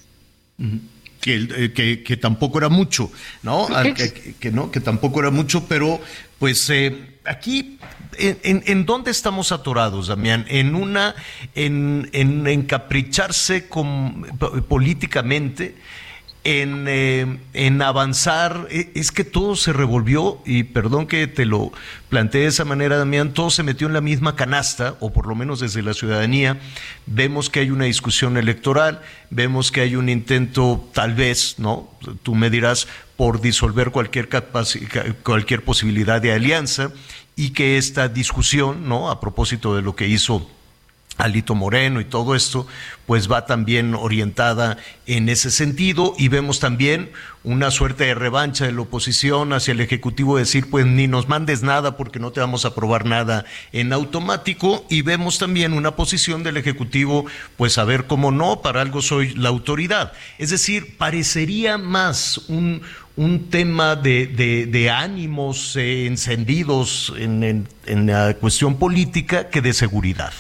Que, 1.22 1.72
que, 1.73 2.03
que, 2.03 2.18
tampoco 2.18 2.57
era 2.57 2.69
mucho, 2.69 3.11
¿no? 3.43 3.68
Que, 4.39 4.51
no, 4.51 4.72
que 4.72 4.80
tampoco 4.80 5.19
era 5.19 5.31
mucho, 5.31 5.68
pero 5.68 6.01
pues 6.38 6.69
eh, 6.69 7.18
aquí, 7.30 7.80
en, 8.18 8.85
dónde 8.85 9.11
estamos 9.11 9.51
atorados, 9.51 10.07
Damián? 10.07 10.45
En 10.49 10.76
una, 10.76 11.15
en, 11.56 12.10
en 12.11 12.45
encapricharse 12.47 13.69
políticamente, 14.68 15.76
en, 16.43 16.85
eh, 16.88 17.80
avanzar, 17.84 18.68
e, 18.72 18.91
es 18.95 19.11
que 19.11 19.23
todo 19.23 19.56
se 19.56 19.73
revolvió, 19.73 20.41
y 20.45 20.64
perdón 20.64 21.06
que 21.06 21.27
te 21.27 21.45
lo 21.45 21.72
planteé 22.10 22.41
de 22.41 22.47
esa 22.47 22.65
manera, 22.65 22.97
Damián, 22.97 23.34
todo 23.34 23.49
se 23.51 23.64
metió 23.64 23.88
en 23.88 23.93
la 23.93 24.01
misma 24.01 24.35
canasta, 24.35 24.95
o 24.99 25.14
por 25.14 25.27
lo 25.27 25.35
menos 25.35 25.60
desde 25.60 25.84
la 25.84 25.93
ciudadanía, 25.93 26.60
vemos 27.06 27.49
que 27.49 27.60
hay 27.60 27.69
una 27.69 27.85
discusión 27.85 28.38
electoral, 28.38 29.01
vemos 29.30 29.72
que 29.72 29.81
hay 29.81 29.95
un 29.95 30.10
intento, 30.10 30.89
tal 30.93 31.14
vez, 31.14 31.56
¿no? 31.60 31.89
Tú 32.23 32.34
me 32.35 32.49
dirás, 32.49 32.88
por 33.19 33.41
disolver 33.41 33.91
cualquier, 33.91 34.30
cualquier 35.23 35.61
posibilidad 35.64 36.22
de 36.22 36.31
alianza, 36.31 36.91
y 37.39 37.51
que 37.51 37.77
esta 37.77 38.09
discusión, 38.09 38.89
¿no? 38.89 39.09
A 39.09 39.21
propósito 39.21 39.73
de 39.73 39.81
lo 39.81 39.95
que 39.95 40.09
hizo 40.09 40.45
Alito 41.15 41.55
Moreno 41.55 42.01
y 42.01 42.05
todo 42.05 42.35
esto, 42.35 42.67
pues 43.05 43.31
va 43.31 43.45
también 43.45 43.95
orientada 43.95 44.77
en 45.05 45.29
ese 45.29 45.49
sentido 45.49 46.15
y 46.17 46.27
vemos 46.27 46.59
también 46.59 47.11
una 47.45 47.71
suerte 47.71 48.03
de 48.03 48.13
revancha 48.13 48.65
de 48.65 48.73
la 48.73 48.81
oposición 48.81 49.53
hacia 49.53 49.71
el 49.71 49.79
Ejecutivo, 49.79 50.37
decir, 50.37 50.69
pues 50.69 50.85
ni 50.85 51.07
nos 51.07 51.29
mandes 51.29 51.63
nada 51.63 51.95
porque 51.95 52.19
no 52.19 52.31
te 52.31 52.41
vamos 52.41 52.65
a 52.65 52.69
aprobar 52.69 53.05
nada 53.05 53.45
en 53.71 53.93
automático 53.93 54.85
y 54.89 55.01
vemos 55.01 55.39
también 55.39 55.71
una 55.71 55.95
posición 55.95 56.43
del 56.43 56.57
Ejecutivo, 56.57 57.25
pues 57.55 57.77
a 57.77 57.85
ver 57.85 58.05
cómo 58.05 58.31
no, 58.31 58.61
para 58.61 58.81
algo 58.81 59.01
soy 59.01 59.33
la 59.35 59.47
autoridad. 59.47 60.11
Es 60.37 60.49
decir, 60.49 60.97
parecería 60.97 61.77
más 61.77 62.37
un, 62.49 62.81
un 63.19 63.49
tema 63.49 63.97
de, 63.97 64.89
ánimos 64.89 65.75
eh, 65.75 66.05
encendidos 66.05 67.13
en 67.17 67.67
la 68.07 68.33
cuestión 68.35 68.79
política 68.79 69.49
que 69.49 69.59
de 69.59 69.73
seguridad. 69.73 70.31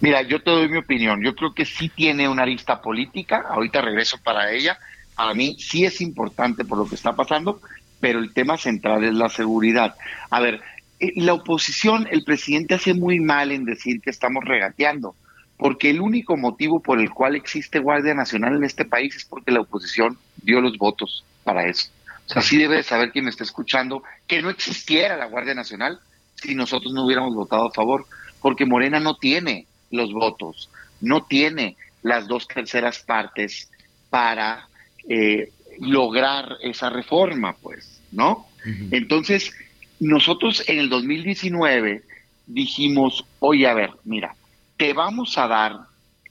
Mira, 0.00 0.22
yo 0.22 0.42
te 0.42 0.50
doy 0.50 0.68
mi 0.68 0.78
opinión. 0.78 1.22
Yo 1.22 1.36
creo 1.36 1.54
que 1.54 1.64
sí 1.64 1.88
tiene 1.88 2.28
una 2.28 2.42
arista 2.42 2.82
política. 2.82 3.44
Ahorita 3.48 3.82
regreso 3.82 4.18
para 4.18 4.50
ella. 4.50 4.80
Para 5.14 5.32
mí 5.32 5.56
sí 5.60 5.84
es 5.84 6.00
importante 6.00 6.64
por 6.64 6.76
lo 6.76 6.88
que 6.88 6.96
está 6.96 7.14
pasando, 7.14 7.60
pero 8.00 8.18
el 8.18 8.34
tema 8.34 8.56
central 8.56 9.04
es 9.04 9.14
la 9.14 9.28
seguridad. 9.28 9.94
A 10.28 10.40
ver, 10.40 10.60
eh, 10.98 11.12
la 11.16 11.34
oposición, 11.34 12.08
el 12.10 12.24
presidente 12.24 12.74
hace 12.74 12.94
muy 12.94 13.20
mal 13.20 13.52
en 13.52 13.64
decir 13.64 14.00
que 14.00 14.10
estamos 14.10 14.44
regateando, 14.44 15.14
porque 15.56 15.90
el 15.90 16.00
único 16.00 16.36
motivo 16.36 16.80
por 16.80 16.98
el 16.98 17.10
cual 17.10 17.36
existe 17.36 17.78
Guardia 17.78 18.14
Nacional 18.14 18.56
en 18.56 18.64
este 18.64 18.84
país 18.84 19.14
es 19.14 19.24
porque 19.24 19.52
la 19.52 19.60
oposición 19.60 20.18
dio 20.42 20.60
los 20.60 20.76
votos 20.76 21.24
para 21.50 21.68
eso. 21.68 21.90
O 22.28 22.32
sea, 22.32 22.42
sí 22.42 22.58
debe 22.58 22.76
de 22.76 22.82
saber 22.84 23.10
quien 23.10 23.24
me 23.24 23.30
está 23.30 23.42
escuchando 23.42 24.04
que 24.28 24.40
no 24.40 24.50
existiera 24.50 25.16
la 25.16 25.26
Guardia 25.26 25.54
Nacional 25.54 25.98
si 26.36 26.54
nosotros 26.54 26.92
no 26.92 27.04
hubiéramos 27.04 27.34
votado 27.34 27.66
a 27.66 27.72
favor 27.72 28.06
porque 28.40 28.66
Morena 28.66 29.00
no 29.00 29.16
tiene 29.16 29.66
los 29.90 30.12
votos, 30.12 30.70
no 31.00 31.24
tiene 31.24 31.76
las 32.02 32.28
dos 32.28 32.46
terceras 32.46 33.00
partes 33.00 33.68
para 34.10 34.68
eh, 35.08 35.50
lograr 35.80 36.56
esa 36.62 36.88
reforma, 36.88 37.56
pues, 37.60 38.00
¿no? 38.12 38.46
Entonces, 38.92 39.52
nosotros 39.98 40.62
en 40.68 40.78
el 40.78 40.88
2019 40.88 42.02
dijimos, 42.46 43.24
oye, 43.40 43.66
a 43.66 43.74
ver, 43.74 43.90
mira, 44.04 44.36
te 44.76 44.92
vamos 44.92 45.36
a 45.36 45.48
dar 45.48 45.80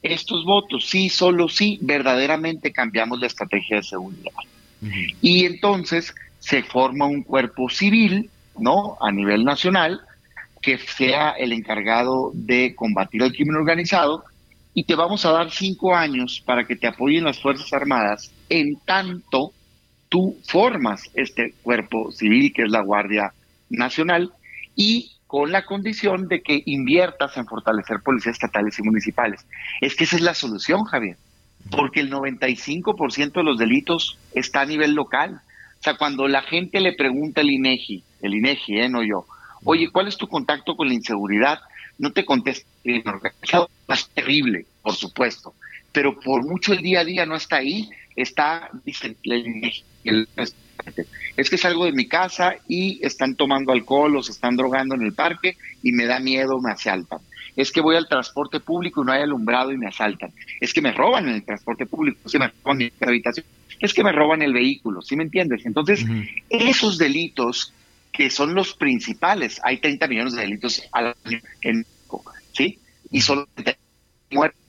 estos 0.01 0.45
votos, 0.45 0.85
sí, 0.87 1.09
solo 1.09 1.49
sí, 1.49 1.77
verdaderamente 1.81 2.71
cambiamos 2.71 3.19
la 3.19 3.27
estrategia 3.27 3.77
de 3.77 3.83
seguridad. 3.83 4.31
Y 5.21 5.45
entonces 5.45 6.13
se 6.39 6.63
forma 6.63 7.05
un 7.05 7.23
cuerpo 7.23 7.69
civil, 7.69 8.29
¿no? 8.57 8.97
A 9.01 9.11
nivel 9.11 9.43
nacional, 9.43 10.01
que 10.61 10.77
sea 10.77 11.31
el 11.31 11.51
encargado 11.53 12.31
de 12.33 12.75
combatir 12.75 13.21
el 13.23 13.33
crimen 13.33 13.55
organizado 13.55 14.23
y 14.73 14.83
te 14.83 14.95
vamos 14.95 15.25
a 15.25 15.31
dar 15.31 15.51
cinco 15.51 15.95
años 15.95 16.41
para 16.45 16.65
que 16.65 16.75
te 16.75 16.87
apoyen 16.87 17.23
las 17.23 17.41
Fuerzas 17.41 17.71
Armadas 17.73 18.31
en 18.49 18.77
tanto 18.85 19.51
tú 20.09 20.37
formas 20.47 21.09
este 21.13 21.53
cuerpo 21.61 22.11
civil 22.11 22.51
que 22.53 22.63
es 22.63 22.71
la 22.71 22.81
Guardia 22.81 23.33
Nacional 23.69 24.31
y 24.75 25.11
con 25.27 25.51
la 25.51 25.65
condición 25.65 26.27
de 26.27 26.41
que 26.41 26.63
inviertas 26.65 27.37
en 27.37 27.45
fortalecer 27.45 27.99
policías 28.03 28.33
estatales 28.33 28.79
y 28.79 28.83
municipales. 28.83 29.45
Es 29.79 29.95
que 29.95 30.05
esa 30.05 30.15
es 30.15 30.23
la 30.23 30.33
solución, 30.33 30.83
Javier, 30.85 31.17
porque 31.71 31.99
el 31.99 32.11
95% 32.11 33.33
de 33.33 33.43
los 33.43 33.57
delitos 33.57 34.17
está 34.33 34.61
a 34.61 34.65
nivel 34.65 34.93
local. 34.93 35.41
O 35.79 35.83
sea, 35.83 35.95
cuando 35.95 36.27
la 36.27 36.41
gente 36.41 36.79
le 36.81 36.93
pregunta 36.93 37.41
al 37.41 37.49
INEGI, 37.49 38.03
el 38.21 38.33
INEGI, 38.33 38.79
¿eh? 38.79 38.89
no 38.89 39.03
yo, 39.03 39.25
Oye, 39.63 39.89
¿cuál 39.91 40.07
es 40.07 40.17
tu 40.17 40.27
contacto 40.27 40.75
con 40.75 40.87
la 40.87 40.93
inseguridad? 40.93 41.59
No 41.97 42.11
te 42.11 42.25
contesta 42.25 42.67
el 42.83 43.03
organizado. 43.05 43.69
Es 43.87 44.07
terrible, 44.09 44.65
por 44.81 44.93
supuesto. 44.93 45.53
Pero 45.91 46.19
por 46.19 46.45
mucho 46.45 46.73
el 46.73 46.81
día 46.81 47.01
a 47.01 47.05
día 47.05 47.25
no 47.25 47.35
está 47.35 47.57
ahí. 47.57 47.89
Está, 48.15 48.69
dice, 48.85 49.15
es 51.37 51.49
que 51.49 51.57
salgo 51.57 51.85
de 51.85 51.91
mi 51.91 52.07
casa 52.07 52.55
y 52.67 53.05
están 53.05 53.35
tomando 53.35 53.71
alcohol 53.71 54.17
o 54.17 54.23
se 54.23 54.31
están 54.31 54.55
drogando 54.55 54.95
en 54.95 55.03
el 55.03 55.13
parque 55.13 55.57
y 55.83 55.91
me 55.91 56.05
da 56.05 56.19
miedo, 56.19 56.59
me 56.59 56.71
asaltan. 56.71 57.19
Es 57.59 57.71
que 57.71 57.81
voy 57.81 57.95
al 57.95 58.07
transporte 58.07 58.59
público 58.59 59.01
y 59.01 59.05
no 59.05 59.11
hay 59.11 59.21
alumbrado 59.21 59.71
y 59.71 59.77
me 59.77 59.87
asaltan. 59.87 60.31
Es 60.61 60.73
que 60.73 60.81
me 60.81 60.91
roban 60.91 61.27
en 61.27 61.35
el 61.35 61.43
transporte 61.43 61.85
público, 61.85 62.19
es 62.25 62.31
que 62.31 62.39
me 62.39 62.51
roban 62.63 62.77
mi 62.77 62.91
habitación, 63.01 63.45
es 63.79 63.93
que 63.93 64.03
me 64.03 64.11
roban 64.11 64.41
el 64.41 64.53
vehículo, 64.53 65.01
¿sí 65.01 65.15
me 65.15 65.23
entiendes? 65.23 65.65
Entonces, 65.65 66.05
esos 66.49 66.97
delitos 66.97 67.73
que 68.11 68.29
son 68.29 68.53
los 68.53 68.73
principales. 68.73 69.59
Hay 69.63 69.77
30 69.77 70.07
millones 70.07 70.33
de 70.33 70.41
delitos 70.41 70.83
al 70.91 71.15
año 71.25 71.39
en 71.61 71.77
México, 71.79 72.23
¿sí? 72.53 72.79
Y 73.11 73.21
solo 73.21 73.47
muertos. 74.31 74.59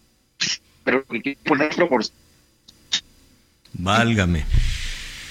Pero 0.84 1.04
que 1.06 1.36
poner 1.44 1.74
proporción. 1.74 2.16
Válgame. 3.72 4.44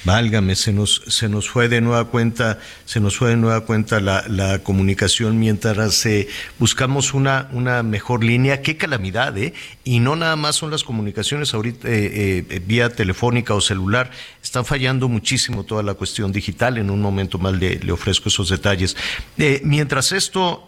Válgame, 0.10 0.56
se 0.56 0.73
nos, 0.73 1.03
se 1.06 1.30
nos 1.30 1.48
fue 1.48 1.69
de 1.69 1.81
nueva 1.81 2.06
cuenta, 2.06 2.57
se 2.86 2.99
nos 2.99 3.15
fue 3.15 3.30
de 3.30 3.38
nueva 3.38 3.61
cuenta 3.61 3.99
la, 3.99 4.23
la 4.27 4.57
comunicación 4.57 5.38
mientras 5.38 6.03
eh, 6.07 6.27
buscamos 6.57 7.14
una, 7.14 7.48
una 7.52 7.84
mejor 7.84 8.23
línea. 8.23 8.64
Qué 8.64 8.76
calamidad, 8.76 9.38
¿eh? 9.38 9.53
Y 9.84 9.99
no 9.99 10.15
nada 10.15 10.36
más 10.36 10.56
son 10.56 10.72
las 10.72 10.84
comunicaciones 10.84 11.53
ahorita 11.53 11.88
eh, 11.88 12.44
eh, 12.49 12.61
vía 12.65 12.90
telefónica 12.90 13.53
o 13.53 13.61
celular, 13.61 14.10
están 14.41 14.65
fallando 14.65 15.07
muchísimo 15.10 15.64
toda 15.64 15.84
la 15.84 15.94
cuestión 15.94 16.31
digital. 16.31 16.80
En 16.80 16.90
un 16.90 17.03
momento 17.03 17.38
más 17.38 17.53
le, 17.53 17.77
le 17.77 17.91
ofrezco 17.91 18.30
esos 18.30 18.49
detalles. 18.49 18.98
mientras 19.61 20.11
esto 20.11 20.65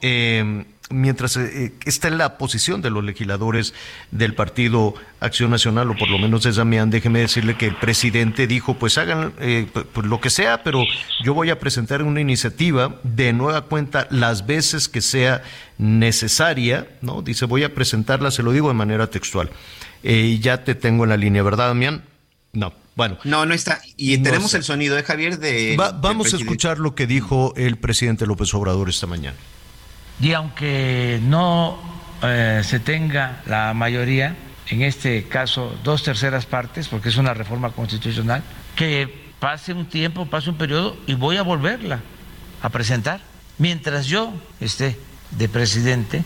mientras 0.91 1.37
eh, 1.37 1.73
está 1.85 2.07
en 2.07 2.17
la 2.17 2.37
posición 2.37 2.81
de 2.81 2.89
los 2.89 3.03
legisladores 3.03 3.73
del 4.11 4.33
Partido 4.33 4.93
Acción 5.19 5.51
Nacional, 5.51 5.89
o 5.89 5.95
por 5.95 6.09
lo 6.09 6.17
menos 6.17 6.43
de 6.43 6.51
Damián, 6.51 6.89
déjeme 6.89 7.19
decirle 7.19 7.55
que 7.55 7.67
el 7.67 7.75
presidente 7.75 8.47
dijo, 8.47 8.75
pues 8.75 8.97
hagan 8.97 9.30
eh, 9.39 9.67
pues 9.93 10.07
lo 10.07 10.19
que 10.19 10.29
sea, 10.29 10.63
pero 10.63 10.83
yo 11.23 11.33
voy 11.33 11.49
a 11.49 11.59
presentar 11.59 12.03
una 12.03 12.21
iniciativa 12.21 12.99
de 13.03 13.33
nueva 13.33 13.61
cuenta 13.61 14.07
las 14.09 14.45
veces 14.45 14.89
que 14.89 15.01
sea 15.01 15.43
necesaria, 15.77 16.87
¿no? 17.01 17.21
Dice, 17.21 17.45
voy 17.45 17.63
a 17.63 17.73
presentarla, 17.73 18.31
se 18.31 18.43
lo 18.43 18.51
digo 18.51 18.67
de 18.67 18.73
manera 18.73 19.07
textual. 19.07 19.49
Eh, 20.03 20.15
y 20.15 20.39
ya 20.39 20.63
te 20.63 20.75
tengo 20.75 21.03
en 21.03 21.09
la 21.09 21.17
línea, 21.17 21.43
¿verdad, 21.43 21.67
Damián? 21.67 22.03
No. 22.53 22.73
Bueno. 22.95 23.17
No, 23.23 23.45
no 23.45 23.53
está. 23.53 23.81
Y 23.97 24.17
tenemos 24.17 24.53
el 24.53 24.63
sonido 24.63 24.95
de 24.95 25.03
Javier 25.03 25.39
de... 25.39 25.75
vamos 25.77 26.33
a 26.33 26.37
escuchar 26.37 26.77
lo 26.77 26.93
que 26.93 27.07
dijo 27.07 27.53
el 27.55 27.77
presidente 27.77 28.25
López 28.25 28.53
Obrador 28.53 28.89
esta 28.89 29.07
mañana. 29.07 29.37
Y 30.19 30.33
aunque 30.33 31.19
no 31.23 31.79
eh, 32.21 32.61
se 32.63 32.79
tenga 32.79 33.41
la 33.47 33.73
mayoría, 33.73 34.35
en 34.67 34.81
este 34.83 35.23
caso 35.23 35.75
dos 35.83 36.03
terceras 36.03 36.45
partes, 36.45 36.87
porque 36.89 37.09
es 37.09 37.17
una 37.17 37.33
reforma 37.33 37.71
constitucional, 37.71 38.43
que 38.75 39.31
pase 39.39 39.73
un 39.73 39.85
tiempo, 39.85 40.25
pase 40.25 40.49
un 40.49 40.57
periodo 40.57 40.97
y 41.07 41.15
voy 41.15 41.37
a 41.37 41.41
volverla 41.41 42.01
a 42.61 42.69
presentar 42.69 43.21
mientras 43.57 44.07
yo 44.07 44.33
esté 44.59 44.97
de 45.31 45.47
presidente, 45.47 46.23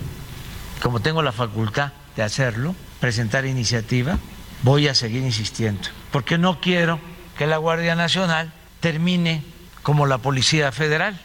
como 0.81 1.01
tengo 1.01 1.21
la 1.21 1.31
facultad 1.31 1.91
de 2.15 2.23
hacerlo, 2.23 2.75
presentar 2.99 3.45
iniciativa, 3.45 4.17
voy 4.63 4.87
a 4.87 4.95
seguir 4.95 5.23
insistiendo, 5.23 5.81
porque 6.11 6.37
no 6.37 6.61
quiero 6.61 6.99
que 7.37 7.45
la 7.45 7.57
Guardia 7.57 7.95
Nacional 7.95 8.53
termine 8.79 9.43
como 9.83 10.05
la 10.05 10.17
Policía 10.17 10.71
Federal. 10.71 11.19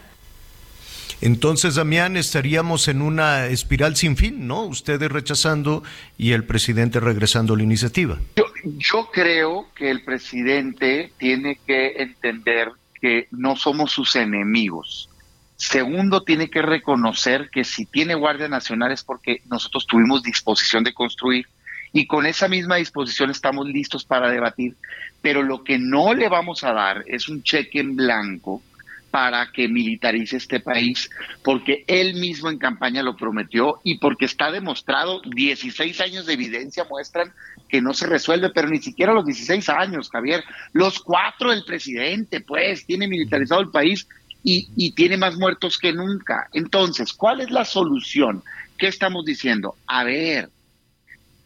Entonces, 1.23 1.75
Damián, 1.75 2.17
estaríamos 2.17 2.89
en 2.89 3.03
una 3.03 3.47
espiral 3.47 3.95
sin 3.95 4.17
fin, 4.17 4.47
¿no? 4.47 4.65
Ustedes 4.65 5.11
rechazando 5.13 5.83
y 6.17 6.33
el 6.33 6.45
presidente 6.45 6.99
regresando 6.99 7.55
a 7.55 7.57
la 7.59 7.63
iniciativa. 7.63 8.19
Yo, 8.37 8.50
yo 8.65 9.11
creo 9.13 9.69
que 9.75 9.91
el 9.91 10.03
presidente 10.05 11.13
tiene 11.19 11.59
que 11.67 11.95
entender 12.03 12.73
que 13.01 13.29
no 13.31 13.57
somos 13.57 13.93
sus 13.93 14.17
enemigos. 14.17 15.09
Segundo, 15.57 16.23
tiene 16.23 16.49
que 16.49 16.63
reconocer 16.63 17.51
que 17.51 17.65
si 17.65 17.87
tiene 17.87 18.15
Guardia 18.15 18.49
Nacional 18.49 18.93
es 18.93 19.05
porque 19.05 19.43
nosotros 19.47 19.87
tuvimos 19.87 20.23
disposición 20.23 20.85
de 20.85 20.95
construir 20.95 21.47
y 21.93 22.07
con 22.07 22.25
esa 22.25 22.49
misma 22.49 22.77
disposición 22.77 23.31
estamos 23.31 23.67
listos 23.67 24.05
para 24.05 24.31
debatir. 24.31 24.77
Pero 25.21 25.43
lo 25.43 25.65
que 25.65 25.79
no 25.79 26.15
le 26.15 26.29
vamos 26.29 26.65
a 26.65 26.73
dar 26.73 27.05
es 27.07 27.29
un 27.29 27.43
cheque 27.43 27.81
en 27.81 27.97
blanco 27.97 28.63
para 29.11 29.51
que 29.53 29.69
militarice 29.69 30.37
este 30.37 30.61
país, 30.61 31.11
porque 31.43 31.85
él 31.87 32.15
mismo 32.15 32.49
en 32.49 32.59
campaña 32.59 33.03
lo 33.03 33.17
prometió 33.17 33.81
y 33.83 33.99
porque 33.99 34.25
está 34.25 34.51
demostrado, 34.51 35.21
16 35.25 36.01
años 36.01 36.27
de 36.27 36.35
evidencia 36.35 36.87
muestran 36.89 37.33
que 37.69 37.81
no 37.81 37.95
se 37.95 38.07
resuelve, 38.07 38.51
pero 38.51 38.69
ni 38.69 38.79
siquiera 38.79 39.13
los 39.13 39.25
16 39.25 39.69
años, 39.69 40.11
Javier, 40.11 40.43
los 40.73 41.01
cuatro 41.01 41.51
del 41.51 41.65
presidente, 41.65 42.41
pues, 42.41 42.87
tiene 42.87 43.09
militarizado 43.09 43.61
el 43.61 43.71
país 43.71 44.07
y, 44.43 44.69
y 44.77 44.93
tiene 44.93 45.17
más 45.17 45.37
muertos 45.37 45.79
que 45.79 45.93
nunca. 45.93 46.49
Entonces, 46.53 47.13
¿cuál 47.13 47.41
es 47.41 47.51
la 47.51 47.65
solución? 47.65 48.43
¿Qué 48.79 48.89
estamos 48.89 49.25
diciendo? 49.25 49.77
A 49.87 50.05
ver, 50.05 50.51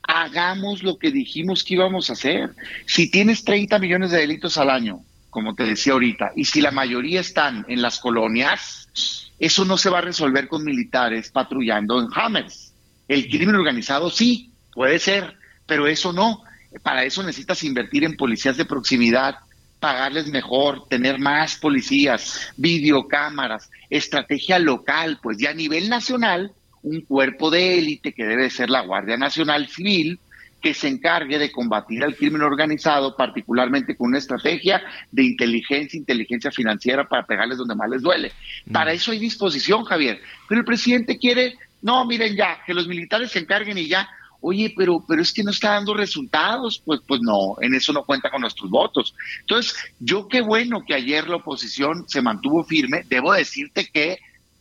hagamos 0.06 0.82
lo 0.82 0.98
que 0.98 1.10
dijimos 1.10 1.64
que 1.64 1.74
íbamos 1.74 2.10
a 2.10 2.14
hacer. 2.14 2.50
Si 2.86 3.10
tienes 3.10 3.44
30 3.44 3.78
millones 3.78 4.10
de 4.10 4.18
delitos 4.18 4.56
al 4.58 4.70
año, 4.70 5.00
como 5.34 5.56
te 5.56 5.64
decía 5.64 5.94
ahorita, 5.94 6.30
y 6.36 6.44
si 6.44 6.60
la 6.60 6.70
mayoría 6.70 7.20
están 7.20 7.66
en 7.66 7.82
las 7.82 7.98
colonias, 7.98 8.88
eso 9.40 9.64
no 9.64 9.76
se 9.76 9.90
va 9.90 9.98
a 9.98 10.02
resolver 10.02 10.46
con 10.46 10.62
militares 10.62 11.32
patrullando 11.32 12.00
en 12.00 12.06
Hammers. 12.14 12.72
El 13.08 13.28
crimen 13.28 13.56
organizado 13.56 14.10
sí, 14.10 14.52
puede 14.72 15.00
ser, 15.00 15.36
pero 15.66 15.88
eso 15.88 16.12
no. 16.12 16.44
Para 16.84 17.02
eso 17.02 17.24
necesitas 17.24 17.64
invertir 17.64 18.04
en 18.04 18.16
policías 18.16 18.56
de 18.56 18.64
proximidad, 18.64 19.38
pagarles 19.80 20.28
mejor, 20.28 20.86
tener 20.86 21.18
más 21.18 21.56
policías, 21.56 22.52
videocámaras, 22.56 23.68
estrategia 23.90 24.60
local, 24.60 25.18
pues 25.20 25.38
ya 25.38 25.50
a 25.50 25.54
nivel 25.54 25.88
nacional, 25.88 26.52
un 26.84 27.00
cuerpo 27.00 27.50
de 27.50 27.78
élite 27.78 28.12
que 28.12 28.24
debe 28.24 28.50
ser 28.50 28.70
la 28.70 28.82
Guardia 28.82 29.16
Nacional 29.16 29.66
Civil, 29.66 30.20
que 30.64 30.72
se 30.72 30.88
encargue 30.88 31.38
de 31.38 31.52
combatir 31.52 32.02
al 32.02 32.16
crimen 32.16 32.40
organizado, 32.40 33.14
particularmente 33.14 33.98
con 33.98 34.08
una 34.08 34.16
estrategia 34.16 34.82
de 35.12 35.22
inteligencia, 35.22 35.98
inteligencia 35.98 36.50
financiera 36.50 37.06
para 37.06 37.26
pegarles 37.26 37.58
donde 37.58 37.74
más 37.74 37.90
les 37.90 38.00
duele. 38.00 38.32
Para 38.72 38.94
eso 38.94 39.12
hay 39.12 39.18
disposición, 39.18 39.84
Javier. 39.84 40.22
Pero 40.48 40.60
el 40.60 40.64
presidente 40.64 41.18
quiere, 41.18 41.58
no, 41.82 42.06
miren 42.06 42.34
ya, 42.34 42.62
que 42.66 42.72
los 42.72 42.88
militares 42.88 43.30
se 43.30 43.40
encarguen 43.40 43.76
y 43.76 43.88
ya. 43.88 44.08
Oye, 44.40 44.72
pero, 44.74 45.04
pero 45.06 45.20
es 45.20 45.34
que 45.34 45.42
no 45.44 45.50
está 45.50 45.72
dando 45.72 45.92
resultados. 45.92 46.80
Pues, 46.82 47.00
pues 47.06 47.20
no, 47.22 47.56
en 47.60 47.74
eso 47.74 47.92
no 47.92 48.04
cuenta 48.04 48.30
con 48.30 48.40
nuestros 48.40 48.70
votos. 48.70 49.14
Entonces, 49.40 49.76
yo 50.00 50.28
qué 50.28 50.40
bueno 50.40 50.80
que 50.80 50.94
ayer 50.94 51.28
la 51.28 51.36
oposición 51.36 52.08
se 52.08 52.22
mantuvo 52.22 52.64
firme. 52.64 53.04
Debo 53.06 53.34
decirte 53.34 53.86
que 53.92 54.16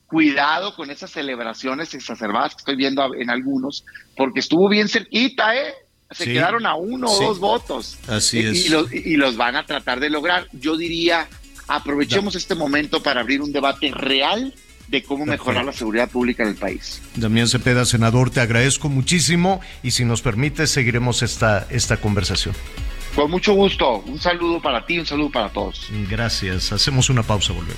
cuidado 0.07 0.75
con 0.75 0.91
esas 0.91 1.11
celebraciones 1.11 1.93
exacerbadas 1.93 2.55
que 2.55 2.59
estoy 2.59 2.75
viendo 2.75 3.15
en 3.15 3.29
algunos, 3.29 3.85
porque 4.17 4.41
estuvo 4.41 4.67
bien 4.67 4.89
cerquita, 4.89 5.55
¿eh? 5.55 5.73
Se 6.13 6.25
Sí. 6.25 6.33
quedaron 6.33 6.65
a 6.65 6.75
uno 6.75 7.07
o 7.09 7.19
dos 7.21 7.39
votos. 7.39 7.97
Así 8.07 8.39
Y- 8.39 8.45
es. 8.45 8.65
Y, 8.65 8.69
los, 8.69 8.93
y 8.93 9.15
los 9.17 9.35
van 9.37 9.55
a 9.55 9.65
tratar 9.65 9.99
de 9.99 10.09
lograr. 10.09 10.47
Yo 10.53 10.77
diría, 10.77 11.27
aprovechemos 11.67 12.35
este 12.35 12.55
momento 12.55 13.01
para 13.01 13.21
abrir 13.21 13.41
un 13.41 13.51
debate 13.51 13.91
real 13.91 14.53
de 14.87 15.01
cómo 15.01 15.25
mejorar 15.25 15.65
la 15.65 15.71
seguridad 15.73 16.09
pública 16.09 16.43
en 16.43 16.49
el 16.49 16.55
país. 16.55 17.01
Damián 17.15 17.47
Cepeda, 17.47 17.85
senador, 17.85 18.29
te 18.29 18.41
agradezco 18.41 18.89
muchísimo 18.89 19.59
y 19.81 19.91
si 19.91 20.05
nos 20.05 20.21
permite 20.21 20.67
seguiremos 20.67 21.23
esta, 21.23 21.65
esta 21.69 21.97
conversación. 21.97 22.53
Con 23.15 23.31
mucho 23.31 23.53
gusto. 23.53 23.99
Un 24.07 24.19
saludo 24.19 24.61
para 24.61 24.85
ti, 24.85 24.99
un 24.99 25.05
saludo 25.05 25.31
para 25.31 25.49
todos. 25.49 25.87
Gracias. 26.09 26.71
Hacemos 26.71 27.09
una 27.09 27.23
pausa, 27.23 27.53
volvemos. 27.53 27.77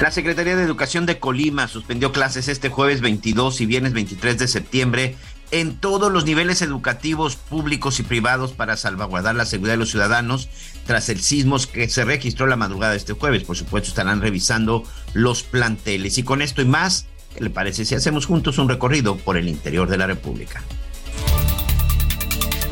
La 0.00 0.12
Secretaría 0.12 0.54
de 0.54 0.62
Educación 0.62 1.06
de 1.06 1.18
Colima 1.18 1.66
suspendió 1.66 2.12
clases 2.12 2.46
este 2.46 2.68
jueves 2.68 3.00
22 3.00 3.60
y 3.60 3.66
viernes 3.66 3.92
23 3.92 4.38
de 4.38 4.46
septiembre 4.46 5.16
en 5.50 5.76
todos 5.76 6.12
los 6.12 6.24
niveles 6.24 6.62
educativos 6.62 7.34
públicos 7.36 7.98
y 7.98 8.04
privados 8.04 8.52
para 8.52 8.76
salvaguardar 8.76 9.34
la 9.34 9.44
seguridad 9.44 9.74
de 9.74 9.78
los 9.78 9.90
ciudadanos 9.90 10.48
tras 10.86 11.08
el 11.08 11.20
sismo 11.20 11.56
que 11.72 11.88
se 11.88 12.04
registró 12.04 12.46
la 12.46 12.56
madrugada 12.56 12.92
de 12.92 12.98
este 12.98 13.14
jueves. 13.14 13.42
Por 13.42 13.56
supuesto, 13.56 13.88
estarán 13.88 14.20
revisando 14.20 14.84
los 15.14 15.42
planteles. 15.42 16.16
Y 16.18 16.22
con 16.22 16.42
esto 16.42 16.62
y 16.62 16.66
más, 16.66 17.06
¿qué 17.34 17.42
le 17.42 17.50
parece 17.50 17.84
si 17.84 17.96
hacemos 17.96 18.26
juntos 18.26 18.58
un 18.58 18.68
recorrido 18.68 19.16
por 19.16 19.36
el 19.36 19.48
interior 19.48 19.88
de 19.88 19.98
la 19.98 20.06
República? 20.06 20.62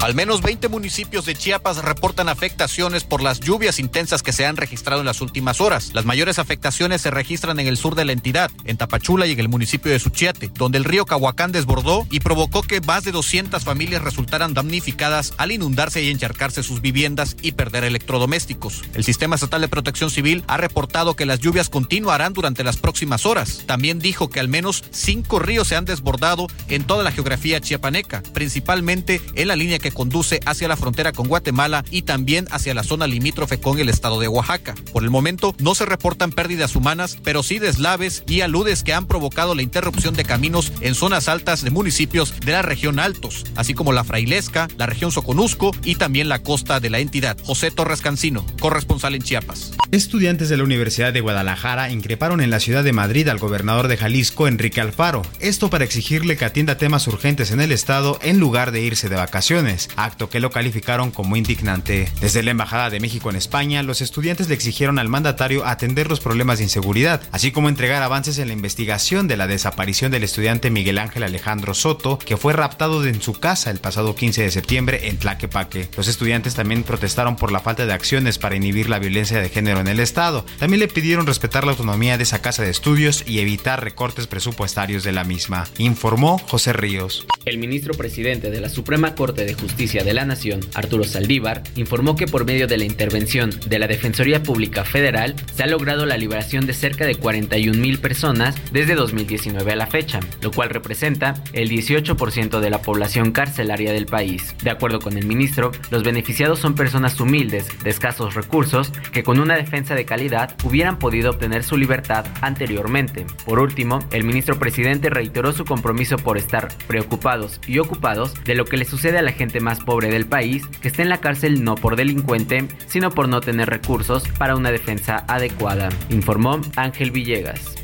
Al 0.07 0.15
menos 0.15 0.41
20 0.41 0.69
municipios 0.69 1.27
de 1.27 1.35
Chiapas 1.35 1.79
reportan 1.79 2.29
afectaciones 2.29 3.03
por 3.03 3.25
las 3.25 3.41
lluvias 3.41 3.81
intensas 3.81 4.23
que 4.23 4.33
se 4.33 4.47
han 4.47 4.57
registrado 4.57 5.01
en 5.01 5.07
las 5.07 5.21
últimas 5.21 5.61
horas. 5.61 5.91
Las 5.95 6.05
mayores 6.05 6.39
afectaciones 6.39 7.03
se 7.03 7.11
registran 7.11 7.59
en 7.59 7.67
el 7.67 7.77
sur 7.77 7.97
de 7.97 8.05
la 8.05 8.13
entidad, 8.13 8.53
en 8.67 8.77
Tapachula 8.77 9.27
y 9.27 9.33
en 9.33 9.41
el 9.41 9.49
municipio 9.49 9.91
de 9.91 9.99
Suchiate, 9.99 10.53
donde 10.55 10.79
el 10.79 10.85
río 10.85 11.07
Cahuacán 11.07 11.51
desbordó 11.51 12.07
y 12.09 12.21
provocó 12.21 12.63
que 12.63 12.81
más 12.83 13.03
de 13.03 13.11
200 13.11 13.65
familias 13.65 14.01
resultaran 14.01 14.55
damnificadas 14.55 15.35
al 15.39 15.51
inundarse 15.51 16.05
y 16.05 16.11
encharcarse 16.13 16.63
sus 16.63 16.81
viviendas 16.81 17.37
y 17.43 17.51
perder 17.51 17.83
electrodomésticos. 17.83 18.85
El 18.95 19.03
Sistema 19.03 19.35
Estatal 19.35 19.63
de 19.63 19.67
Protección 19.67 20.13
Civil 20.13 20.45
ha 20.47 20.57
reportado 20.57 21.17
que 21.17 21.27
las 21.27 21.41
lluvias 21.41 21.69
continuarán 21.69 22.33
durante 22.33 22.63
las 22.63 22.77
próximas 22.77 23.27
horas. 23.27 23.65
También 23.67 23.99
dijo 23.99 24.31
que 24.31 24.39
al 24.39 24.47
menos 24.47 24.85
cinco 24.93 25.41
ríos 25.41 25.67
se 25.67 25.75
han 25.75 25.85
desbordado 25.85 26.47
en 26.69 26.85
toda 26.85 27.03
la 27.03 27.11
geografía 27.11 27.61
chiapaneca, 27.61 28.23
principalmente 28.33 29.21
en 29.35 29.49
la 29.49 29.57
línea 29.57 29.81
que 29.81 29.96
conduce 29.97 30.41
hacia 30.45 30.69
la 30.69 30.77
frontera 30.77 31.13
con 31.13 31.27
Guatemala 31.27 31.83
y 31.91 32.03
también 32.03 32.47
hacia 32.51 32.75
la 32.75 32.85
zona 32.85 33.07
limítrofe 33.07 33.59
con 33.59 33.79
el 33.79 33.89
estado 33.89 34.21
de 34.21 34.29
Oaxaca. 34.29 34.75
Por 34.93 35.03
el 35.03 35.11
momento 35.11 35.55
no 35.59 35.75
se 35.75 35.87
reportan 35.87 36.33
pérdidas 36.33 36.77
humanas, 36.77 37.19
pero 37.25 37.43
sí 37.43 37.59
deslaves 37.59 38.23
y 38.29 38.43
aludes 38.43 38.83
que 38.83 38.93
han 38.93 39.07
provocado 39.07 39.55
la 39.55 39.63
interrupción 39.63 40.15
de 40.15 40.25
caminos 40.25 40.71
en 40.83 40.95
zonas 40.95 41.29
altas 41.29 41.63
de 41.63 41.71
municipios 41.71 42.39
de 42.41 42.53
la 42.53 42.63
región 42.63 42.99
Altos, 42.99 43.45
así 43.57 43.73
como 43.73 43.93
la 43.95 44.05
Frailesca, 44.05 44.69
la 44.77 44.87
región 44.87 45.13
Soconusco 45.13 45.71
y 45.83 45.95
también 45.95 46.29
la 46.29 46.43
costa 46.43 46.79
de 46.79 46.91
la 46.91 46.99
entidad. 46.99 47.39
José 47.45 47.71
Torres 47.71 48.03
Cancino, 48.03 48.45
corresponsal 48.61 49.15
en 49.15 49.23
Chiapas. 49.23 49.73
Estudiantes 49.93 50.49
de 50.49 50.59
la 50.59 50.65
Universidad 50.65 51.13
de 51.13 51.21
Guadalajara 51.23 51.91
increparon 51.91 52.41
en 52.43 52.51
la 52.51 52.61
ciudad 52.61 52.85
de 52.85 52.93
Madrid 52.93 53.29
al 53.29 53.39
gobernador 53.39 53.89
de 53.89 53.97
Jalisco, 53.97 54.47
Enrique 54.47 54.81
Alfaro, 54.81 55.23
esto 55.41 55.71
para 55.71 55.85
exigirle 55.85 56.37
que 56.37 56.45
atienda 56.45 56.77
temas 56.77 57.07
urgentes 57.07 57.51
en 57.51 57.61
el 57.61 57.73
estado 57.73 58.19
en 58.23 58.39
lugar 58.39 58.73
de 58.73 58.83
irse 58.83 59.09
de 59.09 59.17
vacaciones, 59.17 59.76
acto 59.97 60.29
que 60.29 60.41
lo 60.41 60.51
calificaron 60.51 61.11
como 61.11 61.37
indignante. 61.37 62.11
Desde 62.21 62.43
la 62.43 62.51
Embajada 62.51 62.91
de 62.91 63.01
México 63.01 63.31
en 63.31 63.37
España, 63.37 63.83
los 63.83 64.01
estudiantes 64.01 64.49
le 64.49 64.55
exigieron 64.55 64.99
al 64.99 65.09
mandatario 65.09 65.67
atender 65.67 66.09
los 66.09 66.21
problemas 66.21 66.59
de 66.59 66.65
inseguridad, 66.65 67.23
así 67.33 67.53
como 67.53 67.69
entregar 67.69 68.03
avances 68.03 68.39
en 68.39 68.49
la 68.49 68.55
investigación 68.55 69.29
de 69.29 69.37
la 69.37 69.47
desaparición 69.47 70.11
del 70.11 70.25
estudiante 70.25 70.71
Miguel 70.71 70.99
Ángel 70.99 71.23
Alejandro 71.23 71.75
Soto, 71.75 72.19
que 72.19 72.37
fue 72.37 72.53
raptado 72.53 73.05
en 73.05 73.21
su 73.21 73.35
casa 73.35 73.71
el 73.71 73.79
pasado 73.79 74.15
15 74.15 74.43
de 74.43 74.51
septiembre 74.51 75.09
en 75.09 75.19
Tlaquepaque. 75.19 75.89
Los 75.97 76.09
estudiantes 76.09 76.55
también 76.55 76.83
protestaron 76.83 77.37
por 77.37 77.53
la 77.53 77.61
falta 77.61 77.87
de 77.87 77.93
acciones 77.93 78.39
para 78.39 78.57
inhibir 78.57 78.89
la 78.89 78.99
violencia 78.99 79.41
de 79.41 79.49
género 79.49 79.81
en 79.81 79.89
el 79.89 80.01
estado. 80.01 80.45
También 80.59 80.81
le 80.81 80.89
pidieron 80.89 81.27
respetar 81.27 81.65
la 81.65 81.73
autonomía 81.73 82.17
de 82.17 82.23
esa 82.23 82.43
casa 82.43 82.63
de 82.63 82.71
estudios 82.71 83.25
y 83.27 83.41
evitar 83.41 83.83
recortes 83.83 84.27
presupuestarios 84.27 85.05
de 85.05 85.13
la 85.13 85.25
misma, 85.25 85.69
informó 85.79 86.39
José 86.39 86.73
Ríos. 86.73 87.27
El 87.45 87.59
ministro 87.59 87.95
presidente 87.95 88.51
de 88.51 88.61
la 88.61 88.69
Suprema 88.69 89.15
Corte 89.15 89.45
de 89.45 89.55
Justicia 89.55 89.66
de 89.77 90.15
la 90.15 90.25
Nación, 90.25 90.61
Arturo 90.75 91.05
Saldívar, 91.05 91.63
informó 91.75 92.17
que 92.17 92.27
por 92.27 92.45
medio 92.45 92.67
de 92.67 92.77
la 92.77 92.85
intervención 92.85 93.51
de 93.67 93.79
la 93.79 93.87
Defensoría 93.87 94.43
Pública 94.43 94.85
Federal 94.85 95.35
se 95.55 95.63
ha 95.63 95.67
logrado 95.67 96.07
la 96.07 96.17
liberación 96.17 96.67
de 96.67 96.75
cerca 96.75 97.07
de 97.07 97.15
41 97.15 97.79
mil 97.79 97.99
personas 97.99 98.55
desde 98.73 98.95
2019 98.95 99.73
a 99.73 99.77
la 99.77 99.87
fecha, 99.87 100.21
lo 100.41 100.51
cual 100.51 100.71
representa 100.71 101.35
el 101.53 101.71
18% 101.71 102.61
de 102.61 102.71
la 102.71 102.83
población 102.83 103.33
carcelaria 103.33 103.93
del 103.93 104.07
país. 104.07 104.55
De 104.63 104.71
acuerdo 104.71 104.99
con 105.01 105.17
el 105.17 105.27
ministro, 105.27 105.73
los 105.91 106.03
beneficiados 106.03 106.59
son 106.59 106.75
personas 106.75 107.19
humildes, 107.21 107.69
de 107.83 107.91
escasos 107.91 108.35
recursos, 108.35 108.93
que 109.13 109.23
con 109.23 109.39
una 109.39 109.57
defensa 109.57 109.95
de 109.95 110.05
calidad 110.05 110.57
hubieran 110.65 110.99
podido 110.99 111.31
obtener 111.31 111.65
su 111.65 111.77
libertad 111.77 112.27
anteriormente. 112.41 113.27
Por 113.45 113.61
último, 113.61 114.01
el 114.11 114.25
ministro 114.25 114.59
presidente 114.59 115.11
reiteró 115.11 115.53
su 115.53 115.65
compromiso 115.65 116.17
por 116.17 116.39
estar 116.39 116.69
preocupados 116.87 117.61
y 117.67 117.79
ocupados 117.79 118.35
de 118.45 118.55
lo 118.55 118.65
que 118.65 118.77
le 118.77 118.85
sucede 118.85 119.19
a 119.19 119.23
la 119.23 119.33
gente 119.33 119.56
más 119.61 119.81
pobre 119.81 120.11
del 120.11 120.27
país, 120.27 120.67
que 120.81 120.89
está 120.89 121.03
en 121.03 121.09
la 121.09 121.21
cárcel 121.21 121.65
no 121.65 121.75
por 121.75 121.97
delincuente, 121.97 122.67
sino 122.87 123.11
por 123.11 123.29
no 123.29 123.41
tener 123.41 123.69
recursos 123.69 124.29
para 124.39 124.57
una 124.57 124.71
defensa 124.71 125.25
adecuada, 125.29 125.89
informó 126.11 126.61
Ángel 126.77 127.11
Villegas. 127.11 127.75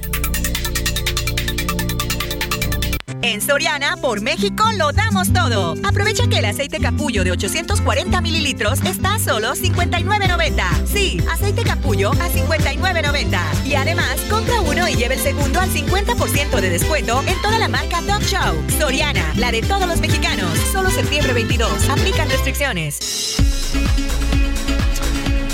En 3.25 3.41
Soriana, 3.41 3.97
por 3.99 4.21
México, 4.21 4.65
lo 4.77 4.91
damos 4.91 5.33
todo. 5.33 5.77
Aprovecha 5.85 6.27
que 6.29 6.39
el 6.39 6.45
aceite 6.45 6.81
capullo 6.81 7.23
de 7.23 7.31
840 7.31 8.21
mililitros 8.21 8.83
está 8.83 9.15
a 9.15 9.19
solo 9.21 9.55
59.90. 9.55 10.87
Sí, 10.87 11.21
aceite 11.31 11.63
capullo 11.63 12.11
a 12.11 12.29
59.90. 12.29 13.39
Y 13.65 13.77
además, 13.77 14.17
compra 14.29 14.61
uno 14.63 14.89
y 14.89 14.97
lleve 14.97 15.15
el 15.15 15.21
segundo 15.21 15.61
al 15.61 15.71
50% 15.71 16.61
de 16.61 16.69
descuento 16.69 17.23
en 17.29 17.41
toda 17.43 17.61
la 17.61 17.69
marca 17.69 18.03
Dog 18.03 18.23
Show. 18.23 18.57
Soriana, 18.77 19.33
la 19.37 19.53
de 19.53 19.63
todos 19.63 19.87
los 19.87 20.01
mexicanos. 20.01 20.59
Solo 20.73 20.91
septiembre 20.91 21.33
22. 21.33 21.91
Aplican 21.91 22.29
restricciones. 22.29 23.37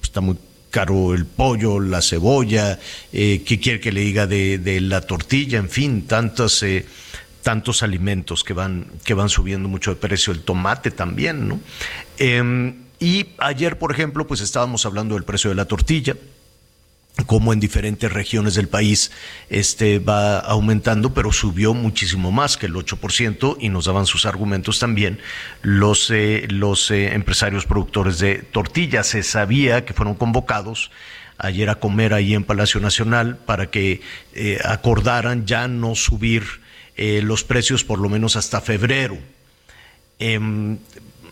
está 0.01 0.21
muy 0.21 0.37
caro 0.71 1.13
el 1.13 1.25
pollo, 1.25 1.79
la 1.79 2.01
cebolla, 2.01 2.79
eh, 3.11 3.43
¿qué 3.45 3.59
quiere 3.59 3.79
que 3.79 3.91
le 3.91 4.01
diga 4.01 4.25
de, 4.25 4.57
de 4.57 4.81
la 4.81 5.01
tortilla? 5.01 5.59
En 5.59 5.69
fin, 5.69 6.07
tantas... 6.07 6.63
Eh, 6.63 6.85
tantos 7.43 7.83
alimentos 7.83 8.41
que 8.45 8.53
van, 8.53 8.87
que 9.03 9.13
van 9.13 9.27
subiendo 9.27 9.67
mucho 9.67 9.91
de 9.93 9.97
precio, 9.97 10.31
el 10.31 10.43
tomate 10.43 10.91
también, 10.91 11.49
¿no? 11.49 11.59
Eh, 12.17 12.73
y 13.01 13.25
ayer, 13.37 13.77
por 13.77 13.91
ejemplo, 13.91 14.25
pues 14.25 14.39
estábamos 14.39 14.85
hablando 14.85 15.15
del 15.15 15.25
precio 15.25 15.49
de 15.49 15.57
la 15.57 15.65
tortilla, 15.65 16.15
como 17.25 17.53
en 17.53 17.59
diferentes 17.59 18.11
regiones 18.11 18.55
del 18.55 18.67
país 18.67 19.11
este 19.49 19.99
va 19.99 20.39
aumentando, 20.39 21.13
pero 21.13 21.31
subió 21.31 21.73
muchísimo 21.73 22.31
más 22.31 22.57
que 22.57 22.65
el 22.65 22.73
8% 22.73 23.57
y 23.59 23.69
nos 23.69 23.85
daban 23.85 24.05
sus 24.05 24.25
argumentos 24.25 24.79
también 24.79 25.19
los, 25.61 26.09
eh, 26.09 26.47
los 26.49 26.89
eh, 26.91 27.13
empresarios 27.13 27.65
productores 27.65 28.19
de 28.19 28.35
tortillas. 28.39 29.07
Se 29.07 29.23
sabía 29.23 29.85
que 29.85 29.93
fueron 29.93 30.15
convocados 30.15 30.91
ayer 31.37 31.69
a 31.69 31.75
comer 31.75 32.13
ahí 32.13 32.33
en 32.33 32.43
Palacio 32.43 32.79
Nacional 32.79 33.37
para 33.37 33.69
que 33.69 34.01
eh, 34.33 34.59
acordaran 34.63 35.45
ya 35.45 35.67
no 35.67 35.95
subir 35.95 36.63
los 36.95 37.43
precios 37.43 37.83
por 37.83 37.97
lo 37.97 38.07
menos 38.07 38.35
hasta 38.35 38.61
febrero. 38.61 39.17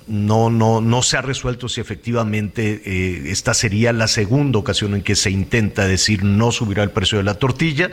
No, 0.07 0.49
no, 0.49 0.81
no 0.81 1.01
se 1.01 1.17
ha 1.17 1.21
resuelto 1.21 1.69
si 1.69 1.79
efectivamente 1.79 2.81
eh, 2.85 3.31
esta 3.31 3.53
sería 3.53 3.93
la 3.93 4.07
segunda 4.07 4.59
ocasión 4.59 4.95
en 4.95 5.03
que 5.03 5.15
se 5.15 5.29
intenta 5.29 5.87
decir 5.87 6.23
no 6.23 6.51
subirá 6.51 6.83
el 6.83 6.91
precio 6.91 7.17
de 7.17 7.23
la 7.23 7.35
tortilla. 7.35 7.91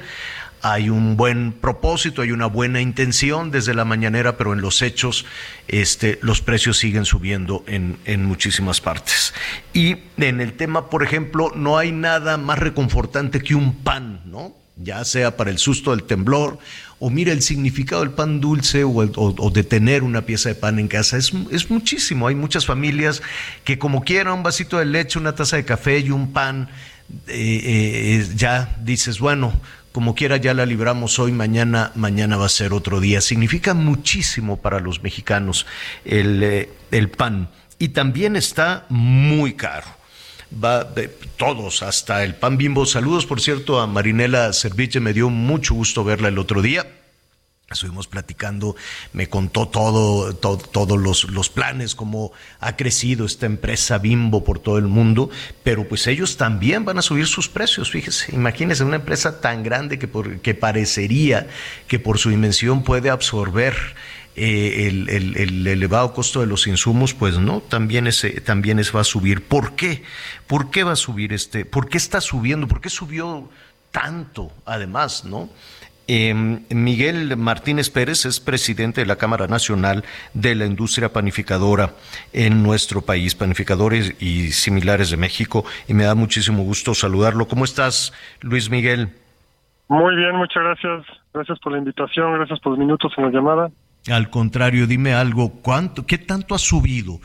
Hay 0.60 0.90
un 0.90 1.16
buen 1.16 1.52
propósito, 1.52 2.22
hay 2.22 2.32
una 2.32 2.46
buena 2.46 2.80
intención 2.80 3.52
desde 3.52 3.74
la 3.74 3.84
mañanera, 3.84 4.36
pero 4.36 4.52
en 4.52 4.60
los 4.60 4.82
hechos 4.82 5.24
este, 5.68 6.18
los 6.20 6.40
precios 6.40 6.78
siguen 6.78 7.04
subiendo 7.04 7.62
en, 7.68 7.98
en 8.06 8.24
muchísimas 8.24 8.80
partes. 8.80 9.34
Y 9.72 9.98
en 10.16 10.40
el 10.40 10.54
tema, 10.54 10.90
por 10.90 11.04
ejemplo, 11.04 11.52
no 11.54 11.78
hay 11.78 11.92
nada 11.92 12.38
más 12.38 12.58
reconfortante 12.58 13.40
que 13.40 13.54
un 13.54 13.84
pan, 13.84 14.22
¿no? 14.24 14.52
Ya 14.76 15.04
sea 15.04 15.36
para 15.36 15.50
el 15.50 15.58
susto 15.58 15.90
del 15.90 16.04
temblor 16.04 16.58
o 17.00 17.10
mira 17.10 17.32
el 17.32 17.42
significado 17.42 18.02
del 18.02 18.10
pan 18.10 18.40
dulce 18.40 18.84
o, 18.84 18.90
o, 18.92 19.50
de 19.50 19.62
tener 19.62 20.02
una 20.02 20.22
pieza 20.22 20.48
de 20.48 20.54
pan 20.54 20.78
en 20.78 20.88
casa. 20.88 21.16
Es, 21.16 21.32
es, 21.50 21.70
muchísimo. 21.70 22.26
Hay 22.26 22.34
muchas 22.34 22.66
familias 22.66 23.22
que 23.64 23.78
como 23.78 24.02
quieran 24.02 24.34
un 24.34 24.42
vasito 24.42 24.78
de 24.78 24.84
leche, 24.84 25.18
una 25.18 25.34
taza 25.34 25.56
de 25.56 25.64
café 25.64 26.00
y 26.00 26.10
un 26.10 26.32
pan, 26.32 26.68
eh, 27.28 27.60
eh, 27.64 28.28
ya 28.34 28.76
dices, 28.82 29.20
bueno, 29.20 29.52
como 29.92 30.14
quiera 30.14 30.36
ya 30.36 30.54
la 30.54 30.66
libramos 30.66 31.18
hoy, 31.18 31.32
mañana, 31.32 31.92
mañana 31.94 32.36
va 32.36 32.46
a 32.46 32.50
ser 32.50 32.72
otro 32.72 33.00
día. 33.00 33.20
Significa 33.20 33.74
muchísimo 33.74 34.56
para 34.56 34.80
los 34.80 35.02
mexicanos 35.02 35.66
el, 36.04 36.42
eh, 36.42 36.70
el 36.90 37.10
pan. 37.10 37.48
Y 37.78 37.90
también 37.90 38.34
está 38.34 38.86
muy 38.88 39.54
caro 39.54 39.97
va 40.52 40.84
de 40.84 41.08
todos, 41.36 41.82
hasta 41.82 42.24
el 42.24 42.34
pan 42.34 42.56
bimbo. 42.56 42.86
Saludos, 42.86 43.26
por 43.26 43.40
cierto, 43.40 43.80
a 43.80 43.86
Marinela 43.86 44.52
Serviche, 44.52 45.00
me 45.00 45.12
dio 45.12 45.30
mucho 45.30 45.74
gusto 45.74 46.04
verla 46.04 46.28
el 46.28 46.38
otro 46.38 46.62
día. 46.62 46.86
Estuvimos 47.70 48.06
platicando, 48.06 48.76
me 49.12 49.28
contó 49.28 49.68
todo, 49.68 50.34
todos 50.34 50.98
los, 50.98 51.24
los, 51.24 51.50
planes, 51.50 51.94
cómo 51.94 52.32
ha 52.60 52.76
crecido 52.76 53.26
esta 53.26 53.44
empresa 53.44 53.98
Bimbo 53.98 54.42
por 54.42 54.58
todo 54.58 54.78
el 54.78 54.86
mundo, 54.86 55.28
pero 55.64 55.86
pues 55.86 56.06
ellos 56.06 56.38
también 56.38 56.86
van 56.86 56.96
a 56.96 57.02
subir 57.02 57.26
sus 57.26 57.46
precios, 57.50 57.90
fíjese, 57.90 58.34
imagínense 58.34 58.84
una 58.84 58.96
empresa 58.96 59.42
tan 59.42 59.62
grande 59.62 59.98
que, 59.98 60.08
por, 60.08 60.40
que 60.40 60.54
parecería 60.54 61.46
que 61.88 61.98
por 61.98 62.16
su 62.16 62.30
dimensión 62.30 62.84
puede 62.84 63.10
absorber 63.10 63.76
eh, 64.38 64.86
el, 64.86 65.08
el, 65.36 65.66
elevado 65.66 66.12
costo 66.12 66.40
de 66.40 66.46
los 66.46 66.66
insumos, 66.68 67.12
pues 67.12 67.38
no, 67.38 67.60
también 67.60 68.06
ese, 68.06 68.40
también 68.40 68.78
es, 68.78 68.94
va 68.94 69.00
a 69.00 69.04
subir. 69.04 69.42
¿Por 69.42 69.74
qué? 69.74 70.04
¿Por 70.46 70.70
qué 70.70 70.84
va 70.84 70.92
a 70.92 70.96
subir 70.96 71.32
este? 71.32 71.64
¿Por 71.64 71.88
qué 71.88 71.98
está 71.98 72.20
subiendo? 72.20 72.68
¿Por 72.68 72.80
qué 72.80 72.88
subió 72.88 73.50
tanto 73.90 74.52
además, 74.64 75.24
no? 75.24 75.48
Em, 76.06 76.60
Miguel 76.70 77.36
Martínez 77.36 77.90
Pérez 77.90 78.24
es 78.24 78.38
presidente 78.38 79.00
de 79.00 79.06
la 79.06 79.16
Cámara 79.16 79.48
Nacional 79.48 80.04
de 80.32 80.54
la 80.54 80.66
Industria 80.66 81.12
Panificadora 81.12 81.94
en 82.32 82.62
nuestro 82.62 83.02
país, 83.02 83.34
panificadores 83.34 84.14
y 84.22 84.52
similares 84.52 85.10
de 85.10 85.16
México, 85.16 85.64
y 85.88 85.94
me 85.94 86.04
da 86.04 86.14
muchísimo 86.14 86.62
gusto 86.62 86.94
saludarlo. 86.94 87.48
¿Cómo 87.48 87.64
estás, 87.64 88.14
Luis 88.40 88.70
Miguel? 88.70 89.10
Muy 89.88 90.16
bien, 90.16 90.36
muchas 90.36 90.62
gracias. 90.62 91.06
Gracias 91.34 91.58
por 91.58 91.72
la 91.72 91.78
invitación, 91.78 92.34
gracias 92.34 92.60
por 92.60 92.72
los 92.72 92.78
minutos 92.78 93.12
en 93.16 93.24
la 93.24 93.30
llamada. 93.30 93.70
Al 94.10 94.30
contrario, 94.30 94.86
dime 94.86 95.14
algo, 95.14 95.60
¿cuánto, 95.62 96.06
¿qué 96.06 96.18
tanto 96.18 96.54
ha 96.54 96.58
subido? 96.58 97.18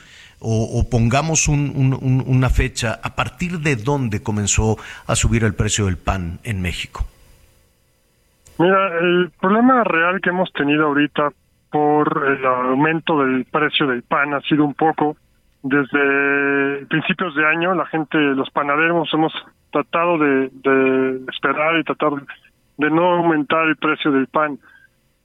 O, 0.45 0.83
pongamos 0.89 1.47
una 1.47 2.49
fecha, 2.49 2.99
¿a 3.01 3.15
partir 3.15 3.59
de 3.59 3.77
dónde 3.77 4.21
comenzó 4.21 4.77
a 5.07 5.15
subir 5.15 5.45
el 5.45 5.55
precio 5.55 5.85
del 5.85 5.97
pan 5.97 6.39
en 6.43 6.61
México? 6.61 7.05
Mira, 8.59 8.99
el 8.99 9.31
problema 9.39 9.85
real 9.85 10.19
que 10.21 10.31
hemos 10.31 10.51
tenido 10.51 10.87
ahorita 10.87 11.29
por 11.71 12.25
el 12.27 12.45
aumento 12.45 13.23
del 13.23 13.45
precio 13.45 13.87
del 13.87 14.03
pan 14.03 14.33
ha 14.33 14.41
sido 14.41 14.65
un 14.65 14.73
poco 14.73 15.15
desde 15.63 16.85
principios 16.87 17.33
de 17.35 17.45
año 17.45 17.73
la 17.73 17.85
gente, 17.85 18.17
los 18.17 18.49
panaderos 18.51 19.09
hemos 19.13 19.33
tratado 19.71 20.17
de, 20.17 20.51
esperar 21.33 21.79
y 21.79 21.83
tratar 21.83 22.11
de 22.77 22.89
no 22.89 23.13
aumentar 23.13 23.67
el 23.67 23.77
precio 23.77 24.11
del 24.11 24.27
pan. 24.27 24.59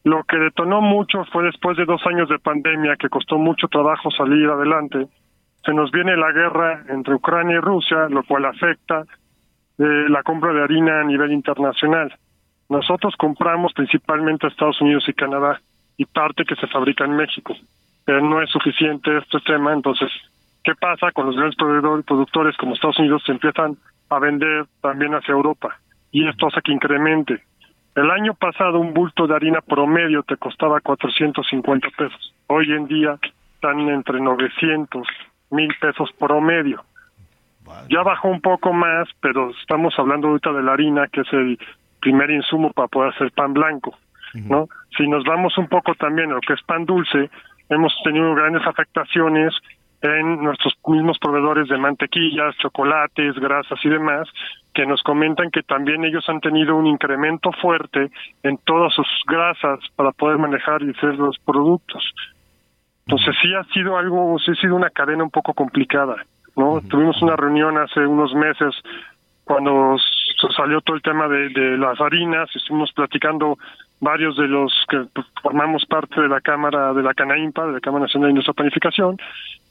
Lo 0.04 0.24
que 0.24 0.38
detonó 0.38 0.80
mucho 0.80 1.24
fue 1.32 1.44
después 1.44 1.76
de 1.76 1.84
dos 1.84 2.00
años 2.06 2.28
de 2.28 2.38
pandemia 2.38 2.96
que 2.96 3.08
costó 3.08 3.36
mucho 3.36 3.68
trabajo 3.68 4.10
salir 4.10 4.48
adelante. 4.48 5.06
Se 5.64 5.72
nos 5.74 5.90
viene 5.90 6.16
la 6.16 6.32
guerra 6.32 6.84
entre 6.88 7.14
Ucrania 7.14 7.56
y 7.56 7.60
Rusia, 7.60 8.08
lo 8.08 8.22
cual 8.22 8.44
afecta 8.44 9.04
eh, 9.78 10.08
la 10.08 10.22
compra 10.22 10.52
de 10.52 10.62
harina 10.62 11.00
a 11.00 11.04
nivel 11.04 11.32
internacional. 11.32 12.14
Nosotros 12.68 13.14
compramos 13.16 13.72
principalmente 13.72 14.46
a 14.46 14.50
Estados 14.50 14.80
Unidos 14.80 15.04
y 15.08 15.14
Canadá 15.14 15.60
y 15.96 16.04
parte 16.04 16.44
que 16.44 16.54
se 16.56 16.66
fabrica 16.66 17.04
en 17.04 17.16
México, 17.16 17.54
pero 18.04 18.20
no 18.20 18.42
es 18.42 18.50
suficiente 18.50 19.18
este 19.18 19.38
tema, 19.40 19.72
entonces, 19.72 20.10
¿qué 20.62 20.74
pasa 20.74 21.10
con 21.12 21.26
los 21.26 21.36
grandes 21.36 21.56
proveedores, 21.56 22.04
productores 22.04 22.56
como 22.56 22.74
Estados 22.74 22.98
Unidos 22.98 23.22
se 23.26 23.32
empiezan 23.32 23.76
a 24.10 24.18
vender 24.18 24.66
también 24.80 25.14
hacia 25.14 25.32
Europa? 25.32 25.78
Y 26.12 26.26
esto 26.26 26.46
hace 26.46 26.60
que 26.62 26.72
incremente. 26.72 27.42
El 27.94 28.10
año 28.10 28.34
pasado 28.34 28.78
un 28.78 28.94
bulto 28.94 29.26
de 29.26 29.34
harina 29.34 29.60
promedio 29.60 30.22
te 30.22 30.36
costaba 30.36 30.80
450 30.80 31.88
pesos. 31.96 32.34
Hoy 32.46 32.72
en 32.72 32.86
día 32.86 33.18
están 33.54 33.80
entre 33.88 34.20
900 34.20 35.06
mil 35.50 35.74
pesos 35.80 36.10
promedio. 36.18 36.84
Ya 37.90 38.02
bajó 38.02 38.28
un 38.28 38.40
poco 38.40 38.72
más, 38.72 39.08
pero 39.20 39.50
estamos 39.50 39.94
hablando 39.98 40.28
ahorita 40.28 40.52
de 40.52 40.62
la 40.62 40.72
harina, 40.72 41.06
que 41.08 41.20
es 41.20 41.32
el 41.32 41.58
primer 42.00 42.30
insumo 42.30 42.72
para 42.72 42.88
poder 42.88 43.12
hacer 43.14 43.32
pan 43.32 43.52
blanco, 43.52 43.98
¿no? 44.34 44.68
Si 44.96 45.06
nos 45.06 45.24
vamos 45.24 45.56
un 45.58 45.68
poco 45.68 45.94
también 45.94 46.30
a 46.30 46.34
lo 46.34 46.40
que 46.40 46.54
es 46.54 46.62
pan 46.62 46.86
dulce, 46.86 47.30
hemos 47.68 47.92
tenido 48.04 48.34
grandes 48.34 48.66
afectaciones 48.66 49.52
en 50.02 50.42
nuestros 50.42 50.74
mismos 50.86 51.18
proveedores 51.18 51.68
de 51.68 51.76
mantequillas, 51.76 52.56
chocolates, 52.58 53.34
grasas 53.34 53.78
y 53.84 53.88
demás, 53.88 54.28
que 54.72 54.86
nos 54.86 55.02
comentan 55.02 55.50
que 55.50 55.62
también 55.62 56.04
ellos 56.04 56.24
han 56.28 56.40
tenido 56.40 56.76
un 56.76 56.86
incremento 56.86 57.50
fuerte 57.60 58.10
en 58.42 58.58
todas 58.58 58.94
sus 58.94 59.06
grasas 59.26 59.80
para 59.96 60.12
poder 60.12 60.38
manejar 60.38 60.82
y 60.82 60.90
hacer 60.90 61.16
los 61.16 61.38
productos. 61.40 62.14
Entonces 63.06 63.34
sí 63.42 63.52
ha 63.54 63.64
sido 63.72 63.96
algo, 63.96 64.38
sí 64.38 64.52
ha 64.52 64.54
sido 64.54 64.76
una 64.76 64.90
cadena 64.90 65.24
un 65.24 65.30
poco 65.30 65.54
complicada, 65.54 66.16
¿no? 66.56 66.80
Tuvimos 66.88 67.20
una 67.22 67.36
reunión 67.36 67.78
hace 67.78 68.06
unos 68.06 68.34
meses 68.34 68.74
cuando 69.44 69.96
salió 70.54 70.80
todo 70.82 70.96
el 70.96 71.02
tema 71.02 71.26
de, 71.26 71.78
las 71.78 72.00
harinas, 72.00 72.48
estuvimos 72.54 72.92
platicando 72.92 73.58
varios 74.00 74.36
de 74.36 74.46
los 74.46 74.72
que 74.88 75.04
formamos 75.42 75.84
parte 75.86 76.20
de 76.20 76.28
la 76.28 76.40
Cámara 76.40 76.92
de 76.92 77.02
la 77.02 77.14
Canaimpa, 77.14 77.66
de 77.66 77.72
la 77.72 77.80
Cámara 77.80 78.04
Nacional 78.04 78.28
de 78.28 78.32
Industria 78.32 78.54
Panificación, 78.54 79.16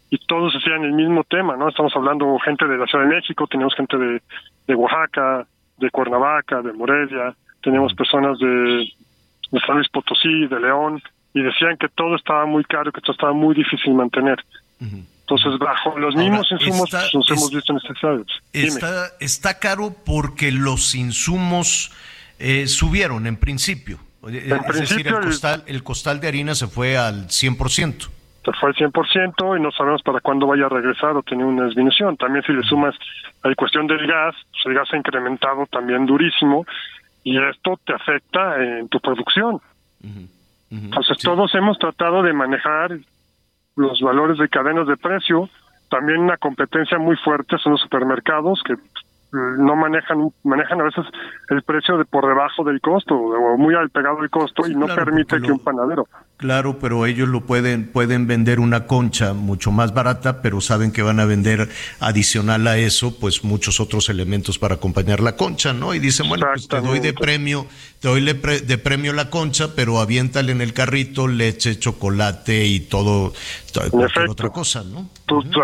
y 0.10 0.18
todos 0.26 0.54
hacían 0.56 0.84
el 0.84 0.94
mismo 0.94 1.24
tema, 1.24 1.58
¿no? 1.58 1.70
Estamos 1.70 1.94
hablando 1.96 2.38
gente 2.40 2.66
de 2.66 2.78
la 2.78 2.86
Ciudad 2.86 3.06
de 3.06 3.16
México, 3.16 3.48
tenemos 3.48 3.76
gente 3.76 3.98
de, 3.98 4.22
de 4.68 4.76
Oaxaca, 4.76 5.46
de 5.78 5.90
Cuernavaca, 5.90 6.62
de 6.62 6.74
Morelia, 6.74 7.36
tenemos 7.62 7.94
personas 7.94 8.40
de, 8.40 8.88
de 9.52 9.60
San 9.66 9.76
Luis 9.76 9.90
Potosí, 9.90 10.48
de 10.48 10.60
León, 10.60 11.02
y 11.34 11.42
decían 11.42 11.78
que 11.78 11.90
todo 11.90 12.16
estaba 12.16 12.46
muy 12.46 12.64
caro, 12.64 12.92
que 12.92 13.02
todo 13.02 13.12
estaba 13.12 13.34
muy 13.34 13.54
difícil 13.54 13.94
mantener. 13.94 14.44
Entonces, 14.80 15.60
bajo 15.60 15.98
los 16.00 16.16
mismos 16.16 16.48
insumos 16.52 16.90
nos 17.14 17.32
hemos 17.32 17.52
visto 17.52 17.74
necesidades. 17.74 18.28
Está, 18.54 19.08
está 19.20 19.60
caro 19.60 19.94
porque 20.06 20.52
los 20.52 20.96
insumos 20.96 21.92
eh, 22.40 22.68
subieron 22.68 23.28
en 23.28 23.36
principio. 23.36 24.00
es 24.26 24.80
decir, 24.80 25.06
el 25.08 25.20
costal, 25.20 25.64
el 25.68 25.84
costal 25.84 26.22
de 26.22 26.28
harina 26.30 26.56
se 26.56 26.68
fue 26.68 26.98
al 26.98 27.28
100% 27.28 28.17
se 28.48 28.60
fue 28.60 28.70
al 28.70 28.76
100% 28.76 29.58
y 29.58 29.62
no 29.62 29.72
sabemos 29.72 30.02
para 30.04 30.22
cuándo 30.22 30.48
vaya 30.48 30.68
a 30.68 30.70
regresar 30.70 31.18
o 31.18 31.24
tener 31.24 31.46
una 31.46 31.66
disminución. 31.66 32.16
También 32.16 32.46
si 32.46 32.54
le 32.54 32.64
sumas 32.64 32.96
la 33.44 33.54
cuestión 33.56 33.88
del 33.88 34.08
gas, 34.08 34.36
pues 34.52 34.66
el 34.68 34.74
gas 34.74 34.88
ha 34.94 34.98
incrementado 34.98 35.66
también 35.66 36.06
durísimo 36.06 36.66
y 37.24 37.38
esto 37.38 37.78
te 37.86 37.94
afecta 37.94 38.64
en 38.64 38.88
tu 38.88 39.00
producción. 39.02 39.60
Entonces 40.72 41.18
todos 41.18 41.54
hemos 41.56 41.78
tratado 41.78 42.24
de 42.24 42.32
manejar 42.32 42.98
los 43.76 44.00
valores 44.02 44.38
de 44.38 44.48
cadenas 44.48 44.88
de 44.88 44.96
precio, 44.96 45.50
también 45.90 46.20
una 46.20 46.38
competencia 46.38 46.98
muy 46.98 47.18
fuerte 47.18 47.58
son 47.58 47.74
los 47.74 47.82
supermercados 47.82 48.62
que 48.66 48.76
no 49.32 49.76
manejan 49.76 50.30
manejan 50.44 50.80
a 50.80 50.86
veces 50.86 51.06
el 51.50 51.62
precio 51.64 51.98
de 51.98 52.06
por 52.06 52.26
debajo 52.26 52.64
del 52.64 52.80
costo 52.80 53.14
o 53.14 53.58
muy 53.58 53.76
al 53.76 53.90
pegado 53.90 54.22
del 54.22 54.30
costo 54.30 54.66
y 54.66 54.74
no 54.74 54.86
permite 54.88 55.42
que 55.42 55.52
un 55.52 55.60
panadero 55.60 56.08
Claro, 56.38 56.78
pero 56.78 57.08
ellos 57.08 57.28
lo 57.28 57.42
pueden, 57.42 57.88
pueden 57.88 58.28
vender 58.28 58.60
una 58.60 58.86
concha 58.86 59.34
mucho 59.34 59.72
más 59.72 59.96
barata, 59.96 60.44
pero 60.44 60.62
saben 60.62 60.92
que 60.92 61.02
van 61.02 61.20
a 61.20 61.26
vender 61.26 61.68
adicional 62.00 62.68
a 62.68 62.78
eso, 62.78 63.18
pues 63.20 63.44
muchos 63.44 63.80
otros 63.80 64.08
elementos 64.10 64.60
para 64.60 64.76
acompañar 64.76 65.20
la 65.20 65.36
concha, 65.36 65.74
¿no? 65.74 65.96
Y 65.96 66.00
dicen, 66.00 66.30
bueno, 66.30 66.46
pues 66.54 66.68
te 66.68 66.80
doy 66.80 67.00
de 67.00 67.14
premio, 67.14 67.66
te 68.00 68.08
doy 68.08 68.22
de 68.22 68.78
premio 68.78 69.14
la 69.14 69.32
concha, 69.32 69.74
pero 69.76 70.00
aviéntale 70.00 70.52
en 70.52 70.62
el 70.62 70.74
carrito 70.74 71.28
leche, 71.28 71.80
chocolate 71.80 72.68
y 72.68 72.82
todo, 72.82 73.34
cualquier 73.92 74.30
otra 74.30 74.50
cosa, 74.50 74.84
¿no? 74.84 75.10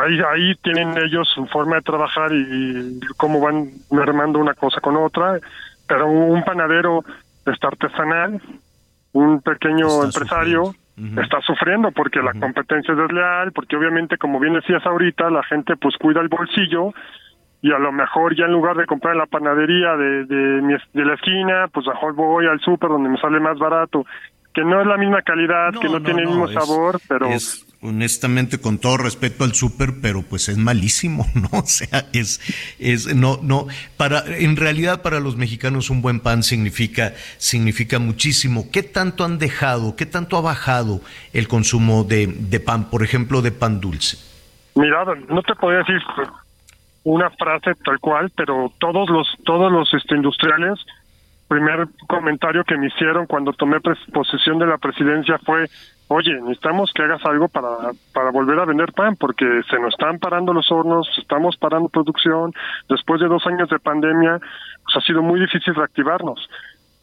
ahí, 0.01 0.19
ahí 0.33 0.55
tienen 0.63 0.97
ellos 0.97 1.29
su 1.35 1.45
forma 1.45 1.75
de 1.75 1.81
trabajar 1.83 2.31
y, 2.33 2.99
cómo 3.17 3.39
van 3.39 3.69
mermando 3.91 4.39
una 4.39 4.55
cosa 4.55 4.81
con 4.81 4.97
otra, 4.97 5.39
pero 5.85 6.07
un 6.07 6.43
panadero 6.43 7.05
está 7.45 7.67
artesanal, 7.67 8.41
un 9.13 9.41
pequeño 9.41 10.03
empresario 10.03 10.75
está 10.95 11.41
sufriendo 11.41 11.91
porque 11.91 12.21
la 12.21 12.33
competencia 12.33 12.91
es 12.91 12.97
desleal, 12.97 13.51
porque 13.51 13.75
obviamente, 13.75 14.17
como 14.17 14.39
bien 14.39 14.53
decías 14.53 14.85
ahorita, 14.85 15.29
la 15.31 15.43
gente 15.43 15.75
pues 15.75 15.95
cuida 15.97 16.21
el 16.21 16.27
bolsillo 16.27 16.93
y 17.61 17.71
a 17.71 17.79
lo 17.79 17.91
mejor 17.91 18.35
ya 18.35 18.45
en 18.45 18.51
lugar 18.51 18.75
de 18.75 18.85
comprar 18.85 19.13
en 19.13 19.19
la 19.19 19.25
panadería 19.25 19.95
de, 19.95 20.25
de, 20.25 20.79
de 20.93 21.05
la 21.05 21.13
esquina, 21.15 21.67
pues 21.73 21.87
mejor 21.87 22.13
voy 22.13 22.45
al 22.45 22.59
súper 22.59 22.89
donde 22.89 23.09
me 23.09 23.17
sale 23.17 23.39
más 23.39 23.57
barato, 23.57 24.05
que 24.53 24.63
no 24.63 24.81
es 24.81 24.87
la 24.87 24.97
misma 24.97 25.21
calidad, 25.21 25.71
que 25.81 25.89
no, 25.89 26.01
tiene 26.01 26.21
el 26.21 26.27
mismo 26.27 26.47
sabor, 26.49 26.99
pero 27.07 27.27
honestamente 27.83 28.59
con 28.59 28.77
todo 28.77 28.97
respeto 28.97 29.43
al 29.43 29.53
súper, 29.53 29.95
pero 30.01 30.23
pues 30.23 30.49
es 30.49 30.57
malísimo, 30.57 31.25
¿no? 31.35 31.59
O 31.59 31.65
sea, 31.65 32.07
es 32.13 32.39
es 32.79 33.13
no 33.15 33.39
no 33.41 33.67
para 33.97 34.23
en 34.25 34.55
realidad 34.55 35.01
para 35.01 35.19
los 35.19 35.35
mexicanos 35.35 35.89
un 35.89 36.01
buen 36.01 36.19
pan 36.19 36.43
significa 36.43 37.13
significa 37.37 37.99
muchísimo. 37.99 38.71
¿Qué 38.71 38.83
tanto 38.83 39.25
han 39.25 39.37
dejado, 39.37 39.95
qué 39.95 40.05
tanto 40.05 40.37
ha 40.37 40.41
bajado 40.41 41.01
el 41.33 41.47
consumo 41.47 42.03
de, 42.03 42.27
de 42.27 42.59
pan, 42.59 42.89
por 42.89 43.03
ejemplo, 43.03 43.41
de 43.41 43.51
pan 43.51 43.79
dulce? 43.79 44.17
Mira, 44.75 45.05
no 45.29 45.41
te 45.43 45.53
podría 45.55 45.79
decir 45.79 46.01
una 47.03 47.29
frase 47.31 47.75
tal 47.83 47.99
cual, 47.99 48.31
pero 48.35 48.71
todos 48.79 49.09
los 49.09 49.27
todos 49.43 49.71
los 49.71 49.93
este, 49.93 50.15
industriales 50.15 50.79
primer 51.53 51.87
comentario 52.07 52.63
que 52.63 52.77
me 52.77 52.87
hicieron 52.87 53.27
cuando 53.27 53.53
tomé 53.53 53.79
posesión 54.11 54.57
de 54.57 54.65
la 54.65 54.77
presidencia 54.77 55.37
fue 55.45 55.69
oye, 56.07 56.33
necesitamos 56.33 56.91
que 56.93 57.03
hagas 57.03 57.25
algo 57.25 57.47
para, 57.47 57.91
para 58.13 58.31
volver 58.31 58.59
a 58.59 58.65
vender 58.65 58.93
pan, 58.93 59.15
porque 59.15 59.45
se 59.69 59.79
nos 59.79 59.93
están 59.93 60.19
parando 60.19 60.53
los 60.53 60.71
hornos, 60.71 61.07
estamos 61.17 61.57
parando 61.57 61.89
producción, 61.89 62.53
después 62.89 63.21
de 63.21 63.27
dos 63.27 63.45
años 63.47 63.69
de 63.69 63.79
pandemia, 63.79 64.39
pues 64.39 64.95
ha 64.95 65.01
sido 65.01 65.21
muy 65.21 65.39
difícil 65.39 65.75
reactivarnos. 65.75 66.49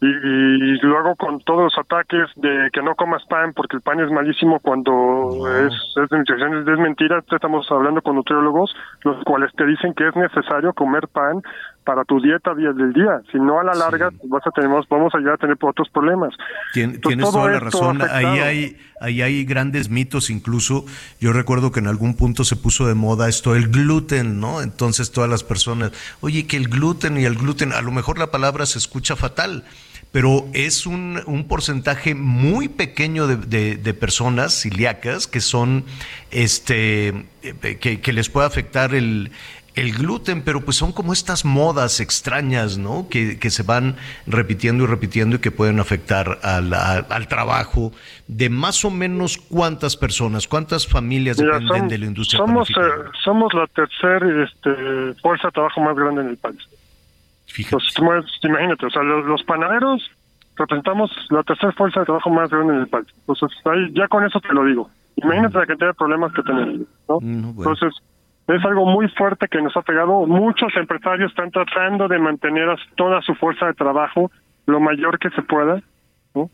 y, 0.02 0.06
y 0.06 0.78
luego 0.80 1.14
con 1.16 1.40
todos 1.40 1.64
los 1.64 1.78
ataques 1.78 2.30
de 2.36 2.70
que 2.72 2.82
no 2.82 2.94
comas 2.94 3.22
pan 3.26 3.52
porque 3.52 3.76
el 3.76 3.82
pan 3.82 4.00
es 4.00 4.10
malísimo 4.10 4.58
cuando 4.60 5.46
es, 5.58 5.74
es, 5.96 6.10
es, 6.10 6.68
es 6.68 6.78
mentira, 6.78 7.22
estamos 7.30 7.70
hablando 7.70 8.00
con 8.00 8.16
nutriólogos, 8.16 8.74
los 9.04 9.22
cuales 9.24 9.52
te 9.56 9.66
dicen 9.66 9.92
que 9.92 10.08
es 10.08 10.16
necesario 10.16 10.72
comer 10.72 11.06
pan 11.08 11.42
para 11.90 12.04
tu 12.04 12.20
dieta 12.20 12.54
día 12.54 12.72
del 12.72 12.92
día, 12.92 13.20
si 13.32 13.38
no 13.38 13.58
a 13.58 13.64
la 13.64 13.74
larga 13.74 14.10
vas 14.26 14.46
a 14.46 14.50
tener, 14.52 14.70
vamos 14.88 15.12
a 15.12 15.18
llegar 15.18 15.34
a 15.34 15.38
tener 15.38 15.56
otros 15.60 15.88
problemas. 15.92 16.32
Tien- 16.72 16.94
Entonces, 16.94 17.00
tienes 17.02 17.30
toda 17.32 17.50
la 17.50 17.58
razón. 17.58 18.00
Ahí 18.02 18.38
hay, 18.38 18.76
ahí 19.00 19.22
hay 19.22 19.44
grandes 19.44 19.88
mitos 19.90 20.30
incluso. 20.30 20.84
Yo 21.18 21.32
recuerdo 21.32 21.72
que 21.72 21.80
en 21.80 21.88
algún 21.88 22.14
punto 22.14 22.44
se 22.44 22.54
puso 22.54 22.86
de 22.86 22.94
moda 22.94 23.28
esto, 23.28 23.56
el 23.56 23.66
gluten, 23.72 24.38
¿no? 24.38 24.62
Entonces 24.62 25.10
todas 25.10 25.28
las 25.28 25.42
personas, 25.42 25.90
oye, 26.20 26.46
que 26.46 26.56
el 26.56 26.68
gluten 26.68 27.18
y 27.18 27.24
el 27.24 27.34
gluten, 27.34 27.72
a 27.72 27.80
lo 27.82 27.90
mejor 27.90 28.16
la 28.20 28.30
palabra 28.30 28.66
se 28.66 28.78
escucha 28.78 29.16
fatal, 29.16 29.64
pero 30.12 30.44
es 30.54 30.86
un, 30.86 31.20
un 31.26 31.48
porcentaje 31.48 32.14
muy 32.14 32.68
pequeño 32.68 33.26
de, 33.26 33.34
de- 33.36 33.76
de 33.78 33.94
personas 33.94 34.52
celíacas 34.62 35.26
que 35.26 35.40
son, 35.40 35.84
este, 36.30 37.08
eh, 37.42 37.78
que, 37.80 38.00
que 38.00 38.12
les 38.12 38.28
puede 38.28 38.46
afectar 38.46 38.94
el, 38.94 39.30
el 39.80 39.92
gluten, 39.92 40.42
pero 40.42 40.60
pues 40.60 40.76
son 40.76 40.92
como 40.92 41.12
estas 41.12 41.44
modas 41.44 42.00
extrañas, 42.00 42.78
¿no? 42.78 43.08
Que, 43.08 43.38
que 43.38 43.50
se 43.50 43.62
van 43.62 43.96
repitiendo 44.26 44.84
y 44.84 44.86
repitiendo 44.86 45.36
y 45.36 45.38
que 45.38 45.50
pueden 45.50 45.80
afectar 45.80 46.38
al, 46.42 46.72
al- 46.74 47.06
al 47.08 47.28
trabajo 47.28 47.92
de 48.28 48.48
más 48.50 48.84
o 48.84 48.90
menos 48.90 49.38
cuántas 49.38 49.96
personas, 49.96 50.46
cuántas 50.46 50.86
familias 50.86 51.38
Mira, 51.38 51.52
dependen 51.54 51.78
son- 51.78 51.88
de 51.88 51.98
la 51.98 52.06
industria 52.06 52.38
somos, 52.38 52.70
eh, 52.70 52.72
somos 53.24 53.54
la 53.54 53.66
tercera 53.68 54.44
este, 54.44 55.14
fuerza 55.22 55.48
de 55.48 55.52
trabajo 55.52 55.80
más 55.80 55.96
grande 55.96 56.20
en 56.22 56.28
el 56.28 56.36
país. 56.36 56.58
Mueves- 58.00 58.26
imagínate, 58.42 58.86
o 58.86 58.90
sea, 58.90 59.02
los, 59.02 59.24
los 59.26 59.42
panaderos 59.42 60.02
representamos 60.56 61.10
la 61.30 61.42
tercera 61.42 61.72
fuerza 61.72 62.00
de 62.00 62.06
trabajo 62.06 62.30
más 62.30 62.50
grande 62.50 62.74
en 62.74 62.80
el 62.80 62.86
país. 62.88 63.06
Entonces, 63.26 63.48
ahí, 63.64 63.92
ya 63.94 64.06
con 64.08 64.24
eso 64.24 64.40
te 64.40 64.52
lo 64.52 64.64
digo. 64.64 64.90
Imagínate 65.16 65.58
la 65.58 65.66
cantidad 65.66 65.88
de 65.88 65.94
problemas 65.94 66.32
que 66.32 66.42
tenemos. 66.42 66.86
¿no? 67.08 67.18
Entonces, 67.22 67.92
es 68.54 68.64
algo 68.64 68.86
muy 68.86 69.08
fuerte 69.08 69.48
que 69.48 69.60
nos 69.60 69.76
ha 69.76 69.82
pegado. 69.82 70.26
Muchos 70.26 70.74
empresarios 70.76 71.30
están 71.30 71.50
tratando 71.50 72.08
de 72.08 72.18
mantener 72.18 72.68
toda 72.96 73.20
su 73.22 73.34
fuerza 73.34 73.66
de 73.66 73.74
trabajo 73.74 74.30
lo 74.66 74.80
mayor 74.80 75.18
que 75.18 75.30
se 75.30 75.42
pueda. 75.42 75.80
¿no? 76.34 76.50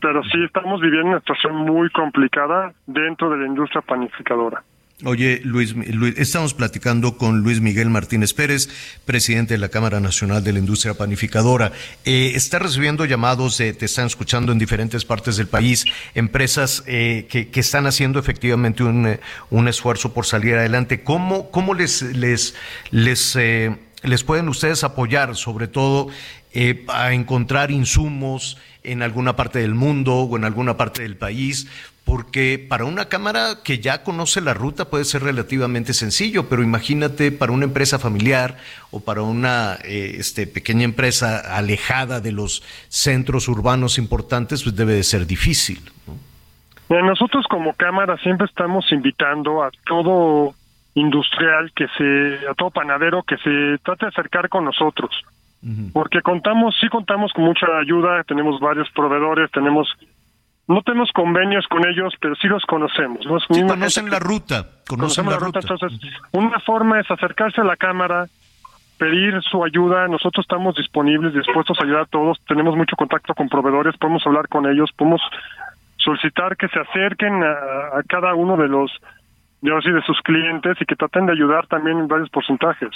Pero 0.00 0.22
sí 0.24 0.44
estamos 0.44 0.80
viviendo 0.80 1.08
una 1.08 1.20
situación 1.20 1.56
muy 1.56 1.90
complicada 1.90 2.72
dentro 2.86 3.30
de 3.30 3.38
la 3.38 3.46
industria 3.46 3.80
panificadora. 3.82 4.62
Oye, 5.04 5.40
Luis, 5.44 5.76
Luis, 5.76 6.14
estamos 6.18 6.54
platicando 6.54 7.16
con 7.16 7.42
Luis 7.42 7.60
Miguel 7.60 7.88
Martínez 7.88 8.34
Pérez, 8.34 8.68
presidente 9.04 9.54
de 9.54 9.58
la 9.58 9.68
Cámara 9.68 10.00
Nacional 10.00 10.42
de 10.42 10.52
la 10.52 10.58
Industria 10.58 10.94
Panificadora. 10.94 11.70
Eh, 12.04 12.32
está 12.34 12.58
recibiendo 12.58 13.04
llamados, 13.04 13.58
de- 13.58 13.74
te 13.74 13.84
están 13.84 14.08
escuchando 14.08 14.50
en 14.50 14.58
diferentes 14.58 15.04
partes 15.04 15.36
del 15.36 15.46
país, 15.46 15.84
empresas 16.16 16.82
eh, 16.88 17.26
que, 17.30 17.46
que 17.48 17.60
están 17.60 17.86
haciendo 17.86 18.18
efectivamente 18.18 18.82
un, 18.82 19.06
eh, 19.06 19.20
un 19.50 19.68
esfuerzo 19.68 20.12
por 20.12 20.26
salir 20.26 20.56
adelante. 20.56 21.04
¿Cómo, 21.04 21.52
cómo 21.52 21.74
les, 21.74 22.02
les, 22.02 22.56
les, 22.90 23.36
eh, 23.36 23.76
les 24.02 24.24
pueden 24.24 24.48
ustedes 24.48 24.82
apoyar, 24.82 25.36
sobre 25.36 25.68
todo 25.68 26.08
eh, 26.52 26.84
a 26.88 27.12
encontrar 27.12 27.70
insumos 27.70 28.56
en 28.92 29.02
alguna 29.02 29.36
parte 29.36 29.58
del 29.58 29.74
mundo 29.74 30.14
o 30.14 30.36
en 30.36 30.44
alguna 30.44 30.76
parte 30.76 31.02
del 31.02 31.16
país? 31.16 31.68
Porque 32.04 32.64
para 32.68 32.86
una 32.86 33.06
cámara 33.06 33.58
que 33.62 33.80
ya 33.80 34.02
conoce 34.02 34.40
la 34.40 34.54
ruta 34.54 34.86
puede 34.86 35.04
ser 35.04 35.22
relativamente 35.22 35.92
sencillo, 35.92 36.48
pero 36.48 36.62
imagínate 36.62 37.30
para 37.32 37.52
una 37.52 37.64
empresa 37.64 37.98
familiar 37.98 38.56
o 38.90 39.00
para 39.00 39.22
una 39.22 39.78
eh, 39.84 40.16
este, 40.18 40.46
pequeña 40.46 40.84
empresa 40.84 41.56
alejada 41.56 42.20
de 42.20 42.32
los 42.32 42.62
centros 42.88 43.46
urbanos 43.48 43.98
importantes, 43.98 44.62
pues 44.62 44.74
debe 44.74 44.94
de 44.94 45.02
ser 45.02 45.26
difícil. 45.26 45.80
Nosotros 46.88 47.44
como 47.48 47.74
Cámara 47.74 48.16
siempre 48.22 48.46
estamos 48.46 48.90
invitando 48.90 49.62
a 49.62 49.70
todo 49.86 50.54
industrial 50.94 51.72
que 51.74 51.86
se, 51.96 52.48
a 52.48 52.54
todo 52.54 52.70
panadero 52.70 53.22
que 53.22 53.36
se 53.36 53.78
trate 53.82 54.06
de 54.06 54.10
acercar 54.10 54.48
con 54.48 54.64
nosotros, 54.64 55.10
porque 55.92 56.22
contamos, 56.22 56.76
sí 56.80 56.88
contamos 56.88 57.32
con 57.32 57.44
mucha 57.44 57.66
ayuda, 57.80 58.22
tenemos 58.24 58.60
varios 58.60 58.88
proveedores, 58.90 59.50
tenemos, 59.50 59.88
no 60.68 60.82
tenemos 60.82 61.10
convenios 61.12 61.66
con 61.68 61.86
ellos, 61.86 62.14
pero 62.20 62.34
sí 62.36 62.46
los 62.46 62.64
conocemos. 62.64 63.26
¿no? 63.26 63.38
Es 63.38 63.44
Sí, 63.50 63.62
conocen 63.66 64.04
gente 64.04 64.10
la 64.10 64.18
ruta, 64.20 64.66
conocen 64.86 65.24
conocemos 65.24 65.32
la 65.32 65.38
ruta. 65.40 65.60
Entonces, 65.60 65.92
una 66.32 66.60
forma 66.60 67.00
es 67.00 67.10
acercarse 67.10 67.60
a 67.60 67.64
la 67.64 67.76
Cámara, 67.76 68.26
pedir 68.98 69.40
su 69.42 69.64
ayuda. 69.64 70.06
Nosotros 70.08 70.44
estamos 70.44 70.76
disponibles, 70.76 71.34
dispuestos 71.34 71.78
a 71.80 71.84
ayudar 71.84 72.02
a 72.02 72.06
todos. 72.06 72.38
Tenemos 72.46 72.76
mucho 72.76 72.96
contacto 72.96 73.34
con 73.34 73.48
proveedores, 73.48 73.96
podemos 73.96 74.24
hablar 74.26 74.48
con 74.48 74.66
ellos, 74.66 74.90
podemos 74.96 75.20
solicitar 75.96 76.56
que 76.56 76.68
se 76.68 76.78
acerquen 76.78 77.42
a, 77.42 77.98
a 77.98 78.02
cada 78.08 78.34
uno 78.34 78.56
de 78.56 78.68
los 78.68 78.90
yo 79.60 79.80
sí, 79.80 79.90
de 79.90 80.02
sus 80.02 80.20
clientes 80.22 80.76
y 80.80 80.84
que 80.84 80.94
traten 80.94 81.26
de 81.26 81.32
ayudar 81.32 81.66
también 81.66 81.98
en 81.98 82.08
varios 82.08 82.30
porcentajes. 82.30 82.90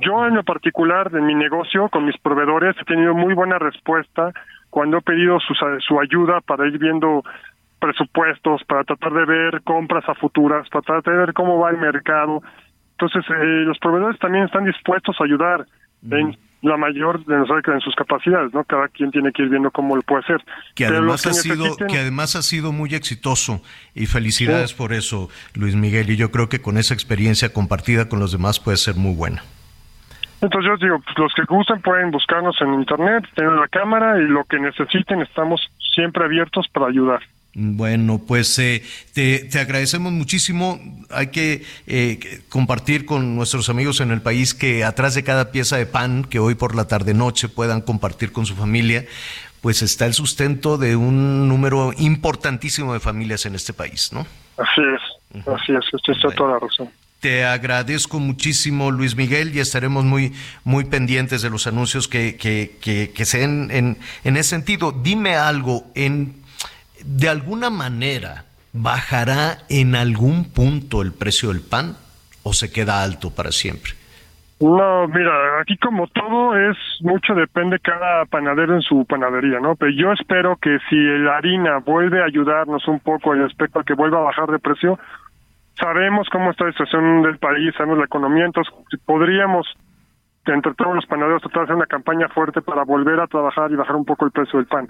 Yo 0.00 0.26
en 0.26 0.34
lo 0.34 0.44
particular, 0.44 1.10
en 1.14 1.26
mi 1.26 1.34
negocio, 1.34 1.88
con 1.88 2.04
mis 2.04 2.18
proveedores, 2.18 2.76
he 2.80 2.84
tenido 2.84 3.14
muy 3.14 3.34
buena 3.34 3.58
respuesta 3.58 4.32
cuando 4.68 4.98
he 4.98 5.02
pedido 5.02 5.40
su, 5.40 5.54
su 5.54 6.00
ayuda 6.00 6.40
para 6.42 6.66
ir 6.66 6.78
viendo 6.78 7.22
presupuestos, 7.78 8.62
para 8.64 8.84
tratar 8.84 9.12
de 9.12 9.24
ver 9.24 9.62
compras 9.62 10.06
a 10.08 10.14
futuras, 10.14 10.68
para 10.68 10.82
tratar 10.82 11.14
de 11.14 11.20
ver 11.20 11.32
cómo 11.32 11.58
va 11.58 11.70
el 11.70 11.78
mercado. 11.78 12.42
Entonces, 12.92 13.24
eh, 13.30 13.64
los 13.64 13.78
proveedores 13.78 14.18
también 14.18 14.44
están 14.44 14.64
dispuestos 14.64 15.16
a 15.20 15.24
ayudar 15.24 15.66
en 16.10 16.36
la 16.62 16.76
mayor 16.76 17.24
de 17.24 17.36
nosotros 17.36 17.74
en 17.74 17.80
sus 17.80 17.94
capacidades, 17.94 18.52
¿no? 18.54 18.64
Cada 18.64 18.88
quien 18.88 19.10
tiene 19.10 19.32
que 19.32 19.42
ir 19.42 19.48
viendo 19.48 19.70
cómo 19.70 19.96
lo 19.96 20.02
puede 20.02 20.22
hacer. 20.22 20.44
que 20.74 20.86
además 20.86 21.26
ha 21.26 21.32
sido 21.32 21.76
que 21.76 21.98
además 21.98 22.36
ha 22.36 22.42
sido 22.42 22.72
muy 22.72 22.94
exitoso 22.94 23.62
y 23.94 24.06
felicidades 24.06 24.72
por 24.72 24.92
eso 24.92 25.28
Luis 25.54 25.74
Miguel 25.74 26.10
y 26.10 26.16
yo 26.16 26.30
creo 26.30 26.48
que 26.48 26.60
con 26.60 26.78
esa 26.78 26.94
experiencia 26.94 27.52
compartida 27.52 28.08
con 28.08 28.20
los 28.20 28.32
demás 28.32 28.58
puede 28.60 28.76
ser 28.76 28.96
muy 28.96 29.14
buena 29.14 29.42
Entonces 30.40 30.70
yo 30.70 30.76
digo, 30.76 31.00
pues, 31.00 31.18
los 31.18 31.32
que 31.34 31.42
gusten 31.44 31.80
pueden 31.82 32.10
buscarnos 32.10 32.56
en 32.60 32.74
internet, 32.74 33.24
tener 33.34 33.52
la 33.52 33.68
cámara 33.68 34.18
y 34.18 34.26
lo 34.26 34.44
que 34.44 34.58
necesiten 34.58 35.20
estamos 35.22 35.60
siempre 35.94 36.24
abiertos 36.24 36.66
para 36.72 36.86
ayudar. 36.86 37.20
Bueno, 37.58 38.18
pues 38.18 38.58
eh, 38.58 38.82
te, 39.14 39.38
te 39.38 39.58
agradecemos 39.58 40.12
muchísimo. 40.12 40.78
Hay 41.08 41.28
que 41.28 41.64
eh, 41.86 42.18
que 42.20 42.42
compartir 42.50 43.06
con 43.06 43.34
nuestros 43.34 43.70
amigos 43.70 44.00
en 44.00 44.10
el 44.10 44.20
país 44.20 44.52
que 44.52 44.84
atrás 44.84 45.14
de 45.14 45.24
cada 45.24 45.52
pieza 45.52 45.78
de 45.78 45.86
pan 45.86 46.24
que 46.24 46.38
hoy 46.38 46.54
por 46.54 46.74
la 46.74 46.86
tarde 46.86 47.14
noche 47.14 47.48
puedan 47.48 47.80
compartir 47.80 48.30
con 48.30 48.44
su 48.44 48.54
familia, 48.56 49.06
pues 49.62 49.80
está 49.80 50.04
el 50.04 50.12
sustento 50.12 50.76
de 50.76 50.96
un 50.96 51.48
número 51.48 51.94
importantísimo 51.96 52.92
de 52.92 53.00
familias 53.00 53.46
en 53.46 53.54
este 53.54 53.72
país, 53.72 54.12
¿no? 54.12 54.26
Así 54.58 54.82
es, 54.94 55.46
así 55.46 55.72
es, 55.72 55.94
usted 55.94 56.12
está 56.12 56.30
toda 56.32 56.52
la 56.52 56.58
razón. 56.58 56.90
Te 57.20 57.46
agradezco 57.46 58.20
muchísimo, 58.20 58.90
Luis 58.90 59.16
Miguel, 59.16 59.56
y 59.56 59.60
estaremos 59.60 60.04
muy, 60.04 60.34
muy 60.64 60.84
pendientes 60.84 61.40
de 61.40 61.48
los 61.48 61.66
anuncios 61.66 62.06
que, 62.06 62.36
que, 62.36 62.76
que, 62.82 63.12
que 63.14 63.24
se 63.24 63.38
den 63.38 63.70
en, 63.70 63.96
en 64.24 64.36
ese 64.36 64.50
sentido. 64.50 64.92
Dime 64.92 65.36
algo, 65.36 65.86
en, 65.94 66.44
¿de 67.06 67.28
alguna 67.28 67.70
manera 67.70 68.44
bajará 68.72 69.58
en 69.68 69.94
algún 69.94 70.52
punto 70.52 71.02
el 71.02 71.12
precio 71.12 71.48
del 71.48 71.62
pan 71.62 71.96
o 72.42 72.52
se 72.52 72.72
queda 72.72 73.02
alto 73.02 73.30
para 73.30 73.52
siempre? 73.52 73.92
No, 74.58 75.06
mira, 75.08 75.60
aquí 75.60 75.76
como 75.76 76.06
todo 76.06 76.56
es 76.56 76.76
mucho 77.00 77.34
depende 77.34 77.78
cada 77.78 78.24
panadero 78.24 78.74
en 78.74 78.80
su 78.80 79.04
panadería, 79.04 79.60
¿no? 79.60 79.76
Pero 79.76 79.92
yo 79.92 80.12
espero 80.12 80.56
que 80.56 80.78
si 80.88 80.96
la 80.96 81.36
harina 81.36 81.78
vuelve 81.78 82.22
a 82.22 82.24
ayudarnos 82.24 82.88
un 82.88 83.00
poco 83.00 83.32
al 83.32 83.40
respecto 83.40 83.80
a 83.80 83.84
que 83.84 83.92
vuelva 83.92 84.18
a 84.18 84.22
bajar 84.22 84.50
de 84.50 84.58
precio, 84.58 84.98
sabemos 85.78 86.28
cómo 86.32 86.50
está 86.50 86.64
la 86.64 86.72
situación 86.72 87.22
del 87.22 87.38
país, 87.38 87.74
sabemos 87.76 87.98
la 87.98 88.06
economía, 88.06 88.46
entonces 88.46 88.72
podríamos 89.04 89.66
entre 90.46 90.74
todos 90.74 90.94
los 90.94 91.06
panaderos 91.06 91.42
tratar 91.42 91.60
de 91.60 91.64
hacer 91.64 91.76
una 91.76 91.86
campaña 91.86 92.28
fuerte 92.28 92.62
para 92.62 92.84
volver 92.84 93.20
a 93.20 93.26
trabajar 93.26 93.70
y 93.70 93.76
bajar 93.76 93.96
un 93.96 94.04
poco 94.04 94.24
el 94.24 94.30
precio 94.30 94.58
del 94.58 94.68
pan. 94.68 94.88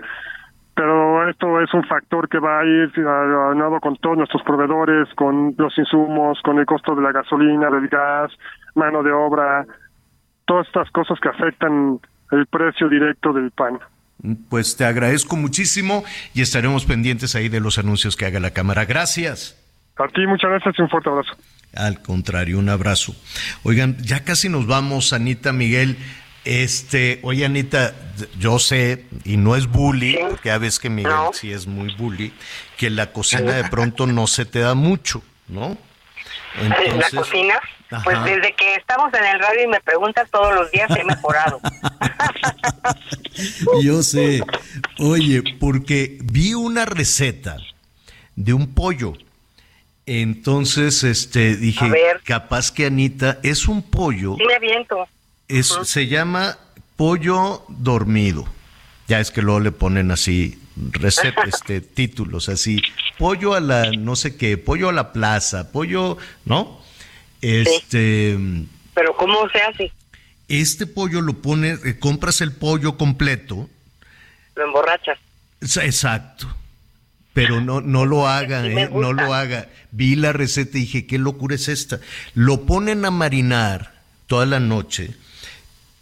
Pero 0.77 1.27
esto 1.29 1.59
es 1.63 1.73
un 1.73 1.85
factor 1.85 2.29
que 2.29 2.39
va 2.39 2.61
a 2.61 2.65
ir 2.65 2.93
aunado 3.07 3.81
con 3.81 3.97
todos 3.97 4.19
nuestros 4.19 4.43
proveedores, 4.43 5.09
con 5.15 5.55
los 5.57 5.77
insumos, 5.79 6.39
con 6.45 6.59
el 6.59 6.67
costo 6.67 6.95
de 6.95 7.01
la 7.01 7.13
gasolina, 7.13 7.71
del 7.71 7.89
gas, 7.89 8.31
mano 8.75 9.03
de 9.03 9.11
obra, 9.11 9.65
todas 10.45 10.67
estas 10.67 10.91
cosas 10.91 11.19
que 11.19 11.31
afectan 11.31 11.99
el 12.31 12.47
precio 12.47 12.91
directo 12.91 13.33
del 13.33 13.51
pan. 13.53 13.79
Pues 14.51 14.77
te 14.77 14.85
agradezco 14.85 15.37
muchísimo 15.37 16.05
y 16.35 16.43
estaremos 16.43 16.85
pendientes 16.85 17.35
ahí 17.35 17.49
de 17.49 17.61
los 17.61 17.79
anuncios 17.79 18.15
que 18.15 18.27
haga 18.27 18.39
la 18.39 18.51
Cámara. 18.51 18.85
Gracias. 18.85 19.59
A 19.97 20.07
ti 20.09 20.27
muchas 20.27 20.51
gracias 20.51 20.75
y 20.79 20.83
un 20.83 20.91
fuerte 20.91 21.09
abrazo. 21.09 21.33
Al 21.75 22.03
contrario, 22.03 22.59
un 22.59 22.69
abrazo. 22.69 23.15
Oigan, 23.63 23.97
ya 23.99 24.25
casi 24.25 24.51
nos 24.51 24.67
vamos, 24.67 25.15
Anita 25.15 25.55
Miguel. 25.55 25.97
Este, 26.47 27.19
oye 27.25 27.45
Anita, 27.45 27.93
yo 28.39 28.61
sé, 28.61 29.05
y 29.25 29.37
no 29.37 29.57
es 29.57 29.67
bully, 29.67 30.17
porque 30.31 30.49
ya 30.49 30.59
ves 30.59 30.79
que 30.79 30.89
Miguel 30.89 31.13
sí 31.33 31.53
es 31.53 31.67
muy 31.67 31.93
bully, 31.97 32.33
que 32.77 32.89
la 32.89 33.13
cocina 33.13 33.53
de 33.53 33.65
pronto 33.65 34.07
no 34.07 34.29
se 34.29 34.45
te 34.45 34.61
da 34.61 34.75
mucho, 34.75 35.23
¿no? 35.49 35.77
la 36.57 37.11
cocina. 37.11 37.61
Pues 38.05 38.23
desde 38.25 38.55
que 38.55 38.75
estamos 38.77 39.13
en 39.15 39.25
el 39.25 39.41
radio 39.41 39.65
y 39.65 39.67
me 39.67 39.81
preguntas 39.81 40.31
todos 40.31 40.55
los 40.55 40.71
días 40.71 40.89
he 40.97 41.05
mejorado. 41.05 41.61
Yo 43.83 44.03
sé. 44.03 44.41
Oye, 44.99 45.43
porque 45.59 46.19
vi 46.23 46.55
una 46.55 46.85
receta 46.85 47.57
de 48.37 48.53
un 48.53 48.73
pollo. 48.73 49.15
Entonces, 50.07 51.03
este, 51.03 51.57
dije, 51.57 51.91
capaz 52.25 52.71
que 52.71 52.87
Anita, 52.87 53.39
es 53.43 53.67
un 53.67 53.83
pollo. 53.83 54.37
Sí, 54.37 54.45
me 54.47 54.55
aviento. 54.55 55.09
Es, 55.49 55.69
Se 55.85 56.07
llama 56.07 56.59
pollo 56.97 57.65
dormido. 57.69 58.47
Ya 59.09 59.21
es 59.21 59.31
que 59.31 59.43
luego 59.43 59.61
le 59.61 59.73
ponen 59.73 60.11
así 60.11 60.59
receta, 60.77 61.43
este, 61.47 61.81
títulos 61.81 62.49
así, 62.49 62.83
pollo 63.19 63.55
a 63.55 63.61
la 63.61 63.91
no 63.93 64.17
sé 64.17 64.37
qué, 64.37 64.59
pollo 64.59 64.89
a 64.89 64.93
la 64.93 65.13
plaza, 65.13 65.73
pollo, 65.73 66.19
¿no? 66.45 66.81
Este. 67.41 68.37
Pero 68.95 69.17
¿cómo 69.17 69.49
se 69.51 69.61
hace? 69.61 69.93
Este 70.49 70.87
pollo 70.87 71.21
lo 71.21 71.35
pones, 71.35 71.85
eh, 71.85 71.99
compras 71.99 72.41
el 72.41 72.53
pollo 72.53 72.97
completo. 72.97 73.69
Lo 74.55 74.65
emborrachas. 74.65 75.19
Exacto. 75.61 76.55
Pero 77.33 77.61
no, 77.61 77.81
no 77.81 78.07
lo 78.07 78.27
haga, 78.29 78.67
eh, 78.67 78.89
no 78.91 79.13
lo 79.13 79.35
haga. 79.35 79.69
Vi 79.91 80.17
la 80.17 80.33
receta 80.33 80.79
y 80.79 80.83
dije, 80.83 81.07
¿qué 81.07 81.19
locura 81.19 81.55
es 81.55 81.69
esta? 81.69 82.01
Lo 82.35 82.63
ponen 82.65 83.05
a 83.05 83.11
marinar 83.11 83.95
toda 84.27 84.47
la 84.47 84.61
noche, 84.61 85.15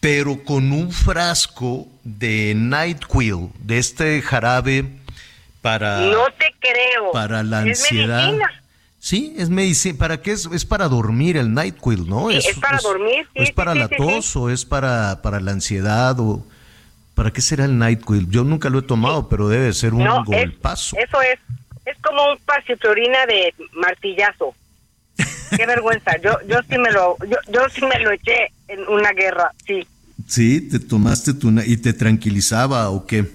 pero 0.05 0.45
con 0.45 0.71
un 0.71 0.93
frasco 0.93 1.87
de 2.03 2.53
NyQuil, 2.55 3.49
de 3.61 3.79
este 3.79 4.21
jarabe 4.21 4.85
para... 5.63 6.01
No 6.01 6.27
te 6.39 6.55
creo. 6.59 7.11
Para 7.11 7.43
la 7.43 7.61
ansiedad. 7.61 8.35
Sí, 8.99 9.35
es 9.39 9.49
medicina. 9.49 9.97
¿Para 9.99 10.21
qué 10.21 10.33
es? 10.33 10.45
Es 10.53 10.67
para 10.67 10.89
dormir 10.89 11.39
el 11.39 11.55
NyQuil, 11.55 12.07
¿no? 12.07 12.31
es, 12.31 12.47
para 12.59 12.77
dormir. 12.83 13.27
¿Es 13.33 13.51
para 13.51 13.75
la 13.75 13.89
tos 13.89 14.37
o 14.37 14.51
es 14.51 14.67
para, 14.67 15.23
para 15.23 15.41
la 15.41 15.53
ansiedad 15.53 16.21
o 16.21 16.47
para 17.15 17.31
qué 17.31 17.41
será 17.41 17.65
el 17.65 17.79
NyQuil? 17.79 18.29
Yo 18.29 18.45
nunca 18.45 18.69
lo 18.69 18.81
he 18.81 18.83
tomado, 18.83 19.31
pero 19.31 19.49
debe 19.49 19.73
ser 19.73 19.95
un 19.95 20.07
golpazo. 20.25 20.99
eso 20.99 21.23
es, 21.23 21.39
es 21.87 21.97
como 22.03 22.31
un 22.31 22.39
pasiflorina 22.41 23.25
de 23.25 23.55
martillazo. 23.73 24.55
Qué 25.57 25.65
vergüenza. 25.65 26.19
Yo, 26.19 26.37
yo 26.47 26.61
sí 26.69 26.77
me 26.77 26.91
lo, 26.93 27.17
yo, 27.27 27.39
yo 27.49 27.67
sí 27.71 27.81
me 27.87 27.99
lo 28.01 28.11
eché 28.11 28.53
en 28.69 28.87
una 28.87 29.13
guerra, 29.13 29.51
sí. 29.67 29.87
Sí, 30.27 30.61
te 30.61 30.79
tomaste 30.79 31.35
tu 31.35 31.51
y 31.61 31.77
te 31.77 31.93
tranquilizaba 31.93 32.91
o 32.91 33.07
qué? 33.07 33.31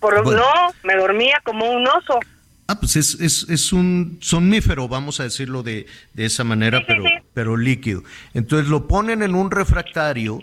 Por, 0.00 0.24
No, 0.34 0.44
me 0.82 0.96
dormía 0.96 1.40
como 1.44 1.70
un 1.70 1.86
oso. 1.86 2.18
Ah, 2.66 2.80
pues 2.80 2.96
es, 2.96 3.20
es, 3.20 3.46
es 3.48 3.72
un 3.72 4.18
somnífero, 4.20 4.88
vamos 4.88 5.20
a 5.20 5.24
decirlo 5.24 5.62
de, 5.62 5.86
de 6.14 6.24
esa 6.24 6.44
manera, 6.44 6.82
pero, 6.86 7.04
pero 7.34 7.56
líquido. 7.56 8.02
Entonces 8.32 8.68
lo 8.68 8.88
ponen 8.88 9.22
en 9.22 9.34
un 9.34 9.50
refractario 9.50 10.42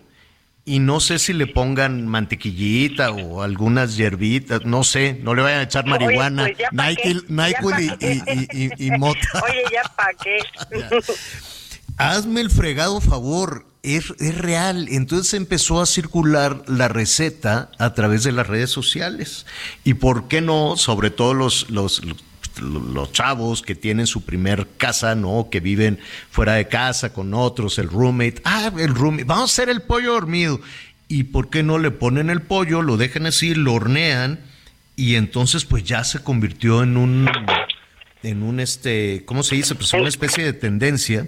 y 0.64 0.80
no 0.80 1.00
sé 1.00 1.18
si 1.18 1.34
le 1.34 1.48
pongan 1.48 2.08
mantequillita 2.08 3.12
o 3.12 3.42
algunas 3.42 3.98
hierbitas, 3.98 4.66
no 4.66 4.84
sé, 4.84 5.20
no 5.24 5.34
le 5.34 5.42
vayan 5.42 5.60
a 5.62 5.64
echar 5.64 5.88
marihuana, 5.88 6.44
pues 6.44 7.24
Nike, 7.28 7.98
y, 8.00 8.66
y, 8.66 8.88
y, 8.88 8.92
mota. 8.92 9.20
Oye, 9.44 9.64
ya 9.72 9.82
para 9.96 10.14
qué. 10.14 10.38
Hazme 11.98 12.42
el 12.42 12.52
fregado 12.52 13.02
favor, 13.02 13.66
es, 13.84 14.14
es, 14.20 14.38
real. 14.38 14.88
Entonces 14.90 15.34
empezó 15.34 15.82
a 15.82 15.86
circular 15.86 16.64
la 16.68 16.88
receta 16.88 17.72
a 17.78 17.94
través 17.94 18.24
de 18.24 18.32
las 18.32 18.48
redes 18.48 18.70
sociales. 18.70 19.46
Y 19.84 19.96
por 19.96 20.28
qué 20.28 20.42
no, 20.42 20.78
sobre 20.78 21.10
todo 21.10 21.34
los, 21.34 21.70
los, 21.70 22.02
los 22.62 23.12
chavos 23.12 23.62
que 23.62 23.76
tienen 23.76 24.08
su 24.08 24.24
primer 24.24 24.68
casa, 24.78 25.16
¿no? 25.16 25.50
Que 25.52 25.60
viven 25.60 26.00
fuera 26.30 26.54
de 26.54 26.68
casa 26.68 27.14
con 27.14 27.34
otros, 27.34 27.80
el 27.80 27.90
roommate. 27.90 28.42
Ah, 28.44 28.72
el 28.78 28.94
roommate, 28.94 29.24
vamos 29.24 29.52
a 29.52 29.54
hacer 29.54 29.70
el 29.70 29.82
pollo 29.82 30.14
dormido. 30.14 30.62
¿Y 31.08 31.24
por 31.24 31.50
qué 31.50 31.64
no 31.64 31.78
le 31.78 31.92
ponen 31.92 32.30
el 32.30 32.42
pollo, 32.42 32.82
lo 32.82 32.98
dejan 32.98 33.26
así, 33.26 33.54
lo 33.54 33.74
hornean 33.74 34.40
y 34.96 35.16
entonces 35.16 35.66
pues 35.66 35.84
ya 35.84 36.04
se 36.04 36.20
convirtió 36.20 36.84
en 36.84 36.96
un, 36.96 37.30
en 38.24 38.44
un 38.44 38.60
este, 38.60 39.24
¿cómo 39.26 39.44
se 39.44 39.56
dice? 39.56 39.76
Pues 39.76 39.92
una 39.94 40.10
especie 40.10 40.44
de 40.44 40.54
tendencia 40.54 41.28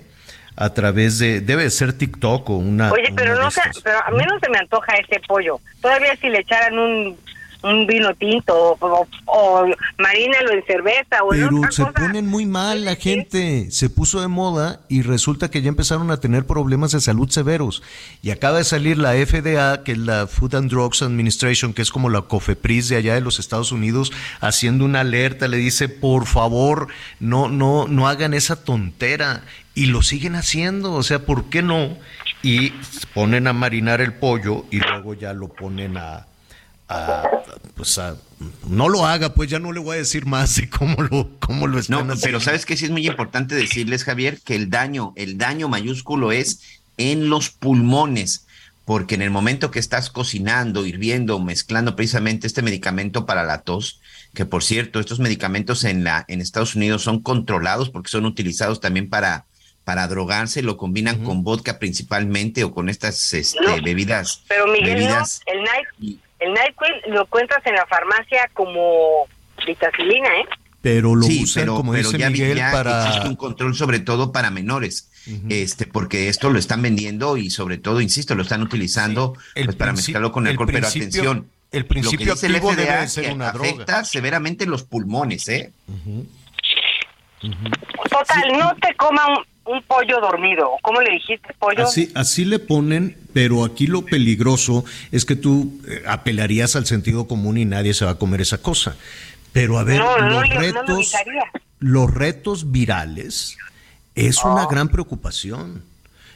a 0.55 0.73
través 0.73 1.19
de, 1.19 1.41
debe 1.41 1.69
ser 1.69 1.93
TikTok 1.93 2.49
o 2.49 2.53
una... 2.57 2.91
Oye, 2.91 3.11
pero, 3.15 3.35
no 3.35 3.49
pero 3.83 3.97
a 4.05 4.11
mí 4.11 4.23
no 4.29 4.39
se 4.39 4.49
me 4.49 4.59
antoja 4.59 4.93
ese 4.93 5.19
pollo. 5.27 5.59
Todavía 5.81 6.15
si 6.17 6.29
le 6.29 6.39
echaran 6.39 6.77
un, 6.77 7.17
un 7.63 7.87
vino 7.87 8.13
tinto 8.15 8.77
o, 8.79 9.07
o, 9.25 9.65
marínalo 9.97 10.51
en 10.51 10.65
cerveza 10.65 11.23
o 11.23 11.29
Pero 11.29 11.49
se 11.71 11.85
ponen 11.85 12.27
muy 12.27 12.45
mal 12.45 12.85
la 12.85 12.95
gente, 12.95 13.71
se 13.71 13.89
puso 13.89 14.21
de 14.21 14.27
moda 14.27 14.81
y 14.89 15.01
resulta 15.01 15.49
que 15.49 15.61
ya 15.61 15.69
empezaron 15.69 16.11
a 16.11 16.17
tener 16.17 16.45
problemas 16.45 16.91
de 16.91 16.99
salud 16.99 17.29
severos. 17.29 17.81
Y 18.21 18.31
acaba 18.31 18.57
de 18.57 18.63
salir 18.63 18.97
la 18.97 19.13
FDA, 19.13 19.83
que 19.83 19.93
es 19.93 19.97
la 19.97 20.27
Food 20.27 20.55
and 20.55 20.69
Drugs 20.69 21.01
Administration, 21.01 21.73
que 21.73 21.81
es 21.81 21.91
como 21.91 22.09
la 22.09 22.21
COFEPRIS 22.23 22.89
de 22.89 22.97
allá 22.97 23.15
de 23.15 23.21
los 23.21 23.39
Estados 23.39 23.71
Unidos, 23.71 24.11
haciendo 24.41 24.85
una 24.85 25.01
alerta, 25.01 25.47
le 25.47 25.57
dice, 25.57 25.87
por 25.89 26.25
favor, 26.25 26.89
no, 27.19 27.47
no, 27.47 27.87
no 27.87 28.07
hagan 28.07 28.33
esa 28.33 28.63
tontera 28.63 29.43
y 29.75 29.87
lo 29.87 30.01
siguen 30.01 30.35
haciendo, 30.35 30.93
o 30.93 31.03
sea, 31.03 31.25
¿por 31.25 31.45
qué 31.45 31.61
no? 31.61 31.97
Y 32.41 32.71
ponen 33.13 33.47
a 33.47 33.53
marinar 33.53 34.01
el 34.01 34.13
pollo 34.13 34.65
y 34.69 34.79
luego 34.79 35.13
ya 35.13 35.33
lo 35.33 35.49
ponen 35.49 35.97
a, 35.97 36.27
pues 37.75 37.97
a, 37.97 38.15
no 38.67 38.89
lo 38.89 39.05
haga, 39.05 39.33
pues 39.33 39.49
ya 39.49 39.59
no 39.59 39.71
le 39.71 39.79
voy 39.79 39.95
a 39.95 39.99
decir 39.99 40.25
más 40.25 40.55
de 40.57 40.69
cómo 40.69 41.01
lo, 41.01 41.29
cómo 41.39 41.67
lo 41.67 41.79
están 41.79 42.07
no, 42.07 42.15
Pero 42.21 42.39
sabes 42.39 42.65
que 42.65 42.77
sí 42.77 42.85
es 42.85 42.91
muy 42.91 43.07
importante 43.07 43.55
decirles, 43.55 44.03
Javier, 44.03 44.39
que 44.41 44.55
el 44.55 44.69
daño, 44.69 45.13
el 45.15 45.37
daño 45.37 45.69
mayúsculo 45.69 46.31
es 46.31 46.61
en 46.97 47.29
los 47.29 47.49
pulmones, 47.49 48.45
porque 48.85 49.15
en 49.15 49.21
el 49.21 49.31
momento 49.31 49.71
que 49.71 49.79
estás 49.79 50.09
cocinando, 50.09 50.85
hirviendo, 50.85 51.39
mezclando 51.39 51.95
precisamente 51.95 52.45
este 52.45 52.61
medicamento 52.61 53.25
para 53.25 53.43
la 53.43 53.61
tos, 53.61 54.01
que 54.33 54.45
por 54.45 54.63
cierto, 54.63 54.99
estos 54.99 55.19
medicamentos 55.19 55.83
en 55.83 56.03
la, 56.03 56.25
en 56.27 56.41
Estados 56.41 56.75
Unidos 56.75 57.01
son 57.01 57.21
controlados 57.21 57.89
porque 57.89 58.09
son 58.09 58.25
utilizados 58.25 58.81
también 58.81 59.09
para 59.09 59.45
para 59.83 60.07
drogarse, 60.07 60.61
lo 60.61 60.77
combinan 60.77 61.23
con 61.23 61.43
vodka 61.43 61.79
principalmente 61.79 62.63
o 62.63 62.73
con 62.73 62.89
estas 62.89 63.33
este, 63.33 63.81
bebidas. 63.81 64.43
Pero 64.47 64.67
Miguel, 64.67 64.95
bebidas, 64.95 65.41
el, 65.45 65.61
night, 65.61 66.19
el 66.39 66.53
NyQuil 66.53 67.13
lo 67.13 67.21
encuentras 67.23 67.65
en 67.65 67.75
la 67.75 67.85
farmacia 67.87 68.49
como 68.53 69.27
vitacilina, 69.65 70.29
¿eh? 70.39 70.45
Pero 70.81 71.15
lo 71.15 71.25
usan 71.25 71.67
como 71.67 71.93
pero 71.93 72.11
ya, 72.11 72.29
Miguel 72.29 72.59
para 72.71 73.07
existe 73.07 73.27
un 73.29 73.35
control 73.37 73.75
sobre 73.75 73.99
todo 73.99 74.31
para 74.31 74.51
menores. 74.51 75.09
Este, 75.47 75.87
porque 75.87 76.27
esto 76.27 76.49
lo 76.49 76.59
están 76.59 76.81
vendiendo 76.81 77.37
y 77.37 77.49
sobre 77.49 77.77
todo, 77.77 78.01
insisto, 78.01 78.35
lo 78.35 78.41
están 78.41 78.61
utilizando 78.61 79.37
pues, 79.55 79.73
para 79.77 79.93
mezclarlo 79.93 80.33
con 80.33 80.45
alcohol, 80.47 80.67
pero 80.69 80.85
atención, 80.85 81.49
el 81.71 81.85
principio 81.85 82.27
lo 82.27 82.35
que 82.35 82.47
dice 82.47 82.47
el 82.47 82.61
FDA 82.61 83.07
ser 83.07 83.31
una 83.31 83.49
afecta 83.49 84.03
severamente 84.03 84.65
los 84.65 84.83
pulmones, 84.83 85.47
¿eh? 85.47 85.71
Total, 87.39 88.57
no 88.59 88.75
te 88.81 88.93
coman 88.95 89.29
un 89.65 89.81
pollo 89.83 90.19
dormido. 90.19 90.71
¿Cómo 90.81 91.01
le 91.01 91.11
dijiste 91.11 91.53
pollo? 91.59 91.83
Así, 91.83 92.11
así 92.15 92.45
le 92.45 92.59
ponen, 92.59 93.17
pero 93.33 93.63
aquí 93.63 93.87
lo 93.87 94.03
peligroso 94.03 94.85
es 95.11 95.25
que 95.25 95.35
tú 95.35 95.79
eh, 95.87 96.03
apelarías 96.07 96.75
al 96.75 96.85
sentido 96.85 97.27
común 97.27 97.57
y 97.57 97.65
nadie 97.65 97.93
se 97.93 98.05
va 98.05 98.11
a 98.11 98.15
comer 98.15 98.41
esa 98.41 98.59
cosa. 98.59 98.95
Pero 99.51 99.77
a 99.77 99.83
ver, 99.83 100.01
los 100.01 100.49
retos, 100.49 101.13
los 101.79 102.13
retos 102.13 102.71
virales 102.71 103.57
es 104.15 104.43
una 104.43 104.65
oh. 104.65 104.67
gran 104.67 104.89
preocupación. 104.89 105.83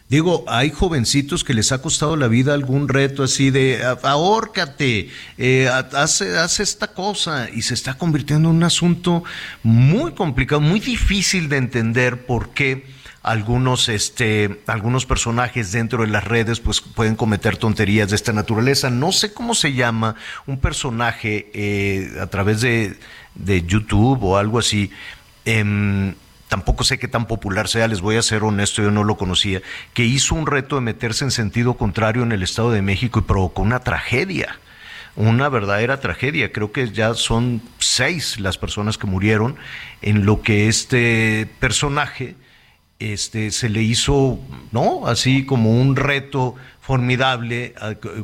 Digo, 0.09 0.45
hay 0.47 0.71
jovencitos 0.71 1.43
que 1.43 1.53
les 1.53 1.73
ha 1.73 1.81
costado 1.81 2.15
la 2.15 2.29
vida 2.29 2.53
algún 2.53 2.87
reto 2.87 3.23
así 3.23 3.49
de 3.49 3.83
ahórcate, 4.03 5.09
eh, 5.37 5.67
hace, 5.67 6.37
hace 6.37 6.63
esta 6.63 6.87
cosa 6.87 7.49
y 7.53 7.63
se 7.63 7.73
está 7.73 7.95
convirtiendo 7.95 8.49
en 8.49 8.55
un 8.55 8.63
asunto 8.63 9.25
muy 9.63 10.13
complicado, 10.13 10.61
muy 10.61 10.79
difícil 10.79 11.49
de 11.49 11.57
entender 11.57 12.25
por 12.25 12.51
qué 12.51 12.85
algunos, 13.27 13.89
este, 13.89 14.61
algunos 14.67 15.05
personajes 15.05 15.73
dentro 15.73 16.03
de 16.03 16.07
las 16.07 16.23
redes 16.23 16.61
pues 16.61 16.79
pueden 16.79 17.17
cometer 17.17 17.57
tonterías 17.57 18.09
de 18.09 18.15
esta 18.15 18.31
naturaleza. 18.31 18.89
No 18.89 19.11
sé 19.11 19.33
cómo 19.33 19.53
se 19.53 19.73
llama 19.73 20.15
un 20.45 20.59
personaje 20.59 21.51
eh, 21.53 22.17
a 22.21 22.27
través 22.27 22.61
de, 22.61 22.97
de, 23.35 23.63
YouTube 23.63 24.23
o 24.23 24.37
algo 24.37 24.59
así. 24.59 24.91
Em, 25.43 26.15
tampoco 26.47 26.85
sé 26.85 26.97
qué 26.99 27.09
tan 27.09 27.27
popular 27.27 27.67
sea, 27.67 27.89
les 27.89 27.99
voy 27.99 28.15
a 28.15 28.21
ser 28.21 28.43
honesto, 28.43 28.81
yo 28.81 28.91
no 28.91 29.03
lo 29.03 29.17
conocía, 29.17 29.61
que 29.93 30.05
hizo 30.05 30.33
un 30.33 30.47
reto 30.47 30.75
de 30.75 30.81
meterse 30.81 31.25
en 31.25 31.31
sentido 31.31 31.73
contrario 31.73 32.23
en 32.23 32.31
el 32.31 32.43
Estado 32.43 32.71
de 32.71 32.81
México 32.81 33.19
y 33.19 33.23
provocó 33.23 33.61
una 33.61 33.81
tragedia 33.81 34.57
una 35.17 35.49
verdadera 35.49 35.99
tragedia. 35.99 36.51
Creo 36.51 36.71
que 36.71 36.91
ya 36.91 37.15
son 37.15 37.63
seis 37.79 38.39
las 38.39 38.59
personas 38.59 38.99
que 38.99 39.07
murieron 39.07 39.55
en 40.03 40.27
lo 40.27 40.43
que 40.43 40.67
este 40.67 41.49
personaje 41.59 42.35
este, 42.99 43.51
se 43.51 43.69
le 43.69 43.83
hizo, 43.83 44.39
¿no? 44.71 45.07
Así 45.07 45.45
como 45.45 45.79
un 45.79 45.95
reto 45.95 46.55
formidable 46.87 47.75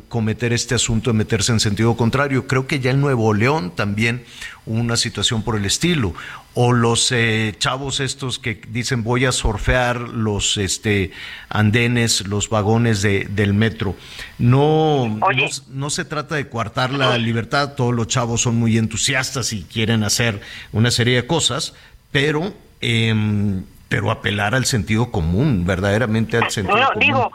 cometer 0.08 0.54
este 0.54 0.74
asunto 0.74 1.10
de 1.10 1.18
meterse 1.18 1.52
en 1.52 1.60
sentido 1.60 1.98
contrario. 1.98 2.46
Creo 2.46 2.66
que 2.66 2.80
ya 2.80 2.92
en 2.92 3.00
Nuevo 3.02 3.34
León 3.34 3.72
también 3.76 4.24
una 4.64 4.96
situación 4.96 5.42
por 5.42 5.56
el 5.56 5.66
estilo. 5.66 6.14
O 6.54 6.72
los 6.72 7.12
eh, 7.12 7.54
chavos 7.58 8.00
estos 8.00 8.38
que 8.38 8.62
dicen 8.70 9.04
voy 9.04 9.26
a 9.26 9.32
surfear 9.32 10.00
los 10.00 10.56
este, 10.56 11.10
andenes, 11.50 12.26
los 12.26 12.48
vagones 12.48 13.02
de, 13.02 13.26
del 13.26 13.52
metro. 13.52 13.96
No, 14.38 15.08
no, 15.08 15.26
no, 15.68 15.90
se 15.90 16.06
trata 16.06 16.36
de 16.36 16.48
coartar 16.48 16.90
la 16.90 17.18
libertad, 17.18 17.74
todos 17.74 17.94
los 17.94 18.06
chavos 18.06 18.40
son 18.40 18.56
muy 18.56 18.78
entusiastas 18.78 19.52
y 19.52 19.64
quieren 19.64 20.04
hacer 20.04 20.40
una 20.72 20.90
serie 20.90 21.16
de 21.16 21.26
cosas, 21.26 21.74
pero, 22.10 22.54
em, 22.80 23.64
pero 23.88 24.10
apelar 24.10 24.54
al 24.54 24.64
sentido 24.64 25.10
común, 25.10 25.64
verdaderamente 25.66 26.36
al 26.36 26.50
sentido 26.50 26.76
no, 26.78 26.86
común. 26.88 27.00
Digo, 27.00 27.30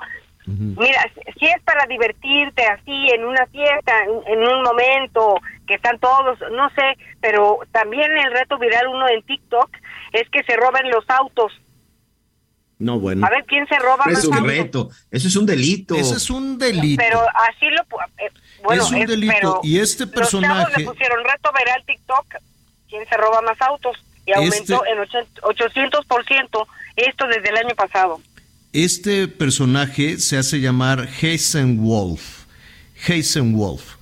Mira, 0.57 1.05
si 1.37 1.45
es 1.45 1.61
para 1.63 1.85
divertirte 1.85 2.65
así 2.65 3.09
en 3.13 3.23
una 3.23 3.45
fiesta, 3.47 3.93
en, 4.03 4.39
un 4.39 4.63
momento 4.63 5.39
que 5.67 5.75
están 5.75 5.99
todos, 5.99 6.39
no 6.51 6.69
sé, 6.71 6.97
pero 7.21 7.59
también 7.71 8.11
el 8.17 8.31
reto 8.31 8.57
viral 8.57 8.87
uno 8.87 9.07
en 9.09 9.21
TikTok 9.23 9.69
es 10.13 10.27
que 10.29 10.41
se 10.43 10.55
roben 10.55 10.89
los 10.89 11.07
autos. 11.07 11.51
No, 12.79 12.99
bueno. 12.99 13.27
A 13.27 13.29
ver 13.29 13.45
quién 13.45 13.67
se 13.67 13.77
roba 13.77 14.05
Eso 14.07 14.19
es 14.19 14.25
un 14.27 14.47
reto, 14.47 14.89
eso 15.11 15.27
es 15.27 15.35
un 15.35 15.45
delito. 15.45 15.95
Eso 15.95 16.15
es 16.15 16.29
un 16.29 16.57
delito. 16.57 17.03
Pero 17.05 17.21
así 17.49 17.69
lo 17.69 17.81
eh, 17.81 18.31
bueno, 18.63 18.83
es 18.83 18.91
un 18.91 19.05
delito 19.05 19.59
y 19.61 19.79
este 19.79 20.07
personaje 20.07 20.63
los 20.63 20.77
le 20.77 20.85
pusieron 20.85 21.23
reto 21.25 21.51
viral 21.55 21.83
TikTok, 21.85 22.25
quién 22.87 23.07
se 23.07 23.17
roba 23.17 23.41
más 23.41 23.61
autos 23.61 23.97
y 24.29 24.33
aumentó 24.33 24.83
en 24.85 24.99
800% 24.99 26.67
esto 26.95 27.27
desde 27.27 27.49
el 27.49 27.57
año 27.57 27.75
pasado. 27.75 28.21
Este 28.71 29.27
personaje 29.27 30.19
se 30.19 30.37
hace 30.37 30.59
llamar 30.59 31.09
Heisenwolf. 31.21 32.45
Heisenwolf. 33.07 33.95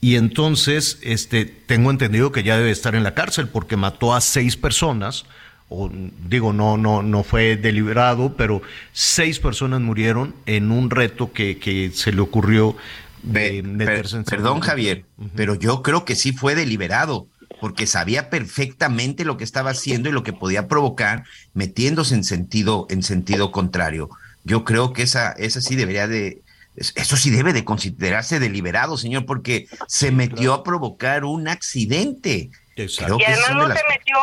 Y 0.00 0.16
entonces, 0.16 0.98
este, 1.02 1.44
tengo 1.44 1.90
entendido 1.90 2.32
que 2.32 2.42
ya 2.42 2.56
debe 2.56 2.70
estar 2.70 2.94
en 2.94 3.02
la 3.02 3.14
cárcel 3.14 3.48
porque 3.48 3.76
mató 3.76 4.14
a 4.14 4.20
seis 4.20 4.56
personas. 4.56 5.24
O, 5.68 5.90
digo, 6.28 6.52
no, 6.52 6.76
no, 6.76 7.02
no 7.02 7.24
fue 7.24 7.56
deliberado, 7.56 8.34
pero 8.36 8.62
seis 8.92 9.38
personas 9.38 9.80
murieron 9.80 10.34
en 10.46 10.70
un 10.70 10.90
reto 10.90 11.32
que, 11.32 11.58
que 11.58 11.90
se 11.92 12.12
le 12.12 12.20
ocurrió 12.20 12.76
de 13.22 13.62
meterse 13.62 14.16
en 14.16 14.24
Perdón, 14.24 14.60
Javier, 14.60 15.04
pero 15.34 15.54
yo 15.54 15.82
creo 15.82 16.04
que 16.04 16.16
sí 16.16 16.32
fue 16.32 16.54
deliberado 16.54 17.26
porque 17.60 17.86
sabía 17.86 18.30
perfectamente 18.30 19.24
lo 19.24 19.36
que 19.36 19.44
estaba 19.44 19.70
haciendo 19.70 20.08
y 20.08 20.12
lo 20.12 20.22
que 20.22 20.32
podía 20.32 20.68
provocar 20.68 21.24
metiéndose 21.54 22.14
en 22.14 22.24
sentido, 22.24 22.86
en 22.90 23.02
sentido 23.02 23.52
contrario. 23.52 24.10
Yo 24.44 24.64
creo 24.64 24.92
que 24.92 25.02
esa, 25.02 25.32
esa 25.32 25.60
sí 25.60 25.76
debería 25.76 26.08
de, 26.08 26.42
eso 26.76 27.16
sí 27.16 27.30
debe 27.30 27.52
de 27.52 27.64
considerarse 27.64 28.40
deliberado, 28.40 28.96
señor, 28.96 29.26
porque 29.26 29.66
se 29.86 30.10
metió 30.10 30.54
a 30.54 30.62
provocar 30.62 31.24
un 31.24 31.48
accidente. 31.48 32.50
y 32.76 32.82
además 33.02 33.54
no 33.54 33.66
se 33.66 33.82
metió 33.88 34.16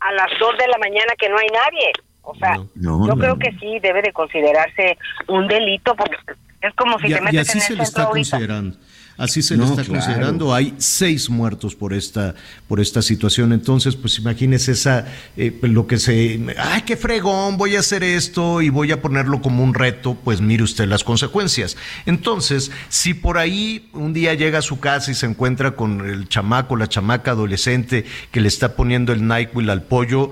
a, 0.00 0.12
las 0.12 0.38
dos 0.40 0.58
de 0.58 0.66
la 0.68 0.78
mañana 0.78 1.12
que 1.18 1.28
no 1.28 1.38
hay 1.38 1.46
nadie. 1.48 1.92
O 2.22 2.34
sea, 2.34 2.56
yo 2.74 3.16
creo 3.16 3.38
que 3.38 3.52
sí 3.58 3.78
debe 3.80 4.02
de 4.02 4.12
considerarse 4.12 4.98
un 5.28 5.46
delito 5.48 5.94
porque 5.94 6.16
es 6.60 6.74
como 6.74 6.98
si 6.98 7.08
te 7.08 7.20
metes 7.20 7.34
y 7.34 7.38
así 7.38 7.58
en 7.58 7.64
se 7.64 7.72
el 7.72 7.78
le 7.78 7.84
centro 7.86 8.02
está 8.02 8.02
ahorita. 8.02 8.30
considerando. 8.30 8.76
Así 9.18 9.42
se 9.42 9.56
le 9.56 9.64
está 9.64 9.84
considerando. 9.84 10.54
Hay 10.54 10.74
seis 10.78 11.28
muertos 11.28 11.74
por 11.74 11.92
esta, 11.92 12.36
por 12.68 12.78
esta 12.78 13.02
situación. 13.02 13.52
Entonces, 13.52 13.96
pues 13.96 14.16
imagínese 14.18 14.72
esa, 14.72 15.06
eh, 15.36 15.52
lo 15.62 15.88
que 15.88 15.98
se, 15.98 16.40
ay, 16.56 16.82
qué 16.82 16.96
fregón, 16.96 17.56
voy 17.56 17.74
a 17.74 17.80
hacer 17.80 18.04
esto 18.04 18.62
y 18.62 18.70
voy 18.70 18.92
a 18.92 19.02
ponerlo 19.02 19.42
como 19.42 19.64
un 19.64 19.74
reto, 19.74 20.16
pues 20.22 20.40
mire 20.40 20.62
usted 20.62 20.86
las 20.86 21.02
consecuencias. 21.02 21.76
Entonces, 22.06 22.70
si 22.88 23.12
por 23.12 23.38
ahí 23.38 23.90
un 23.92 24.12
día 24.12 24.34
llega 24.34 24.60
a 24.60 24.62
su 24.62 24.78
casa 24.78 25.10
y 25.10 25.14
se 25.14 25.26
encuentra 25.26 25.72
con 25.72 26.08
el 26.08 26.28
chamaco, 26.28 26.76
la 26.76 26.88
chamaca 26.88 27.32
adolescente 27.32 28.04
que 28.30 28.40
le 28.40 28.46
está 28.46 28.76
poniendo 28.76 29.12
el 29.12 29.26
NyQuil 29.26 29.68
al 29.70 29.82
pollo, 29.82 30.30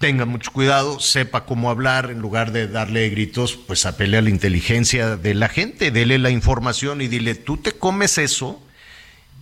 tenga 0.00 0.24
mucho 0.24 0.50
cuidado, 0.50 0.98
sepa 0.98 1.44
cómo 1.44 1.68
hablar, 1.68 2.10
en 2.10 2.20
lugar 2.20 2.52
de 2.52 2.66
darle 2.66 3.10
gritos, 3.10 3.58
pues 3.66 3.84
apele 3.84 4.16
a 4.16 4.22
la 4.22 4.30
inteligencia 4.30 5.18
de 5.18 5.34
la 5.34 5.50
gente, 5.50 5.90
dele 5.90 6.18
la 6.18 6.30
información 6.30 7.02
y 7.02 7.06
dile, 7.06 7.34
tú 7.34 7.58
te 7.58 7.72
comes 7.72 8.16
eso 8.16 8.58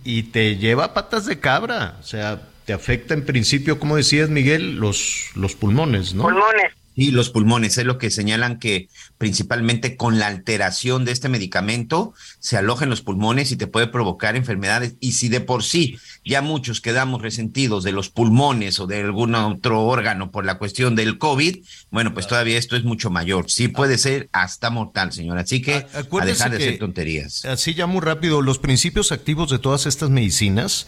y 0.03 0.23
te 0.23 0.57
lleva 0.57 0.93
patas 0.93 1.25
de 1.25 1.39
cabra, 1.39 1.95
o 2.01 2.03
sea, 2.03 2.41
te 2.65 2.73
afecta 2.73 3.13
en 3.13 3.25
principio, 3.25 3.79
como 3.79 3.95
decías 3.95 4.29
Miguel, 4.29 4.75
los, 4.75 5.29
los 5.33 5.55
pulmones, 5.55 6.13
¿no? 6.13 6.23
Pulmones. 6.23 6.73
Y 6.99 7.11
los 7.11 7.29
pulmones 7.29 7.77
es 7.77 7.85
lo 7.85 7.97
que 7.97 8.11
señalan 8.11 8.59
que 8.59 8.89
principalmente 9.17 9.95
con 9.95 10.19
la 10.19 10.27
alteración 10.27 11.05
de 11.05 11.13
este 11.13 11.29
medicamento 11.29 12.13
se 12.39 12.57
aloja 12.57 12.83
en 12.83 12.89
los 12.89 13.01
pulmones 13.01 13.53
y 13.53 13.55
te 13.55 13.67
puede 13.67 13.87
provocar 13.87 14.35
enfermedades. 14.35 14.95
Y 14.99 15.13
si 15.13 15.29
de 15.29 15.39
por 15.39 15.63
sí 15.63 15.97
ya 16.25 16.41
muchos 16.41 16.81
quedamos 16.81 17.21
resentidos 17.21 17.85
de 17.85 17.93
los 17.93 18.09
pulmones 18.09 18.81
o 18.81 18.85
de 18.85 18.99
algún 18.99 19.33
otro 19.33 19.85
órgano 19.85 20.29
por 20.29 20.45
la 20.45 20.57
cuestión 20.57 20.97
del 20.97 21.17
COVID, 21.17 21.63
bueno, 21.89 22.13
pues 22.13 22.27
todavía 22.27 22.57
esto 22.57 22.75
es 22.75 22.83
mucho 22.83 23.09
mayor. 23.09 23.49
Sí 23.49 23.69
puede 23.69 23.97
ser 23.97 24.27
hasta 24.33 24.69
mortal, 24.69 25.13
señor. 25.13 25.37
Así 25.37 25.61
que 25.61 25.75
a, 25.75 25.99
Acuérdese 25.99 26.33
dejar 26.33 26.51
de 26.51 26.57
que, 26.57 26.63
hacer 26.65 26.79
tonterías. 26.79 27.45
Así 27.45 27.75
ya 27.75 27.87
muy 27.87 28.01
rápido, 28.01 28.41
los 28.41 28.59
principios 28.59 29.13
activos 29.13 29.49
de 29.49 29.59
todas 29.59 29.85
estas 29.85 30.09
medicinas 30.09 30.85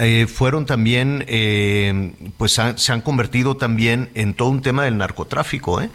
eh, 0.00 0.26
fueron 0.26 0.66
también, 0.66 1.24
eh, 1.28 2.12
pues 2.36 2.58
han- 2.58 2.78
se 2.78 2.92
han 2.92 3.00
convertido 3.02 3.56
también 3.56 4.10
en 4.14 4.34
todo 4.34 4.48
un 4.48 4.62
tema 4.62 4.84
del 4.84 4.96
narcotráfico. 4.98 5.80
¿eh? 5.80 5.90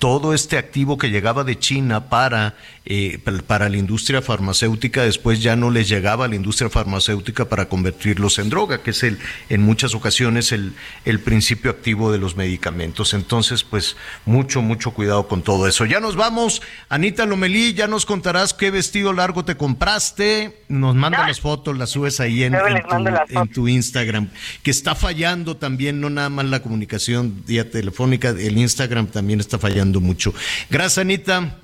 Todo 0.00 0.32
este 0.32 0.56
activo 0.56 0.96
que 0.96 1.10
llegaba 1.10 1.44
de 1.44 1.58
China 1.58 2.08
para, 2.08 2.54
eh, 2.86 3.18
pa- 3.22 3.32
para 3.46 3.68
la 3.68 3.76
industria 3.76 4.22
farmacéutica, 4.22 5.02
después 5.02 5.42
ya 5.42 5.56
no 5.56 5.70
les 5.70 5.90
llegaba 5.90 6.24
a 6.24 6.28
la 6.28 6.36
industria 6.36 6.70
farmacéutica 6.70 7.50
para 7.50 7.68
convertirlos 7.68 8.38
en 8.38 8.48
droga, 8.48 8.82
que 8.82 8.92
es 8.92 9.02
el, 9.02 9.18
en 9.50 9.60
muchas 9.60 9.94
ocasiones 9.94 10.52
el, 10.52 10.72
el 11.04 11.20
principio 11.20 11.70
activo 11.70 12.10
de 12.10 12.16
los 12.16 12.34
medicamentos. 12.34 13.12
Entonces, 13.12 13.62
pues 13.62 13.98
mucho, 14.24 14.62
mucho 14.62 14.92
cuidado 14.92 15.28
con 15.28 15.42
todo 15.42 15.68
eso. 15.68 15.84
Ya 15.84 16.00
nos 16.00 16.16
vamos. 16.16 16.62
Anita 16.88 17.26
Lomelí, 17.26 17.74
ya 17.74 17.86
nos 17.86 18.06
contarás 18.06 18.54
qué 18.54 18.70
vestido 18.70 19.12
largo 19.12 19.44
te 19.44 19.58
compraste. 19.58 20.62
Nos 20.68 20.94
manda 20.94 21.26
las 21.26 21.40
fotos, 21.42 21.76
las 21.76 21.90
subes 21.90 22.20
ahí 22.20 22.44
en, 22.44 22.54
en 22.54 22.82
tu, 23.28 23.38
en 23.40 23.48
tu 23.48 23.68
Instagram. 23.68 24.30
Que 24.62 24.70
está 24.70 24.94
fallando 24.94 25.58
también, 25.58 26.00
no 26.00 26.08
nada 26.08 26.30
más 26.30 26.46
la 26.46 26.62
comunicación 26.62 27.42
vía 27.46 27.70
telefónica, 27.70 28.30
el 28.30 28.56
Instagram 28.56 29.06
también 29.08 29.40
está 29.40 29.58
fallando 29.58 29.89
mucho. 29.98 30.34
Gracias, 30.68 30.98
Anita. 30.98 31.56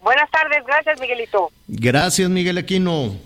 Buenas 0.00 0.30
tardes, 0.30 0.64
gracias 0.66 1.00
Miguelito. 1.00 1.50
Gracias, 1.68 2.28
Miguel 2.28 2.58
Aquino. 2.58 3.16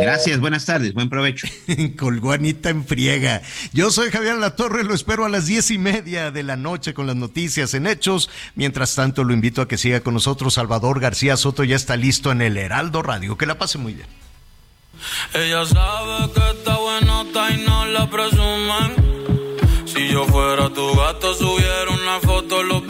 Gracias, 0.00 0.38
buenas 0.38 0.66
tardes, 0.66 0.92
buen 0.92 1.08
provecho. 1.08 1.46
Colgó 1.98 2.32
Anita 2.32 2.68
en 2.68 2.84
friega. 2.84 3.40
Yo 3.72 3.90
soy 3.90 4.10
Javier 4.10 4.36
La 4.36 4.54
Torre, 4.54 4.84
lo 4.84 4.94
espero 4.94 5.24
a 5.24 5.30
las 5.30 5.46
diez 5.46 5.70
y 5.70 5.78
media 5.78 6.30
de 6.30 6.42
la 6.42 6.56
noche 6.56 6.92
con 6.92 7.06
las 7.06 7.16
noticias 7.16 7.72
en 7.72 7.86
Hechos. 7.86 8.30
Mientras 8.54 8.94
tanto, 8.94 9.24
lo 9.24 9.32
invito 9.32 9.62
a 9.62 9.68
que 9.68 9.78
siga 9.78 10.00
con 10.00 10.14
nosotros. 10.14 10.54
Salvador 10.54 11.00
García 11.00 11.36
Soto 11.36 11.64
ya 11.64 11.76
está 11.76 11.96
listo 11.96 12.30
en 12.30 12.42
el 12.42 12.58
Heraldo 12.58 13.02
Radio. 13.02 13.38
Que 13.38 13.46
la 13.46 13.56
pase 13.56 13.78
muy 13.78 13.94
bien. 13.94 14.08
Ella 15.32 15.64
sabe 15.64 16.32
que 16.32 16.50
está 16.50 16.76
buenota 16.76 17.50
y 17.50 17.64
no 17.64 17.86
la 17.86 18.10
presumen. 18.10 19.86
Si 19.86 20.08
yo 20.08 20.26
fuera 20.26 20.68
tu 20.68 20.94
gato, 20.94 21.34
subiera 21.34 21.90
una 21.90 22.20
foto 22.20 22.62
los 22.62 22.82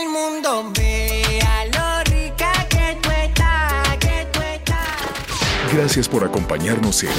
el 0.00 0.08
mundo 0.08 0.70
vea 0.76 1.64
lo 1.66 2.04
rica 2.04 2.52
que 2.68 2.98
tú 3.02 3.10
estás, 3.10 3.96
que 3.98 4.26
tú 4.32 4.40
estás. 4.40 5.72
Gracias 5.72 6.08
por 6.08 6.24
acompañarnos 6.24 7.02
en 7.02 7.10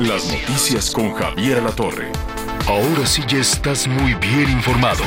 Las 0.00 0.26
Noticias 0.26 0.90
con 0.90 1.12
Javier 1.14 1.62
La 1.62 1.72
Torre. 1.72 2.12
Ahora 2.66 3.06
sí 3.06 3.22
ya 3.26 3.38
estás 3.38 3.86
muy 3.88 4.14
bien 4.14 4.50
informado. 4.50 5.04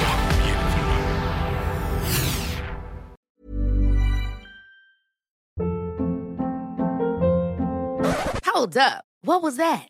Hold 8.45 8.77
up. 8.77 9.03
What 9.21 9.41
was 9.41 9.57
that? 9.57 9.89